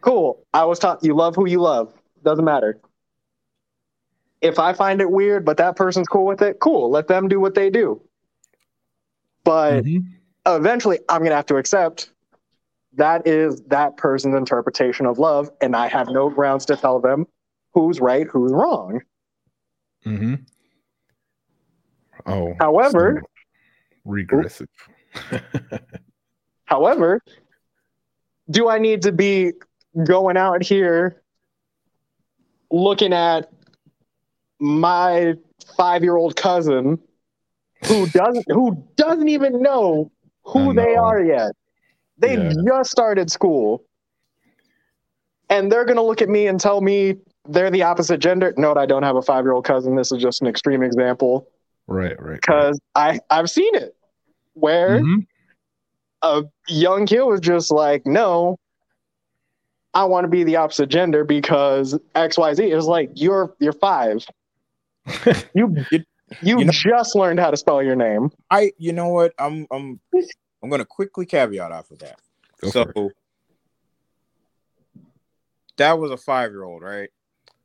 cool. 0.00 0.44
I 0.52 0.64
was 0.64 0.78
taught 0.78 1.02
you 1.04 1.14
love 1.14 1.34
who 1.36 1.46
you 1.46 1.60
love. 1.60 1.92
Doesn't 2.22 2.44
matter. 2.44 2.78
If 4.40 4.58
I 4.58 4.72
find 4.74 5.00
it 5.00 5.10
weird, 5.10 5.44
but 5.44 5.56
that 5.56 5.76
person's 5.76 6.08
cool 6.08 6.26
with 6.26 6.42
it, 6.42 6.60
cool. 6.60 6.90
Let 6.90 7.08
them 7.08 7.28
do 7.28 7.40
what 7.40 7.54
they 7.54 7.70
do. 7.70 8.00
But 9.44 9.84
Mhm. 9.84 10.04
eventually, 10.46 10.98
I'm 11.08 11.22
gonna 11.22 11.36
have 11.36 11.46
to 11.46 11.56
accept 11.56 12.10
that 12.94 13.26
is 13.26 13.62
that 13.64 13.96
person's 13.96 14.34
interpretation 14.34 15.06
of 15.06 15.18
love, 15.18 15.50
and 15.60 15.76
I 15.76 15.88
have 15.88 16.08
no 16.08 16.30
grounds 16.30 16.64
to 16.66 16.76
tell 16.76 17.00
them 17.00 17.26
who's 17.74 18.00
right, 18.00 18.26
who's 18.26 18.52
wrong. 18.52 19.02
Mm-hmm. 20.04 20.34
Oh, 22.26 22.54
However, 22.58 23.22
so 23.22 23.28
regressive. 24.06 24.68
However, 26.64 27.20
do 28.50 28.68
I 28.68 28.78
need 28.78 29.02
to 29.02 29.12
be 29.12 29.52
going 30.04 30.36
out 30.36 30.62
here 30.62 31.22
looking 32.70 33.12
at 33.12 33.50
my 34.58 35.34
five 35.76 36.02
year 36.02 36.16
old 36.16 36.36
cousin 36.36 36.98
who 37.86 38.06
doesn't 38.10 38.44
who 38.48 38.84
doesn't 38.96 39.28
even 39.28 39.62
know 39.62 40.10
who 40.44 40.72
they 40.74 40.94
are 40.96 41.22
yet? 41.22 41.52
They 42.18 42.34
Yeah. 42.34 42.52
just 42.66 42.90
started 42.90 43.30
school. 43.30 43.84
And 45.48 45.70
they're 45.70 45.84
gonna 45.84 46.02
look 46.02 46.22
at 46.22 46.28
me 46.28 46.46
and 46.48 46.58
tell 46.58 46.80
me 46.80 47.16
they're 47.48 47.70
the 47.70 47.82
opposite 47.84 48.18
gender. 48.18 48.52
Note 48.56 48.76
I 48.76 48.86
don't 48.86 49.04
have 49.04 49.16
a 49.16 49.22
five 49.22 49.44
year 49.44 49.52
old 49.52 49.64
cousin. 49.64 49.94
This 49.94 50.10
is 50.10 50.20
just 50.20 50.40
an 50.40 50.48
extreme 50.48 50.82
example. 50.82 51.48
Right, 51.86 52.20
right. 52.20 52.40
Because 52.40 52.78
I, 52.94 53.20
I've 53.30 53.50
seen 53.50 53.74
it 53.74 53.96
where 54.54 55.00
Mhm. 55.00 55.26
a 56.22 56.44
young 56.68 57.06
kid 57.06 57.22
was 57.22 57.40
just 57.40 57.70
like, 57.70 58.06
no, 58.06 58.58
I 59.94 60.04
want 60.04 60.24
to 60.24 60.28
be 60.28 60.44
the 60.44 60.56
opposite 60.56 60.88
gender 60.88 61.24
because 61.24 61.98
XYZ 62.14 62.74
is 62.76 62.86
like, 62.86 63.10
you're 63.14 63.54
you're 63.60 63.72
five. 63.72 64.26
you 65.54 65.84
you, 65.90 66.04
you 66.40 66.64
know- 66.64 66.72
just 66.72 67.14
learned 67.14 67.38
how 67.40 67.50
to 67.50 67.56
spell 67.56 67.82
your 67.82 67.96
name. 67.96 68.30
I 68.50 68.72
you 68.78 68.92
know 68.92 69.08
what? 69.08 69.32
I'm 69.38 69.66
I'm 69.70 70.00
I'm 70.62 70.70
gonna 70.70 70.84
quickly 70.84 71.26
caveat 71.26 71.72
off 71.72 71.90
of 71.90 72.00
that. 72.00 72.18
Go 72.60 72.70
so 72.70 73.12
that 75.76 75.98
was 75.98 76.10
a 76.10 76.16
five 76.16 76.50
year 76.50 76.64
old, 76.64 76.82
right? 76.82 77.10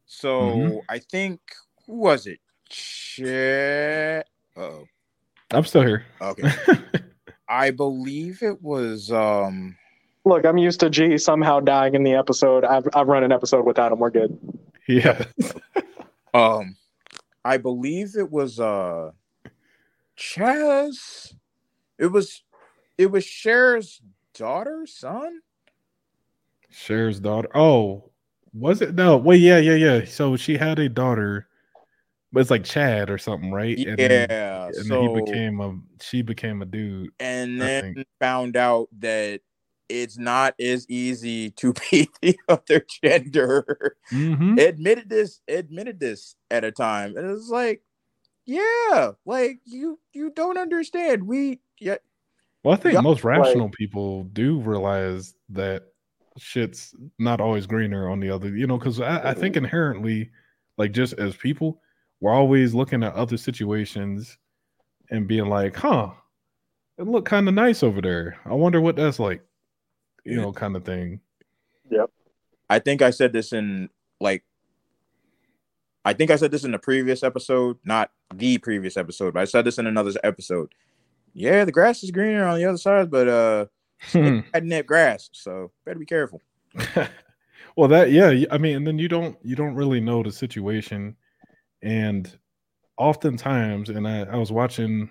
So 0.05 0.29
Mhm. 0.29 0.81
I 0.89 0.99
think 0.99 1.39
who 1.85 1.93
was 1.95 2.27
it? 2.27 2.39
Chet. 3.15 4.27
Oh, 4.55 4.85
I'm 5.51 5.65
still 5.65 5.81
here. 5.81 6.05
okay. 6.21 6.51
I 7.49 7.71
believe 7.71 8.41
it 8.41 8.61
was 8.61 9.11
um 9.11 9.75
Look, 10.23 10.45
I'm 10.45 10.57
used 10.57 10.79
to 10.81 10.89
G 10.89 11.17
somehow 11.17 11.59
dying 11.59 11.95
in 11.95 12.03
the 12.03 12.13
episode. 12.13 12.63
I've 12.63 12.87
I've 12.93 13.07
run 13.07 13.23
an 13.23 13.31
episode 13.31 13.65
without 13.65 13.91
him. 13.91 13.99
We're 13.99 14.11
good. 14.11 14.37
Yeah. 14.87 15.25
um 16.33 16.77
I 17.43 17.57
believe 17.57 18.15
it 18.15 18.31
was 18.31 18.59
uh 18.59 19.11
Chaz. 20.17 21.33
It 21.97 22.07
was 22.07 22.43
it 22.97 23.07
was 23.11 23.25
Cher's 23.25 24.01
daughter, 24.33 24.85
son. 24.85 25.41
Cher's 26.71 27.19
daughter. 27.19 27.49
Oh, 27.57 28.11
was 28.53 28.81
it? 28.81 28.95
No, 28.95 29.17
wait, 29.17 29.41
yeah, 29.41 29.57
yeah, 29.57 29.75
yeah. 29.75 30.05
So 30.05 30.37
she 30.37 30.55
had 30.57 30.79
a 30.79 30.87
daughter, 30.87 31.47
but 32.33 32.39
it's 32.41 32.51
like 32.51 32.63
Chad 32.63 33.09
or 33.09 33.17
something, 33.17 33.51
right? 33.51 33.77
And 33.77 33.97
then, 33.97 34.27
Yeah. 34.29 34.65
and 34.67 34.75
so 34.85 35.01
then 35.01 35.09
he 35.15 35.21
became 35.23 35.61
a 35.61 35.77
she 36.01 36.21
became 36.21 36.61
a 36.61 36.65
dude. 36.65 37.09
and 37.19 37.59
then 37.61 38.03
found 38.19 38.55
out 38.57 38.87
that 38.99 39.41
it's 39.89 40.17
not 40.17 40.55
as 40.59 40.89
easy 40.89 41.49
to 41.51 41.73
be 41.91 42.09
the 42.21 42.37
other 42.47 42.85
gender. 43.03 43.97
Mhm. 44.11 44.59
Admitted 44.59 45.09
this, 45.09 45.41
admitted 45.49 45.99
this 45.99 46.35
at 46.49 46.63
a 46.63 46.71
time. 46.71 47.17
And 47.17 47.29
it's 47.29 47.49
like, 47.49 47.81
yeah, 48.45 49.11
like 49.25 49.59
you 49.65 49.99
you 50.13 50.31
don't 50.31 50.57
understand. 50.57 51.27
We 51.27 51.59
yeah, 51.79 51.97
Well, 52.63 52.73
I 52.73 52.77
think 52.77 52.93
Yeah, 52.95 53.01
most 53.01 53.23
like- 53.23 53.37
rational 53.39 53.69
people 53.69 54.23
do 54.25 54.59
realize 54.59 55.35
that 55.49 55.83
shit's 56.37 56.95
not 57.19 57.41
always 57.41 57.65
greener 57.67 58.09
on 58.09 58.19
the 58.21 58.29
other, 58.29 58.55
you 58.55 58.65
know, 58.67 58.77
because 58.77 59.01
I, 59.01 59.31
I 59.31 59.33
think 59.33 59.57
inherently, 59.57 60.31
like 60.77 60.91
just 60.93 61.13
as 61.15 61.35
people, 61.35 61.81
we're 62.21 62.31
always 62.33 62.73
looking 62.73 63.03
at 63.03 63.13
other 63.15 63.35
situations 63.35 64.37
and 65.09 65.27
being 65.27 65.47
like, 65.47 65.75
huh, 65.75 66.11
it 66.97 67.07
looked 67.07 67.27
kind 67.27 67.47
of 67.47 67.53
nice 67.55 67.83
over 67.83 67.99
there. 67.99 68.37
I 68.45 68.53
wonder 68.53 68.79
what 68.79 68.95
that's 68.95 69.19
like, 69.19 69.43
you 70.23 70.37
know, 70.37 70.53
kind 70.53 70.75
of 70.75 70.85
thing. 70.85 71.19
Yep. 71.89 72.09
I 72.69 72.79
think 72.79 73.01
I 73.01 73.09
said 73.09 73.33
this 73.33 73.51
in 73.51 73.89
like 74.19 74.43
I 76.05 76.13
think 76.13 76.31
I 76.31 76.35
said 76.35 76.51
this 76.51 76.63
in 76.63 76.71
the 76.71 76.79
previous 76.79 77.23
episode, 77.23 77.77
not 77.83 78.11
the 78.33 78.57
previous 78.59 78.97
episode, 78.97 79.33
but 79.33 79.41
I 79.41 79.45
said 79.45 79.65
this 79.65 79.77
in 79.77 79.87
another 79.87 80.11
episode. 80.23 80.73
Yeah, 81.33 81.65
the 81.65 81.71
grass 81.71 82.03
is 82.03 82.11
greener 82.11 82.45
on 82.45 82.57
the 82.57 82.65
other 82.65 82.77
side, 82.77 83.11
but 83.11 83.27
uh 83.27 83.65
Hmm. 84.11 84.39
that 84.53 84.87
grass, 84.87 85.29
so 85.31 85.71
better 85.85 85.99
be 85.99 86.05
careful. 86.05 86.41
well 87.75 87.87
that 87.89 88.11
yeah 88.11 88.45
I 88.49 88.57
mean 88.57 88.77
and 88.77 88.87
then 88.87 88.97
you 88.97 89.07
don't 89.07 89.37
you 89.43 89.55
don't 89.55 89.75
really 89.75 89.99
know 89.99 90.23
the 90.23 90.31
situation 90.31 91.15
and 91.81 92.37
oftentimes 92.97 93.89
and 93.89 94.07
i 94.07 94.21
i 94.23 94.35
was 94.35 94.51
watching 94.51 95.09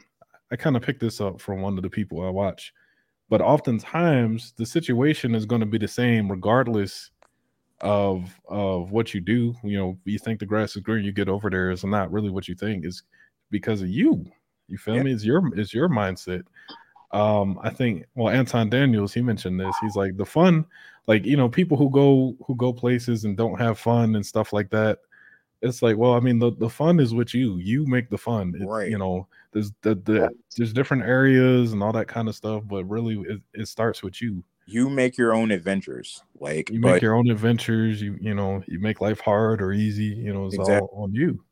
i 0.52 0.56
kind 0.56 0.76
of 0.76 0.82
picked 0.82 1.00
this 1.00 1.20
up 1.20 1.40
from 1.40 1.60
one 1.60 1.76
of 1.76 1.82
the 1.82 1.90
people 1.90 2.24
i 2.24 2.28
watch 2.28 2.72
but 3.28 3.40
oftentimes 3.40 4.52
the 4.56 4.66
situation 4.66 5.34
is 5.34 5.46
going 5.46 5.60
to 5.60 5.66
be 5.66 5.78
the 5.78 5.88
same 5.88 6.30
regardless 6.30 7.10
of 7.80 8.38
of 8.48 8.90
what 8.90 9.14
you 9.14 9.20
do. 9.20 9.54
You 9.62 9.78
know 9.78 9.98
you 10.04 10.18
think 10.18 10.38
the 10.40 10.46
grass 10.46 10.76
is 10.76 10.82
green 10.82 11.04
you 11.04 11.12
get 11.12 11.28
over 11.28 11.48
there 11.48 11.70
is 11.70 11.84
not 11.84 12.12
really 12.12 12.28
what 12.28 12.48
you 12.48 12.54
think 12.54 12.84
is 12.84 13.02
because 13.50 13.82
of 13.82 13.88
you. 13.88 14.24
You 14.68 14.78
feel 14.78 14.96
Yeah. 14.96 15.04
me? 15.04 15.12
It's 15.12 15.24
your 15.24 15.42
it's 15.56 15.72
your 15.72 15.88
mindset. 15.88 16.42
Um 17.12 17.58
i 17.62 17.70
think 17.70 18.04
well 18.14 18.28
anton 18.34 18.68
daniels 18.68 19.14
he 19.14 19.22
mentioned 19.22 19.58
this. 19.58 19.78
He's 19.78 19.96
like 19.96 20.16
the 20.16 20.26
fun 20.26 20.66
like 21.06 21.24
you 21.24 21.36
know 21.36 21.48
people 21.48 21.76
who 21.76 21.90
go 21.90 22.36
who 22.46 22.54
go 22.56 22.72
places 22.72 23.24
and 23.24 23.36
don't 23.36 23.58
have 23.58 23.78
fun 23.78 24.16
and 24.16 24.26
stuff 24.26 24.52
like 24.52 24.70
that 24.70 24.98
it's 25.62 25.82
like 25.82 25.96
well 25.96 26.14
i 26.14 26.20
mean 26.20 26.38
the, 26.38 26.52
the 26.58 26.68
fun 26.68 26.98
is 27.00 27.12
with 27.14 27.34
you 27.34 27.58
you 27.58 27.86
make 27.86 28.08
the 28.10 28.18
fun 28.18 28.54
It- 28.58 28.66
Right. 28.66 28.90
you 28.90 28.98
know 28.98 29.26
there's 29.52 29.72
the, 29.82 29.94
the 29.94 30.30
there's 30.56 30.72
different 30.72 31.02
areas 31.04 31.72
and 31.72 31.82
all 31.82 31.92
that 31.92 32.08
kind 32.08 32.28
of 32.28 32.34
stuff 32.34 32.62
but 32.66 32.84
really 32.84 33.16
it, 33.28 33.40
it 33.54 33.68
starts 33.68 34.02
with 34.02 34.20
you 34.22 34.42
You 34.66 34.88
make 34.88 35.18
your 35.18 35.34
own 35.34 35.50
adventures. 35.50 36.22
Like 36.38 36.70
you 36.70 36.80
but 36.80 36.92
make 36.94 37.02
your 37.02 37.14
own 37.14 37.28
adventures 37.30 38.00
you 38.00 38.16
you 38.20 38.34
know 38.34 38.62
you 38.66 38.78
make 38.80 39.00
life 39.00 39.20
hard 39.20 39.60
or 39.60 39.72
easy 39.72 40.04
you 40.04 40.32
know 40.32 40.46
it's 40.46 40.54
Exactly. 40.54 40.88
all 40.92 41.02
on 41.04 41.12
you 41.12 41.42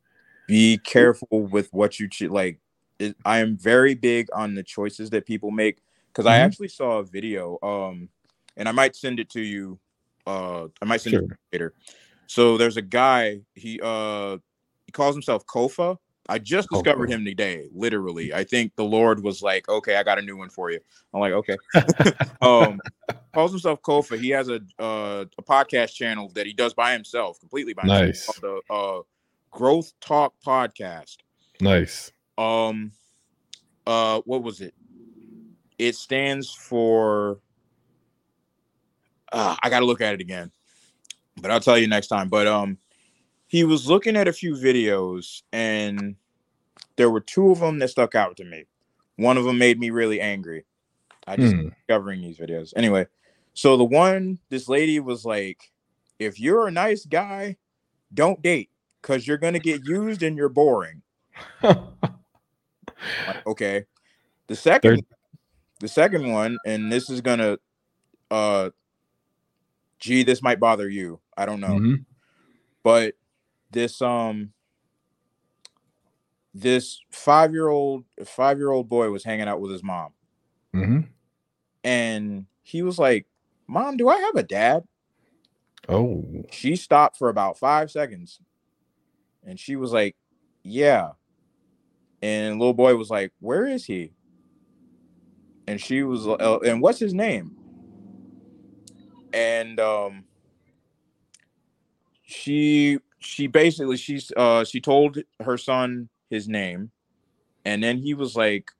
be 0.47 0.78
careful 0.78 1.43
with 1.43 1.68
what 1.74 2.01
you 2.01 2.09
choose. 2.09 2.30
like 2.30 2.59
it, 2.98 3.14
i 3.24 3.39
am 3.39 3.56
very 3.56 3.94
big 3.94 4.28
on 4.32 4.55
the 4.55 4.62
choices 4.62 5.10
that 5.10 5.26
people 5.26 5.51
make 5.51 5.78
because 6.12 6.24
i 6.26 6.39
Mhm. 6.39 6.44
actually 6.44 6.68
saw 6.68 6.98
a 6.98 7.05
video 7.05 7.59
um 7.62 8.09
and 8.56 8.68
i 8.68 8.72
might 8.72 8.97
send 8.97 9.20
it 9.20 9.28
to 9.30 9.40
you 9.40 9.78
uh 10.26 10.66
i 10.80 10.85
might 10.85 11.01
send 11.01 11.14
it 11.16 11.18
Sure. 11.18 11.39
later 11.52 11.74
so 12.28 12.59
there's 12.59 12.76
a 12.76 12.82
guy 12.82 13.40
he 13.55 13.80
uh 13.82 14.36
he 14.86 14.92
calls 14.92 15.14
himself 15.14 15.44
kofa. 15.46 15.96
I 16.28 16.38
just 16.38 16.68
discovered 16.68 17.09
him 17.09 17.24
today 17.24 17.68
literally. 17.72 18.34
I 18.34 18.44
think 18.44 18.76
the 18.76 18.84
lord 18.84 19.22
was 19.22 19.42
like 19.42 19.68
okay 19.68 19.96
i 19.96 20.02
got 20.02 20.18
a 20.18 20.22
new 20.22 20.36
one 20.36 20.50
for 20.50 20.70
you. 20.70 20.78
I'm 21.12 21.20
like 21.20 21.32
okay. 21.32 21.56
Um 22.42 22.78
calls 23.34 23.50
himself 23.50 23.80
kofa. 23.82 24.18
He 24.18 24.28
has 24.28 24.48
a 24.50 24.60
uh 24.78 25.24
a 25.38 25.42
podcast 25.42 25.94
channel 25.94 26.30
that 26.34 26.46
he 26.46 26.52
does 26.52 26.74
by 26.74 26.92
himself 26.92 27.40
completely 27.40 27.72
by 27.72 27.82
himself 27.82 28.06
Nice. 28.06 28.26
called 28.26 28.62
the 28.68 28.74
uh 28.74 29.02
growth 29.50 29.92
talk 30.00 30.34
podcast. 30.46 31.16
Nice. 31.62 32.12
Um 32.36 32.92
uh 33.86 34.20
what 34.26 34.42
was 34.42 34.60
it? 34.60 34.74
It 35.78 35.94
stands 35.96 36.52
for 36.52 37.40
uh, 39.32 39.55
i 39.62 39.68
gotta 39.68 39.84
look 39.84 40.00
at 40.00 40.14
it 40.14 40.20
again 40.20 40.50
but 41.40 41.51
i'll 41.51 41.60
tell 41.60 41.78
you 41.78 41.86
next 41.86 42.09
time 42.09 42.28
but 42.28 42.47
um 42.47 42.78
he 43.47 43.65
was 43.65 43.86
looking 43.89 44.16
at 44.16 44.28
a 44.28 44.32
few 44.32 44.55
videos 44.55 45.43
and 45.52 46.16
there 46.97 47.10
were 47.10 47.20
two 47.20 47.51
of 47.51 47.60
them 47.60 47.78
that 47.78 47.90
stuck 47.90 48.15
out 48.15 48.36
to 48.36 48.44
me 48.44 48.65
one 49.16 49.36
of 49.36 49.44
them 49.44 49.59
made 49.59 49.78
me 49.78 49.90
really 49.90 50.20
angry 50.20 50.65
i 51.27 51.36
just 51.36 51.55
Hmm. 51.55 51.69
discovering 51.69 52.20
these 52.20 52.39
videos 52.39 52.73
anyway 52.77 53.06
so 53.55 53.77
the 53.77 53.85
one 53.85 54.39
this 54.51 54.69
lady 54.69 55.01
was 55.01 55.24
like 55.24 55.73
if 56.19 56.39
you're 56.40 56.66
a 56.69 56.73
nice 56.73 57.05
guy 57.05 57.56
don't 58.12 58.43
date 58.43 58.70
because 59.01 59.27
you're 59.27 59.39
gonna 59.39 59.59
get 59.59 59.85
used 59.86 60.23
and 60.23 60.36
you're 60.36 60.48
boring 60.48 61.02
like, 61.62 63.47
okay. 63.47 63.85
The 64.47 64.56
second 64.56 65.05
the 65.81 65.89
second 65.89 66.31
one, 66.32 66.59
and 66.66 66.90
this 66.90 67.10
is 67.10 67.20
gonna 67.20 67.59
uh 68.31 68.70
gee, 70.01 70.23
this 70.23 70.43
might 70.43 70.60
bother 70.60 70.89
you. 70.89 71.20
I 71.39 71.47
don't 71.47 71.60
know. 71.60 71.78
Mhm. 71.78 72.05
But 72.82 73.15
this 73.70 74.02
um 74.02 74.52
this 76.52 77.01
five 77.10 77.52
year 77.52 77.69
old 77.69 78.05
five 78.27 78.59
year 78.59 78.70
old 78.70 78.89
boy 78.89 79.10
was 79.10 79.23
hanging 79.24 79.47
out 79.48 79.60
with 79.60 79.70
his 79.70 79.82
mom 79.85 80.12
Mhm. 80.74 81.09
and 81.85 82.47
he 82.62 82.82
was 82.82 82.98
like, 82.98 83.27
Mom, 83.66 83.97
do 83.97 84.09
I 84.09 84.19
have 84.19 84.35
a 84.36 84.43
dad? 84.43 84.85
oh 85.89 86.44
She 86.51 86.74
stopped 86.77 87.16
for 87.16 87.28
about 87.28 87.59
five 87.59 87.90
seconds 87.90 88.40
and 89.44 89.59
she 89.60 89.77
was 89.77 89.93
like, 89.93 90.16
Yeah. 90.62 91.12
And 92.20 92.59
little 92.59 92.74
boy 92.74 92.97
was 92.97 93.10
like, 93.10 93.32
Where 93.40 93.65
is 93.66 93.85
he? 93.85 94.12
And 95.69 95.81
she 95.81 96.02
was, 96.02 96.27
uh, 96.27 96.59
and 96.65 96.81
what's 96.81 96.98
his 96.98 97.12
name? 97.15 97.55
And 99.35 99.78
um, 99.78 100.24
she 102.28 102.98
she 103.20 103.46
basically 103.46 103.96
she's 103.96 104.30
uh 104.36 104.62
she 104.64 104.80
told 104.80 105.18
her 105.40 105.56
son 105.56 106.09
his 106.30 106.46
name, 106.46 106.90
and 107.64 107.82
then 107.82 107.98
he 107.98 108.12
was 108.14 108.36
like, 108.36 108.70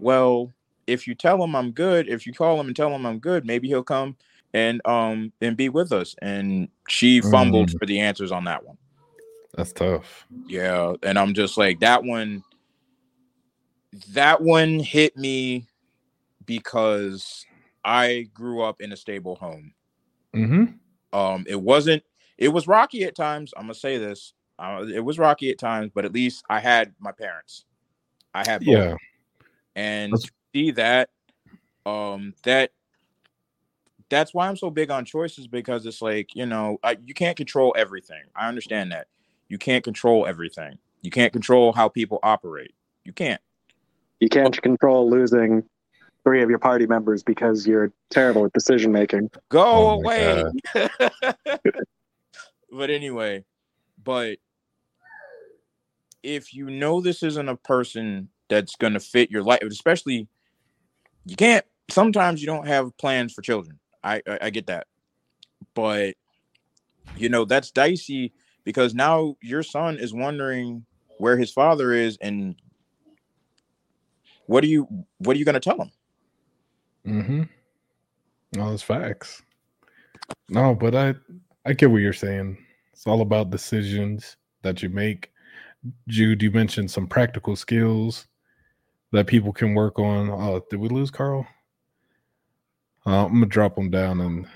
Well, 0.00 0.52
if 0.86 1.06
you 1.08 1.14
tell 1.14 1.42
him 1.42 1.56
I'm 1.56 1.72
good, 1.72 2.08
if 2.08 2.26
you 2.26 2.34
call 2.34 2.60
him 2.60 2.66
and 2.66 2.76
tell 2.76 2.94
him 2.94 3.06
I'm 3.06 3.18
good, 3.18 3.46
maybe 3.46 3.68
he'll 3.68 3.82
come 3.82 4.16
and 4.52 4.86
um 4.86 5.32
and 5.40 5.56
be 5.56 5.70
with 5.70 5.92
us. 5.92 6.14
And 6.20 6.68
she 6.88 7.22
fumbled 7.22 7.70
Mm. 7.70 7.78
for 7.78 7.86
the 7.86 8.00
answers 8.00 8.32
on 8.32 8.44
that 8.44 8.64
one. 8.66 8.76
that's 9.54 9.72
tough 9.72 10.26
Yeah, 10.46 10.92
and 11.02 11.18
I'm 11.18 11.32
just 11.32 11.56
like 11.56 11.80
that 11.80 12.04
one. 12.04 12.44
That 14.12 14.42
one 14.42 14.78
hit 14.78 15.16
me 15.16 15.66
because 16.44 17.46
I 17.84 18.28
grew 18.34 18.62
up 18.62 18.80
in 18.82 18.92
a 18.92 18.96
stable 18.96 19.36
home. 19.36 19.72
mm-hmm 20.34 20.64
Um, 21.12 21.44
it 21.48 21.60
wasn't. 21.60 22.02
It 22.40 22.48
was 22.48 22.66
rocky 22.66 23.04
at 23.04 23.14
times. 23.14 23.54
I'm 23.56 23.64
gonna 23.64 23.74
say 23.74 23.98
this. 23.98 24.32
Uh, 24.58 24.84
it 24.92 25.00
was 25.00 25.18
rocky 25.18 25.50
at 25.50 25.58
times, 25.58 25.90
but 25.94 26.04
at 26.04 26.12
least 26.12 26.44
I 26.50 26.58
had 26.60 26.94
my 26.98 27.12
parents. 27.12 27.64
I 28.34 28.40
had 28.48 28.64
both. 28.64 28.74
yeah 28.74 28.96
and 29.76 30.12
That's- 30.12 30.30
see 30.54 30.72
that, 30.72 31.10
um, 31.86 32.34
that 32.42 32.72
that's 34.08 34.34
why 34.34 34.48
I'm 34.48 34.56
so 34.56 34.70
big 34.70 34.90
on 34.90 35.04
choices 35.04 35.46
because 35.46 35.86
it's 35.86 36.02
like 36.02 36.34
you 36.34 36.44
know 36.46 36.78
I, 36.82 36.96
you 37.04 37.14
can't 37.14 37.36
control 37.36 37.74
everything. 37.78 38.22
I 38.34 38.48
understand 38.48 38.90
that 38.92 39.06
you 39.48 39.58
can't 39.58 39.84
control 39.84 40.26
everything. 40.26 40.78
You 41.02 41.10
can't 41.10 41.32
control 41.32 41.72
how 41.72 41.88
people 41.88 42.18
operate. 42.22 42.74
You 43.04 43.12
can't. 43.12 43.40
You 44.18 44.28
can't 44.28 44.60
control 44.60 45.08
losing 45.08 45.62
three 46.24 46.42
of 46.42 46.50
your 46.50 46.58
party 46.58 46.86
members 46.86 47.22
because 47.22 47.66
you're 47.66 47.92
terrible 48.10 48.44
at 48.44 48.52
decision 48.52 48.92
making. 48.92 49.30
Go 49.48 49.64
Oh 49.64 49.90
away. 49.92 50.44
but 52.72 52.90
anyway, 52.90 53.44
but 54.02 54.38
if 56.22 56.54
you 56.54 56.70
know 56.70 57.00
this 57.00 57.22
isn't 57.22 57.48
a 57.48 57.56
person 57.56 58.28
that's 58.48 58.76
going 58.76 58.92
to 58.92 59.00
fit 59.00 59.30
your 59.30 59.42
life, 59.42 59.62
especially 59.62 60.28
you 61.24 61.36
can't 61.36 61.64
sometimes 61.90 62.40
you 62.40 62.46
don't 62.46 62.66
have 62.66 62.96
plans 62.96 63.32
for 63.32 63.42
children. 63.42 63.78
I, 64.02 64.22
I 64.26 64.38
I 64.42 64.50
get 64.50 64.66
that. 64.66 64.86
But 65.74 66.14
you 67.16 67.28
know, 67.28 67.44
that's 67.44 67.70
dicey 67.70 68.32
because 68.64 68.94
now 68.94 69.36
your 69.42 69.62
son 69.62 69.98
is 69.98 70.12
wondering 70.12 70.84
where 71.18 71.36
his 71.36 71.52
father 71.52 71.92
is 71.92 72.16
and 72.20 72.54
what 74.46 74.64
are 74.64 74.68
you 74.68 74.88
what 75.18 75.36
are 75.36 75.38
you 75.38 75.44
going 75.44 75.54
to 75.54 75.60
tell 75.60 75.80
him? 75.80 75.90
Mm-hmm. 77.06 77.42
No, 78.56 78.72
it's 78.72 78.82
facts. 78.82 79.42
No, 80.48 80.74
but 80.74 80.94
I 80.94 81.14
I 81.66 81.72
get 81.74 81.90
what 81.90 81.98
you're 81.98 82.12
saying. 82.12 82.58
It's 82.92 83.06
all 83.06 83.20
about 83.20 83.50
decisions 83.50 84.36
that 84.62 84.82
you 84.82 84.88
make. 84.88 85.30
Jude, 86.08 86.42
you 86.42 86.50
mentioned 86.50 86.90
some 86.90 87.06
practical 87.06 87.56
skills 87.56 88.26
that 89.12 89.26
people 89.26 89.52
can 89.52 89.74
work 89.74 89.98
on. 89.98 90.30
Oh, 90.30 90.64
did 90.70 90.80
we 90.80 90.88
lose 90.88 91.10
Carl? 91.10 91.46
Uh, 93.06 93.24
I'm 93.26 93.32
gonna 93.32 93.46
drop 93.46 93.78
him 93.78 93.90
down 93.90 94.20
and 94.20 94.46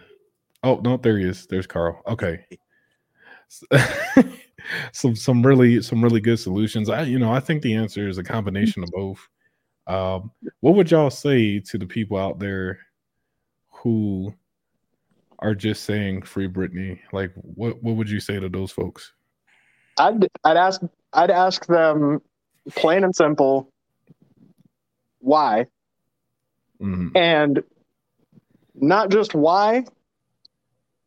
oh 0.62 0.80
no, 0.84 0.96
there 0.96 1.18
he 1.18 1.24
is. 1.24 1.46
There's 1.46 1.66
Carl. 1.66 2.02
Okay. 2.06 2.46
some 4.92 5.16
some 5.16 5.44
really 5.44 5.82
some 5.82 6.02
really 6.02 6.20
good 6.20 6.38
solutions. 6.38 6.88
I 6.88 7.02
you 7.02 7.18
know 7.18 7.32
I 7.32 7.40
think 7.40 7.62
the 7.62 7.74
answer 7.74 8.08
is 8.08 8.18
a 8.18 8.24
combination 8.24 8.82
of 8.82 8.90
both. 8.90 9.28
Um, 9.86 10.30
what 10.60 10.74
would 10.74 10.90
y'all 10.90 11.10
say 11.10 11.60
to 11.60 11.78
the 11.78 11.86
people 11.86 12.16
out 12.16 12.38
there 12.38 12.78
who 13.70 14.34
are 15.38 15.54
just 15.54 15.84
saying 15.84 16.22
free 16.22 16.48
Brittney? 16.48 16.98
Like, 17.12 17.32
what 17.34 17.82
what 17.82 17.96
would 17.96 18.10
you 18.10 18.20
say 18.20 18.38
to 18.40 18.48
those 18.48 18.70
folks? 18.70 19.12
I'd 19.98 20.28
I'd 20.44 20.56
ask 20.56 20.80
I'd 21.12 21.30
ask 21.30 21.66
them 21.66 22.20
plain 22.74 23.04
and 23.04 23.14
simple 23.14 23.70
why, 25.20 25.66
Mhm. 26.80 27.16
and 27.16 27.62
not 28.74 29.10
just 29.10 29.34
why. 29.34 29.84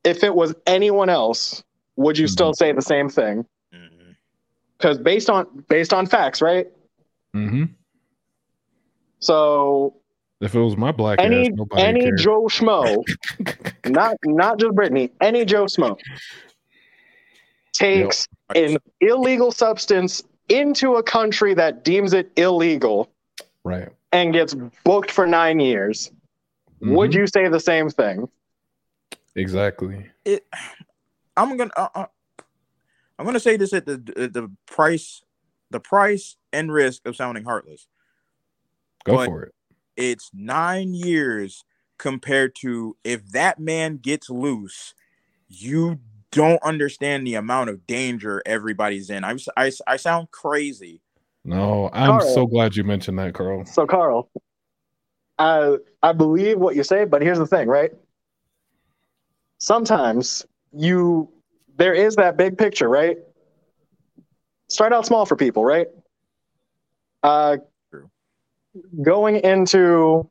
If 0.04 0.24
it 0.24 0.34
was 0.34 0.56
anyone 0.66 1.10
else, 1.10 1.64
would 1.98 2.18
you 2.18 2.28
still 2.28 2.54
say 2.54 2.72
the 2.72 2.82
same 2.82 3.10
thing? 3.10 3.45
Because 4.78 4.98
based 4.98 5.30
on 5.30 5.66
based 5.68 5.91
on 5.94 6.06
facts, 6.06 6.41
right? 6.41 6.68
Mm-hmm. 7.36 7.66
So 9.20 9.98
If 10.39 10.53
it 10.53 10.59
was 10.59 10.77
my 10.77 10.91
black 10.91 11.19
any 11.19 11.47
ass, 11.47 11.53
nobody 11.55 11.81
any 11.81 12.01
cared. 12.01 12.19
Joe 12.19 12.43
Schmo, 12.43 13.03
not 13.88 14.18
not 14.23 14.59
just 14.59 14.76
Brittney, 14.76 15.09
any 15.22 15.45
Joe 15.45 15.65
Schmo 15.65 15.97
takes 17.73 18.27
an 18.55 18.77
illegal 19.01 19.51
substance 19.51 20.23
into 20.49 20.95
a 20.95 21.03
country 21.03 21.53
that 21.53 21.84
deems 21.84 22.14
it 22.14 22.31
illegal 22.38 23.09
right. 23.64 23.89
and 24.11 24.34
gets 24.34 24.55
booked 24.84 25.11
for 25.11 25.27
nine 25.27 25.59
years. 25.59 26.11
Would 26.81 27.11
Mhm. 27.11 27.15
you 27.15 27.27
say 27.27 27.47
the 27.49 27.59
same 27.59 27.89
thing? 27.89 28.30
Exactly. 29.35 30.09
it 30.26 30.45
i'm 31.35 31.55
gonna 31.57 31.69
uh, 31.77 31.88
uh, 31.93 32.05
i'm 33.19 33.26
gonna 33.26 33.39
say 33.39 33.55
this 33.55 33.72
at 33.72 33.85
the 33.85 33.95
the 33.97 34.27
the 34.27 34.51
price 34.65 35.22
the 35.69 35.80
price 35.80 36.38
and 36.51 36.72
risk 36.73 37.05
of 37.05 37.15
sounding 37.15 37.43
heartless 37.43 37.88
Go 39.05 39.15
But 39.18 39.26
for 39.27 39.43
it. 39.43 39.53
It's 39.98 40.30
nine 40.34 40.94
years 40.94 41.64
compared 41.98 42.56
to 42.56 42.95
if 43.03 43.28
that 43.32 43.60
man 43.60 43.98
gets 43.98 44.30
loose 44.30 44.94
you 45.49 45.99
don't 46.32 46.61
understand 46.64 47.26
the 47.26 47.36
amount 47.36 47.69
of 47.69 47.88
danger 47.88 48.41
everybody's 48.45 49.10
in 49.10 49.24
i'm 49.24 49.40
i, 49.57 49.72
I 49.88 49.98
sound 49.98 50.32
crazy 50.32 51.02
No, 51.44 51.90
I'm 51.94 52.19
Carl. 52.19 52.34
so 52.34 52.45
glad 52.45 52.76
you 52.76 52.84
mentioned 52.84 53.18
that, 53.19 53.34
Carl. 53.34 53.65
So, 53.65 53.88
Carl, 53.88 54.30
I 55.40 55.78
I 56.03 56.14
believe 56.14 56.60
what 56.60 56.76
you 56.76 56.84
say, 56.84 57.06
but 57.06 57.22
here's 57.22 57.38
the 57.38 57.48
thing, 57.48 57.68
right? 57.68 57.91
Sometimes 59.57 60.45
you 60.74 61.30
there 61.78 61.94
is 61.94 62.15
that 62.15 62.38
big 62.38 62.57
picture, 62.57 62.90
right? 62.90 63.18
Start 64.69 64.94
out 64.94 65.06
small 65.06 65.26
for 65.26 65.36
people, 65.36 65.64
right? 65.64 65.88
Uh, 67.24 67.57
going 69.02 69.38
into 69.38 70.30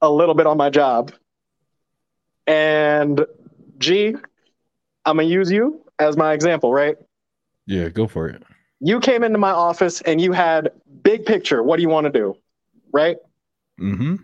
a 0.00 0.10
little 0.10 0.34
bit 0.34 0.46
on 0.46 0.56
my 0.56 0.70
job, 0.70 1.12
and 2.46 3.24
G, 3.78 4.14
I'm 5.04 5.16
gonna 5.16 5.24
use 5.24 5.50
you 5.50 5.84
as 5.98 6.16
my 6.16 6.32
example, 6.32 6.72
right? 6.72 6.96
Yeah, 7.66 7.88
go 7.88 8.06
for 8.06 8.28
it. 8.28 8.42
You 8.80 9.00
came 9.00 9.22
into 9.22 9.38
my 9.38 9.50
office 9.50 10.00
and 10.00 10.20
you 10.20 10.32
had 10.32 10.72
big 11.02 11.26
picture. 11.26 11.62
What 11.62 11.76
do 11.76 11.82
you 11.82 11.88
want 11.88 12.06
to 12.06 12.12
do? 12.12 12.36
Right? 12.92 13.18
Mm-hmm. 13.80 14.16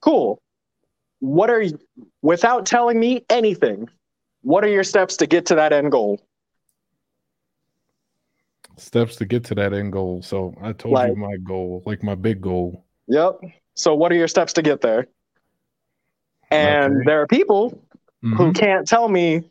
Cool. 0.00 0.40
What 1.20 1.50
are 1.50 1.62
you, 1.62 1.78
without 2.22 2.66
telling 2.66 3.00
me 3.00 3.24
anything, 3.28 3.88
what 4.42 4.64
are 4.64 4.68
your 4.68 4.84
steps 4.84 5.16
to 5.18 5.26
get 5.26 5.46
to 5.46 5.54
that 5.56 5.72
end 5.72 5.90
goal? 5.90 6.20
Steps 8.80 9.16
to 9.16 9.26
get 9.26 9.44
to 9.44 9.54
that 9.56 9.72
end 9.72 9.92
goal. 9.92 10.22
So 10.22 10.54
I 10.62 10.72
told 10.72 10.94
Like- 10.94 11.10
you 11.10 11.16
my 11.16 11.36
goal, 11.36 11.82
like 11.86 12.02
my 12.02 12.14
big 12.14 12.40
goal. 12.40 12.84
Yep. 13.08 13.40
So, 13.74 13.94
what 13.94 14.10
are 14.12 14.14
your 14.14 14.28
steps 14.28 14.52
to 14.54 14.62
get 14.62 14.80
there? 14.80 15.06
And 16.50 16.96
Okay. 16.96 17.04
there 17.06 17.20
are 17.22 17.26
people 17.26 17.82
who 18.22 18.48
Mhm. 18.50 18.54
can't 18.54 18.86
tell 18.86 19.08
me 19.08 19.48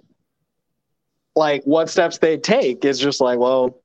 like 1.35 1.63
what 1.63 1.89
steps 1.89 2.17
they 2.17 2.37
take. 2.37 2.83
It's 2.83 2.99
just 2.99 3.21
like, 3.21 3.39
well, 3.39 3.79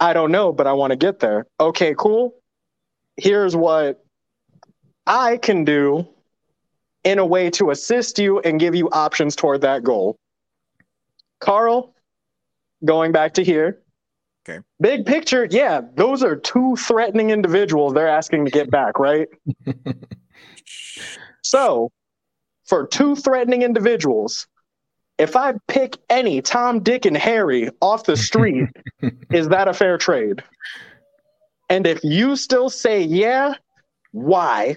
I 0.00 0.12
don't 0.12 0.30
know, 0.30 0.52
but 0.52 0.66
I 0.66 0.72
want 0.72 0.92
to 0.92 0.96
get 0.96 1.18
there. 1.18 1.46
Okay, 1.58 1.94
cool. 1.98 2.34
Here's 3.16 3.56
what 3.56 4.04
I 5.06 5.38
can 5.38 5.64
do 5.64 6.06
in 7.04 7.18
a 7.18 7.26
way 7.26 7.50
to 7.50 7.70
assist 7.70 8.18
you 8.18 8.38
and 8.40 8.60
give 8.60 8.74
you 8.74 8.88
options 8.90 9.34
toward 9.34 9.62
that 9.62 9.82
goal. 9.82 10.16
Carl, 11.40 11.94
going 12.84 13.12
back 13.12 13.34
to 13.34 13.44
here. 13.44 13.82
Okay. 14.48 14.60
Big 14.80 15.04
picture, 15.04 15.46
yeah, 15.50 15.82
those 15.94 16.22
are 16.22 16.34
two 16.34 16.76
threatening 16.76 17.30
individuals 17.30 17.92
they're 17.92 18.08
asking 18.08 18.46
to 18.46 18.50
get 18.50 18.70
back, 18.70 18.98
right? 18.98 19.28
so, 21.42 21.90
for 22.64 22.86
two 22.86 23.14
threatening 23.14 23.62
individuals, 23.62 24.46
if 25.18 25.36
I 25.36 25.54
pick 25.66 25.98
any 26.08 26.40
Tom, 26.40 26.80
Dick, 26.82 27.04
and 27.04 27.16
Harry 27.16 27.70
off 27.82 28.04
the 28.04 28.16
street, 28.16 28.68
is 29.30 29.48
that 29.48 29.68
a 29.68 29.74
fair 29.74 29.98
trade? 29.98 30.42
And 31.68 31.86
if 31.86 32.02
you 32.02 32.36
still 32.36 32.70
say 32.70 33.02
yeah, 33.02 33.54
why? 34.12 34.76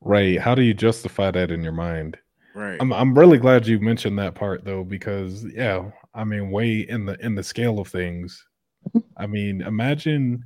Right. 0.00 0.38
How 0.38 0.54
do 0.54 0.62
you 0.62 0.74
justify 0.74 1.30
that 1.32 1.50
in 1.50 1.62
your 1.62 1.72
mind? 1.72 2.16
right 2.54 2.78
I'm 2.80 2.92
I'm 2.92 3.16
really 3.16 3.38
glad 3.38 3.66
you 3.66 3.78
mentioned 3.78 4.18
that 4.18 4.34
part 4.34 4.64
though, 4.64 4.84
because 4.84 5.44
yeah, 5.54 5.90
I 6.14 6.24
mean, 6.24 6.50
way 6.50 6.80
in 6.80 7.06
the 7.06 7.18
in 7.24 7.34
the 7.34 7.42
scale 7.42 7.80
of 7.80 7.88
things. 7.88 8.46
I 9.20 9.26
mean, 9.26 9.60
imagine 9.62 10.44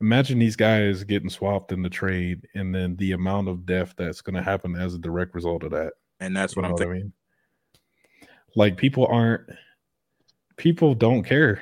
imagine 0.00 0.38
these 0.38 0.56
guys 0.56 1.04
getting 1.04 1.30
swapped 1.30 1.72
in 1.72 1.82
the 1.82 1.90
trade 1.90 2.46
and 2.54 2.74
then 2.74 2.96
the 2.96 3.12
amount 3.12 3.48
of 3.48 3.64
death 3.66 3.94
that's 3.96 4.20
gonna 4.20 4.42
happen 4.42 4.76
as 4.76 4.94
a 4.94 4.98
direct 4.98 5.34
result 5.34 5.64
of 5.64 5.70
that. 5.70 5.94
and 6.20 6.36
that's 6.36 6.54
You 6.54 6.62
what 6.62 6.66
i'm 6.66 6.72
what 6.72 6.82
I 6.82 6.84
thinking 6.84 7.02
mean? 7.02 7.12
Like 8.54 8.76
people 8.76 9.06
aren't 9.06 9.42
people 10.56 10.94
don't 10.94 11.22
care 11.22 11.60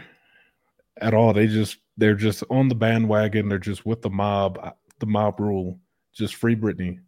at 1.00 1.14
all. 1.14 1.32
They 1.32 1.46
just 1.46 1.78
they're 1.96 2.14
just 2.14 2.44
on 2.50 2.68
the 2.68 2.74
bandwagon. 2.74 3.48
They're 3.48 3.58
just 3.58 3.84
with 3.86 4.02
the 4.02 4.10
mob, 4.10 4.74
the 4.98 5.06
mob 5.06 5.40
rule. 5.40 5.78
Just 6.12 6.36
free 6.36 6.54
Brittney. 6.54 7.00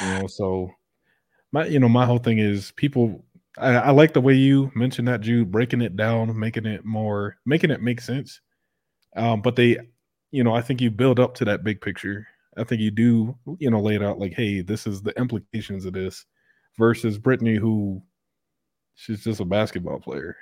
You 0.00 0.06
know, 0.06 0.26
so 0.26 0.70
my 1.52 1.66
you 1.66 1.78
know 1.78 1.88
my 1.88 2.06
whole 2.06 2.18
thing 2.18 2.38
is 2.38 2.72
people. 2.72 3.24
I, 3.58 3.74
I 3.74 3.90
like 3.90 4.14
the 4.14 4.20
way 4.22 4.32
you 4.32 4.72
mentioned 4.74 5.08
that, 5.08 5.20
Jude, 5.20 5.50
breaking 5.50 5.82
it 5.82 5.94
down, 5.94 6.38
making 6.38 6.64
it 6.64 6.86
more, 6.86 7.36
making 7.44 7.70
it 7.70 7.82
make 7.82 8.00
sense. 8.00 8.40
Um, 9.16 9.42
but 9.42 9.56
they, 9.56 9.78
you 10.30 10.42
know, 10.44 10.54
I 10.54 10.62
think 10.62 10.80
you 10.80 10.90
build 10.90 11.20
up 11.20 11.34
to 11.36 11.44
that 11.44 11.64
big 11.64 11.80
picture. 11.80 12.26
I 12.56 12.64
think 12.64 12.80
you 12.80 12.90
do, 12.90 13.36
you 13.58 13.70
know, 13.70 13.80
lay 13.80 13.94
it 13.94 14.02
out 14.02 14.18
like, 14.18 14.34
hey, 14.34 14.60
this 14.62 14.86
is 14.86 15.02
the 15.02 15.16
implications 15.18 15.84
of 15.86 15.92
this, 15.94 16.24
versus 16.78 17.18
Brittney, 17.18 17.58
who 17.58 18.02
she's 18.94 19.24
just 19.24 19.40
a 19.40 19.44
basketball 19.44 19.98
player. 20.00 20.36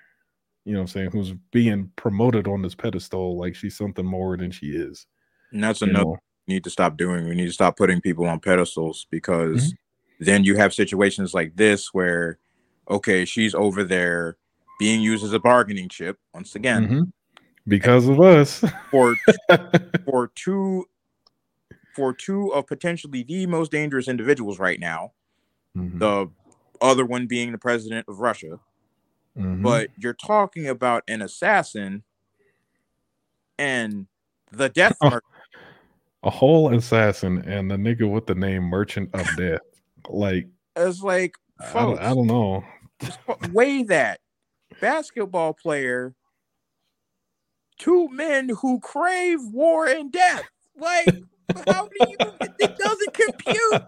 You 0.65 0.73
know 0.75 0.81
what 0.81 0.83
I'm 0.83 0.89
saying? 0.89 1.11
Who's 1.13 1.33
being 1.53 1.91
promoted 1.97 2.47
on 2.47 2.63
this 2.63 2.75
pedestal 2.75 3.39
like 3.39 3.55
she's 3.55 3.77
something 3.77 4.05
more 4.05 4.37
than 4.37 4.51
she 4.51 4.67
is. 4.67 5.07
and 5.53 5.63
that's 5.63 5.83
another 5.83 6.05
know? 6.11 6.19
need 6.47 6.65
to 6.65 6.71
stop 6.71 6.97
doing 6.97 7.29
we 7.29 7.35
need 7.37 7.47
to 7.47 7.53
stop 7.53 7.77
putting 7.77 8.01
people 8.01 8.27
on 8.27 8.41
pedestals 8.41 9.07
because 9.11 9.73
Mm-hmm. 10.21 10.25
then 10.25 10.43
you 10.45 10.57
have 10.57 10.75
situations 10.75 11.33
like 11.33 11.55
this 11.55 11.95
where 11.95 12.39
okay 12.91 13.25
she's 13.25 13.55
over 13.55 13.85
there 13.85 14.37
being 14.81 15.01
used 15.01 15.23
as 15.25 15.33
a 15.33 15.39
bargaining 15.39 15.89
chip 15.89 16.19
once 16.35 16.57
again 16.57 16.89
Mhm. 16.89 17.13
Because 17.71 18.09
of 18.09 18.21
us. 18.21 18.63
for 18.91 19.15
for 20.05 20.31
two 20.35 20.85
for 21.95 22.13
two 22.13 22.53
of 22.53 22.67
potentially 22.67 23.23
the 23.23 23.47
most 23.47 23.71
dangerous 23.71 24.09
individuals 24.09 24.59
right 24.59 24.79
now 24.81 25.13
Mhm. 25.77 25.99
the 25.99 26.31
other 26.81 27.05
one 27.05 27.27
being 27.27 27.53
the 27.53 27.59
president 27.59 28.07
of 28.09 28.19
russia 28.21 28.59
Mhm. 29.39 29.63
but 29.63 29.91
you're 29.99 30.15
talking 30.15 30.67
about 30.69 31.03
an 31.09 31.23
assassin 31.23 32.03
and 33.59 34.07
the 34.53 34.69
death 34.69 34.97
Oh, 35.03 35.21
a 36.25 36.31
whole 36.31 36.75
assassin 36.75 37.39
and 37.49 37.71
the 37.71 37.77
nigga 37.77 38.11
with 38.11 38.27
the 38.27 38.35
name 38.35 38.65
Merchant 38.65 39.11
of 39.15 39.27
Death. 39.37 39.61
Like, 40.09 40.49
is 40.77 41.03
like 41.03 41.35
I 41.61 41.73
don't, 41.83 41.99
I 42.01 42.09
don't 42.15 42.27
know. 42.27 42.65
weigh 43.53 43.85
that 43.85 44.21
basketball 44.81 45.55
player 45.55 46.15
two 47.81 48.09
men 48.11 48.51
who 48.61 48.79
crave 48.81 49.41
war 49.53 49.87
and 49.89 50.13
death 50.13 50.45
like 50.79 51.07
How 51.67 51.89
do 51.89 52.07
you? 52.09 52.17
It 52.61 52.79
doesn't 52.79 53.13
compute. 53.15 53.83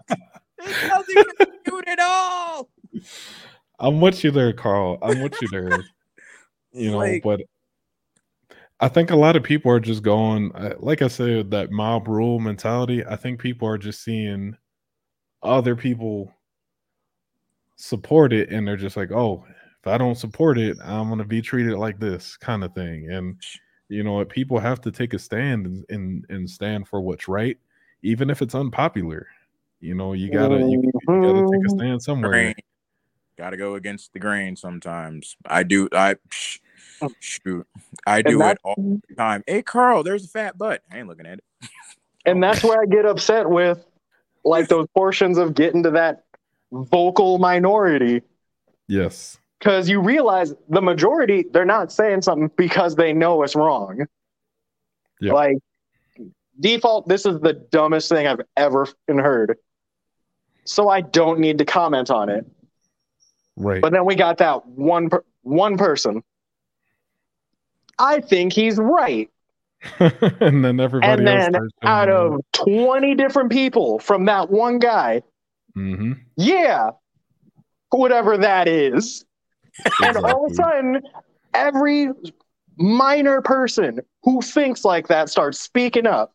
It 0.59 0.89
doesn't 0.89 1.37
compute 1.37 1.87
at 1.87 1.99
all. 2.01 2.69
I'm 3.79 4.01
with 4.01 4.23
you 4.23 4.31
there, 4.31 4.51
Carl. 4.53 4.97
I'm 5.01 5.21
with 5.21 5.41
you 5.41 5.47
there. 5.49 5.83
You 6.75 6.89
know, 6.89 6.97
Like- 6.97 7.21
but 7.21 7.41
I 8.79 8.87
think 8.87 9.11
a 9.11 9.15
lot 9.15 9.35
of 9.35 9.43
people 9.43 9.71
are 9.71 9.79
just 9.79 10.01
going, 10.01 10.51
like 10.79 11.03
I 11.03 11.07
said, 11.07 11.51
that 11.51 11.69
mob 11.71 12.07
rule 12.07 12.39
mentality. 12.39 13.05
I 13.05 13.15
think 13.15 13.39
people 13.39 13.67
are 13.67 13.77
just 13.77 14.03
seeing 14.03 14.57
other 15.43 15.75
people 15.75 16.33
support 17.75 18.33
it, 18.33 18.49
and 18.49 18.67
they're 18.67 18.75
just 18.75 18.97
like, 18.97 19.11
oh, 19.11 19.45
if 19.79 19.87
I 19.87 19.99
don't 19.99 20.17
support 20.17 20.57
it, 20.57 20.77
I'm 20.83 21.09
gonna 21.09 21.25
be 21.25 21.41
treated 21.43 21.77
like 21.77 21.99
this 21.99 22.35
kind 22.37 22.63
of 22.63 22.73
thing. 22.73 23.07
And 23.11 23.39
you 23.93 24.03
know 24.03 24.13
what? 24.13 24.29
People 24.29 24.59
have 24.59 24.81
to 24.81 24.91
take 24.91 25.13
a 25.13 25.19
stand 25.19 25.65
and 25.65 25.85
and, 25.89 26.25
and 26.29 26.49
stand 26.49 26.87
for 26.87 27.01
what's 27.01 27.27
right, 27.27 27.57
even 28.01 28.29
if 28.29 28.41
it's 28.41 28.55
unpopular. 28.55 29.27
You 29.79 29.95
know, 29.95 30.13
you 30.13 30.31
gotta 30.31 30.59
you, 30.59 30.81
you 30.83 30.91
gotta 31.05 31.13
take 31.13 31.15
a 31.15 31.23
mm-hmm. 31.23 31.77
stand 31.77 32.01
somewhere. 32.01 32.31
Grain. 32.31 32.55
Got 33.35 33.49
to 33.49 33.57
go 33.57 33.75
against 33.75 34.13
the 34.13 34.19
grain 34.19 34.55
sometimes. 34.55 35.35
I 35.45 35.63
do. 35.63 35.89
I 35.91 36.15
psh, 36.29 36.59
oh. 37.01 37.09
shoot. 37.19 37.67
I 38.05 38.17
And 38.17 38.27
do 38.27 38.41
it 38.43 38.59
all 38.63 38.75
the 38.77 39.15
time. 39.15 39.43
Hey, 39.47 39.63
Carl, 39.63 40.03
there's 40.03 40.25
a 40.25 40.27
fat 40.27 40.55
butt. 40.55 40.83
I 40.91 40.99
ain't 40.99 41.07
looking 41.07 41.25
at 41.25 41.39
it. 41.39 41.43
And 42.25 42.41
oh. 42.41 42.47
that's 42.47 42.63
where 42.63 42.81
I 42.81 42.85
get 42.85 43.05
upset 43.05 43.49
with 43.49 43.85
like 44.45 44.69
those 44.69 44.87
portions 44.95 45.37
of 45.37 45.55
getting 45.55 45.83
to 45.83 45.91
that 45.91 46.23
vocal 46.71 47.37
minority. 47.37 48.21
Yes. 48.87 49.39
Because 49.63 49.87
you 49.87 50.01
realize 50.01 50.53
the 50.67 50.81
majority, 50.81 51.45
they're 51.53 51.63
not 51.63 51.89
saying 51.89 52.23
something 52.23 52.51
because 52.57 52.97
they 52.97 53.13
know 53.13 53.43
it's 53.43 53.55
wrong. 53.55 54.05
Yeah. 55.21 55.31
Like, 55.31 55.57
default, 56.59 57.07
this 57.07 57.25
is 57.25 57.39
the 57.39 57.53
dumbest 57.53 58.09
thing 58.09 58.27
I've 58.27 58.41
ever 58.57 58.89
heard. 59.07 59.57
So 60.65 60.89
I 60.89 60.99
don't 60.99 61.39
need 61.39 61.59
to 61.59 61.65
comment 61.65 62.11
on 62.11 62.27
it. 62.27 62.45
Right. 63.55 63.81
But 63.81 63.93
then 63.93 64.03
we 64.03 64.15
got 64.15 64.39
that 64.39 64.65
one 64.65 65.09
per- 65.09 65.23
one 65.43 65.77
person. 65.77 66.23
I 67.97 68.19
think 68.19 68.51
he's 68.51 68.77
right. 68.77 69.29
and 69.99 70.65
then 70.65 70.81
everybody 70.81 71.25
and 71.25 71.29
else 71.29 71.51
then 71.53 71.69
out 71.83 72.09
of 72.09 72.41
20 72.51 73.15
different 73.15 73.49
people 73.49 73.99
from 73.99 74.25
that 74.25 74.49
one 74.49 74.79
guy, 74.79 75.21
hmm 75.73 76.13
yeah, 76.35 76.89
whatever 77.91 78.37
that 78.37 78.67
is. 78.67 79.23
And 80.03 80.17
all 80.17 80.45
of 80.45 80.51
a 80.51 80.55
sudden, 80.55 81.01
every 81.53 82.09
minor 82.77 83.41
person 83.41 83.99
who 84.23 84.41
thinks 84.41 84.83
like 84.83 85.07
that 85.07 85.29
starts 85.29 85.59
speaking 85.59 86.07
up. 86.07 86.33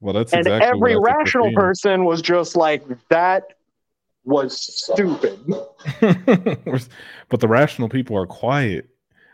Well, 0.00 0.14
that's 0.14 0.32
and 0.32 0.40
exactly 0.40 0.66
every 0.66 0.96
what 0.96 1.10
I 1.10 1.14
think 1.14 1.16
we're 1.16 1.18
rational 1.18 1.52
person 1.52 2.04
was 2.04 2.22
just 2.22 2.56
like, 2.56 2.82
that 3.08 3.54
was 4.24 4.58
stupid. 4.60 5.38
but 7.28 7.40
the 7.40 7.48
rational 7.48 7.88
people 7.88 8.16
are 8.16 8.26
quiet. 8.26 8.88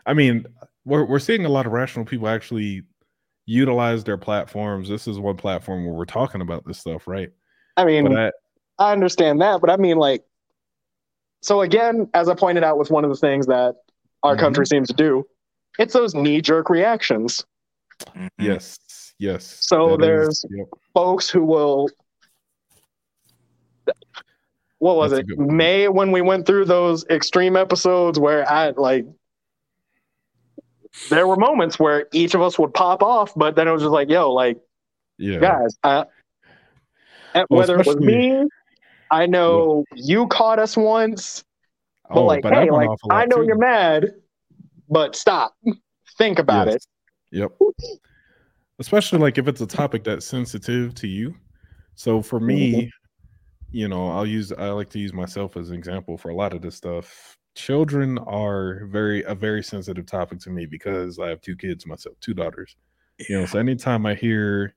I 0.05 0.13
mean, 0.13 0.45
we're 0.85 1.05
we're 1.05 1.19
seeing 1.19 1.45
a 1.45 1.49
lot 1.49 1.65
of 1.65 1.71
rational 1.71 2.05
people 2.05 2.27
actually 2.27 2.83
utilize 3.45 4.03
their 4.03 4.17
platforms. 4.17 4.89
This 4.89 5.07
is 5.07 5.19
one 5.19 5.37
platform 5.37 5.85
where 5.85 5.93
we're 5.93 6.05
talking 6.05 6.41
about 6.41 6.65
this 6.65 6.79
stuff, 6.79 7.07
right? 7.07 7.29
I 7.75 7.85
mean, 7.85 8.15
I, 8.15 8.31
I 8.79 8.91
understand 8.91 9.41
that, 9.41 9.61
but 9.61 9.69
I 9.69 9.77
mean, 9.77 9.97
like, 9.97 10.23
so 11.41 11.61
again, 11.61 12.09
as 12.13 12.29
I 12.29 12.35
pointed 12.35 12.63
out 12.63 12.77
with 12.77 12.91
one 12.91 13.03
of 13.03 13.09
the 13.09 13.17
things 13.17 13.45
that 13.47 13.75
our 14.23 14.35
Mhm. 14.35 14.39
country 14.39 14.65
seems 14.65 14.87
to 14.89 14.93
do, 14.93 15.27
it's 15.79 15.93
those 15.93 16.13
knee 16.15 16.41
jerk 16.41 16.69
reactions. 16.69 17.45
yes, 18.37 19.13
yes. 19.17 19.43
So 19.45 19.97
that 19.97 20.03
is- 20.03 20.07
there's 20.07 20.45
yep. 20.51 20.67
folks 20.93 21.29
who 21.29 21.43
will. 21.43 21.89
What 24.79 24.95
was 24.95 25.11
That's 25.11 25.27
it? 25.27 25.39
May 25.39 25.87
when 25.87 26.11
we 26.11 26.21
went 26.21 26.45
through 26.45 26.65
those 26.65 27.05
extreme 27.07 27.55
episodes 27.55 28.19
where 28.19 28.47
I 28.49 28.69
like. 28.71 29.05
There 31.09 31.27
were 31.27 31.35
moments 31.35 31.79
where 31.79 32.07
each 32.11 32.33
of 32.33 32.41
us 32.41 32.57
would 32.57 32.73
pop 32.73 33.03
off, 33.03 33.33
but 33.35 33.55
then 33.55 33.67
it 33.67 33.71
was 33.71 33.81
just 33.81 33.91
like, 33.91 34.09
"Yo, 34.09 34.31
like, 34.33 34.57
yeah, 35.17 35.39
guys, 35.39 35.77
and 35.83 36.05
Well, 37.35 37.45
whether 37.49 37.79
it 37.79 37.85
was 37.85 37.97
me, 37.97 38.47
I 39.11 39.25
know 39.25 39.83
you 39.95 40.27
caught 40.27 40.59
us 40.59 40.75
once, 40.77 41.43
but 42.09 42.17
Oh, 42.19 42.25
like, 42.25 42.43
but 42.43 42.53
I 42.53 42.63
hey, 42.65 42.71
like, 42.71 42.89
off 42.89 42.99
a 43.03 43.07
lot 43.07 43.17
I 43.17 43.25
know 43.25 43.37
too. 43.37 43.45
you're 43.47 43.57
mad, 43.57 44.13
but 44.89 45.15
stop, 45.15 45.55
think 46.17 46.39
about 46.39 46.67
Yes. 46.67 46.75
it. 46.75 46.85
Yep. 47.31 47.51
Especially 48.79 49.19
like 49.19 49.37
if 49.37 49.47
it's 49.47 49.61
a 49.61 49.67
topic 49.67 50.03
that's 50.03 50.25
sensitive 50.25 50.93
to 50.95 51.07
you. 51.07 51.35
So 51.95 52.21
for 52.21 52.39
me, 52.39 52.73
mm-hmm. 52.73 52.87
you 53.71 53.87
know, 53.87 54.09
I'll 54.11 54.25
use 54.25 54.51
I 54.51 54.69
like 54.69 54.89
to 54.91 54.99
use 54.99 55.13
myself 55.13 55.57
as 55.57 55.69
an 55.71 55.75
example 55.75 56.17
for 56.17 56.29
a 56.29 56.35
lot 56.35 56.53
of 56.53 56.61
this 56.61 56.75
stuff. 56.75 57.37
Children 57.55 58.19
are 58.19 58.85
very 58.85 59.23
a 59.23 59.33
very 59.33 59.63
sensitive 59.63 60.05
topic 60.05 60.39
to 60.41 60.51
me 60.51 60.65
because 60.67 61.17
I 61.19 61.27
have 61.29 61.41
two 61.41 61.55
kids 61.55 61.87
myself, 61.87 62.15
two 62.21 62.35
daughters. 62.35 62.75
You 63.27 63.39
know, 63.39 63.45
so 63.47 63.57
anytime 63.59 64.05
I 64.05 64.13
hear 64.13 64.75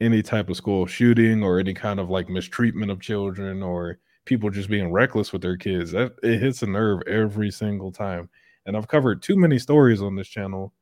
any 0.00 0.22
type 0.22 0.50
of 0.50 0.56
school 0.56 0.86
shooting 0.86 1.42
or 1.42 1.58
any 1.58 1.74
kind 1.74 2.00
of 2.00 2.10
like 2.10 2.28
mistreatment 2.28 2.90
of 2.90 3.00
children 3.00 3.62
or 3.62 3.98
people 4.24 4.50
just 4.50 4.68
being 4.68 4.92
reckless 4.92 5.32
with 5.32 5.42
their 5.42 5.56
kids, 5.56 5.92
that 5.92 6.12
it 6.22 6.38
hits 6.38 6.62
a 6.62 6.66
nerve 6.66 7.00
every 7.06 7.50
single 7.50 7.92
time. 7.92 8.28
And 8.66 8.76
I've 8.76 8.88
covered 8.88 9.22
too 9.22 9.36
many 9.36 9.58
stories 9.58 10.02
on 10.02 10.16
this 10.16 10.28
channel 10.28 10.72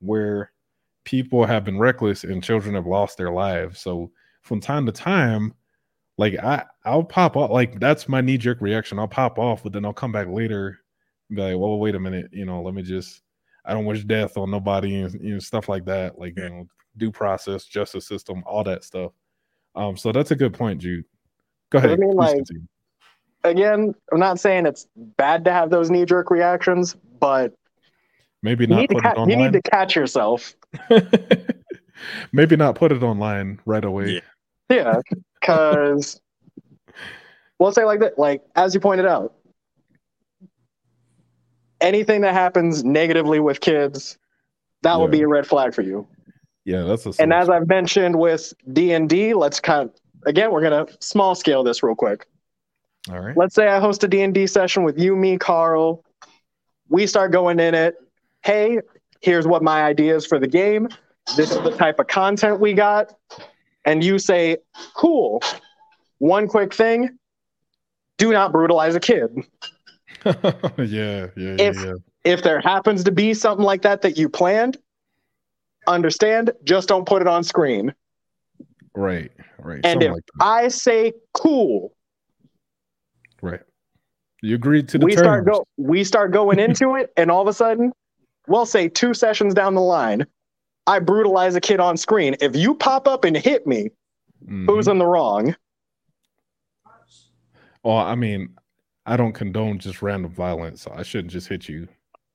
where 0.00 0.52
people 1.04 1.44
have 1.44 1.64
been 1.64 1.78
reckless 1.78 2.24
and 2.24 2.42
children 2.42 2.74
have 2.74 2.86
lost 2.86 3.18
their 3.18 3.32
lives. 3.32 3.80
So 3.80 4.10
from 4.42 4.60
time 4.60 4.86
to 4.86 4.92
time, 4.92 5.54
like 6.18 6.38
I 6.38 6.64
I'll 6.84 7.04
pop 7.04 7.36
off 7.36 7.50
like 7.50 7.80
that's 7.80 8.08
my 8.08 8.20
knee 8.20 8.38
jerk 8.38 8.60
reaction. 8.60 8.98
I'll 8.98 9.08
pop 9.08 9.38
off, 9.38 9.62
but 9.62 9.72
then 9.72 9.84
I'll 9.84 9.92
come 9.92 10.12
back 10.12 10.28
later 10.28 10.78
and 11.28 11.36
be 11.36 11.42
like, 11.42 11.58
well, 11.58 11.78
wait 11.78 11.94
a 11.94 12.00
minute, 12.00 12.28
you 12.32 12.44
know, 12.44 12.62
let 12.62 12.74
me 12.74 12.82
just 12.82 13.22
I 13.64 13.72
don't 13.72 13.84
wish 13.84 14.04
death 14.04 14.36
on 14.36 14.50
nobody 14.50 15.00
and 15.00 15.14
you 15.20 15.34
know 15.34 15.38
stuff 15.38 15.68
like 15.68 15.84
that. 15.86 16.18
Like 16.18 16.34
you 16.36 16.48
know, 16.48 16.66
due 16.96 17.10
process, 17.10 17.64
justice 17.64 18.06
system, 18.06 18.42
all 18.46 18.64
that 18.64 18.84
stuff. 18.84 19.12
Um, 19.74 19.96
so 19.96 20.12
that's 20.12 20.30
a 20.30 20.36
good 20.36 20.54
point, 20.54 20.80
Jude. 20.80 21.04
Go 21.70 21.78
I 21.78 21.84
ahead. 21.84 21.98
mean, 21.98 22.14
like, 22.14 22.36
continue. 22.36 22.66
Again, 23.44 23.94
I'm 24.12 24.20
not 24.20 24.38
saying 24.38 24.66
it's 24.66 24.86
bad 24.96 25.44
to 25.46 25.52
have 25.52 25.70
those 25.70 25.90
knee 25.90 26.04
jerk 26.04 26.30
reactions, 26.30 26.94
but 27.18 27.54
Maybe 28.42 28.64
you 28.64 28.68
not 28.68 28.80
need, 28.80 28.90
to 28.90 29.00
ca- 29.00 29.14
it 29.16 29.28
you 29.30 29.36
need 29.36 29.52
to 29.52 29.62
catch 29.62 29.96
yourself. 29.96 30.54
Maybe 32.32 32.56
not 32.56 32.74
put 32.74 32.92
it 32.92 33.02
online 33.02 33.60
right 33.64 33.84
away. 33.84 34.22
Yeah, 34.68 35.00
because 35.40 36.20
we'll 37.58 37.72
say 37.72 37.84
like 37.84 38.00
that, 38.00 38.18
like 38.18 38.42
as 38.56 38.74
you 38.74 38.80
pointed 38.80 39.06
out, 39.06 39.34
anything 41.80 42.22
that 42.22 42.34
happens 42.34 42.82
negatively 42.84 43.40
with 43.40 43.60
kids, 43.60 44.18
that 44.82 44.98
would 44.98 45.10
be 45.10 45.22
a 45.22 45.28
red 45.28 45.46
flag 45.46 45.74
for 45.74 45.82
you. 45.82 46.06
Yeah, 46.64 46.82
that's 46.82 47.06
a 47.06 47.12
And 47.20 47.32
as 47.32 47.48
I've 47.50 47.66
mentioned 47.68 48.16
with 48.16 48.52
D 48.72 48.92
and 48.92 49.08
D, 49.08 49.34
let's 49.34 49.60
kind 49.60 49.88
of, 49.88 49.94
again 50.26 50.50
we're 50.52 50.62
gonna 50.62 50.86
small 51.00 51.34
scale 51.34 51.62
this 51.64 51.82
real 51.82 51.94
quick. 51.94 52.26
all 53.10 53.18
right. 53.20 53.36
Let's 53.36 53.54
say 53.54 53.66
I 53.68 53.80
host 53.80 54.04
a 54.04 54.08
D 54.08 54.22
and 54.22 54.32
D 54.32 54.46
session 54.46 54.82
with 54.84 54.98
you, 54.98 55.16
me, 55.16 55.38
Carl. 55.38 56.04
We 56.88 57.06
start 57.06 57.32
going 57.32 57.58
in 57.58 57.74
it. 57.74 57.96
Hey, 58.44 58.78
here's 59.20 59.46
what 59.46 59.62
my 59.62 59.82
idea 59.82 60.14
is 60.14 60.26
for 60.26 60.38
the 60.38 60.46
game. 60.46 60.88
This 61.36 61.50
is 61.52 61.58
the 61.62 61.70
type 61.76 61.98
of 61.98 62.06
content 62.08 62.60
we 62.60 62.74
got. 62.74 63.14
And 63.84 64.02
you 64.04 64.18
say, 64.18 64.58
cool. 64.94 65.42
One 66.18 66.46
quick 66.46 66.72
thing 66.74 67.18
do 68.18 68.30
not 68.32 68.52
brutalize 68.52 68.94
a 68.94 69.00
kid. 69.00 69.30
yeah, 70.24 70.32
yeah, 70.78 71.26
yeah, 71.36 71.56
If- 71.58 71.76
yeah. 71.76 71.94
If 72.24 72.44
there 72.44 72.60
happens 72.60 73.02
to 73.02 73.10
be 73.10 73.34
something 73.34 73.64
like 73.64 73.82
that 73.82 74.02
that 74.02 74.16
you 74.16 74.28
planned, 74.28 74.78
understand, 75.86 76.52
just 76.64 76.88
don't 76.88 77.06
put 77.06 77.22
it 77.22 77.28
on 77.28 77.42
screen. 77.44 77.94
Right, 78.94 79.30
right. 79.58 79.80
And 79.84 80.02
something 80.02 80.08
if 80.08 80.14
like. 80.14 80.24
I 80.40 80.68
say 80.68 81.12
cool, 81.34 81.94
Right. 83.40 83.60
You 84.42 84.54
agreed 84.56 84.88
to 84.90 84.98
the 84.98 85.06
we 85.06 85.14
terms. 85.14 85.24
start 85.24 85.46
go 85.46 85.66
we 85.76 86.04
start 86.04 86.32
going 86.32 86.58
into 86.58 86.94
it, 86.96 87.12
and 87.16 87.30
all 87.30 87.42
of 87.42 87.48
a 87.48 87.52
sudden, 87.52 87.92
we'll 88.48 88.66
say 88.66 88.88
two 88.88 89.14
sessions 89.14 89.54
down 89.54 89.74
the 89.74 89.80
line, 89.80 90.26
I 90.86 90.98
brutalize 90.98 91.54
a 91.54 91.60
kid 91.60 91.78
on 91.80 91.96
screen. 91.96 92.36
If 92.40 92.54
you 92.56 92.74
pop 92.74 93.06
up 93.08 93.24
and 93.24 93.36
hit 93.36 93.66
me, 93.66 93.90
Mm-hmm. 94.44 94.66
who's 94.66 94.88
in 94.88 94.98
the 94.98 95.06
wrong? 95.06 95.54
Well, 97.84 97.96
I 97.98 98.16
mean, 98.16 98.56
I 99.06 99.16
don't 99.16 99.32
condone 99.32 99.78
just 99.78 100.02
random 100.02 100.32
violence, 100.32 100.82
so 100.82 100.92
I 100.94 101.04
shouldn't 101.04 101.30
just 101.32 101.46
hit 101.48 101.68
you. 101.68 101.86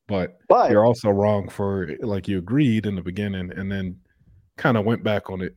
But, 0.07 0.39
But- 0.47 0.71
you're 0.71 0.85
also 0.85 1.09
wrong 1.09 1.49
for 1.49 1.89
like 1.99 2.27
you 2.27 2.37
agreed 2.37 2.85
in 2.85 2.95
the 2.95 3.01
beginning 3.01 3.51
and 3.55 3.71
then 3.71 3.99
kind 4.57 4.77
of 4.77 4.85
went 4.85 5.03
back 5.03 5.29
on 5.29 5.41
it. 5.41 5.55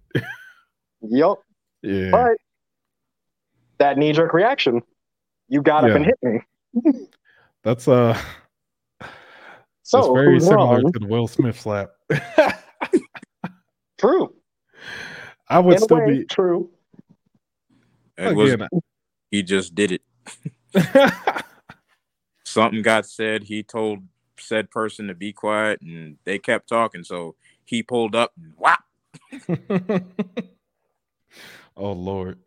yep. 1.02 1.38
yeah. 1.82 2.10
But 2.10 2.36
that 3.78 3.96
knee 3.96 4.12
jerk 4.12 4.34
reaction, 4.34 4.82
you 5.48 5.62
got 5.62 5.88
up 5.88 5.96
and 5.96 6.04
hit 6.04 6.18
me. 6.22 6.40
That's 7.62 7.88
uh 7.88 8.18
So 9.82 9.98
that's 9.98 10.12
very 10.12 10.40
similar 10.40 10.80
wrong? 10.82 10.92
to 10.92 10.98
the 10.98 11.06
Will 11.06 11.26
Smith 11.28 11.58
slap. 11.60 11.90
True. 13.98 14.34
I 15.48 15.58
would 15.58 15.74
In 15.76 15.80
still 15.82 15.98
way, 15.98 16.18
be 16.20 16.24
true. 16.24 16.70
It 18.16 18.34
was, 18.36 18.56
he 19.30 19.42
just 19.42 19.74
did 19.74 19.92
it. 19.92 20.02
Something 22.44 22.82
got 22.82 23.04
said. 23.06 23.42
He 23.44 23.62
told 23.62 24.00
said 24.40 24.70
person 24.70 25.06
to 25.08 25.14
be 25.14 25.32
quiet, 25.32 25.80
and 25.80 26.16
they 26.24 26.38
kept 26.38 26.68
talking. 26.68 27.04
So 27.04 27.34
he 27.64 27.82
pulled 27.82 28.14
up 28.14 28.32
and 28.36 28.54
whap. 28.56 28.84
oh 31.76 31.92
Lord. 31.92 32.38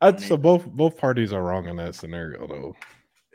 I, 0.00 0.16
so 0.16 0.36
both 0.36 0.66
both 0.66 0.96
parties 0.96 1.32
are 1.32 1.42
wrong 1.42 1.68
in 1.68 1.76
that 1.76 1.94
scenario 1.94 2.46
though. 2.46 2.74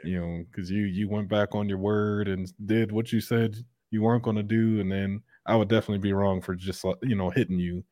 You 0.04 0.20
know, 0.22 0.46
because 0.52 0.70
you 0.70 0.84
you 0.84 1.10
went 1.10 1.30
back 1.30 1.56
on 1.56 1.70
your 1.70 1.78
word 1.78 2.28
and 2.28 2.52
did 2.66 2.92
what 2.92 3.12
you 3.14 3.22
said 3.22 3.56
you 3.90 4.02
weren't 4.02 4.24
going 4.24 4.36
to 4.36 4.44
do, 4.44 4.80
and 4.80 4.92
then 4.92 5.22
I 5.46 5.56
would 5.56 5.70
definitely 5.70 6.00
be 6.00 6.14
wrong 6.14 6.42
for 6.42 6.56
just 6.56 6.84
you 7.02 7.16
know 7.16 7.30
hitting 7.30 7.60
you. 7.60 7.84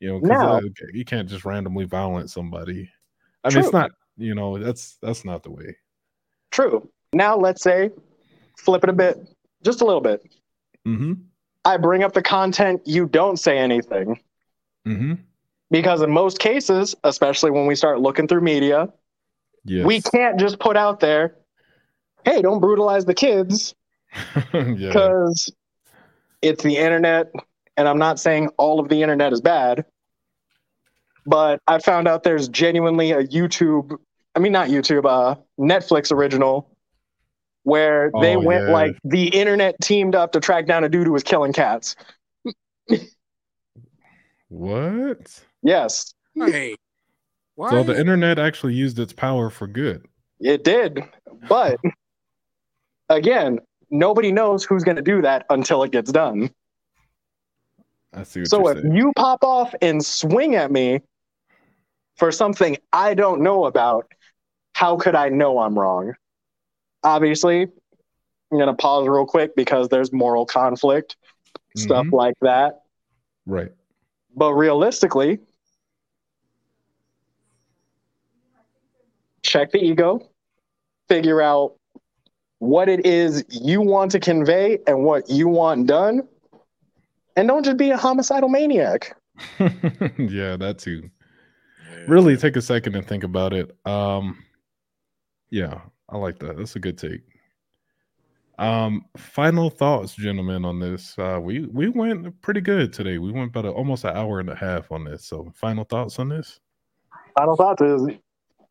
You 0.00 0.08
know, 0.08 0.20
because 0.20 0.42
Now- 0.42 0.56
uh, 0.56 0.60
you 0.92 1.04
can't 1.04 1.28
just 1.28 1.44
randomly 1.44 1.84
violent 1.84 2.30
somebody. 2.30 2.90
I 3.44 3.48
mean, 3.48 3.58
it's 3.58 3.72
not. 3.72 3.92
You 4.16 4.34
know, 4.34 4.58
that's 4.58 4.98
that's 5.02 5.24
not 5.24 5.42
the 5.42 5.50
way. 5.50 5.76
True. 6.50 6.88
Now 7.12 7.36
let's 7.36 7.62
say, 7.62 7.90
flip 8.58 8.82
it 8.84 8.90
a 8.90 8.92
bit, 8.92 9.18
just 9.66 9.82
a 9.82 9.84
little 9.84 10.00
bit. 10.00 10.22
Mm-hmm. 10.86 11.12
I 11.64 11.76
bring 11.76 12.02
up 12.04 12.12
the 12.14 12.22
content, 12.22 12.80
you 12.86 13.06
don't 13.06 13.36
say 13.38 13.58
anything. 13.58 14.20
Mm-hmm. 14.86 15.14
Because 15.70 16.00
in 16.00 16.10
most 16.10 16.38
cases, 16.38 16.94
especially 17.02 17.50
when 17.50 17.66
we 17.66 17.74
start 17.74 18.00
looking 18.00 18.28
through 18.28 18.40
media, 18.42 18.88
Yes. 19.64 19.84
we 19.84 20.00
can't 20.00 20.38
just 20.38 20.60
put 20.60 20.76
out 20.76 21.00
there, 21.00 21.34
hey, 22.24 22.40
don't 22.40 22.60
brutalize 22.60 23.04
the 23.04 23.14
kids 23.14 23.74
yeah. 24.54 24.62
because 24.62 25.52
it's 26.40 26.62
the 26.62 26.76
internet. 26.76 27.32
And 27.76 27.88
I'm 27.88 27.98
not 27.98 28.20
saying 28.20 28.50
all 28.58 28.78
of 28.78 28.88
the 28.88 29.02
internet 29.02 29.32
is 29.32 29.40
bad, 29.40 29.84
but 31.26 31.60
I 31.66 31.80
found 31.80 32.06
out 32.06 32.22
there's 32.22 32.48
genuinely 32.48 33.10
a 33.10 33.24
YouTube, 33.24 33.96
I 34.36 34.38
mean, 34.38 34.52
not 34.52 34.68
YouTube, 34.68 35.04
uh, 35.04 35.34
Netflix 35.58 36.12
original 36.12 36.70
where 37.66 38.12
they 38.14 38.36
Oh, 38.36 38.40
went 38.44 38.68
yeah. 38.68 38.68
like 38.68 38.96
the 39.02 39.26
internet 39.28 39.74
teamed 39.82 40.14
up 40.14 40.30
to 40.32 40.40
track 40.40 40.66
down 40.66 40.84
a 40.84 40.88
dude 40.88 41.04
who 41.04 41.12
was 41.12 41.24
killing 41.24 41.52
cats. 41.52 41.96
What? 44.48 45.44
Yes, 45.62 46.14
Hey, 46.34 46.76
why? 47.56 47.70
So 47.70 47.82
the 47.82 47.98
internet 47.98 48.38
actually 48.38 48.74
used 48.74 48.98
its 48.98 49.12
power 49.12 49.50
for 49.50 49.66
good. 49.66 50.06
it 50.40 50.64
did. 50.64 51.00
But 51.48 51.78
again, 53.08 53.60
nobody 53.90 54.32
knows 54.32 54.64
who's 54.64 54.84
going 54.84 54.96
to 54.96 55.02
do 55.02 55.22
that 55.22 55.46
until 55.50 55.82
it 55.82 55.92
gets 55.92 56.10
done. 56.12 56.50
I 58.12 58.24
see 58.24 58.40
what 58.42 58.48
So 58.48 58.58
you're 58.58 58.66
if 58.68 58.78
saying. 58.82 58.96
you 58.96 59.12
pop 59.14 59.44
off 59.44 59.74
and 59.82 60.04
swing 60.04 60.54
at 60.54 60.70
me 60.70 61.00
for 62.16 62.32
something 62.32 62.76
I 62.92 63.14
don't 63.14 63.42
know 63.42 63.66
about, 63.66 64.10
how 64.74 64.96
could 64.96 65.14
I 65.14 65.28
know 65.28 65.58
I'm 65.60 65.78
wrong? 65.78 66.14
Obviously, 67.06 67.62
I'm 67.62 68.58
going 68.58 68.66
to 68.66 68.74
pause 68.74 69.06
real 69.06 69.26
quick 69.26 69.54
because 69.54 69.88
there's 69.88 70.12
moral 70.12 70.44
conflict, 70.44 71.16
stuff 71.76 72.06
Mhm. 72.06 72.12
like 72.12 72.34
that. 72.40 72.82
Right. 73.46 73.70
But 74.34 74.54
realistically, 74.54 75.38
check 79.42 79.70
the 79.70 79.78
ego, 79.78 80.28
figure 81.08 81.40
out 81.40 81.76
what 82.58 82.88
it 82.88 83.06
is 83.06 83.44
you 83.48 83.80
want 83.80 84.10
to 84.10 84.18
convey 84.18 84.78
and 84.88 85.04
what 85.04 85.30
you 85.30 85.46
want 85.46 85.86
done. 85.86 86.26
And 87.36 87.46
don't 87.46 87.64
just 87.64 87.76
be 87.76 87.90
a 87.90 87.96
homicidal 87.96 88.48
maniac. 88.48 89.16
yeah, 89.60 90.56
that 90.56 90.78
too. 90.78 91.08
Really 92.08 92.36
take 92.36 92.56
a 92.56 92.62
second 92.62 92.96
and 92.96 93.06
think 93.06 93.22
about 93.22 93.52
it. 93.52 93.76
Um 93.86 94.42
yeah, 95.50 95.82
I 96.08 96.18
like 96.18 96.38
that. 96.40 96.56
That's 96.56 96.76
a 96.76 96.80
good 96.80 96.98
take. 96.98 97.22
Um 98.58 99.04
final 99.16 99.68
thoughts, 99.68 100.14
gentlemen, 100.14 100.64
on 100.64 100.80
this. 100.80 101.14
Uh 101.18 101.38
we 101.42 101.66
we 101.66 101.88
went 101.88 102.40
pretty 102.40 102.60
good 102.60 102.92
today. 102.92 103.18
We 103.18 103.32
went 103.32 103.48
about 103.48 103.66
a, 103.66 103.70
almost 103.70 104.04
an 104.04 104.16
hour 104.16 104.40
and 104.40 104.48
a 104.48 104.56
half 104.56 104.90
on 104.90 105.04
this. 105.04 105.26
So 105.26 105.52
final 105.54 105.84
thoughts 105.84 106.18
on 106.18 106.28
this? 106.30 106.60
Final 107.36 107.56
thoughts 107.56 107.82
is 107.82 108.08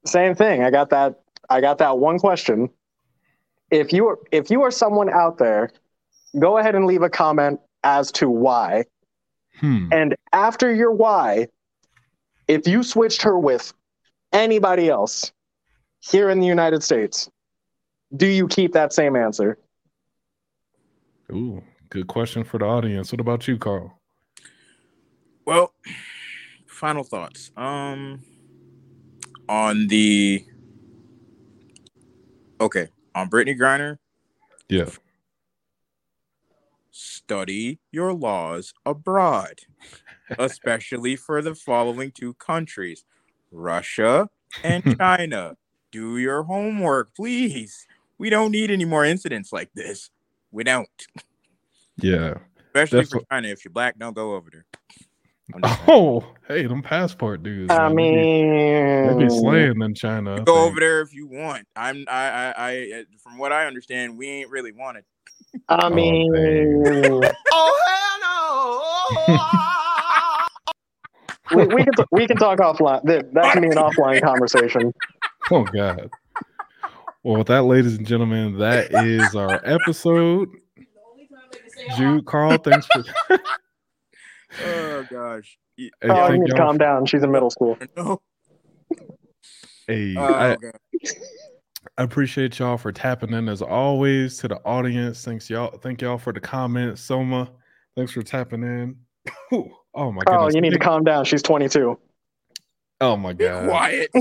same 0.05 0.35
thing. 0.35 0.63
I 0.63 0.71
got 0.71 0.89
that. 0.91 1.21
I 1.49 1.61
got 1.61 1.77
that 1.79 1.97
one 1.97 2.19
question. 2.19 2.69
If 3.71 3.91
you 3.91 4.07
are 4.07 4.19
if 4.31 4.49
you 4.49 4.63
are 4.63 4.71
someone 4.71 5.09
out 5.09 5.37
there, 5.37 5.71
go 6.39 6.57
ahead 6.57 6.75
and 6.75 6.85
leave 6.85 7.01
a 7.01 7.09
comment 7.09 7.59
as 7.83 8.11
to 8.13 8.29
why. 8.29 8.85
Hmm. 9.59 9.89
And 9.91 10.15
after 10.33 10.73
your 10.73 10.91
why, 10.91 11.47
if 12.47 12.67
you 12.67 12.83
switched 12.83 13.21
her 13.23 13.37
with 13.37 13.73
anybody 14.33 14.89
else 14.89 15.31
here 16.11 16.29
in 16.29 16.39
the 16.39 16.45
United 16.47 16.83
States, 16.83 17.29
do 18.15 18.27
you 18.27 18.47
keep 18.47 18.73
that 18.73 18.93
same 18.93 19.15
answer? 19.15 19.57
Ooh, 21.31 21.63
good 21.89 22.07
question 22.07 22.43
for 22.43 22.59
the 22.59 22.65
audience. 22.65 23.11
What 23.11 23.19
about 23.21 23.47
you, 23.47 23.57
Carl? 23.57 23.99
Well, 25.45 25.73
final 26.67 27.03
thoughts. 27.03 27.51
Um, 27.57 28.21
on 29.49 29.87
the 29.87 30.45
okay 32.59 32.87
on 33.13 33.29
Brittney 33.29 33.57
Griner, 33.57 33.97
Yeah. 34.69 34.89
study 36.91 37.79
your 37.91 38.13
laws 38.13 38.73
abroad, 38.85 39.61
especially 40.39 41.15
for 41.15 41.41
the 41.41 41.53
following 41.55 42.11
two 42.11 42.33
countries, 42.35 43.05
Russia 43.51 44.29
and 44.63 44.83
China. 44.97 45.57
Do 45.91 46.17
your 46.17 46.43
homework, 46.43 47.15
please. 47.15 47.87
We 48.17 48.29
don't 48.29 48.51
need 48.51 48.71
any 48.71 48.85
more 48.85 49.05
incidents 49.05 49.51
like 49.53 49.69
this. 49.73 50.09
We 50.51 50.63
don't. 50.63 50.87
Yeah. 51.97 52.35
Especially 52.67 52.99
That's 52.99 53.11
for 53.11 53.17
what- 53.19 53.29
China. 53.29 53.47
If 53.49 53.63
you're 53.65 53.71
black, 53.71 53.97
don't 53.97 54.15
go 54.15 54.35
over 54.35 54.49
there. 54.51 54.65
I'm 55.53 55.61
just 55.61 55.75
saying. 55.85 55.89
Oh, 55.89 56.25
hey, 56.47 56.65
them 56.65 56.81
passport 56.81 57.43
dudes. 57.43 57.71
I 57.71 57.87
man, 57.89 57.95
they 57.95 58.01
be- 58.01 59.07
they 59.07 59.15
mean, 59.15 59.27
be 59.27 59.29
slaying 59.29 59.81
in 59.81 59.93
China. 59.93 60.37
You 60.37 60.43
go 60.43 60.55
think. 60.55 60.67
over 60.71 60.79
there 60.79 61.01
if 61.01 61.13
you 61.13 61.27
want. 61.27 61.67
I'm 61.75 62.05
I 62.09 62.27
I, 62.29 62.53
I 62.57 62.91
uh, 62.99 63.03
from 63.19 63.37
what 63.37 63.51
I 63.53 63.67
understand, 63.67 64.17
we 64.17 64.27
ain't 64.27 64.49
really 64.49 64.71
wanted. 64.71 65.03
I 65.69 65.89
mean, 65.89 66.33
oh, 67.51 67.79
hell 71.47 71.57
we, 71.67 71.75
we 71.75 71.83
can 71.83 71.93
we 72.11 72.27
can 72.27 72.37
talk 72.37 72.57
offline. 72.59 73.03
That, 73.03 73.31
that 73.33 73.53
can 73.53 73.61
be 73.61 73.67
an 73.69 73.73
offline 73.77 74.21
conversation. 74.23 74.91
Oh 75.51 75.63
God. 75.63 76.09
Well, 77.23 77.37
with 77.37 77.47
that, 77.47 77.63
ladies 77.63 77.97
and 77.97 78.05
gentlemen, 78.05 78.57
that 78.59 78.91
is 79.05 79.35
our 79.35 79.59
episode. 79.65 80.49
Jude, 81.97 82.25
Carl, 82.25 82.57
thanks 82.57 82.87
for. 82.87 83.03
Oh 84.63 85.05
gosh. 85.11 85.57
Hey, 85.75 85.89
Oh, 86.03 86.07
you 86.07 86.27
thank 86.29 86.43
need 86.43 86.51
to 86.51 86.55
calm 86.55 86.77
down. 86.77 87.05
She's 87.05 87.21
in 87.23 87.31
middle 87.31 87.49
school. 87.49 87.77
No. 87.97 88.21
Hey, 89.85 90.15
Oh, 90.17 90.33
I, 90.33 90.55
I 91.97 92.03
appreciate 92.03 92.57
y'all 92.59 92.77
for 92.77 92.93
tapping 92.93 93.33
in 93.33 93.49
as 93.49 93.61
always 93.61 94.37
to 94.37 94.47
the 94.47 94.55
audience. 94.63 95.25
Thanks 95.25 95.49
y'all. 95.49 95.77
Thank 95.77 96.01
y'all 96.01 96.17
for 96.17 96.31
the 96.31 96.39
comments. 96.39 97.01
Soma, 97.01 97.51
thanks 97.97 98.13
for 98.13 98.21
tapping 98.23 98.63
in. 98.63 98.95
Whew. 99.49 99.71
Oh 99.97 100.11
my 100.11 100.23
god. 100.25 100.35
Oh, 100.37 100.49
you 100.53 100.59
need 100.59 100.73
to 100.73 100.79
calm 100.79 101.05
down. 101.05 101.23
She's 101.23 101.41
22. 101.41 101.97
Oh 102.99 103.15
my 103.15 103.31
god. 103.31 103.61
Be 103.63 103.67
Quiet. 103.69 104.11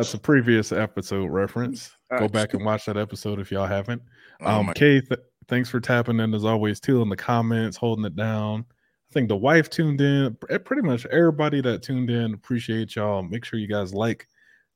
That's 0.00 0.14
a 0.14 0.18
previous 0.18 0.72
episode 0.72 1.26
reference. 1.26 1.94
Go 2.18 2.26
back 2.26 2.54
and 2.54 2.64
watch 2.64 2.86
that 2.86 2.96
episode 2.96 3.38
if 3.38 3.50
y'all 3.52 3.66
haven't. 3.66 4.00
Oh 4.40 4.60
Um, 4.60 4.66
my- 4.66 4.72
Kay, 4.72 5.02
th- 5.02 5.20
thanks 5.46 5.68
for 5.68 5.78
tapping 5.78 6.18
in 6.20 6.32
as 6.32 6.42
always 6.42 6.80
too 6.80 7.02
in 7.02 7.10
the 7.10 7.16
comments, 7.16 7.76
holding 7.76 8.06
it 8.06 8.16
down. 8.16 8.64
I 8.70 9.12
think 9.12 9.28
the 9.28 9.36
wife 9.36 9.68
tuned 9.68 10.00
in. 10.00 10.38
Pretty 10.64 10.80
much 10.80 11.04
everybody 11.06 11.60
that 11.60 11.82
tuned 11.82 12.08
in, 12.08 12.32
appreciate 12.32 12.96
y'all. 12.96 13.22
Make 13.22 13.44
sure 13.44 13.58
you 13.58 13.66
guys 13.66 13.92
like, 13.92 14.26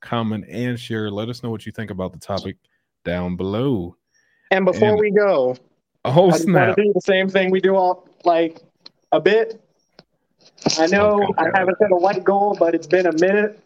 comment, 0.03 0.45
and 0.47 0.79
share. 0.79 1.11
Let 1.11 1.31
us 1.31 1.43
know 1.43 1.49
what 1.51 1.65
you 1.65 1.73
think 1.73 1.91
about 1.91 2.13
the 2.13 2.19
topic 2.19 2.57
down 3.07 3.37
below. 3.37 3.97
And 4.51 4.67
before 4.67 4.91
And- 4.91 5.01
we 5.01 5.11
go, 5.11 5.57
Oh 6.05 6.31
I 6.33 6.37
snap! 6.37 6.77
to 6.77 6.83
do 6.83 6.93
the 6.93 7.01
same 7.01 7.31
thing 7.31 7.51
we 7.51 7.63
do 7.63 7.77
all 7.77 8.07
like 8.27 8.61
a 9.13 9.21
bit. 9.23 9.59
I 10.79 10.87
know 10.89 11.23
Okay, 11.23 11.33
I 11.39 11.59
haven't 11.59 11.79
set 11.79 11.91
a 11.93 11.97
white 11.97 12.25
goal, 12.25 12.55
but 12.61 12.75
it's 12.75 12.87
been 12.87 13.07
a 13.07 13.13
minute. 13.19 13.59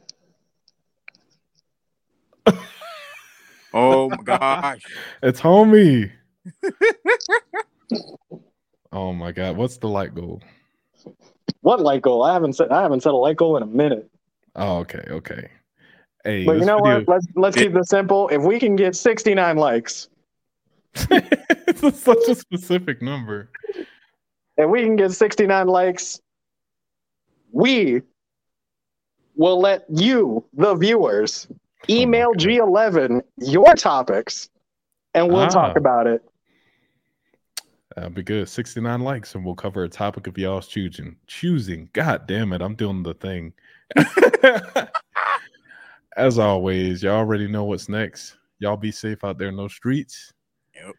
Oh 3.74 4.08
my 4.08 4.16
gosh. 4.24 4.82
It's 5.22 5.40
homie. 5.40 6.10
oh 8.92 9.12
my 9.12 9.32
god, 9.32 9.56
what's 9.56 9.76
the 9.78 9.88
light 9.88 10.14
goal? 10.14 10.42
What 11.60 11.80
light 11.80 12.02
goal? 12.02 12.22
I 12.22 12.32
haven't 12.32 12.54
said 12.54 12.70
I 12.70 12.82
haven't 12.82 13.02
said 13.02 13.12
a 13.12 13.16
light 13.16 13.36
goal 13.36 13.56
in 13.56 13.62
a 13.62 13.66
minute. 13.66 14.08
Oh, 14.56 14.78
okay, 14.78 15.04
okay. 15.08 15.50
Hey, 16.24 16.44
But 16.44 16.58
you 16.58 16.64
know 16.64 16.78
video- 16.78 16.98
what? 17.00 17.08
Let's 17.08 17.26
let's 17.36 17.56
keep 17.56 17.72
this 17.72 17.88
simple. 17.88 18.28
If 18.28 18.42
we 18.42 18.58
can 18.58 18.76
get 18.76 18.96
69 18.96 19.56
likes, 19.56 20.08
it's 20.94 22.00
such 22.00 22.28
a 22.28 22.34
specific 22.34 23.02
number. 23.02 23.50
if 24.56 24.68
we 24.68 24.82
can 24.82 24.96
get 24.96 25.12
69 25.12 25.68
likes, 25.68 26.20
we 27.52 28.02
will 29.36 29.60
let 29.60 29.84
you, 29.88 30.44
the 30.54 30.74
viewers, 30.74 31.46
Oh 31.82 31.84
email 31.88 32.32
G11 32.34 33.22
your 33.38 33.74
topics, 33.74 34.48
and 35.14 35.28
we'll 35.28 35.42
Ah. 35.42 35.48
talk 35.48 35.76
about 35.76 36.06
it. 36.06 36.22
That'd 37.96 38.14
be 38.14 38.22
good. 38.22 38.48
69 38.48 39.00
likes, 39.00 39.34
and 39.34 39.44
we'll 39.44 39.54
cover 39.56 39.82
a 39.84 39.88
topic 39.88 40.26
of 40.28 40.38
y'all's 40.38 40.68
choosing. 40.68 41.16
Choosing. 41.26 41.88
God 41.92 42.26
damn 42.28 42.52
it. 42.52 42.62
I'm 42.62 42.74
doing 42.76 43.02
the 43.02 43.14
thing. 43.14 43.52
As 46.16 46.38
always, 46.38 47.02
y'all 47.02 47.16
already 47.16 47.48
know 47.48 47.64
what's 47.64 47.88
next. 47.88 48.36
Y'all 48.60 48.76
be 48.76 48.90
safe 48.92 49.22
out 49.24 49.38
there 49.38 49.48
in 49.48 49.56
those 49.56 49.72
streets. 49.72 50.32
Yep. 50.74 50.94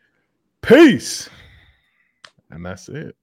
Peace. 0.61 1.29
And 2.51 2.65
that's 2.65 2.89
it. 2.89 3.15